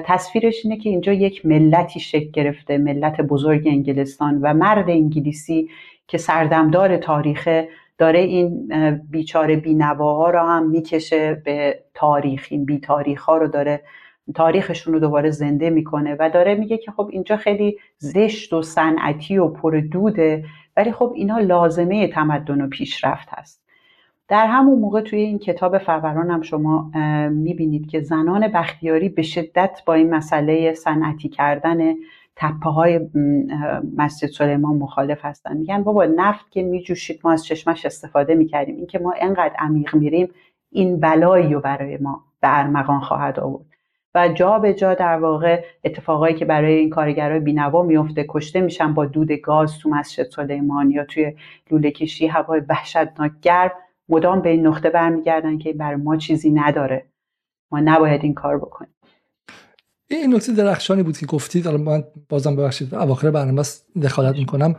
تصویرش 0.04 0.64
اینه 0.64 0.76
که 0.76 0.90
اینجا 0.90 1.12
یک 1.12 1.46
ملتی 1.46 2.00
شکل 2.00 2.30
گرفته 2.30 2.78
ملت 2.78 3.20
بزرگ 3.20 3.62
انگلستان 3.66 4.38
و 4.42 4.54
مرد 4.54 4.90
انگلیسی 4.90 5.68
که 6.08 6.18
سردمدار 6.18 6.96
تاریخه 6.96 7.68
داره 7.98 8.18
این 8.18 8.70
بیچاره 9.10 9.56
بینواها 9.56 10.30
رو 10.30 10.40
هم 10.40 10.70
می‌کشه 10.70 11.42
به 11.44 11.80
تاریخ. 11.94 12.46
این 12.50 12.64
بی 12.64 12.78
تاریخ 12.78 13.22
ها 13.22 13.36
رو 13.36 13.48
داره 13.48 13.82
تاریخشون 14.34 14.94
رو 14.94 15.00
دوباره 15.00 15.30
زنده 15.30 15.70
می‌کنه 15.70 16.16
و 16.18 16.30
داره 16.30 16.54
میگه 16.54 16.78
که 16.78 16.90
خب 16.90 17.08
اینجا 17.12 17.36
خیلی 17.36 17.78
زشت 17.98 18.52
و 18.52 18.62
صنعتی 18.62 19.38
و 19.38 19.48
پر 19.48 19.80
دوده 19.92 20.44
ولی 20.76 20.92
خب 20.92 21.12
اینا 21.14 21.38
لازمه 21.38 22.08
تمدن 22.08 22.60
و 22.60 22.68
پیشرفت 22.68 23.28
هست. 23.30 23.62
در 24.28 24.46
همون 24.46 24.78
موقع 24.78 25.00
توی 25.00 25.18
این 25.18 25.38
کتاب 25.38 25.78
فوران 25.78 26.30
هم 26.30 26.42
شما 26.42 26.90
می‌بینید 27.30 27.90
که 27.90 28.00
زنان 28.00 28.48
بختیاری 28.48 29.08
به 29.08 29.22
شدت 29.22 29.82
با 29.86 29.94
این 29.94 30.14
مسئله 30.14 30.74
صنعتی 30.74 31.28
کردن 31.28 31.94
تپه 32.36 32.70
های 32.70 33.00
مسجد 33.96 34.28
سلیمان 34.28 34.76
مخالف 34.76 35.24
هستن. 35.24 35.56
میگن 35.56 35.82
بابا 35.82 36.04
نفت 36.04 36.50
که 36.50 36.62
میجوشید 36.62 37.20
ما 37.24 37.32
از 37.32 37.44
چشمش 37.44 37.86
استفاده 37.86 38.34
می‌کردیم. 38.34 38.76
اینکه 38.76 38.98
ما 38.98 39.14
انقدر 39.20 39.54
عمیق 39.58 39.94
میریم 39.94 40.28
این 40.72 41.00
بلایی 41.00 41.54
رو 41.54 41.60
برای 41.60 41.96
ما 41.96 42.24
به 42.40 42.58
ارمغان 42.58 43.00
خواهد 43.00 43.40
آورد. 43.40 43.66
و 44.14 44.28
جا 44.28 44.58
به 44.58 44.74
جا 44.74 44.94
در 44.94 45.18
واقع 45.18 45.64
اتفاقایی 45.84 46.34
که 46.34 46.44
برای 46.44 46.74
این 46.74 46.90
کارگرای 46.90 47.40
بینوا 47.40 47.82
میفته 47.82 48.26
کشته 48.28 48.60
میشن 48.60 48.94
با 48.94 49.06
دود 49.06 49.32
گاز 49.32 49.78
تو 49.78 49.90
مسجد 49.90 50.24
سلیمان 50.24 50.90
یا 50.90 51.04
توی 51.04 51.36
لوله 51.70 51.90
کشی 51.90 52.26
هوای 52.26 52.60
وحشتناک 52.68 53.32
گرم 53.42 53.70
مدام 54.08 54.40
به 54.40 54.48
این 54.48 54.66
نقطه 54.66 54.90
برمیگردن 54.90 55.58
که 55.58 55.72
برای 55.72 55.96
ما 55.96 56.16
چیزی 56.16 56.50
نداره. 56.50 57.06
ما 57.72 57.80
نباید 57.80 58.22
این 58.22 58.34
کار 58.34 58.58
بکنیم. 58.58 58.95
این 60.10 60.34
نکته 60.34 60.52
درخشانی 60.52 61.02
بود 61.02 61.18
که 61.18 61.26
گفتید 61.26 61.66
حالا 61.66 61.78
من 61.78 62.04
بازم 62.28 62.56
ببخشید 62.56 62.94
اواخر 62.94 63.30
برنامه 63.30 63.62
دخالت 64.02 64.36
می‌کنم. 64.36 64.76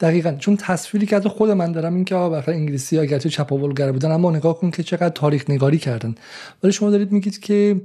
دقیقا 0.00 0.32
چون 0.32 0.56
تصویری 0.56 1.06
که 1.06 1.16
از 1.16 1.26
خود 1.26 1.50
من 1.50 1.72
دارم 1.72 1.94
این 1.94 2.04
که 2.04 2.14
آقا 2.14 2.52
انگلیسی 2.52 2.96
ها 2.96 3.02
اگرچه 3.02 3.28
چپاولگر 3.28 3.92
بودن 3.92 4.10
اما 4.10 4.30
نگاه 4.30 4.58
کن 4.58 4.70
که 4.70 4.82
چقدر 4.82 5.08
تاریخ 5.08 5.50
نگاری 5.50 5.78
کردن. 5.78 6.14
ولی 6.62 6.72
شما 6.72 6.90
دارید 6.90 7.12
میگید 7.12 7.38
که 7.38 7.80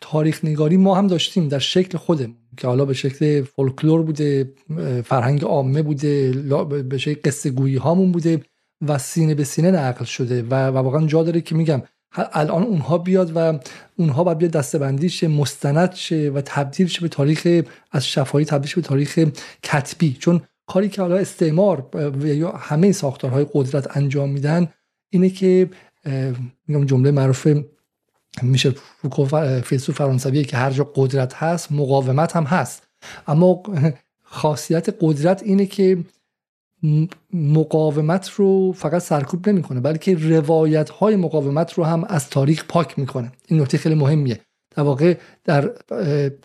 تاریخ 0.00 0.44
نگاری 0.44 0.76
ما 0.76 0.94
هم 0.94 1.06
داشتیم 1.06 1.48
در 1.48 1.58
شکل 1.58 1.98
خودمون 1.98 2.36
که 2.56 2.66
حالا 2.66 2.84
به 2.84 2.94
شکل 2.94 3.42
فولکلور 3.42 4.02
بوده 4.02 4.52
فرهنگ 5.04 5.44
عامه 5.44 5.82
بوده 5.82 6.32
به 6.82 6.98
شکل 6.98 7.20
قصه 7.24 7.50
گویی 7.50 7.76
هامون 7.76 8.12
بوده 8.12 8.42
و 8.88 8.98
سینه 8.98 9.34
به 9.34 9.44
سینه 9.44 9.70
نقل 9.70 10.04
شده. 10.04 10.42
و 10.42 10.54
واقعا 10.54 11.06
جا 11.06 11.22
داره 11.22 11.40
که 11.40 11.54
میگم 11.54 11.82
الان 12.14 12.62
اونها 12.62 12.98
بیاد 12.98 13.32
و 13.36 13.58
اونها 13.96 14.24
باید 14.24 14.38
بیاد 14.38 14.52
دستبندی 14.52 15.08
شه 15.08 15.28
مستند 15.28 15.94
شه 15.94 16.30
و 16.34 16.40
تبدیل 16.44 16.86
شه 16.86 17.00
به 17.00 17.08
تاریخ 17.08 17.64
از 17.92 18.06
شفاهی 18.06 18.44
تبدیل 18.44 18.70
شه 18.70 18.76
به 18.76 18.82
تاریخ 18.82 19.28
کتبی. 19.62 20.16
چون 20.20 20.42
کاری 20.66 20.88
که 20.88 21.02
حالا 21.02 21.16
استعمار 21.16 21.88
یا 22.24 22.50
همه 22.50 22.92
ساختارهای 22.92 23.46
قدرت 23.52 23.96
انجام 23.96 24.30
میدن 24.30 24.68
اینه 25.10 25.30
که 25.30 25.70
میگم 26.68 26.84
جمله 26.84 27.10
معروف 27.10 27.48
میشه 28.42 28.74
فیلسوف 29.64 29.96
فرانسوی 29.96 30.44
که 30.44 30.56
هر 30.56 30.70
جا 30.70 30.92
قدرت 30.94 31.34
هست 31.34 31.72
مقاومت 31.72 32.36
هم 32.36 32.44
هست. 32.44 32.88
اما 33.26 33.62
خاصیت 34.22 34.96
قدرت 35.00 35.42
اینه 35.42 35.66
که 35.66 35.98
مقاومت 37.32 38.30
رو 38.30 38.72
فقط 38.72 39.02
سرکوب 39.02 39.48
نمی‌کنه 39.48 39.80
بلکه 39.80 40.14
روایت 40.14 40.90
های 40.90 41.16
مقاومت 41.16 41.72
رو 41.72 41.84
هم 41.84 42.04
از 42.04 42.30
تاریخ 42.30 42.64
پاک 42.68 42.98
می‌کنه. 42.98 43.32
این 43.46 43.60
نکته 43.60 43.78
خیلی 43.78 43.94
مهمیه. 43.94 44.40
در 44.76 44.82
واقع 44.82 45.16
در 45.44 45.70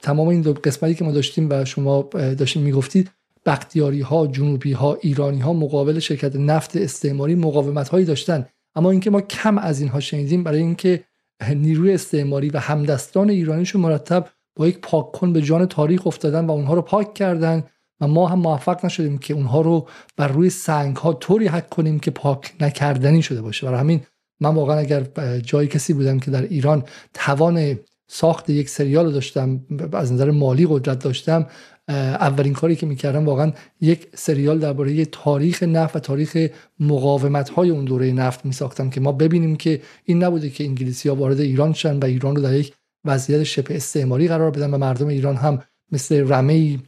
تمام 0.02 0.28
این 0.28 0.42
دو 0.42 0.54
قسمتی 0.54 0.96
که 0.96 1.04
ما 1.04 1.12
داشتیم 1.12 1.48
و 1.50 1.66
شما 1.66 2.02
داشتیم 2.12 2.64
می‌گفتید 2.64 3.12
بختیاری 3.46 4.02
ها 4.02 4.28
جنوبی 4.28 4.72
ها 4.72 4.98
ایرانی 5.02 5.40
ها 5.40 5.54
مقابل 5.54 6.00
شرکت 6.00 6.36
نفت 6.36 6.76
استعماری 6.76 7.36
مقاومت 7.36 7.90
هایی 7.90 8.06
داشتن. 8.06 8.46
اما 8.76 8.92
اینکه 8.92 9.10
ما 9.10 9.22
کم 9.22 9.58
از 9.58 9.80
اینها 9.80 10.00
شنیدیم 10.00 10.44
برای 10.44 10.60
اینکه 10.60 11.04
نیروی 11.50 11.94
استعماری 11.94 12.50
و 12.50 12.60
همدستان 12.60 13.30
ایرانیشون 13.30 13.82
مرتب 13.82 14.28
با 14.56 14.68
یک 14.68 14.80
پاک 14.82 15.12
کن 15.12 15.34
به 15.34 15.42
جان 15.42 15.66
تاریخ 15.66 16.08
افتادن 16.08 16.46
و 16.46 16.52
اونها 16.52 16.74
رو 16.74 16.82
پاک 16.82 17.14
کردن 17.14 17.64
و 18.02 18.08
ما 18.08 18.28
هم 18.28 18.40
موفق 18.40 18.86
نشدیم 18.86 19.18
که 19.18 19.34
اونها 19.34 19.62
رو 19.62 19.88
بر 20.18 20.28
روی 20.28 20.50
سنگ 20.50 20.96
ها 20.96 21.14
طوری 21.14 21.48
حک 21.48 21.70
کنیم 21.70 22.00
که 22.00 22.12
پاک 22.12 22.54
نکردنی 22.60 23.22
شده 23.22 23.42
باشه. 23.42 23.68
برای 23.68 23.80
همین 23.80 24.02
من 24.40 24.56
واقعا 24.56 24.78
اگر 24.78 25.04
جای 25.40 25.68
کسی 25.68 25.94
بودم 25.94 26.20
که 26.20 26.32
در 26.32 26.42
ایران 26.42 26.84
توان 27.14 27.80
ساخت 28.08 28.50
یک 28.50 28.70
سریال 28.70 29.12
داشتم 29.12 29.66
از 29.94 30.14
نظر 30.14 30.32
مالی 30.32 30.68
قدرت 30.70 31.00
داشتم 31.00 31.46
اولین 31.90 32.54
کاری 32.54 32.76
که 32.76 32.86
می‌کردم 32.86 33.26
واقعا 33.26 33.52
یک 33.82 34.08
سریال 34.16 34.60
درباره 34.60 35.06
تاریخ 35.06 35.64
نفت 35.64 35.96
و 35.96 36.00
تاریخ 36.00 36.48
مقاومت 36.80 37.50
های 37.50 37.70
اون 37.70 37.86
دوره 37.86 38.12
نفت 38.12 38.46
میساختم 38.46 38.90
که 38.90 39.02
ما 39.02 39.12
ببینیم 39.12 39.56
که 39.56 39.82
این 40.04 40.24
نبوده 40.24 40.50
که 40.50 40.64
انگلیسی 40.64 41.10
ها 41.10 41.16
وارد 41.16 41.40
ایران 41.40 41.74
شن 41.74 42.00
و 42.00 42.06
ایران 42.06 42.36
رو 42.36 42.42
در 42.42 42.54
یک 42.54 42.74
وضعیت 43.06 43.44
شبه 43.44 43.76
استعماری 43.76 44.28
قرار 44.28 44.52
بدن 44.52 44.74
و 44.74 44.78
مردم 44.78 45.08
ایران 45.08 45.36
هم 45.36 45.62
مثل 45.92 46.34
رمه 46.34 46.80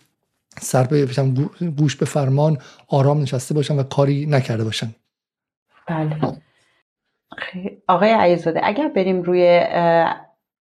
سر 0.57 0.83
به 0.83 1.07
گوش 1.77 1.95
به 1.95 2.05
فرمان 2.05 2.57
آرام 2.87 3.21
نشسته 3.21 3.55
باشن 3.55 3.79
و 3.79 3.83
کاری 3.83 4.25
نکرده 4.25 4.63
باشن. 4.63 4.87
بله. 5.87 6.17
آقای 7.87 8.13
عیزاده 8.13 8.59
اگر 8.63 8.87
بریم 8.87 9.21
روی 9.21 9.65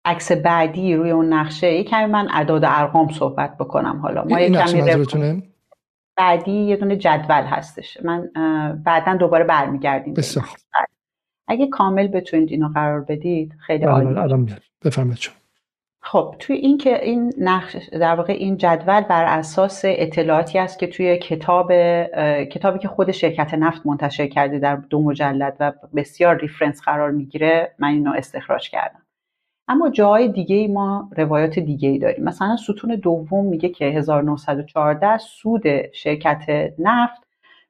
عکس 0.04 0.32
بعدی 0.32 0.94
روی 0.94 1.10
اون 1.10 1.32
نقشه 1.32 1.72
یه 1.72 1.84
کمی 1.84 2.06
من 2.06 2.28
اعداد 2.30 2.64
ارقام 2.64 3.12
صحبت 3.12 3.56
بکنم 3.56 4.00
حالا. 4.00 4.24
ما 4.24 4.40
یه 4.40 4.50
کمی 4.50 5.42
بعدی 6.16 6.52
یه 6.52 6.76
دونه 6.76 6.96
جدول 6.96 7.44
هستش. 7.44 7.98
من 8.04 8.30
بعدا 8.84 9.16
دوباره 9.16 9.44
برمیگردیم 9.44 10.14
بسیار. 10.14 10.48
اگه 11.48 11.66
کامل 11.66 12.06
بتونید 12.06 12.50
اینو 12.50 12.68
قرار 12.68 13.00
بدید 13.00 13.54
خیلی 13.66 13.84
بله، 13.84 13.92
عالی. 13.92 14.18
الان 14.18 14.58
بفرمایید 14.84 15.30
خب 16.02 16.34
توی 16.38 16.56
این 16.56 16.78
که 16.78 17.04
این 17.04 17.32
نقش 17.38 17.76
در 17.92 18.14
واقع 18.14 18.32
این 18.32 18.56
جدول 18.56 19.00
بر 19.00 19.38
اساس 19.38 19.80
اطلاعاتی 19.84 20.58
است 20.58 20.78
که 20.78 20.86
توی 20.86 21.18
کتاب 21.18 21.72
کتابی 22.44 22.78
که 22.78 22.88
خود 22.88 23.10
شرکت 23.10 23.54
نفت 23.54 23.86
منتشر 23.86 24.26
کرده 24.26 24.58
در 24.58 24.76
دو 24.76 25.02
مجلد 25.02 25.56
و 25.60 25.72
بسیار 25.96 26.38
ریفرنس 26.38 26.82
قرار 26.82 27.10
می‌گیره 27.10 27.74
من 27.78 27.88
اینو 27.88 28.12
استخراج 28.12 28.70
کردم. 28.70 29.02
اما 29.68 29.90
جای 29.90 30.28
دیگه 30.28 30.56
ای 30.56 30.68
ما 30.68 31.10
روایات 31.16 31.58
دیگه 31.58 31.88
ای 31.88 31.98
داریم. 31.98 32.24
مثلا 32.24 32.56
ستون 32.56 32.96
دوم 32.96 33.46
میگه 33.46 33.68
که 33.68 33.84
1914 33.84 35.18
سود 35.18 35.92
شرکت 35.92 36.72
نفت 36.78 37.22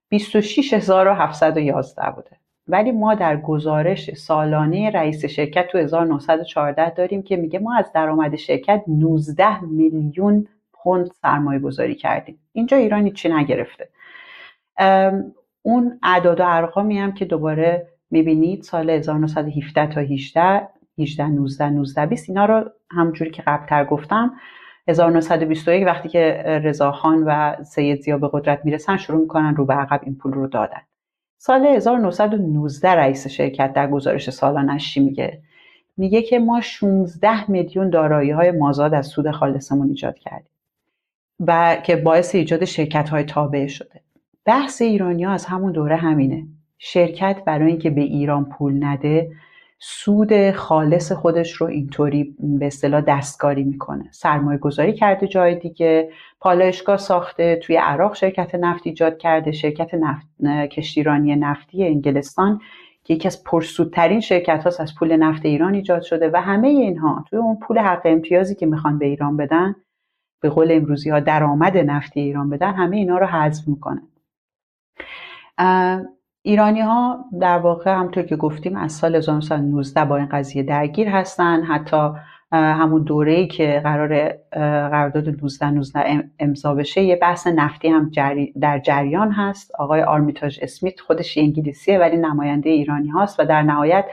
26711 0.09 2.11
بوده. 2.11 2.40
ولی 2.71 2.93
ما 2.93 3.15
در 3.15 3.37
گزارش 3.37 4.15
سالانه 4.15 4.91
رئیس 4.91 5.25
شرکت 5.25 5.69
تو 5.69 5.79
1914 5.79 6.91
داریم 6.91 7.23
که 7.23 7.37
میگه 7.37 7.59
ما 7.59 7.77
از 7.77 7.93
درآمد 7.95 8.37
شرکت 8.37 8.83
19 8.89 9.65
میلیون 9.65 10.47
پوند 10.73 11.07
سرمایه 11.23 11.61
گذاری 11.61 11.95
کردیم. 11.95 12.39
اینجا 12.53 12.77
ایران 12.77 13.11
چی 13.11 13.29
نگرفته؟ 13.29 13.89
اون 15.63 15.99
اعداد 16.03 16.41
و 16.41 16.45
ارقامی 16.47 16.99
هم 16.99 17.13
که 17.13 17.25
دوباره 17.25 17.87
می‌بینید 18.11 18.63
سال 18.63 18.91
1917 18.91 19.87
تا 19.87 20.01
18 20.01 20.69
18 20.99 21.27
19 21.27 21.71
19 21.71 22.07
20 22.07 22.29
اینا 22.31 22.45
رو 22.45 22.71
همونجوری 22.91 23.31
که 23.31 23.43
قبلتر 23.43 23.85
گفتم 23.85 24.33
1921 24.89 25.87
وقتی 25.87 26.09
که 26.09 26.43
رضاخان 26.65 27.25
و 27.27 27.57
سید 27.65 28.01
زیا 28.01 28.19
به 28.19 28.31
قدرت 28.33 28.65
می‌رسن 28.65 28.97
شروع 28.97 29.21
می‌کنن 29.21 29.57
رو 29.57 29.67
به 29.67 29.75
عقب 29.75 30.01
این 30.03 30.15
پول 30.15 30.33
رو 30.33 30.47
دادن. 30.47 30.81
سال 31.43 31.67
1919 31.67 32.89
رئیس 32.89 33.29
شرکت 33.29 33.73
در 33.73 33.91
گزارش 33.91 34.31
سالانش 34.31 34.97
میگه. 34.97 35.43
میگه 35.97 36.23
که 36.23 36.39
ما 36.39 36.61
16 36.61 37.51
میلیون 37.51 37.91
دارایی 37.91 38.31
های 38.31 38.51
مازاد 38.51 38.95
از 38.95 39.07
سود 39.07 39.31
خالصمون 39.31 39.89
ایجاد 39.89 40.19
کردیم 40.19 40.51
و 41.41 41.77
که 41.85 41.97
باعث 41.97 42.35
ایجاد 42.35 42.65
شرکت 42.65 43.09
های 43.09 43.25
تابع 43.25 43.67
شده. 43.67 44.01
بحث 44.45 44.83
ایرانی 44.83 45.25
ها 45.25 45.33
از 45.33 45.45
همون 45.45 45.73
دوره 45.73 45.97
همینه. 45.97 46.47
شرکت 46.79 47.43
برای 47.47 47.71
اینکه 47.71 47.91
به 47.91 48.01
ایران 48.01 48.45
پول 48.45 48.85
نده 48.85 49.33
سود 49.83 50.51
خالص 50.51 51.13
خودش 51.13 51.53
رو 51.53 51.67
اینطوری 51.67 52.37
به 52.39 52.67
اصطلاح 52.67 53.01
دستکاری 53.01 53.65
می‌کنه. 53.65 54.09
سرمایه 54.11 54.59
گذاری 54.59 54.93
کرده 54.93 55.27
جای 55.27 55.55
دیگه 55.55 56.11
پالایشگاه 56.41 56.97
ساخته 56.97 57.57
توی 57.57 57.77
عراق 57.77 58.15
شرکت 58.15 58.55
نفت 58.55 58.87
ایجاد 58.87 59.19
کرده 59.19 59.53
شرکت 59.53 59.95
نفت 59.95 60.27
کشتیرانی 60.71 61.37
نفتی 61.37 61.87
انگلستان 61.87 62.61
که 63.05 63.15
یکی 63.15 63.29
از 63.29 63.45
پرسودترین 63.45 64.21
شرکت 64.21 64.65
هاست 64.65 64.81
از 64.81 64.95
پول 64.95 65.17
نفت 65.17 65.47
ایران 65.47 65.75
ایجاد 65.75 66.03
شده 66.03 66.31
و 66.33 66.41
همه 66.41 66.69
اینها 66.69 67.25
توی 67.31 67.39
اون 67.39 67.57
پول 67.57 67.79
حق 67.79 68.03
امتیازی 68.05 68.55
که 68.55 68.67
می‌خوان 68.67 68.99
به 68.99 69.07
ایران 69.07 69.37
بدن 69.37 69.75
به 70.41 70.49
قول 70.49 70.73
امروزی 70.73 71.11
ها 71.11 71.21
درآمد 71.21 71.77
نفتی 71.77 72.21
ایران 72.21 72.51
بدن 72.51 72.73
همه 72.73 72.97
اینا 72.97 73.19
رو 73.19 73.27
حذف 73.27 73.69
می‌کنن 73.69 74.09
ایرانی 76.43 76.81
ها 76.81 77.25
در 77.41 77.59
واقع 77.59 77.95
همطور 77.95 78.23
که 78.23 78.37
گفتیم 78.37 78.77
از 78.77 78.93
سال 78.93 79.15
1919 79.15 80.05
با 80.05 80.17
این 80.17 80.27
قضیه 80.27 80.63
درگیر 80.63 81.09
هستن. 81.09 81.63
حتی 81.63 82.11
همون 82.53 83.03
دوره 83.03 83.33
ای 83.33 83.47
که 83.47 83.81
قرار 83.85 84.29
قرارداد 84.53 85.29
19 85.29 85.71
19 85.71 86.31
امضا 86.39 86.75
بشه 86.75 87.03
یه 87.03 87.17
بحث 87.17 87.47
نفتی 87.47 87.89
هم 87.89 88.11
در 88.61 88.79
جریان 88.79 89.33
هست. 89.33 89.75
آقای 89.75 90.03
آرمیتاژ 90.03 90.59
اسمیت 90.63 91.01
خودش 91.01 91.39
انگلیسیه 91.39 91.99
ولی 91.99 92.17
نماینده 92.17 92.71
ایرانی 92.71 93.09
هاست 93.09 93.41
و 93.41 93.45
در 93.45 93.63
نهایت 93.63 94.05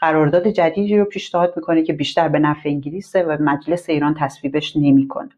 قرارداد 0.00 0.48
جدیدی 0.48 0.98
رو 0.98 1.04
پیشنهاد 1.04 1.52
می‌کنه 1.56 1.82
که 1.82 1.92
بیشتر 1.92 2.28
به 2.28 2.38
نفع 2.38 2.68
انگلیسه 2.68 3.22
و 3.22 3.36
مجلس 3.40 3.90
ایران 3.90 4.14
تصویبش 4.14 4.76
نمی‌کنه. 4.76 5.30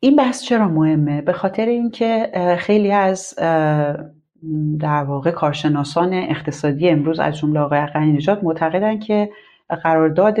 این 0.00 0.16
بحث 0.16 0.42
چرا 0.42 0.68
مهمه؟ 0.68 1.22
به 1.22 1.32
خاطر 1.32 1.66
اینکه 1.66 2.30
خیلی 2.58 2.92
از 2.92 3.34
در 4.80 5.04
واقع 5.04 5.30
کارشناسان 5.30 6.14
اقتصادی 6.14 6.88
امروز 6.88 7.20
از 7.20 7.38
جمله 7.38 7.60
آقای 7.60 7.86
غنی 7.86 8.12
نژاد 8.12 8.44
معتقدن 8.44 8.98
که 8.98 9.30
قرارداد 9.82 10.40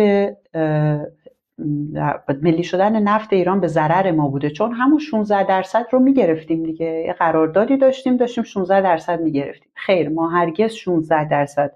ملی 2.42 2.62
شدن 2.64 3.02
نفت 3.02 3.32
ایران 3.32 3.60
به 3.60 3.66
ضرر 3.66 4.10
ما 4.10 4.28
بوده. 4.28 4.50
چون 4.50 4.72
همون 4.72 4.98
16 4.98 5.44
درصد 5.44 5.86
رو 5.90 5.98
می‌گرفتیم 5.98 6.62
دیگه. 6.62 7.04
یه 7.06 7.12
قراردادی 7.12 7.76
داشتیم 7.76 8.16
داشتیم 8.16 8.44
16 8.44 8.80
درصد 8.80 9.20
می‌گرفتیم. 9.20 9.68
خیر 9.74 10.08
ما 10.08 10.28
هرگز 10.28 10.72
16 10.72 11.28
درصد 11.28 11.72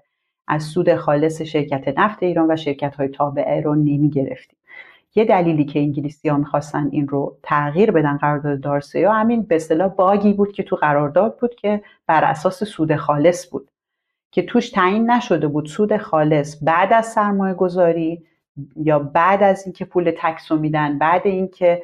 از 0.47 0.63
سود 0.63 0.95
خالص 0.95 1.41
شرکت 1.41 1.97
نفت 1.97 2.23
ایران 2.23 2.51
و 2.51 2.55
شرکت 2.55 2.95
های 2.95 3.07
تابعه 3.07 3.61
رو 3.61 3.75
نمی‌گرفتیم. 3.75 4.57
یه 5.15 5.25
دلیلی 5.25 5.65
که 5.65 5.79
انگلیسی 5.79 6.29
ها 6.29 6.37
می‌خواستن 6.37 6.89
این 6.91 7.07
رو 7.07 7.37
تغییر 7.43 7.91
بدن 7.91 8.17
قرارداد 8.17 8.61
دارسیا 8.61 9.13
همین 9.13 9.41
به 9.41 9.55
اصطلاح 9.55 9.87
باگی 9.87 10.33
بود 10.33 10.51
که 10.51 10.63
تو 10.63 10.75
قرارداد 10.75 11.39
بود 11.39 11.55
که 11.55 11.81
بر 12.07 12.23
اساس 12.23 12.63
سود 12.63 12.95
خالص 12.95 13.51
بود 13.51 13.69
که 14.31 14.43
توش 14.43 14.69
تعیین 14.69 15.11
نشده 15.11 15.47
بود 15.47 15.65
سود 15.65 15.97
خالص 15.97 16.63
بعد 16.63 16.93
از 16.93 17.05
سرمایه 17.05 17.53
گذاری 17.53 18.23
یا 18.75 18.99
بعد 18.99 19.43
از 19.43 19.63
اینکه 19.65 19.85
پول 19.85 20.13
تکس 20.17 20.51
رو 20.51 20.57
میدن 20.57 20.97
بعد 20.97 21.21
اینکه 21.27 21.83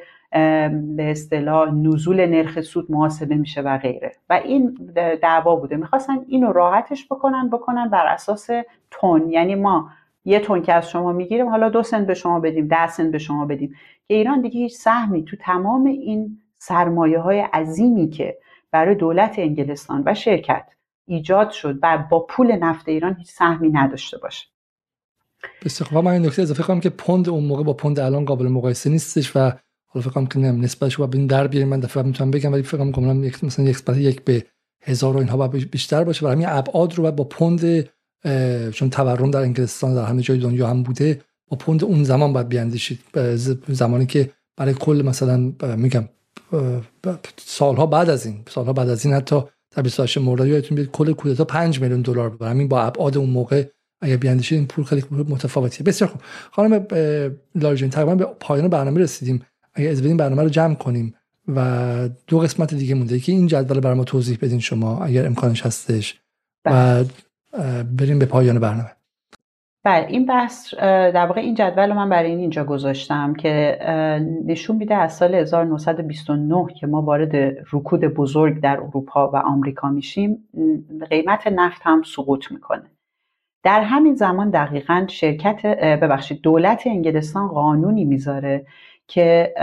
به 0.96 1.10
اصطلاح 1.10 1.74
نزول 1.74 2.26
نرخ 2.26 2.60
سود 2.60 2.92
محاسبه 2.92 3.34
میشه 3.34 3.60
و 3.60 3.78
غیره. 3.78 4.12
و 4.30 4.32
این 4.32 4.92
دعوا 5.22 5.56
بوده. 5.56 5.76
می‌خواستن 5.76 6.18
اینو 6.28 6.52
راحتش 6.52 7.06
بکنن 7.06 7.50
بکنن 7.50 7.88
بر 7.88 8.06
اساس 8.06 8.50
تون. 8.90 9.28
یعنی 9.28 9.54
ما 9.54 9.90
یه 10.24 10.40
تون 10.40 10.62
که 10.62 10.72
از 10.74 10.90
شما 10.90 11.12
می‌گیریم. 11.12 11.48
حالا 11.48 11.68
دو 11.68 11.82
سنت 11.82 12.06
به 12.06 12.14
شما 12.14 12.40
بدیم 12.40 12.68
ده 12.68 12.88
سنت 12.88 13.12
به 13.12 13.18
شما 13.18 13.46
بدیم. 13.46 13.74
که 14.08 14.14
ایران 14.14 14.40
دیگه 14.40 14.60
هیچ 14.60 14.74
سهمی 14.76 15.24
تو 15.24 15.36
تمام 15.36 15.86
این 15.86 16.38
سرمایه 16.58 17.18
های 17.18 17.40
عظیمی 17.40 18.10
که 18.10 18.38
برای 18.72 18.94
دولت 18.94 19.38
انگلستان 19.38 20.02
و 20.06 20.14
شرکت 20.14 20.66
ایجاد 21.06 21.50
شد 21.50 21.78
و 21.82 22.04
با 22.10 22.20
پول 22.20 22.52
نفت 22.52 22.88
ایران 22.88 23.14
هیچ 23.14 23.30
سهمی 23.30 23.70
نداشته 23.70 24.18
باشه. 24.18 24.46
بسیار 25.64 26.02
من 26.02 26.12
این 26.12 26.26
نکته 26.26 26.42
اضافه 26.42 26.62
کنم 26.62 26.80
که 26.80 26.90
پوند 26.90 27.28
اون 27.28 27.44
موقع 27.44 27.62
با 27.62 27.72
پوند 27.72 28.00
الان 28.00 28.24
قابل 28.24 28.48
مقایسه 28.48 28.90
نیستش 28.90 29.36
و 29.36 29.38
حالا 29.86 30.02
فکر 30.02 30.10
کنم 30.10 30.26
که 30.26 30.38
نم 30.38 30.60
نسبتش 30.60 30.96
با 30.96 31.08
این 31.12 31.26
در 31.26 31.46
بیاریم. 31.46 31.68
من 31.68 31.80
دفعه 31.80 32.02
می‌تونم 32.02 32.30
بگم 32.30 32.52
ولی 32.52 32.62
فکر 32.62 32.90
کنم 32.90 33.24
یک 33.24 33.44
مثلا 33.44 33.64
یک 33.96 34.24
به 34.24 34.46
هزار 34.82 35.16
و 35.16 35.18
اینها 35.18 35.36
باید 35.36 35.70
بیشتر 35.70 36.04
باشه. 36.04 36.26
و 36.26 36.28
همین 36.28 36.46
ابعاد 36.48 36.94
رو 36.94 37.12
با 37.12 37.24
پوند 37.24 37.88
چون 38.72 38.90
تورم 38.90 39.30
در 39.30 39.40
انگلستان 39.40 39.94
در 39.94 40.04
همه 40.04 40.22
جای 40.22 40.38
دنیا 40.38 40.66
هم 40.66 40.82
بوده 40.82 41.20
با 41.48 41.56
پوند 41.56 41.84
اون 41.84 42.04
زمان 42.04 42.32
باید 42.32 42.48
بیاندیشید. 42.48 43.00
زمانی 43.68 44.06
که 44.06 44.30
برای 44.56 44.74
کل 44.74 45.02
مثلا 45.04 45.52
میگم 45.76 46.08
سالها 47.36 47.86
بعد 47.86 48.10
از 48.10 48.26
این 48.26 48.42
سالها 48.48 48.72
بعد 48.72 48.88
از 48.88 49.04
این 49.04 49.14
حتی 49.14 49.40
در 49.76 49.82
28 49.82 50.18
مرداد 50.18 50.48
یادتون 50.48 50.76
بیاد 50.76 50.90
کل 50.90 51.12
کودتا 51.12 51.44
5 51.44 51.80
میلیون 51.80 52.00
دلار 52.00 52.30
بود. 52.30 52.42
همین 52.42 52.68
با 52.68 52.82
ابعاد 52.82 53.18
اون 53.18 53.30
موقع 53.30 53.64
اگر 54.00 54.16
بیاندیشید 54.16 54.58
این 54.58 54.66
پول 54.66 54.84
خیلی 54.84 55.04
متفاوتیه. 55.10 55.84
بسیار 55.84 56.10
خوب. 56.10 56.20
خانم 56.50 56.86
لارجین 57.54 57.90
تقریبا 57.90 58.14
به 58.14 58.24
پایان 58.40 58.68
برنامه 58.68 59.00
رسیدیم. 59.00 59.42
اگر 59.74 59.90
از 59.90 60.02
برنامه 60.02 60.42
رو 60.42 60.48
جمع 60.48 60.74
کنیم 60.74 61.14
و 61.48 62.08
دو 62.26 62.38
قسمت 62.38 62.74
دیگه 62.74 62.94
مونده 62.94 63.18
که 63.18 63.32
این 63.32 63.46
جدول 63.46 63.80
برای 63.80 63.96
ما 63.96 64.04
توضیح 64.04 64.38
بدین 64.42 64.60
شما 64.60 65.04
اگر 65.04 65.26
امکانش 65.26 65.66
هستش. 65.66 66.20
و 66.64 66.70
بله. 66.70 67.06
بریم 67.98 68.18
به 68.18 68.26
پایان 68.26 68.60
برنامه. 68.60 68.90
بله 69.84 70.06
این 70.06 70.26
بحث 70.26 70.74
در 70.74 71.26
واقع 71.26 71.40
این 71.40 71.54
جدول 71.54 71.88
رو 71.88 71.94
من 71.94 72.08
برای 72.08 72.30
این 72.30 72.38
اینجا 72.38 72.64
گذاشتم 72.64 73.34
که 73.34 73.78
نشون 74.46 74.76
میده 74.76 74.94
از 74.94 75.16
سال 75.16 75.34
1929 75.34 76.66
که 76.74 76.86
ما 76.86 77.02
وارد 77.02 77.36
رکود 77.72 78.04
بزرگ 78.04 78.60
در 78.60 78.76
اروپا 78.80 79.30
و 79.30 79.36
آمریکا 79.36 79.88
میشیم 79.88 80.48
قیمت 81.10 81.46
نفت 81.46 81.80
هم 81.84 82.02
سقوط 82.02 82.52
می‌کنه. 82.52 82.90
در 83.62 83.80
همین 83.80 84.14
زمان 84.14 84.50
دقیقا 84.50 85.06
شرکت 85.08 85.66
ببخشید 85.76 86.40
دولت 86.40 86.82
انگلستان 86.86 87.48
قانونی 87.48 88.04
می‌ذاره 88.04 88.66
که 89.08 89.54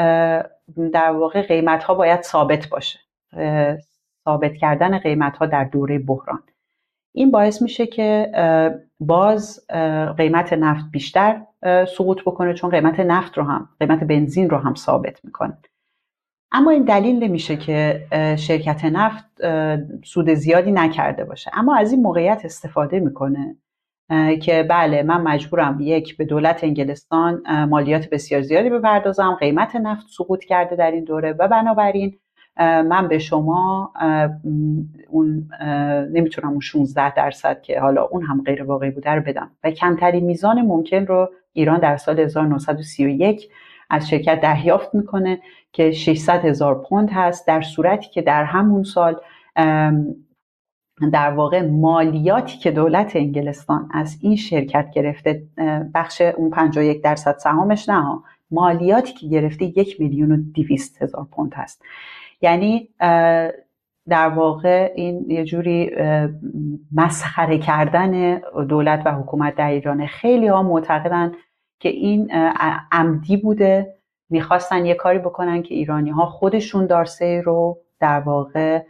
در 0.93 1.11
واقع 1.11 1.41
قیمت 1.41 1.83
ها 1.83 1.93
باید 1.93 2.21
ثابت 2.21 2.69
باشه. 2.69 2.99
ثابت 4.25 4.55
کردن 4.55 4.97
قیمت 4.97 5.37
ها 5.37 5.45
در 5.45 5.63
دوره 5.63 5.99
بحران. 5.99 6.43
این 7.15 7.31
باعث 7.31 7.61
میشه 7.61 7.87
که 7.87 8.31
باز 8.99 9.67
قیمت 10.17 10.53
نفت 10.53 10.85
بیشتر 10.91 11.41
سقوط 11.97 12.21
بکنه 12.21 12.53
چون 12.53 12.69
قیمت 12.69 12.99
نفت 12.99 13.37
رو 13.37 13.43
هم 13.43 13.69
قیمت 13.79 14.03
بنزین 14.03 14.49
رو 14.49 14.57
هم 14.57 14.75
ثابت 14.75 15.25
می‌کنه. 15.25 15.57
اما 16.51 16.71
این 16.71 16.83
دلیل 16.83 17.23
نمیشه 17.23 17.57
که 17.57 18.07
شرکت 18.39 18.85
نفت 18.85 19.25
سود 20.05 20.33
زیادی 20.33 20.71
نکرده 20.71 21.23
باشه. 21.23 21.51
اما 21.53 21.77
از 21.77 21.91
این 21.91 22.01
موقعیت 22.01 22.41
استفاده 22.45 22.99
می‌کنه 22.99 23.57
که 24.41 24.63
بله 24.69 25.03
من 25.03 25.21
مجبورم 25.21 25.77
یک 25.81 26.17
به 26.17 26.25
دولت 26.25 26.63
انگلستان 26.63 27.43
مالیات 27.69 28.09
بسیار 28.09 28.41
زیادی 28.41 28.69
بپردازم 28.69 29.37
قیمت 29.39 29.75
نفت 29.75 30.07
سقوط 30.09 30.43
کرده 30.43 30.75
در 30.75 30.91
این 30.91 31.03
دوره 31.03 31.33
و 31.39 31.47
بنابراین 31.47 32.19
من 32.59 33.07
به 33.07 33.19
شما 33.19 33.93
اون 35.09 35.49
نمی‌تونم 36.11 36.49
اون 36.49 36.59
16 36.59 37.13
درصد 37.13 37.61
که 37.61 37.79
حالا 37.79 38.03
اون 38.03 38.23
هم 38.23 38.43
غیر 38.45 38.63
واقعی 38.63 38.91
بوده 38.91 39.11
رو 39.11 39.21
بدم. 39.21 39.51
و 39.63 39.71
کمترین 39.71 40.25
میزان 40.25 40.61
ممکن 40.61 41.05
رو 41.05 41.29
ایران 41.53 41.79
در 41.79 41.97
سال 41.97 42.19
1931 42.19 43.49
از 43.89 44.09
شرکت 44.09 44.41
دریافت 44.41 44.95
می‌کنه 44.95 45.41
که 45.73 45.91
600 45.91 46.45
هزار 46.45 46.83
پوند 46.89 47.09
هست 47.11 47.47
در 47.47 47.61
صورتی 47.61 48.09
که 48.09 48.21
در 48.21 48.43
همون 48.43 48.83
سال 48.83 49.15
در 51.13 51.31
واقع 51.31 51.61
مالیاتی 51.61 52.57
که 52.57 52.71
دولت 52.71 53.15
انگلستان 53.15 53.89
از 53.93 54.17
این 54.21 54.35
شرکت 54.35 54.91
گرفته 54.93 55.43
بخش 55.93 56.21
اون 56.21 56.49
51 56.49 57.01
درصد 57.03 57.37
سهامش 57.37 57.89
نه 57.89 58.19
مالیاتی 58.51 59.13
که 59.13 59.27
گرفته 59.27 59.65
یک 59.65 60.01
میلیون 60.01 60.31
و 60.31 60.37
دیویست 60.53 61.01
هزار 61.01 61.27
پوند 61.31 61.53
هست. 61.53 61.81
یعنی 62.41 62.89
در 64.09 64.29
واقع 64.29 64.91
این 64.95 65.25
یه 65.31 65.45
جوری 65.45 65.91
مسخره 66.95 67.57
کردن 67.57 68.41
دولت 68.69 69.01
و 69.05 69.11
حکومت 69.11 69.55
در 69.55 69.69
ایران. 69.69 70.05
خیلی 70.05 70.47
ها 70.47 70.63
معتقدن 70.63 71.31
که 71.79 71.89
این 71.89 72.31
عمدی 72.91 73.37
بوده. 73.37 73.93
می‌خواستن 74.29 74.85
یه 74.85 74.93
کاری 74.93 75.19
بکنن 75.19 75.63
که 75.63 75.75
ایرانی 75.75 76.09
ها 76.09 76.25
خودشون 76.25 76.85
دارسه 76.85 77.41
رو 77.45 77.77
در 77.99 78.19
واقع 78.19 78.83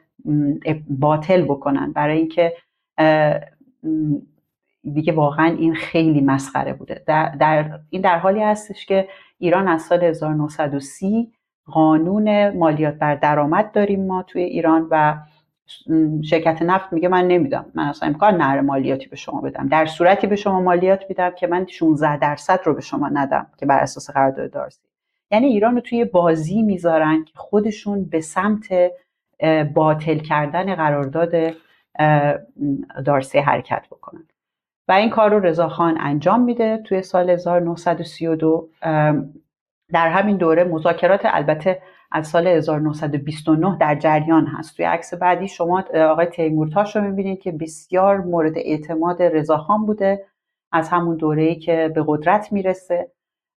باطل 0.90 1.44
بکنن. 1.44 1.92
برای 1.92 2.18
اینکه 2.18 2.54
دیگه 4.94 5.14
واقعا 5.14 5.46
این 5.46 5.76
خیلی 5.76 6.22
مسخره 6.22 6.74
بوده. 6.74 7.04
در, 7.08 7.30
در 7.30 7.80
این 7.90 8.02
در 8.02 8.20
حالی 8.20 8.44
هستش 8.44 8.86
که 8.86 9.08
ایران 9.40 9.68
از 9.68 9.82
سال 9.82 10.04
1930 10.04 11.32
قانون 11.72 12.50
مالیات 12.50 12.96
بر 12.96 13.16
درآمد 13.16 13.72
داریم 13.72 14.06
ما 14.06 14.24
توی 14.24 14.44
ایران 14.44 14.88
و 14.92 15.18
شرکت 16.24 16.62
نفت 16.62 16.94
میگه 16.94 17.08
من 17.08 17.28
نمیدم. 17.28 17.66
من 17.76 17.84
اصلا 17.84 18.10
امکان 18.10 18.38
نره 18.38 18.62
مالیاتی 18.62 19.08
به 19.08 19.16
شما 19.16 19.42
بدم. 19.42 19.68
در 19.68 19.86
صورتی 19.86 20.28
به 20.28 20.36
شما 20.36 20.62
مالیات 20.62 21.04
میدم 21.10 21.30
که 21.30 21.48
من 21.48 21.66
16 21.66 22.18
درصد 22.18 22.60
رو 22.64 22.74
به 22.74 22.82
شما 22.82 23.10
ندم 23.10 23.48
که 23.58 23.66
بر 23.66 23.80
اساس 23.80 24.10
قرارداد 24.10 24.52
دارسی. 24.52 24.82
یعنی 25.32 25.48
ایران 25.48 25.76
رو 25.76 25.82
توی 25.82 26.06
بازی 26.06 26.64
می‌ذارن 26.64 27.24
که 27.24 27.34
خودشون 27.36 28.06
به 28.06 28.22
سمت 28.22 28.68
باطل 29.74 30.18
کردن 30.18 30.76
قرارداد 30.76 31.54
دارسی 33.06 33.40
حرکت 33.40 33.86
بکنن. 33.92 34.28
و 34.88 34.92
این 34.92 35.10
کار 35.10 35.32
رو 35.32 35.40
رضاخان 35.40 35.98
انجام 36.00 36.42
میده. 36.42 36.78
توی 36.78 37.02
سال 37.02 37.30
1932 37.30 38.70
در 39.94 40.10
همین 40.10 40.38
دوره 40.38 40.64
مذاکرات 40.64 41.22
البته 41.24 41.82
از 42.12 42.28
سال 42.28 42.48
1929 42.48 43.78
در 43.78 43.96
جریان 43.96 44.46
هست. 44.46 44.78
توی 44.78 44.86
عکس 44.86 45.14
بعدی 45.14 45.48
شما 45.48 45.84
آقای 45.96 46.26
تیمورتاش 46.26 46.96
رو 46.96 47.02
می‌بینید 47.02 47.40
که 47.40 47.52
بسیار 47.52 48.18
مورد 48.18 48.58
اعتماد 48.58 49.24
رضاخان 49.24 49.86
بوده 49.86 50.26
از 50.72 50.90
همون 50.90 51.16
دوره‌ای 51.16 51.56
که 51.56 51.92
به 51.96 52.04
قدرت 52.08 52.52
می‌رسه 52.52 53.12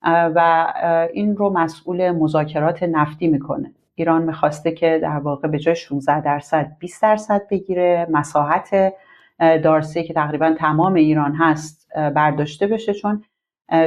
و 0.06 0.73
این 1.14 1.35
رو 1.38 1.49
مسئول 1.49 2.11
مذاکرات 2.11 2.84
نفتی 2.84 3.27
می‌کنه. 3.27 3.73
ایران 3.95 4.23
می‌خواسته 4.23 4.72
که 4.72 4.99
در 5.01 5.18
واقع 5.18 5.47
به 5.47 5.60
جای 5.60 5.76
16 5.76 6.22
درصد 6.22 6.72
20 6.80 7.01
درصد 7.01 7.41
بگیره. 7.49 8.07
مساحت 8.11 8.93
دارسی 9.39 10.03
که 10.03 10.14
تقریبا 10.14 10.56
تمام 10.60 10.93
ایران 10.93 11.35
هست 11.35 11.89
برداشته 11.95 12.68
بشه 12.68 12.93
چون 12.93 13.23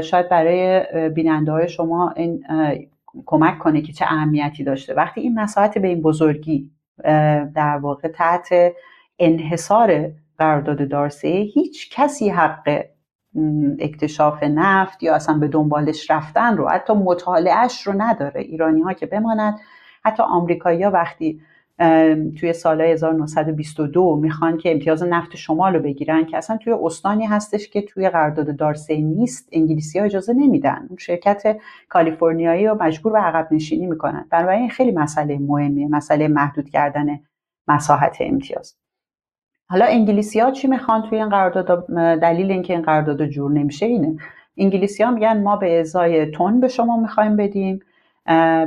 شاید 0.02 0.28
برای 0.28 1.08
بیننده 1.08 1.52
های 1.52 1.68
شما 1.68 2.10
این 2.16 2.44
کمک 3.26 3.58
کنه 3.58 3.82
که 3.82 3.92
چه 3.92 4.04
اهمیتی 4.04 4.64
داشته. 4.64 4.94
وقتی 4.94 5.20
این 5.20 5.40
مساحت 5.40 5.78
به 5.78 5.88
این 5.88 6.02
بزرگی 6.02 6.70
در 7.54 7.78
واقع 7.82 8.08
تحت 8.08 8.48
انحصار 9.18 10.10
قرارداد 10.38 10.88
دارسه 10.88 11.28
هیچ 11.28 11.90
کسی 11.96 12.28
حق 12.28 12.84
اکتشاف 13.78 14.42
نفت 14.42 15.02
یا 15.02 15.14
اصلا 15.14 15.38
به 15.38 15.48
دنبالش 15.48 16.10
رفتن 16.10 16.56
رو 16.56 16.68
حتی 16.68 16.92
مطالعهش 16.92 17.86
رو 17.86 17.92
نداره. 17.96 18.40
ایرانی 18.40 18.80
ها 18.80 18.92
که 18.92 19.06
بماند 19.06 19.60
حتی 20.04 20.22
آمریکایی 20.22 20.82
ها 20.82 20.90
وقتی 20.90 21.40
توی 22.40 22.52
سال 22.52 22.80
1922 22.80 24.16
می‌خوان 24.16 24.58
که 24.58 24.72
امتیاز 24.72 25.02
نفت 25.02 25.36
شمال 25.36 25.74
رو 25.74 25.82
بگیرن 25.82 26.24
که 26.24 26.36
اصلا 26.36 26.56
توی 26.56 26.72
استانی 26.72 27.26
هستش 27.26 27.68
که 27.68 27.82
توی 27.82 28.08
قرارداد 28.08 28.56
دارسی 28.56 29.02
نیست 29.02 29.48
انگلیسی 29.52 29.98
ها 29.98 30.04
اجازه 30.04 30.32
نمیدن. 30.32 30.86
اون 30.88 30.96
شرکت 30.98 31.56
کالیفرنیایی 31.88 32.66
رو 32.66 32.82
مجبور 32.82 33.12
به 33.12 33.18
عقب 33.18 33.48
نشینی 33.50 33.86
می‌کنن. 33.86 34.26
بنابراین 34.30 34.70
خیلی 34.70 34.92
مسئله 34.92 35.38
مهمیه 35.38 35.88
مسئله 35.88 36.28
محدود 36.28 36.68
کردن 36.68 37.20
مساحت 37.68 38.16
امتیاز. 38.20 38.76
حالا 39.68 39.84
انگلیسی 39.84 40.40
ها 40.40 40.50
چی 40.50 40.68
می‌خوان 40.68 41.02
توی 41.02 41.18
این 41.18 41.28
قرارداد؟ 41.28 41.86
دلیل 42.20 42.50
اینکه 42.50 42.72
این 42.72 42.82
قرارداد 42.82 43.26
جور 43.26 43.52
نمیشه 43.52 43.86
اینه. 43.86 44.16
انگلیسی 44.56 45.02
ها 45.02 45.10
میگن 45.10 45.42
ما 45.42 45.56
به 45.56 45.80
ازای 45.80 46.26
تون 46.26 46.60
به 46.60 46.68
شما 46.68 46.96
می‌خوایم 46.96 47.36
بدیم. 47.36 47.80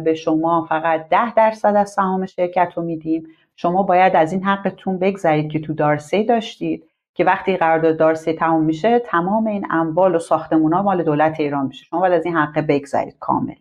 به 0.03 0.13
شما 0.13 0.65
فقط 0.69 1.09
ده 1.09 1.33
درصد 1.33 1.75
از 1.75 1.89
سهام 1.89 2.25
شرکت 2.25 2.73
رو 2.75 2.83
میدیم. 2.83 3.27
شما 3.55 3.83
باید 3.83 4.15
از 4.15 4.31
این 4.31 4.43
حقتون 4.43 4.99
بگذرید 4.99 5.51
که 5.51 5.59
تو 5.59 5.73
دارسی 5.73 6.23
داشتید 6.23 6.89
که 7.13 7.23
وقتی 7.23 7.57
قرارداد 7.57 7.97
دارسی 7.97 8.33
تموم 8.33 8.63
میشه 8.63 8.99
تمام 8.99 9.47
این 9.47 9.67
اموال 9.69 10.15
و 10.15 10.19
ساختمون 10.19 10.73
ها 10.73 10.81
مال 10.81 11.03
دولت 11.03 11.39
ایران 11.39 11.65
میشه. 11.65 11.85
شما 11.85 11.99
باید 11.99 12.13
از 12.13 12.25
این 12.25 12.35
حق 12.35 12.59
بگذرید 12.59 13.15
کامل. 13.19 13.55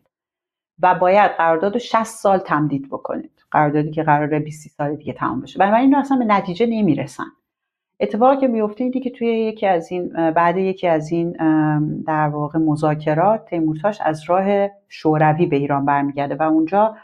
و 0.82 0.94
باید 0.94 1.30
قرارداد 1.30 1.78
60 1.78 2.04
سال 2.04 2.38
تمدید 2.38 2.88
بکنید. 2.88 3.42
قراردادی 3.50 3.90
که 3.90 4.02
قراره 4.02 4.38
20 4.38 4.76
سال 4.76 4.96
دیگه 4.96 5.12
تمام 5.12 5.40
بشه. 5.40 5.58
بنابراین 5.58 5.94
اصلا 5.94 6.16
به 6.16 6.24
نتیجه 6.24 6.66
نمی‌رسن. 6.66 7.24
اتفاقی 8.00 8.36
که 8.36 8.48
میفته 8.48 8.84
اینه 8.84 9.00
که 9.00 9.10
توی 9.10 9.28
یکی 9.28 9.66
از 9.66 9.92
این 9.92 10.30
بعد 10.30 10.56
یکی 10.56 10.86
از 10.88 11.12
این 11.12 11.32
در 12.06 12.28
واقع 12.28 12.58
مذاکرات 12.58 13.44
تیمورتاش 13.44 14.00
از 14.00 14.30
راه 14.30 14.68
شوروی 14.88 15.46
به 15.46 15.56
ایران 15.56 15.84
برمیگرده 15.84 16.34
و 16.34 16.42
اونجا 16.42 16.96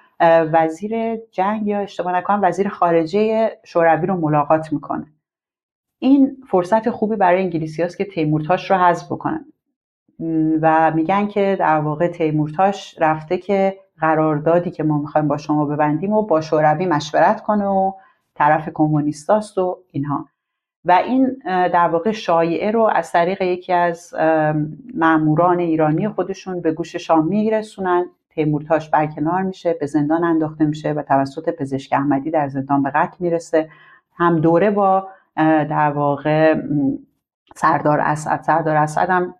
وزیر 0.52 1.16
جنگ 1.16 1.66
یا 1.66 1.78
اشتباه 1.80 2.16
نکنم 2.16 2.40
وزیر 2.42 2.68
خارجه 2.68 3.50
شوروی 3.64 4.06
رو 4.06 4.16
ملاقات 4.16 4.72
می‌کنه. 4.72 5.06
این 5.98 6.36
فرصت 6.50 6.90
خوبی 6.90 7.16
برای 7.16 7.42
انگلیسی 7.42 7.82
هست 7.82 7.98
که 7.98 8.04
تیمورتاش 8.04 8.70
رو 8.70 8.76
حذف 8.76 9.12
بکنن. 9.12 9.44
و 10.62 10.92
میگن 10.94 11.26
که 11.26 11.56
در 11.60 11.78
واقع 11.78 12.08
تیمورتاش 12.08 12.96
رفته 13.00 13.38
که 13.38 13.76
قراردادی 14.00 14.70
که 14.70 14.82
ما 14.82 14.98
می‌خوایم 14.98 15.28
با 15.28 15.36
شما 15.36 15.64
ببندیم 15.64 16.12
و 16.12 16.22
با 16.22 16.40
شوروی 16.40 16.86
مشورت 16.86 17.40
کنه 17.40 17.66
و 17.66 17.92
طرف 18.34 18.68
کمونیستاست 18.74 19.58
و 19.58 19.78
اینها. 19.90 20.28
و 20.84 20.92
این 20.92 21.42
در 21.46 21.88
واقع 21.88 22.12
شایعه 22.12 22.70
رو 22.70 22.82
از 22.94 23.12
طریق 23.12 23.42
یکی 23.42 23.72
از 23.72 24.14
معموران 24.94 25.58
ایرانی 25.58 26.08
خودشون 26.08 26.60
به 26.60 26.72
گوش 26.72 26.96
شام 26.96 27.26
میرسونن. 27.26 28.06
تیمورتاش 28.30 28.90
برکنار 28.90 29.42
میشه 29.42 29.76
به 29.80 29.86
زندان 29.86 30.24
انداخته 30.24 30.64
میشه 30.64 30.92
و 30.92 31.02
توسط 31.02 31.48
پزشک 31.56 31.92
احمدی 31.92 32.30
در 32.30 32.48
زندان 32.48 32.82
به 32.82 32.90
قتل 32.90 33.16
می‌رسه. 33.18 33.68
هم 34.16 34.40
دوره 34.40 34.70
با 34.70 35.08
در 35.36 35.90
واقع 35.90 36.60
سردار 37.54 38.00
اسد 38.00 38.42
سردار 38.42 38.76
اسد 38.76 39.10
هم 39.10 39.34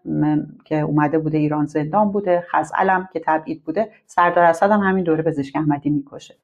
که 0.65 0.81
اومده 0.81 1.19
بوده 1.19 1.39
ایران 1.39 1.67
زندان 1.67 2.13
بوده. 2.13 2.45
خزعلم 2.51 3.09
که 3.13 3.21
تبعید 3.27 3.65
بوده. 3.65 3.89
سردار 4.07 4.45
اسد 4.45 4.71
هم 4.71 4.81
همین 4.81 5.05
دوره 5.05 5.23
پزشک 5.23 5.57
احمدی 5.57 5.91
می‌کشه. 5.91 6.35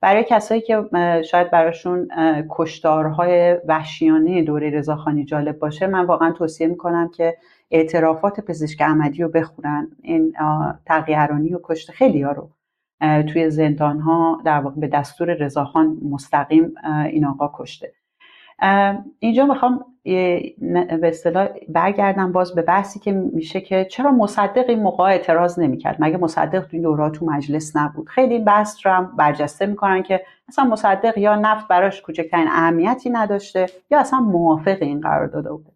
برای 0.00 0.24
کسایی 0.28 0.60
که 0.60 0.84
شاید 1.30 1.50
براشون 1.50 2.08
کشتارهای 2.50 3.56
وحشیانه 3.66 4.42
دوره 4.42 4.70
رضاخانی 4.70 5.24
جالب 5.24 5.58
باشه 5.58 5.86
من 5.86 6.06
واقعا 6.06 6.32
توصیه 6.32 6.66
می‌کنم 6.66 7.10
که 7.14 7.36
اعترافات 7.70 8.40
پزشک 8.40 8.80
احمدی 8.80 9.22
رو 9.22 9.28
بخونن. 9.28 9.90
این 10.02 10.32
تقیهرانی 10.86 11.54
و 11.54 11.60
کشت 11.62 11.90
خیلی 11.90 12.22
رو 12.22 12.50
توی 13.00 13.50
زندان 13.50 14.00
ها 14.00 14.42
در 14.44 14.60
واقع 14.60 14.80
به 14.80 14.86
دستور 14.86 15.34
رضاخان 15.34 15.98
مستقیم 16.10 16.74
این 17.06 17.24
آقا 17.24 17.50
کشته. 17.54 17.92
اینجا 19.18 19.46
می‌خوام 19.46 19.84
به 20.04 21.08
اصطلاح 21.08 21.48
برگردم 21.68 22.32
باز 22.32 22.54
به 22.54 22.62
بحثی 22.62 23.00
که 23.00 23.12
میشه 23.12 23.60
که 23.60 23.84
چرا 23.84 24.12
مصدق 24.12 24.64
این 24.68 24.82
موقع 24.82 25.04
اعتراض 25.04 25.58
نمی‌کرد؟ 25.58 25.96
مگه 25.98 26.16
مصدق 26.16 26.66
تو 26.66 26.76
این 26.76 27.10
تو 27.12 27.26
مجلس 27.26 27.76
نبود؟ 27.76 28.08
خیلی 28.08 28.34
این 28.34 28.44
بحث 28.44 28.86
رو 28.86 28.92
هم 28.92 29.16
برجسته 29.16 29.66
می‌کنن 29.66 30.02
که 30.02 30.20
اصلا 30.48 30.64
مصدق 30.64 31.18
یا 31.18 31.36
نفت 31.36 31.68
براش 31.68 32.02
کوچکترین 32.02 32.48
اهمیتی 32.48 33.10
نداشته 33.10 33.66
یا 33.90 34.00
اصلا 34.00 34.20
موافق 34.20 34.76
این 34.80 35.00
قرار 35.00 35.26
داده 35.26 35.52
بوده. 35.52 35.70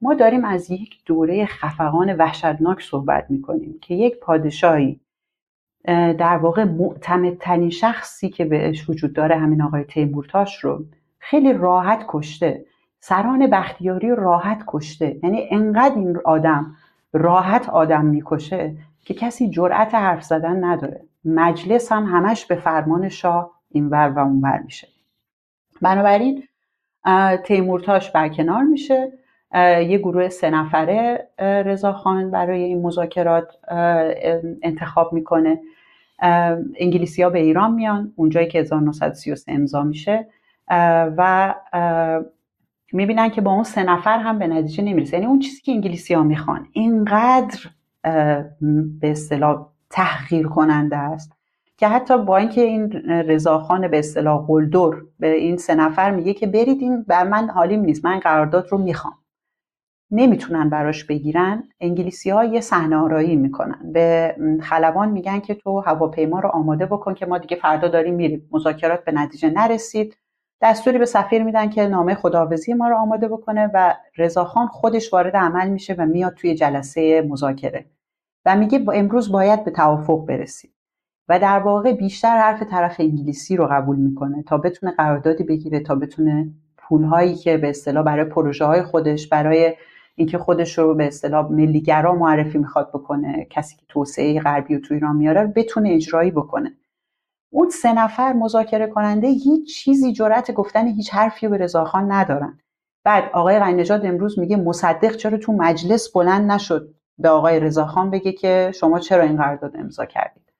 ما 0.00 0.14
داریم 0.14 0.44
از 0.44 0.70
یک 0.70 1.04
دوره 1.06 1.46
خفقان 1.46 2.16
وحشتناک 2.16 2.82
صحبت 2.82 3.26
می‌کنیم 3.30 3.78
که 3.82 3.94
یک 3.94 4.20
پادشاهی 4.20 5.00
در 6.18 6.36
واقع 6.36 6.64
معتمدترین 6.64 7.70
شخصی 7.70 8.28
که 8.28 8.44
بهش 8.44 8.90
وجود 8.90 9.12
داره 9.12 9.36
همین 9.36 9.62
آقای 9.62 9.84
تیمورتاش 9.84 10.64
رو 10.64 10.84
خیلی 11.30 11.52
راحت 11.52 12.04
کشته. 12.08 12.64
سران 13.00 13.46
بختیاری 13.46 14.14
راحت 14.14 14.64
کشته. 14.66 15.16
یعنی 15.22 15.48
انقدر 15.50 15.94
این 15.94 16.18
آدم 16.24 16.76
راحت 17.12 17.68
آدم 17.68 18.04
می‌کشه 18.04 18.74
که 19.04 19.14
کسی 19.14 19.50
جرأت 19.50 19.94
حرف 19.94 20.22
زدن 20.22 20.64
نداره. 20.64 21.00
مجلس 21.24 21.92
هم 21.92 22.04
همش 22.04 22.46
به 22.46 22.54
فرمان 22.54 23.08
شاه 23.08 23.50
اینور 23.70 24.08
و 24.08 24.18
اونور 24.18 24.58
میشه. 24.58 24.88
بنابراین 25.82 26.42
تیمورتاش 27.44 28.10
برکنار 28.10 28.62
میشه. 28.62 29.12
یه 29.88 29.98
گروه 29.98 30.28
سه 30.28 30.50
نفره 30.50 31.28
رضاخان 31.38 32.30
برای 32.30 32.62
این 32.62 32.82
مذاکرات 32.82 33.56
انتخاب 34.62 35.12
می‌کنه. 35.12 35.60
انگلیسی 36.78 37.22
ها 37.22 37.30
به 37.30 37.38
ایران 37.38 37.72
میان. 37.72 38.12
اونجایی 38.16 38.48
که 38.48 38.58
1933 38.58 39.52
امضا 39.52 39.82
میشه. 39.82 40.26
و 41.16 41.54
می‌بینن 42.92 43.28
که 43.28 43.40
با 43.40 43.52
اون 43.52 43.64
سه 43.64 43.82
نفر 43.82 44.18
هم 44.18 44.38
به 44.38 44.46
نتیجه 44.46 44.84
نمی‌رسه. 44.84 45.16
یعنی 45.16 45.26
اون 45.26 45.38
چیزی 45.38 45.60
که 45.60 45.72
انگلیسی 45.72 46.14
ها 46.14 46.22
می‌خوان. 46.22 46.68
اینقدر 46.72 47.58
به 49.00 49.10
اصطلاح 49.10 49.66
تحقیر 49.90 50.46
کننده 50.46 50.96
است 50.96 51.32
که 51.76 51.88
حتی 51.88 52.18
با 52.18 52.36
اینکه 52.36 52.60
این 52.60 52.92
رضاخان 53.08 53.88
به 53.88 53.98
اصطلاح 53.98 54.46
قلدر 54.46 54.96
به 55.18 55.34
این 55.34 55.56
سه 55.56 55.74
نفر 55.74 56.10
میگه 56.10 56.34
که 56.34 56.46
برید 56.46 56.80
این 56.80 57.02
بر 57.02 57.24
من 57.24 57.48
حالیم 57.50 57.80
نیست 57.80 58.04
من 58.04 58.18
قرارداد 58.18 58.68
رو 58.70 58.78
می‌خوام. 58.78 59.14
نمی‌تونن 60.10 60.70
براش 60.70 61.04
بگیرن. 61.04 61.64
انگلیسی 61.80 62.30
ها 62.30 62.44
یه 62.44 62.60
صحنه 62.60 62.96
آرایی 62.96 63.36
می‌کنن. 63.36 63.92
به 63.92 64.36
خلبان 64.62 65.08
میگن 65.08 65.40
که 65.40 65.54
تو 65.54 65.80
هواپیما 65.80 66.40
رو 66.40 66.48
آماده 66.48 66.86
بکن 66.86 67.14
که 67.14 67.26
ما 67.26 67.38
دیگه 67.38 67.56
فردا 67.56 67.88
داریم 67.88 68.14
میریم. 68.14 68.48
مذاکرات 68.52 69.04
به 69.04 69.12
نتیجه 69.12 69.50
نرسید. 69.50 70.16
دستوری 70.62 70.98
به 70.98 71.06
سفیر 71.06 71.42
میدن 71.42 71.70
که 71.70 71.86
نامه 71.86 72.14
خداوزی 72.14 72.74
ما 72.74 72.88
رو 72.88 72.96
آماده 72.96 73.28
بکنه 73.28 73.70
و 73.74 73.94
رضاخان 74.16 74.66
خودش 74.66 75.12
وارد 75.12 75.36
عمل 75.36 75.68
میشه 75.68 75.94
و 75.98 76.06
میاد 76.06 76.34
توی 76.34 76.54
جلسه 76.54 77.22
مذاکره. 77.22 77.86
و 78.46 78.56
میگه 78.56 78.78
با 78.78 78.92
امروز 78.92 79.32
باید 79.32 79.64
به 79.64 79.70
توافق 79.70 80.26
برسید 80.26 80.72
و 81.28 81.38
در 81.38 81.58
واقع 81.58 81.92
بیشتر 81.92 82.38
حرف 82.38 82.62
طرف 82.62 82.96
انگلیسی 82.98 83.56
رو 83.56 83.66
قبول 83.66 83.96
می‌کنه 83.96 84.42
تا 84.42 84.58
بتونه 84.58 84.92
قراردادی 84.92 85.44
بگیره 85.44 85.80
تا 85.80 85.94
بتونه 85.94 86.48
پولهایی 86.76 87.34
که 87.34 87.56
به 87.56 87.70
اصطلاح 87.70 88.04
برای 88.04 88.24
پروژه 88.24 88.64
های 88.64 88.82
خودش 88.82 89.28
برای 89.28 89.74
اینکه 90.14 90.38
خودش 90.38 90.78
رو 90.78 90.94
به 90.94 91.06
اصطلاح 91.06 91.52
ملیگرا 91.52 92.14
معرفی 92.14 92.58
می‌خواد 92.58 92.88
بکنه 92.88 93.46
کسی 93.50 93.76
که 93.76 93.82
توسعه 93.88 94.40
غربی 94.40 94.74
رو 94.74 94.80
تو 94.80 94.94
ایران 94.94 95.16
میاره 95.16 95.46
بتونه 95.46 95.90
اجرایی 95.90 96.30
بکنه. 96.30 96.72
اون 97.56 97.70
سه 97.70 97.92
نفر 97.92 98.32
مذاکره 98.32 98.86
کننده 98.86 99.26
هیچ 99.26 99.78
چیزی 99.78 100.12
جرأت 100.12 100.50
گفتن 100.50 100.86
هیچ 100.86 101.14
حرفی 101.14 101.48
به 101.48 101.56
رضاخان 101.56 102.12
ندارن. 102.12 102.58
بعد 103.04 103.30
آقای 103.32 103.58
غنی‌نژاد 103.58 104.06
امروز 104.06 104.38
میگه 104.38 104.56
مصدق 104.56 105.16
چرا 105.16 105.38
تو 105.38 105.52
مجلس 105.52 106.12
بلند 106.12 106.50
نشد 106.50 106.94
به 107.18 107.28
آقای 107.28 107.60
رضاخان 107.60 108.10
بگه 108.10 108.32
که 108.32 108.72
شما 108.74 108.98
چرا 108.98 109.22
این 109.22 109.36
قرارداد 109.36 109.76
امضا 109.76 110.04
کردید. 110.04 110.52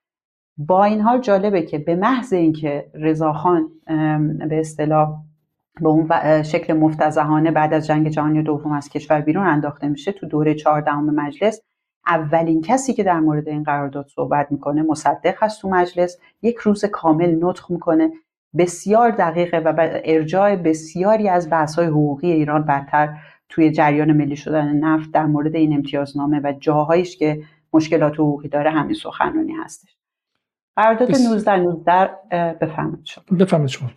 با 0.58 0.84
این 0.84 1.00
حال 1.00 1.20
جالبه 1.20 1.62
که 1.62 1.78
به 1.78 1.94
محض 1.94 2.32
اینکه 2.32 2.90
رضاخان 2.94 3.68
به 4.48 4.60
اصطلاح 4.60 5.16
به 5.80 5.88
اون 5.88 6.08
شکل 6.42 6.72
مفتزهانه 6.72 7.50
بعد 7.50 7.74
از 7.74 7.86
جنگ 7.86 8.08
جهانی 8.08 8.42
دوم 8.42 8.72
از 8.72 8.88
کشور 8.88 9.20
بیرون 9.20 9.46
انداخته 9.46 9.88
میشه 9.88 10.12
تو 10.12 10.26
دوره 10.26 10.54
چهاردهم 10.54 11.14
مجلس 11.14 11.60
اولین 12.06 12.62
کسی 12.62 12.94
که 12.94 13.04
در 13.04 13.20
مورد 13.20 13.48
این 13.48 13.62
قرارداد 13.62 14.06
صحبت 14.06 14.52
می‌کنه 14.52 14.82
مصدق 14.82 15.34
هست 15.42 15.62
تو 15.62 15.68
مجلس 15.68 16.18
یک 16.42 16.56
روز 16.56 16.84
کامل 16.84 17.44
نطق 17.44 17.70
می‌کنه 17.70 18.10
بسیار 18.58 19.10
دقیقه 19.10 19.58
و 19.58 19.74
ارجاع 20.04 20.56
بسیاری 20.56 21.28
از 21.28 21.50
بحث‌های 21.50 21.86
حقوقی 21.86 22.32
ایران 22.32 22.64
بدتر 22.64 23.16
توی 23.48 23.70
جریان 23.70 24.12
ملی 24.12 24.36
شدن 24.36 24.76
نفت 24.76 25.12
در 25.12 25.26
مورد 25.26 25.54
این 25.54 25.74
امتیازنامه 25.74 26.40
و 26.44 26.52
جاهایش 26.60 27.16
که 27.16 27.42
مشکلات 27.72 28.14
حقوقی 28.14 28.48
داره 28.48 28.70
همین 28.70 28.94
سخنرانی 28.94 29.52
هستش. 29.52 29.96
قرارداد 30.76 31.10
19 31.10 31.56
19 31.56 32.10
بفهمید 32.60 33.04
شما. 33.04 33.24
بفهمید 33.38 33.68
شما. 33.68 33.90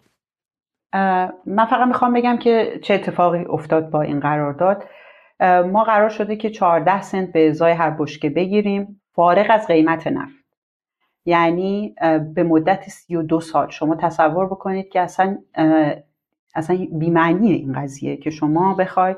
من 1.45 1.65
فقط 1.69 1.88
می‌خوام 1.88 2.14
بگم 2.14 2.38
که 2.38 2.80
چه 2.84 2.94
اتفاقی 2.94 3.45
افتاد 3.45 3.90
با 3.90 4.02
این 4.02 4.19
قرارداد. 4.19 4.84
ما 5.41 5.84
قرار 5.84 6.10
شده 6.10 6.36
که 6.36 6.49
14 6.49 7.02
سنت 7.02 7.32
به 7.32 7.49
ازای 7.49 7.72
هر 7.72 7.90
بشکه 7.90 8.30
بگیریم. 8.30 9.02
فارغ 9.11 9.45
از 9.49 9.68
قیمت 9.68 10.07
نفت. 10.07 10.45
یعنی 11.26 11.95
به 12.34 12.44
مدت 12.44 12.90
32 12.90 13.40
سال. 13.40 13.70
شما 13.70 13.95
تصور 13.95 14.45
بکنید 14.45 14.90
که 14.90 15.02
اصلا 15.02 15.38
اصلا 16.56 16.88
بیمعنی 16.91 17.52
این 17.52 17.74
قضیه 17.74 18.18
که 18.18 18.30
شما 18.30 18.74
بخوای 18.74 19.16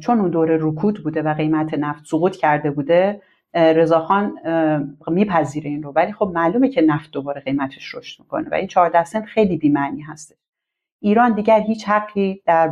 چون 0.00 0.20
اون 0.20 0.30
دوره 0.30 0.58
رکود 0.60 1.02
بوده 1.02 1.22
و 1.22 1.34
قیمت 1.34 1.74
نفت 1.74 2.04
سقوط 2.04 2.36
کرده 2.36 2.70
بوده 2.70 3.22
رضاخان 3.54 4.38
میپذیره 5.08 5.70
این 5.70 5.82
رو. 5.82 5.92
ولی 5.92 6.12
خب 6.12 6.30
معلومه 6.34 6.68
که 6.68 6.80
نفت 6.80 7.10
دوباره 7.10 7.40
قیمتش 7.40 7.94
رشد 7.94 8.20
می‌کنه 8.20 8.48
و 8.50 8.54
این 8.54 8.66
14 8.66 9.04
سنت 9.04 9.24
خیلی 9.24 9.56
بیمعنی 9.56 10.00
هسته 10.00 10.34
ایران 11.00 11.34
دیگر 11.34 11.60
هیچ 11.60 11.88
حقی 11.88 12.42
در, 12.46 12.68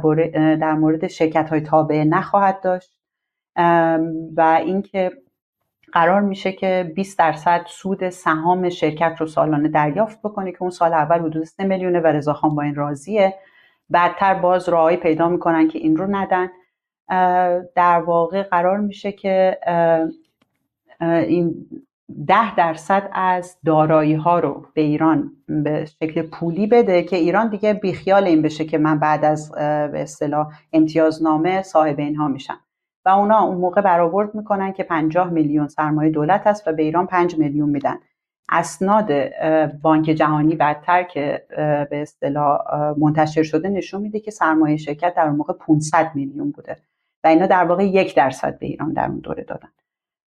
در 0.61 0.75
مورد 0.75 1.07
شرکت 1.07 1.49
های 1.49 1.61
تابعه 1.61 2.05
نخواهد 2.05 2.61
داشت. 2.61 2.97
و 4.37 4.61
اینکه 4.65 5.11
قرار 5.93 6.21
میشه 6.21 6.53
که 6.53 6.93
20 6.97 7.19
درصد 7.19 7.65
سود 7.67 8.09
سهام 8.09 8.69
شرکت 8.69 9.17
رو 9.19 9.27
سالانه 9.27 9.69
دریافت 9.69 10.19
بکنه 10.23 10.53
که 10.53 10.59
اون 10.61 10.71
سال 10.71 10.93
اول 10.93 11.19
حدود 11.19 11.45
3 11.45 11.65
میلیونه 11.65 12.01
و 12.01 12.07
رضاخان 12.07 12.55
با 12.55 12.63
این 12.63 12.75
راضیه. 12.75 13.35
بعدتر 13.91 14.35
باز 14.35 14.69
راهی 14.69 14.97
پیدا 14.97 15.29
می‌کنن 15.29 15.69
که 15.69 15.79
این 15.79 15.97
رو 15.97 16.07
ندن. 16.17 16.49
در 17.75 18.01
واقع 18.07 18.43
قرار 18.43 18.79
میشه 18.79 19.13
که 19.13 19.59
این 21.01 21.67
ده 22.27 22.55
درصد 22.55 23.11
از 23.13 23.57
دارایی 23.65 24.15
ها 24.15 24.39
رو 24.39 24.67
به 24.75 24.81
ایران 24.81 25.33
به 25.49 25.85
شکل 25.85 26.23
پولی 26.23 26.67
بده 26.67 27.03
که 27.03 27.17
ایران 27.17 27.49
دیگه 27.49 27.75
بیخیال 27.75 28.25
این 28.25 28.43
بشه 28.43 28.65
که 28.65 28.79
من 28.79 28.99
بعد 28.99 29.25
از 29.25 29.53
به 29.53 30.03
اصطلاح 30.03 30.53
امتیازنامه 30.73 31.63
صاحب 31.63 31.99
اینها 31.99 32.29
میشم. 32.29 32.61
و 33.05 33.09
اونا 33.09 33.43
اون 33.43 33.57
موقع 33.57 33.81
برآورد 33.81 34.35
می‌کنن 34.35 34.73
که 34.73 34.83
50 34.83 35.31
میلیون 35.31 35.69
سرمایه 35.69 36.11
دولت 36.11 36.47
است 36.47 36.69
و 36.69 36.73
به 36.73 36.83
ایران 36.83 37.07
5 37.07 37.39
میلیون 37.39 37.69
میدن. 37.69 37.97
اسناد 38.49 39.13
بانک 39.83 40.05
جهانی 40.05 40.57
بدتر 40.57 41.03
که 41.03 41.47
به 41.91 42.03
اصطلاح 42.03 42.59
منتشر 42.99 43.43
شده 43.43 43.69
نشون 43.69 44.03
میده 44.03 44.21
که 44.21 44.31
سرمایه 44.31 44.77
شرکت 44.77 45.15
در 45.15 45.27
اون 45.27 45.37
موقع 45.37 45.53
500 45.53 46.11
میلیون 46.15 46.51
بوده. 46.51 46.77
و 47.25 47.29
اینا 47.29 47.47
در 47.47 47.65
واقع 47.65 47.85
یک 47.85 48.15
درصد 48.15 48.59
به 48.59 48.67
ایران 48.67 48.93
در 48.93 49.07
اون 49.07 49.19
دوره 49.19 49.43
دادن. 49.43 49.69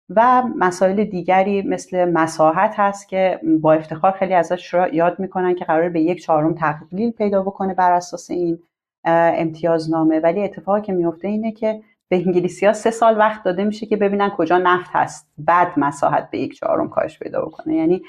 و 0.09 0.43
مسائل 0.57 1.03
دیگری 1.03 1.61
مثل 1.61 2.11
مساحت 2.11 2.73
هست 2.77 3.09
که 3.09 3.39
با 3.61 3.73
افتخار 3.73 4.11
خیلی 4.11 4.33
ازش 4.33 4.75
یاد 4.93 5.19
می‌کنن 5.19 5.55
که 5.55 5.65
قرار 5.65 5.89
به 5.89 6.01
یک 6.01 6.23
چهارم 6.23 6.53
تقلیل 6.53 7.11
پیدا 7.11 7.41
بکنه 7.41 7.73
بر 7.73 7.91
اساس 7.91 8.29
این 8.29 8.59
امتیازنامه. 9.05 10.19
ولی 10.19 10.43
اتفاقی 10.43 10.81
که 10.81 10.93
میفته 10.93 11.27
اینه 11.27 11.51
که 11.51 11.81
به 12.09 12.15
انگلیسی 12.15 12.65
ها 12.65 12.73
سه 12.73 12.91
سال 12.91 13.17
وقت 13.17 13.43
داده 13.43 13.63
میشه 13.63 13.85
که 13.85 13.97
ببینن 13.97 14.29
کجا 14.29 14.57
نفت 14.57 14.89
هست. 14.93 15.27
بعد 15.37 15.67
مساحت 15.77 16.29
به 16.29 16.37
یک 16.37 16.55
چهارم 16.55 16.89
کاهش 16.89 17.19
پیدا 17.19 17.41
بکنه. 17.41 17.75
یعنی 17.75 18.01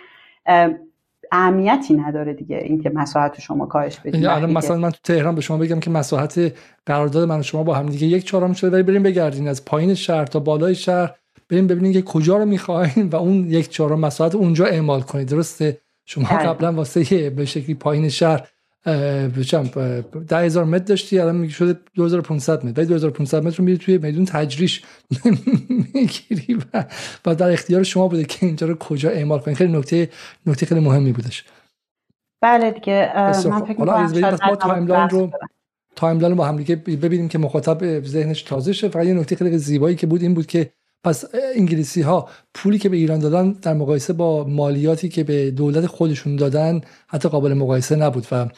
اهمیتی 1.33 1.95
نداره 1.95 2.33
دیگه 2.33 2.57
اینکه 2.57 2.91
مساحت 2.91 3.41
شما 3.41 3.67
کاهش 3.67 4.01
بدید 4.01 4.15
یعنی 4.15 4.27
الان 4.27 4.53
مثلا 4.53 4.77
من 4.77 4.91
تو 4.91 4.99
تهران 5.05 5.35
به 5.35 5.41
شما 5.41 5.57
بگم 5.57 5.81
که 5.81 5.91
مساحت 5.91 6.53
قرارداد 6.87 7.29
من 7.29 7.41
و 7.41 7.43
شما 7.43 7.63
با 7.63 7.75
هم 7.75 7.87
دیگه 7.87 8.07
یک 8.07 8.25
چهارم 8.25 8.53
شده 8.53 8.71
ولی 8.71 8.83
بریم 8.83 9.03
بگردین 9.03 9.49
از 9.49 9.65
پایین 9.65 9.95
شهر 9.95 10.25
تا 10.25 10.41
بالای 10.41 10.75
شهر. 10.75 11.15
بریم 11.49 11.67
ببینید 11.67 11.93
که 11.93 12.03
کجا 12.03 12.37
رو 12.37 12.45
می‌خواین 12.45 13.09
و 13.13 13.17
اون 13.17 13.51
یک 13.51 13.69
چهارم 13.69 14.01
مساحت 14.01 14.35
اونجا 14.35 14.65
اعمال 14.65 15.01
کنید. 15.01 15.29
درسته؟ 15.29 15.81
شما 16.07 16.29
بله. 16.29 16.39
قبلا 16.39 16.73
واسه 16.73 17.31
به 17.31 17.45
شکلی 17.45 17.75
پایین 17.75 18.09
شهر 18.09 18.49
بچم 19.39 19.71
ده 20.29 20.37
هزار 20.37 20.65
متر 20.65 20.85
داشتی 20.85 21.19
الان 21.19 21.37
میگه 21.37 21.53
شده 21.53 21.81
2500 21.95 22.65
متر. 22.65 22.81
ولی 22.81 22.87
2500 22.87 23.45
متر 23.45 23.57
رو 23.57 23.65
میری 23.65 23.79
توی 23.79 23.99
میدون 23.99 24.25
تجریش. 24.25 24.83
می‌گیری 25.95 26.55
و, 26.55 26.85
و 27.27 27.35
در 27.35 27.51
اختیار 27.51 27.83
شما 27.83 28.09
بوده 28.09 28.25
که 28.25 28.47
اینجا 28.47 28.67
رو 28.67 28.75
کجا 28.75 29.11
اعمال 29.11 29.39
کنید. 29.39 29.57
خیلی 29.57 29.73
نکته 29.73 30.11
نکته 30.47 30.67
خیلی 30.67 30.81
مهمی 30.81 31.13
بودش. 31.13 31.45
بله 32.43 32.71
دیگه 32.71 33.13
من 33.17 33.65
فکر 33.65 33.75
کنم 33.75 34.39
ما 34.47 34.57
timeline 34.57 35.09
رو 35.09 35.31
timeline 35.97 36.33
رو 36.33 36.39
با 36.39 36.47
هم 36.47 36.57
دیگه 36.57 36.77
ببینیم 36.77 37.29
که 37.29 37.39
مخاطب 37.39 38.05
ذهنش 38.05 38.43
تازه 38.43 38.73
شه. 38.73 38.89
فقط 38.89 39.07
یه 39.07 39.15
نکته 39.15 39.37
خیلی 39.37 39.59
زیبایی 39.59 39.97
که 39.97 40.07
بود 40.07 40.23
این 40.23 40.35
بود 40.35 40.47
که 40.47 40.71
پس 41.07 41.25
انگلیسی 41.55 42.03
ها 42.03 42.29
پولی 42.55 42.79
که 42.79 42.89
به 42.89 42.97
ایران 42.97 43.19
دادن 43.19 43.53
در 43.53 43.75
مقایسه 43.75 44.13
با 44.13 44.45
مالیاتی 44.45 45.09
که 45.09 45.25
به 45.25 45.51
دولت 45.51 45.87
خودشون 45.87 46.37
دادن 46.37 46.81
حتی 47.07 47.29
قابل 47.29 47.55
مقایسه 47.55 47.97
نبود 47.97 48.27
و 48.33 48.49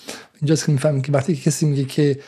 اینجاست 0.41 0.67
که 0.67 0.73
می‌فهمیم 0.73 1.03
که 1.03 1.13
وقتی 1.13 1.37
کسی 1.37 1.67
میگه 1.67 1.85
که 1.85 2.19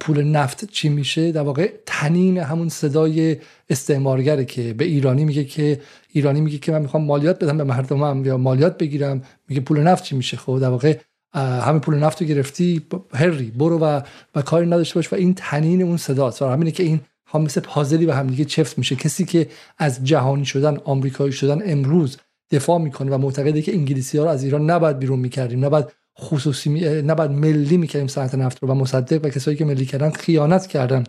پول 0.00 0.22
نفت 0.22 0.64
چی 0.64 0.88
میشه 0.88 1.32
در 1.32 1.42
واقع 1.42 1.72
تنین 1.86 2.38
همون 2.38 2.68
صدای 2.68 3.36
استعمارگره 3.70 4.44
که 4.44 4.74
به 4.74 4.84
ایرانی 4.84 5.24
میگه 5.24 5.44
که 5.44 5.80
ایرانی 6.12 6.40
میگه 6.40 6.58
که 6.58 6.72
من 6.72 6.82
می‌خوام 6.82 7.04
مالیات 7.04 7.44
بدم 7.44 7.58
به 7.58 7.64
مردمم 7.64 8.24
یا 8.24 8.36
مالیات 8.36 8.78
بگیرم 8.78 9.22
میگه 9.48 9.60
پول 9.60 9.80
نفت 9.80 10.04
چی 10.04 10.16
میشه؟ 10.16 10.36
خب 10.36 10.58
در 10.60 10.68
واقع 10.68 10.96
همه 11.34 11.78
پول 11.78 11.98
نفت 11.98 12.22
رو 12.22 12.28
گرفتی 12.28 12.86
هری 13.14 13.50
برو 13.50 13.78
و 13.78 14.00
و 14.34 14.42
کاری 14.42 14.66
نداشته 14.66 14.94
باش 14.94 15.12
و 15.12 15.16
این 15.16 15.34
تنین 15.34 15.82
اون 15.82 15.96
صداست 15.96 16.42
و 16.42 16.48
همینه 16.48 16.70
که 16.70 16.82
این 16.82 17.00
ها 17.28 17.38
مثل 17.38 17.60
پازلی 17.60 18.06
به 18.06 18.14
همدیگه 18.14 18.44
چفت 18.44 18.78
میشه. 18.78 18.96
کسی 18.96 19.24
که 19.24 19.48
از 19.78 20.04
جهانی 20.04 20.44
شدن 20.44 20.76
آمریکایی 20.84 21.32
شدن 21.32 21.62
امروز 21.64 22.16
دفاع 22.50 22.78
می‌کنه 22.78 23.10
و 23.10 23.18
معتقده 23.18 23.62
که 23.62 23.74
انگلیسی 23.74 24.18
ها 24.18 24.24
رو 24.24 24.30
از 24.30 24.44
ایران 24.44 24.70
نباید 24.70 24.98
بیرون 24.98 25.18
می‌کردیم 25.18 25.64
نباید 25.64 25.86
خصوصی 26.18 26.70
می... 26.70 26.80
نباید 27.02 27.30
ملی 27.30 27.76
می‌کردیم 27.76 28.08
صنعت 28.08 28.34
نفت 28.34 28.62
رو 28.62 28.68
و 28.68 28.74
مصدق 28.74 29.24
و 29.24 29.28
کسایی 29.28 29.56
که 29.56 29.64
ملی 29.64 29.86
کردن 29.86 30.10
خیانت 30.10 30.66
کردن. 30.66 31.04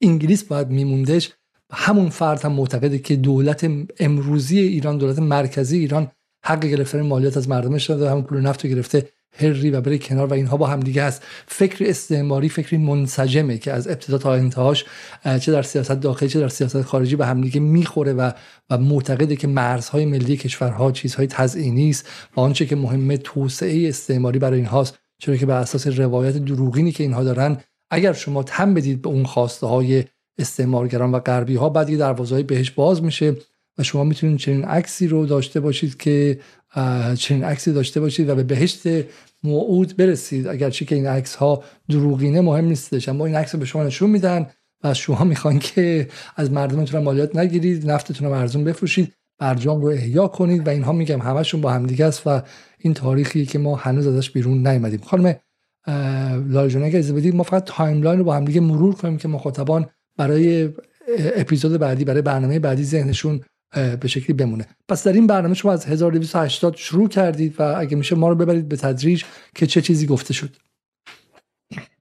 انگلیس 0.00 0.44
باید 0.44 0.68
میموندش. 0.68 1.32
همون 1.70 2.08
فرد 2.08 2.44
هم 2.44 2.52
معتقده 2.52 2.98
که 2.98 3.16
دولت 3.16 3.70
امروزی 4.00 4.58
ایران 4.58 4.98
دولت 4.98 5.18
مرکزی 5.18 5.78
ایران 5.78 6.10
حق 6.44 6.60
گرفتن 6.60 7.00
مالیات 7.00 7.36
از 7.36 7.48
مردمش 7.48 7.90
داده 7.90 8.10
همون 8.10 8.22
پول 8.22 8.40
نفت 8.40 8.64
رو 8.64 8.70
گرفته. 8.70 9.08
هری 9.32 9.70
و 9.70 9.80
بره 9.80 9.98
کنار 9.98 10.26
و 10.26 10.32
اینها 10.32 10.56
با 10.56 10.66
هم 10.66 10.80
دیگه 10.80 11.04
هست. 11.04 11.22
فکر 11.46 11.84
استعماری 11.88 12.48
فکری 12.48 12.76
منسجمه 12.76 13.58
که 13.58 13.72
از 13.72 13.88
ابتدا 13.88 14.18
تا 14.18 14.34
انتهاش 14.34 14.84
چه 15.40 15.52
در 15.52 15.62
سیاست 15.62 15.92
داخلی 15.92 16.28
چه 16.28 16.40
در 16.40 16.48
سیاست 16.48 16.82
خارجی 16.82 17.16
به 17.16 17.26
هم 17.26 17.40
دیگه 17.40 17.60
می‌خوره 17.60 18.12
و 18.12 18.30
و 18.70 18.78
معتقده 18.78 19.36
که 19.36 19.46
مرزهای 19.46 20.04
ملی 20.04 20.36
کشورها 20.36 20.92
چیزهای 20.92 21.26
تزئینی 21.26 21.90
است 21.90 22.08
و 22.36 22.40
آنچه 22.40 22.66
که 22.66 22.76
مهمه 22.76 23.16
توسعه 23.16 23.88
استعماری 23.88 24.38
برای 24.38 24.58
اینهاست. 24.58 24.98
چرا 25.18 25.36
که 25.36 25.46
بر 25.46 25.60
اساس 25.60 25.86
روایت 25.86 26.36
دروغینی 26.36 26.92
که 26.92 27.02
اینها 27.02 27.24
دارن 27.24 27.56
اگر 27.90 28.12
شما 28.12 28.42
تم 28.42 28.74
بدید 28.74 29.02
به 29.02 29.08
اون 29.08 29.24
خواسته 29.24 29.66
های 29.66 30.04
استعمارگران 30.38 31.12
و 31.12 31.18
غربی 31.18 31.54
ها 31.54 31.68
بعد 31.68 31.98
دروازه 31.98 32.42
بهش 32.42 32.70
باز 32.70 33.02
میشه 33.02 33.36
و 33.78 33.82
شما 33.82 34.04
می‌تونید 34.04 34.38
چنین 34.38 34.64
عکسی 34.64 35.08
رو 35.08 35.26
داشته 35.26 35.60
باشید 35.60 35.96
که 35.96 36.40
چنین 37.18 37.44
عکسی 37.44 37.72
داشته 37.72 38.00
باشید 38.00 38.28
و 38.28 38.34
به 38.34 38.42
بهشت 38.42 38.82
موعود 39.42 39.96
برسید. 39.96 40.46
اگرچه 40.46 40.84
که 40.84 40.94
این 40.94 41.06
عکس 41.06 41.34
ها 41.34 41.64
دروغینه 41.88 42.40
مهم 42.40 42.64
نیستش. 42.64 43.08
اما 43.08 43.26
این 43.26 43.34
عکس 43.34 43.56
به 43.56 43.64
شما 43.64 43.84
نشون 43.84 44.10
میدن 44.10 44.46
و 44.84 44.86
از 44.86 44.98
شما 44.98 45.24
می‌خوان 45.24 45.58
که 45.58 46.08
از 46.36 46.50
مردمتون 46.50 47.02
مالیات 47.02 47.36
نگیرید 47.36 47.90
نفتتون 47.90 48.28
رو 48.28 48.34
ارزون 48.34 48.64
بفروشید 48.64 49.12
برجام 49.38 49.82
رو 49.82 49.88
احیا 49.88 50.28
کنید 50.28 50.66
و 50.66 50.70
اینها 50.70 50.92
میگم 50.92 51.20
همشون 51.20 51.60
با 51.60 51.72
همدیگه 51.72 52.04
است 52.04 52.22
و 52.26 52.42
این 52.78 52.94
تاریخی 52.94 53.46
که 53.46 53.58
ما 53.58 53.76
هنوز 53.76 54.06
ازش 54.06 54.30
بیرون 54.30 54.66
نیومدیم. 54.66 55.00
خانم 55.00 55.34
لاریجانی 56.48 56.82
اگه 56.82 56.98
اجازه 56.98 57.14
بدید 57.14 57.34
ما 57.34 57.42
فقط 57.42 57.64
timeline 57.64 58.18
رو 58.18 58.24
با 58.24 58.34
همدیگه 58.34 58.60
مرور 58.60 58.94
کنیم 58.94 59.16
که 59.16 59.28
مخاطبان 59.28 59.86
برای 60.16 60.70
اپیزود 61.36 61.80
بعدی 61.80 62.04
برای 62.04 62.22
برنامه 62.22 62.58
بعدی 62.58 62.84
ذهنشون 62.84 63.40
به 64.00 64.08
شکلی 64.08 64.36
بمونه. 64.36 64.66
پس 64.88 65.06
در 65.06 65.12
این 65.12 65.26
برنامه 65.26 65.54
شما 65.54 65.72
از 65.72 65.86
1280 65.86 66.76
شروع 66.76 67.08
کردید 67.08 67.60
و 67.60 67.62
اگه 67.78 67.96
میشه 67.96 68.16
ما 68.16 68.28
رو 68.28 68.34
ببرید 68.34 68.68
به 68.68 68.76
تدریج 68.76 69.24
که 69.54 69.66
چه 69.66 69.80
چیزی 69.80 70.06
گفته 70.06 70.34
شد. 70.34 70.50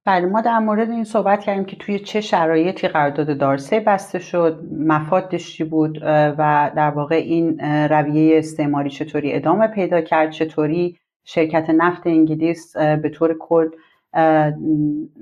بله 0.05 0.25
ما 0.25 0.41
در 0.41 0.59
مورد 0.59 0.89
این 0.89 1.03
صحبت 1.03 1.41
کردیم 1.43 1.65
که 1.65 1.75
توی 1.75 1.99
چه 1.99 2.21
شرایطی 2.21 2.87
قرارداد 2.87 3.37
دارسی 3.37 3.79
بسته 3.79 4.19
شد 4.19 4.63
مفادش 4.71 5.53
چی 5.53 5.63
بود 5.63 5.99
و 6.37 6.71
در 6.75 6.89
واقع 6.89 7.15
این 7.15 7.59
رویه 7.89 8.37
استعماری 8.37 8.89
چطوری 8.89 9.33
ادامه 9.33 9.67
پیدا 9.67 10.01
کرد 10.01 10.31
چطوری 10.31 10.97
شرکت 11.23 11.69
نفت 11.69 12.07
انگلیس 12.07 12.77
به 12.77 13.09
طور 13.09 13.37
کل 13.39 13.69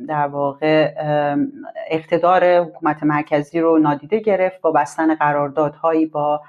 در 0.07 0.27
واقع 0.31 0.93
اقتدار 1.89 2.59
حکومت 2.59 3.03
مرکزی 3.03 3.59
رو 3.59 3.77
نادیده 3.77 4.19
گرفت 4.19 4.61
با 4.61 4.71
بستن 4.71 5.15
قراردادهایی 5.15 6.05
با 6.05 6.41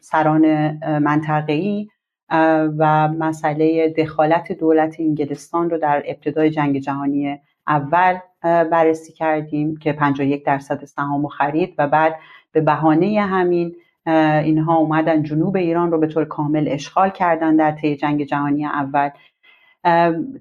سران 0.00 0.70
منطقه‌ای 0.98 1.88
و 2.78 3.08
مسئله 3.08 3.88
دخالت 3.88 4.52
دولت 4.52 4.96
انگلستان 4.98 5.70
رو 5.70 5.78
در 5.78 6.02
ابتدای 6.06 6.50
جنگ 6.50 6.78
جهانی 6.78 7.40
اول 7.66 8.18
بررسی 8.42 9.12
کردیم 9.12 9.76
که 9.76 9.92
51 9.92 10.44
درصد 10.44 10.84
سهام 10.84 11.28
خرید 11.28 11.74
و 11.78 11.88
بعد 11.88 12.16
به 12.52 12.60
بهانه 12.60 13.20
همین 13.20 13.76
اینها 14.44 14.76
اومدن 14.76 15.22
جنوب 15.22 15.56
ایران 15.56 15.90
رو 15.90 15.98
به 15.98 16.06
طور 16.06 16.24
کامل 16.24 16.68
اشغال 16.68 17.10
کردن 17.10 17.56
در 17.56 17.72
طی 17.72 17.96
جنگ 17.96 18.24
جهانی 18.24 18.66
اول. 18.66 19.10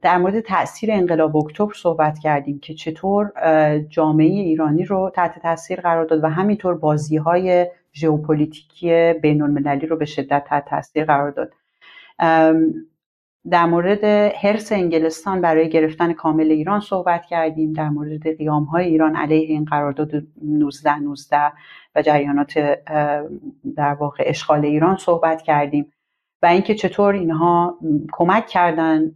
در 0.02 0.18
مورد 0.18 0.40
تاثیر 0.40 0.92
انقلاب 0.92 1.38
اکتبر 1.38 1.74
صحبت 1.74 2.20
کردیم 2.20 2.60
که 2.60 2.74
چطور 2.74 3.32
جامعه 3.90 4.28
ایرانی 4.28 4.86
رو 4.86 5.12
تحت 5.16 5.40
تاثیر 5.40 5.82
قرار 5.82 6.06
داد 6.06 6.24
و 6.24 6.28
همینطور 6.28 6.76
بازی 6.76 7.18
های 7.18 7.68
ژئوپلیتیکی 7.94 9.14
بین 9.14 9.42
المللی 9.42 9.88
رو 9.88 9.96
به 9.96 10.06
شدت 10.06 10.44
تحت 10.48 10.66
تاثیر 10.66 11.06
قرار 11.06 11.32
داد. 11.32 11.54
در 13.50 13.66
مورد 13.66 14.04
حرس 14.44 14.72
انگلستان 14.72 15.42
برای 15.42 15.70
گرفتن 15.70 16.14
کامل 16.14 16.52
ایران 16.52 16.80
صحبت 16.80 17.26
کردیم 17.26 17.74
در 17.74 17.90
مورد 17.90 18.38
قیام 18.38 18.64
های 18.64 18.86
ایران 18.86 19.16
علیه 19.16 19.48
این 19.48 19.66
قرارداد 19.66 20.12
19 20.44 20.96
19 20.96 21.52
و 21.96 22.02
جریانات 22.02 22.60
در 23.76 23.94
واقع 23.94 24.24
اشغال 24.28 24.66
ایران 24.66 24.98
صحبت 24.98 25.42
کردیم. 25.42 25.92
و 26.42 26.46
اینکه 26.46 26.76
چطور 26.76 27.14
اینها 27.14 27.78
کمک 28.12 28.48
کردن 28.48 29.12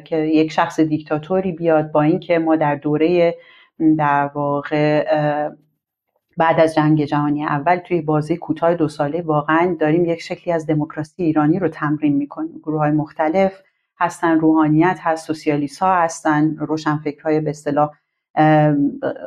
که 0.00 0.16
یک 0.16 0.52
شخص 0.52 0.80
دیکتاتوری 0.80 1.52
بیاد 1.52 1.92
با 1.92 2.02
اینکه 2.02 2.38
ما 2.38 2.56
در 2.56 2.74
دوره 2.74 3.34
در 3.98 4.30
واقع 4.34 5.04
بعد 6.36 6.60
از 6.60 6.74
جنگ 6.74 7.04
جهانی 7.04 7.44
اول 7.44 7.76
توی 7.76 8.00
بازی 8.00 8.36
کوتاه 8.36 8.74
دو 8.74 8.88
ساله 8.88 9.22
واقعا 9.22 9.76
داریم 9.80 10.04
یک 10.04 10.20
شکلی 10.20 10.54
از 10.54 10.66
دموکراسی 10.66 11.22
ایرانی 11.22 11.58
رو 11.58 11.68
تمرین 11.68 12.16
می‌کنیم. 12.16 12.58
گروه 12.58 12.78
های 12.78 12.90
مختلف 12.90 13.62
هستن 14.00 14.40
روحانیت 14.40 14.98
هست 15.02 15.26
سوسیالیست 15.26 15.82
ها 15.82 15.94
هستن 15.94 16.56
روشنفکرهای 16.56 17.40
به 17.40 17.50
اصطلاح 17.50 17.90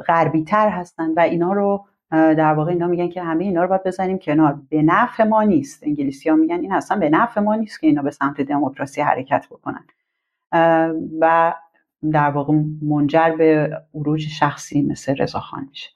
غربی 0.08 0.44
تر 0.44 0.70
هستن 0.70 1.14
و 1.14 1.20
اینا 1.20 1.54
رو 1.54 1.86
در 2.12 2.54
واقع 2.54 2.72
اینا 2.72 2.88
میگن 2.88 3.10
که 3.10 3.22
همه 3.22 3.44
اینا 3.44 3.62
رو 3.62 3.68
باید 3.68 3.84
بزنیم 3.84 4.18
کنار. 4.18 4.60
به 4.70 4.82
نفع 4.82 5.24
ما 5.24 5.44
نیست. 5.44 5.84
انگلیسی 5.84 6.30
ها 6.30 6.36
میگن 6.36 6.60
این 6.60 6.74
اصلا 6.74 7.00
به 7.00 7.10
نفع 7.10 7.42
ما 7.42 7.56
نیست 7.56 7.82
که 7.82 7.88
اینا 7.88 8.02
به 8.02 8.12
سمت 8.12 8.42
دموکراسی 8.42 9.02
حرکت 9.02 9.46
بکنن. 9.52 9.86
و 11.20 11.54
در 12.12 12.30
واقع 12.30 12.54
منجر 12.82 13.36
به 13.38 13.78
عروج 13.94 14.28
شخصی 14.28 14.82
مثل 14.82 15.16
رضاخان 15.18 15.68
میشه. 15.70 15.90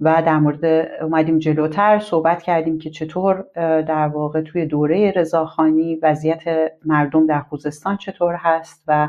و 0.00 0.22
در 0.26 0.38
مورد 0.38 0.64
اومدیم 1.02 1.38
جلوتر 1.38 1.98
صحبت 1.98 2.42
کردیم 2.42 2.78
که 2.78 2.90
چطور 2.90 3.44
در 3.82 4.08
واقع 4.08 4.40
توی 4.40 4.66
دوره 4.66 5.12
رضاخانی 5.16 5.96
وضعیت 5.96 6.72
مردم 6.84 7.26
در 7.26 7.40
خوزستان 7.40 7.96
چطور 7.96 8.34
هست 8.34 8.84
و 8.88 9.08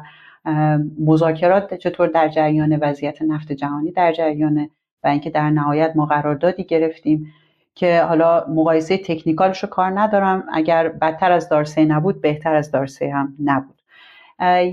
مذاکرات 1.00 1.74
چطور 1.74 2.08
در 2.08 2.28
جریان 2.28 2.80
وضعیت 2.82 3.22
نفت 3.22 3.52
جهانی 3.52 3.92
در 3.92 4.12
جریانه. 4.12 4.70
و 5.04 5.08
اینکه 5.08 5.30
در 5.30 5.50
نهایت 5.50 5.94
ما 5.96 6.06
قراردادی 6.06 6.64
گرفتیم 6.64 7.34
که 7.76 8.02
حالا 8.02 8.46
مقایسه 8.50 8.98
تکنیکالش 8.98 9.64
رو 9.64 9.70
کار 9.70 10.00
ندارم. 10.00 10.44
اگر 10.54 10.90
بدتر 10.90 11.32
از 11.32 11.50
دارسه 11.50 11.86
نبود 11.86 12.22
بهتر 12.22 12.56
از 12.56 12.72
دارسه 12.72 13.12
هم 13.14 13.36
نبود. 13.44 13.82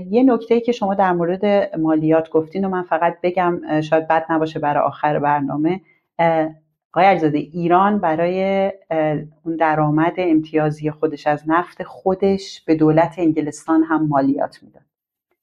یه 0.09 0.23
نکته 0.23 0.59
که 0.59 0.71
شما 0.71 0.93
در 0.93 1.13
مورد 1.13 1.75
مالیات 1.79 2.29
گفتین 2.29 2.65
و 2.65 2.69
من 2.69 2.83
فقط 2.83 3.17
بگم 3.23 3.81
شاید 3.81 4.07
بد 4.07 4.25
نباشه 4.29 4.59
برای 4.59 4.83
آخر 4.83 5.19
برنامه. 5.19 5.81
آقای 6.93 7.05
علیزاده 7.05 7.37
ایران 7.37 7.99
برای 7.99 8.71
اون 9.45 9.55
درآمد 9.55 10.13
امتیازی 10.17 10.91
خودش 10.91 11.27
از 11.27 11.43
نفت 11.49 11.83
خودش 11.83 12.63
به 12.65 12.75
دولت 12.75 13.15
انگلستان 13.17 13.83
هم 13.83 14.07
مالیات 14.07 14.59
می‌داد. 14.63 14.83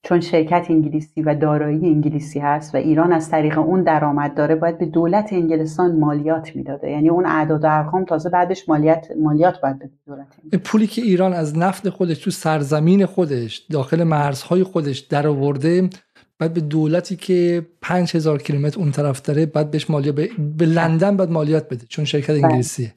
چون 0.05 0.21
شرکت 0.21 0.67
انگلیسی 0.71 1.23
و 1.23 1.35
دارایی 1.35 1.87
انگلیسی 1.87 2.39
هست 2.39 2.75
و 2.75 2.79
ایران 2.79 3.13
از 3.13 3.31
طریق 3.31 3.59
اون 3.59 3.83
درآمد 3.83 4.35
داره 4.35 4.55
باید 4.55 4.79
به 4.79 4.87
دولت 4.87 5.33
انگلستان 5.33 5.99
مالیات 5.99 6.57
می‌داده. 6.57 6.91
یعنی 6.91 7.09
اون 7.09 7.27
اعداد 7.27 7.65
و 7.65 7.67
ارقام 7.71 8.05
تازه 8.05 8.31
بعدش 8.31 8.69
مالیات 8.69 9.07
مالیات 9.23 9.61
باید 9.61 9.79
به 9.79 9.91
دولت 10.07 10.27
پولی 10.65 10.87
که 10.87 11.03
ایران 11.03 11.33
از 11.33 11.59
نفت 11.59 11.89
خودش 11.89 12.19
تو 12.19 12.31
سرزمین 12.31 13.07
خودش 13.07 13.59
داخل 13.59 14.03
مرزهای 14.03 14.63
خودش 14.63 14.99
درآورده 14.99 15.91
بعد 16.39 16.55
به 16.55 16.61
دولتی 16.61 17.17
که 17.17 17.67
5000 17.83 18.39
کیلومتر 18.39 18.81
اون 18.81 18.91
طرف 18.91 19.23
داره 19.23 19.47
بعد 19.47 19.71
بهش 19.71 19.91
مالیات 19.91 20.15
به, 20.15 20.31
به 20.59 20.67
لندن 20.67 21.17
بعد 21.17 21.31
مالیات 21.31 21.69
بده 21.69 21.87
چون 21.89 22.05
شرکت 22.05 22.31
بله. 22.31 22.45
انگلیسیه. 22.45 22.95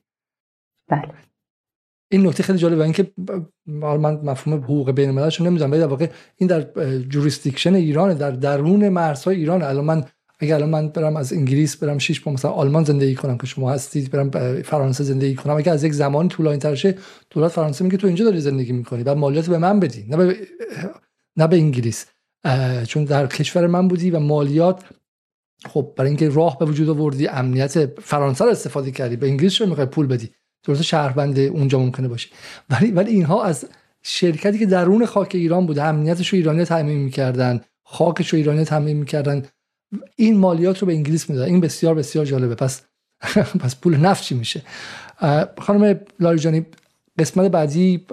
بله. 0.89 1.27
این 2.09 2.27
نکته 2.27 2.43
خیلی 2.43 2.59
جالبه 2.59 2.84
اینکه 2.84 3.11
من 3.65 4.13
مفهوم 4.23 4.63
حقوق 4.63 4.91
بین 4.91 5.09
المللش 5.09 5.41
نمی‌دونم 5.41 5.71
ولی 5.71 5.79
در 5.79 5.88
واقع 5.88 6.09
این 6.35 6.49
در 6.49 6.61
جوریسدیکشن 6.99 7.75
ایران 7.75 8.13
در 8.13 8.31
درون 8.31 8.89
مرزهای 8.89 9.35
ایران 9.35 9.61
الان 9.61 9.85
من 9.85 10.05
اگر 10.39 10.55
الان 10.55 10.69
من 10.69 10.89
برم 10.89 11.15
از 11.15 11.34
انگلیس 11.34 11.75
برم 11.75 11.97
شش 11.97 12.27
ماه 12.27 12.34
مثلا 12.34 12.51
آلمان 12.51 12.84
زندگی 12.84 13.15
کنم 13.15 13.38
که 13.38 13.47
شما 13.47 13.71
هستید 13.71 14.11
برم 14.11 14.61
فرانسه 14.61 15.03
زندگی 15.03 15.35
کنم 15.35 15.57
اگر 15.57 15.73
از 15.73 15.84
یک 15.84 15.93
زمان 15.93 16.27
طولانی 16.27 16.57
تر 16.57 16.75
شه 16.75 16.95
دولت 17.29 17.51
فرانسه 17.51 17.85
میگه 17.85 17.97
تو 17.97 18.07
اینجا 18.07 18.25
داری 18.25 18.39
زندگی 18.39 18.71
می‌کنی 18.71 19.03
بعد 19.03 19.17
مالیات 19.17 19.49
به 19.49 19.57
من 19.57 19.79
بدی 19.79 20.05
نه 20.09 20.17
به 20.17 20.35
نه 21.38 21.47
به 21.47 21.55
انگلیس. 21.55 22.05
چون 22.88 23.05
در 23.05 23.27
کشور 23.27 23.67
من 23.67 23.88
بودی 23.88 24.11
و 24.11 24.19
مالیات 24.19 24.84
خب 25.65 25.93
برای 25.97 26.09
اینکه 26.09 26.29
راه 26.29 26.57
به 26.59 26.65
وجود 26.65 26.89
آوردی 26.89 27.27
امنیت 27.27 27.99
فرانسه 27.99 28.45
رو 28.45 28.51
استفاده 28.51 28.91
کردی 28.91 29.15
به 29.15 29.27
انگلیس 29.27 29.53
چه 29.53 29.65
می‌خوای 29.65 29.88
پول 29.88 30.07
بدی؟ 30.07 30.29
درست 30.68 30.81
شهروند 30.81 31.39
اونجا 31.39 31.80
ممکنه 31.80 32.07
باشه. 32.07 32.30
ولی 32.69 32.91
ولی 32.91 33.11
اینها 33.11 33.44
از 33.44 33.65
شرکتی 34.03 34.60
که 34.60 34.65
درون 34.65 35.06
خاک 35.06 35.31
ایران 35.35 35.65
بوده 35.65 35.84
امنیتش 35.84 36.27
رو 36.27 36.38
ایرانی 36.38 36.65
تامین 36.65 36.98
می‌کردن 36.98 37.61
خاکش 37.84 38.30
رو 38.30 38.38
ایرانی 38.38 38.64
تامین 38.64 38.98
می‌کردن 38.98 39.44
این 40.15 40.38
مالیات 40.38 40.80
رو 40.80 40.88
به 40.88 40.94
انگلیس 40.94 41.30
می‌دادن. 41.30 41.48
این 41.48 41.61
بسیار 41.61 41.95
بسیار 41.95 42.26
جالبه. 42.26 42.56
پس 42.56 42.81
پس 43.64 43.76
پول 43.76 43.98
نفت 43.98 44.23
چی 44.23 44.35
میشه؟ 44.35 44.61
خانم 45.57 45.99
لاریجانی 46.19 46.65
قسمت 47.19 47.52
بعدی 47.52 48.06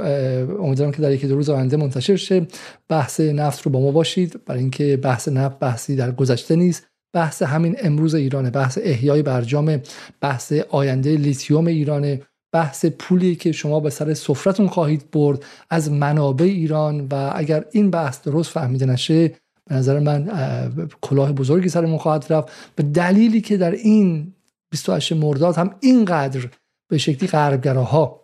امیدوارم 0.61 0.93
که 0.93 1.03
در 1.03 1.13
یکی 1.13 1.27
دو 1.27 1.37
روز 1.37 1.51
آینده 1.51 1.77
منتشر 1.77 2.17
شه. 2.17 2.47
بحث 2.89 3.21
نفت 3.21 3.63
رو 3.63 3.71
با 3.71 3.81
ما 3.81 3.91
باشید. 3.91 4.45
برای 4.47 4.61
اینکه 4.61 4.97
بحث 4.97 5.29
نفت 5.29 5.59
بحثی 5.59 5.97
در 5.97 6.13
گذشته 6.13 6.57
نیست. 6.57 6.87
بحث 7.13 7.43
همین 7.43 7.77
امروز 7.83 8.15
ایرانه. 8.15 8.51
بحث 8.51 8.79
احیای 8.83 9.23
برجام. 9.23 9.81
بحث 10.21 10.53
آینده 10.53 11.17
لیتیوم 11.17 11.67
ایرانه. 11.67 12.23
بحث 12.55 12.87
پولی 12.87 13.37
که 13.37 13.53
شما 13.53 13.81
به 13.81 13.91
سر 13.91 14.15
سفرتون 14.15 14.69
خواهید 14.69 15.11
برد 15.11 15.45
از 15.71 15.91
منابع 15.91 16.45
ایران 16.45 17.09
و 17.11 17.33
اگر 17.35 17.65
این 17.71 17.91
بحث 17.91 18.23
درست 18.23 18.51
فهمیده 18.51 18.87
نشه 18.87 19.29
به 19.67 19.75
نظر 19.75 19.99
من 19.99 20.31
کلاه 21.01 21.33
بزرگی 21.33 21.69
سرمون 21.69 21.99
خواهد 21.99 22.27
رفت. 22.31 22.53
به 22.77 22.83
دلیلی 22.83 23.41
که 23.41 23.57
در 23.57 23.71
این 23.71 24.33
28 24.71 25.13
مرداد 25.13 25.57
هم 25.57 25.75
اینقدر 25.81 26.49
به 26.89 26.99
شکلی 26.99 27.29
غربگراها 27.29 28.21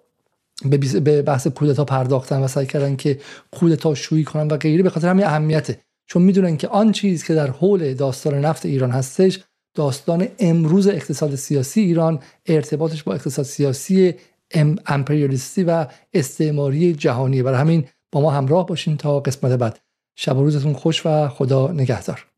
به 1.05 1.23
بحث 1.23 1.47
کودتا 1.47 1.85
پرداختن 1.85 2.41
و 2.41 2.49
سعی 2.49 2.67
کردن 2.67 2.97
که 2.97 3.21
کودتا 3.51 3.95
شویی 3.95 4.25
کنن 4.25 4.49
و 4.49 4.57
غیره 4.57 4.83
به 4.83 4.91
خاطر 4.91 5.09
همین 5.09 5.25
اهمیته. 5.25 5.79
چون 6.07 6.23
می‌دونن 6.23 6.57
که 6.57 6.69
آن 6.69 6.93
چیز 6.93 7.25
که 7.25 7.35
در 7.35 7.51
حول 7.51 7.95
داستان 7.95 8.35
نفت 8.35 8.67
ایران 8.67 8.91
هستش 8.91 9.41
داستان 9.75 10.29
امروز 10.39 10.89
اقتصاد 10.89 11.35
سیاسی 11.35 11.81
ایران 11.81 12.19
ارتباطش 12.47 13.03
با 13.03 13.15
اقتصاد 13.15 13.45
سیاسی 13.45 14.15
امپریالیستی 14.87 15.65
و 15.65 15.87
استعماری 16.15 16.93
جهانی 16.93 17.43
برای 17.43 17.61
همین 17.61 17.85
با 18.13 18.21
ما 18.21 18.31
همراه 18.31 18.67
باشین 18.67 18.97
تا 18.97 19.21
قسمت 19.21 19.53
بعد. 19.53 19.81
شب 20.17 20.37
و 20.37 20.45
روزتون 20.45 20.73
خوش 20.73 21.07
و 21.07 21.29
خدا 21.29 21.73
نگهدار. 21.73 22.30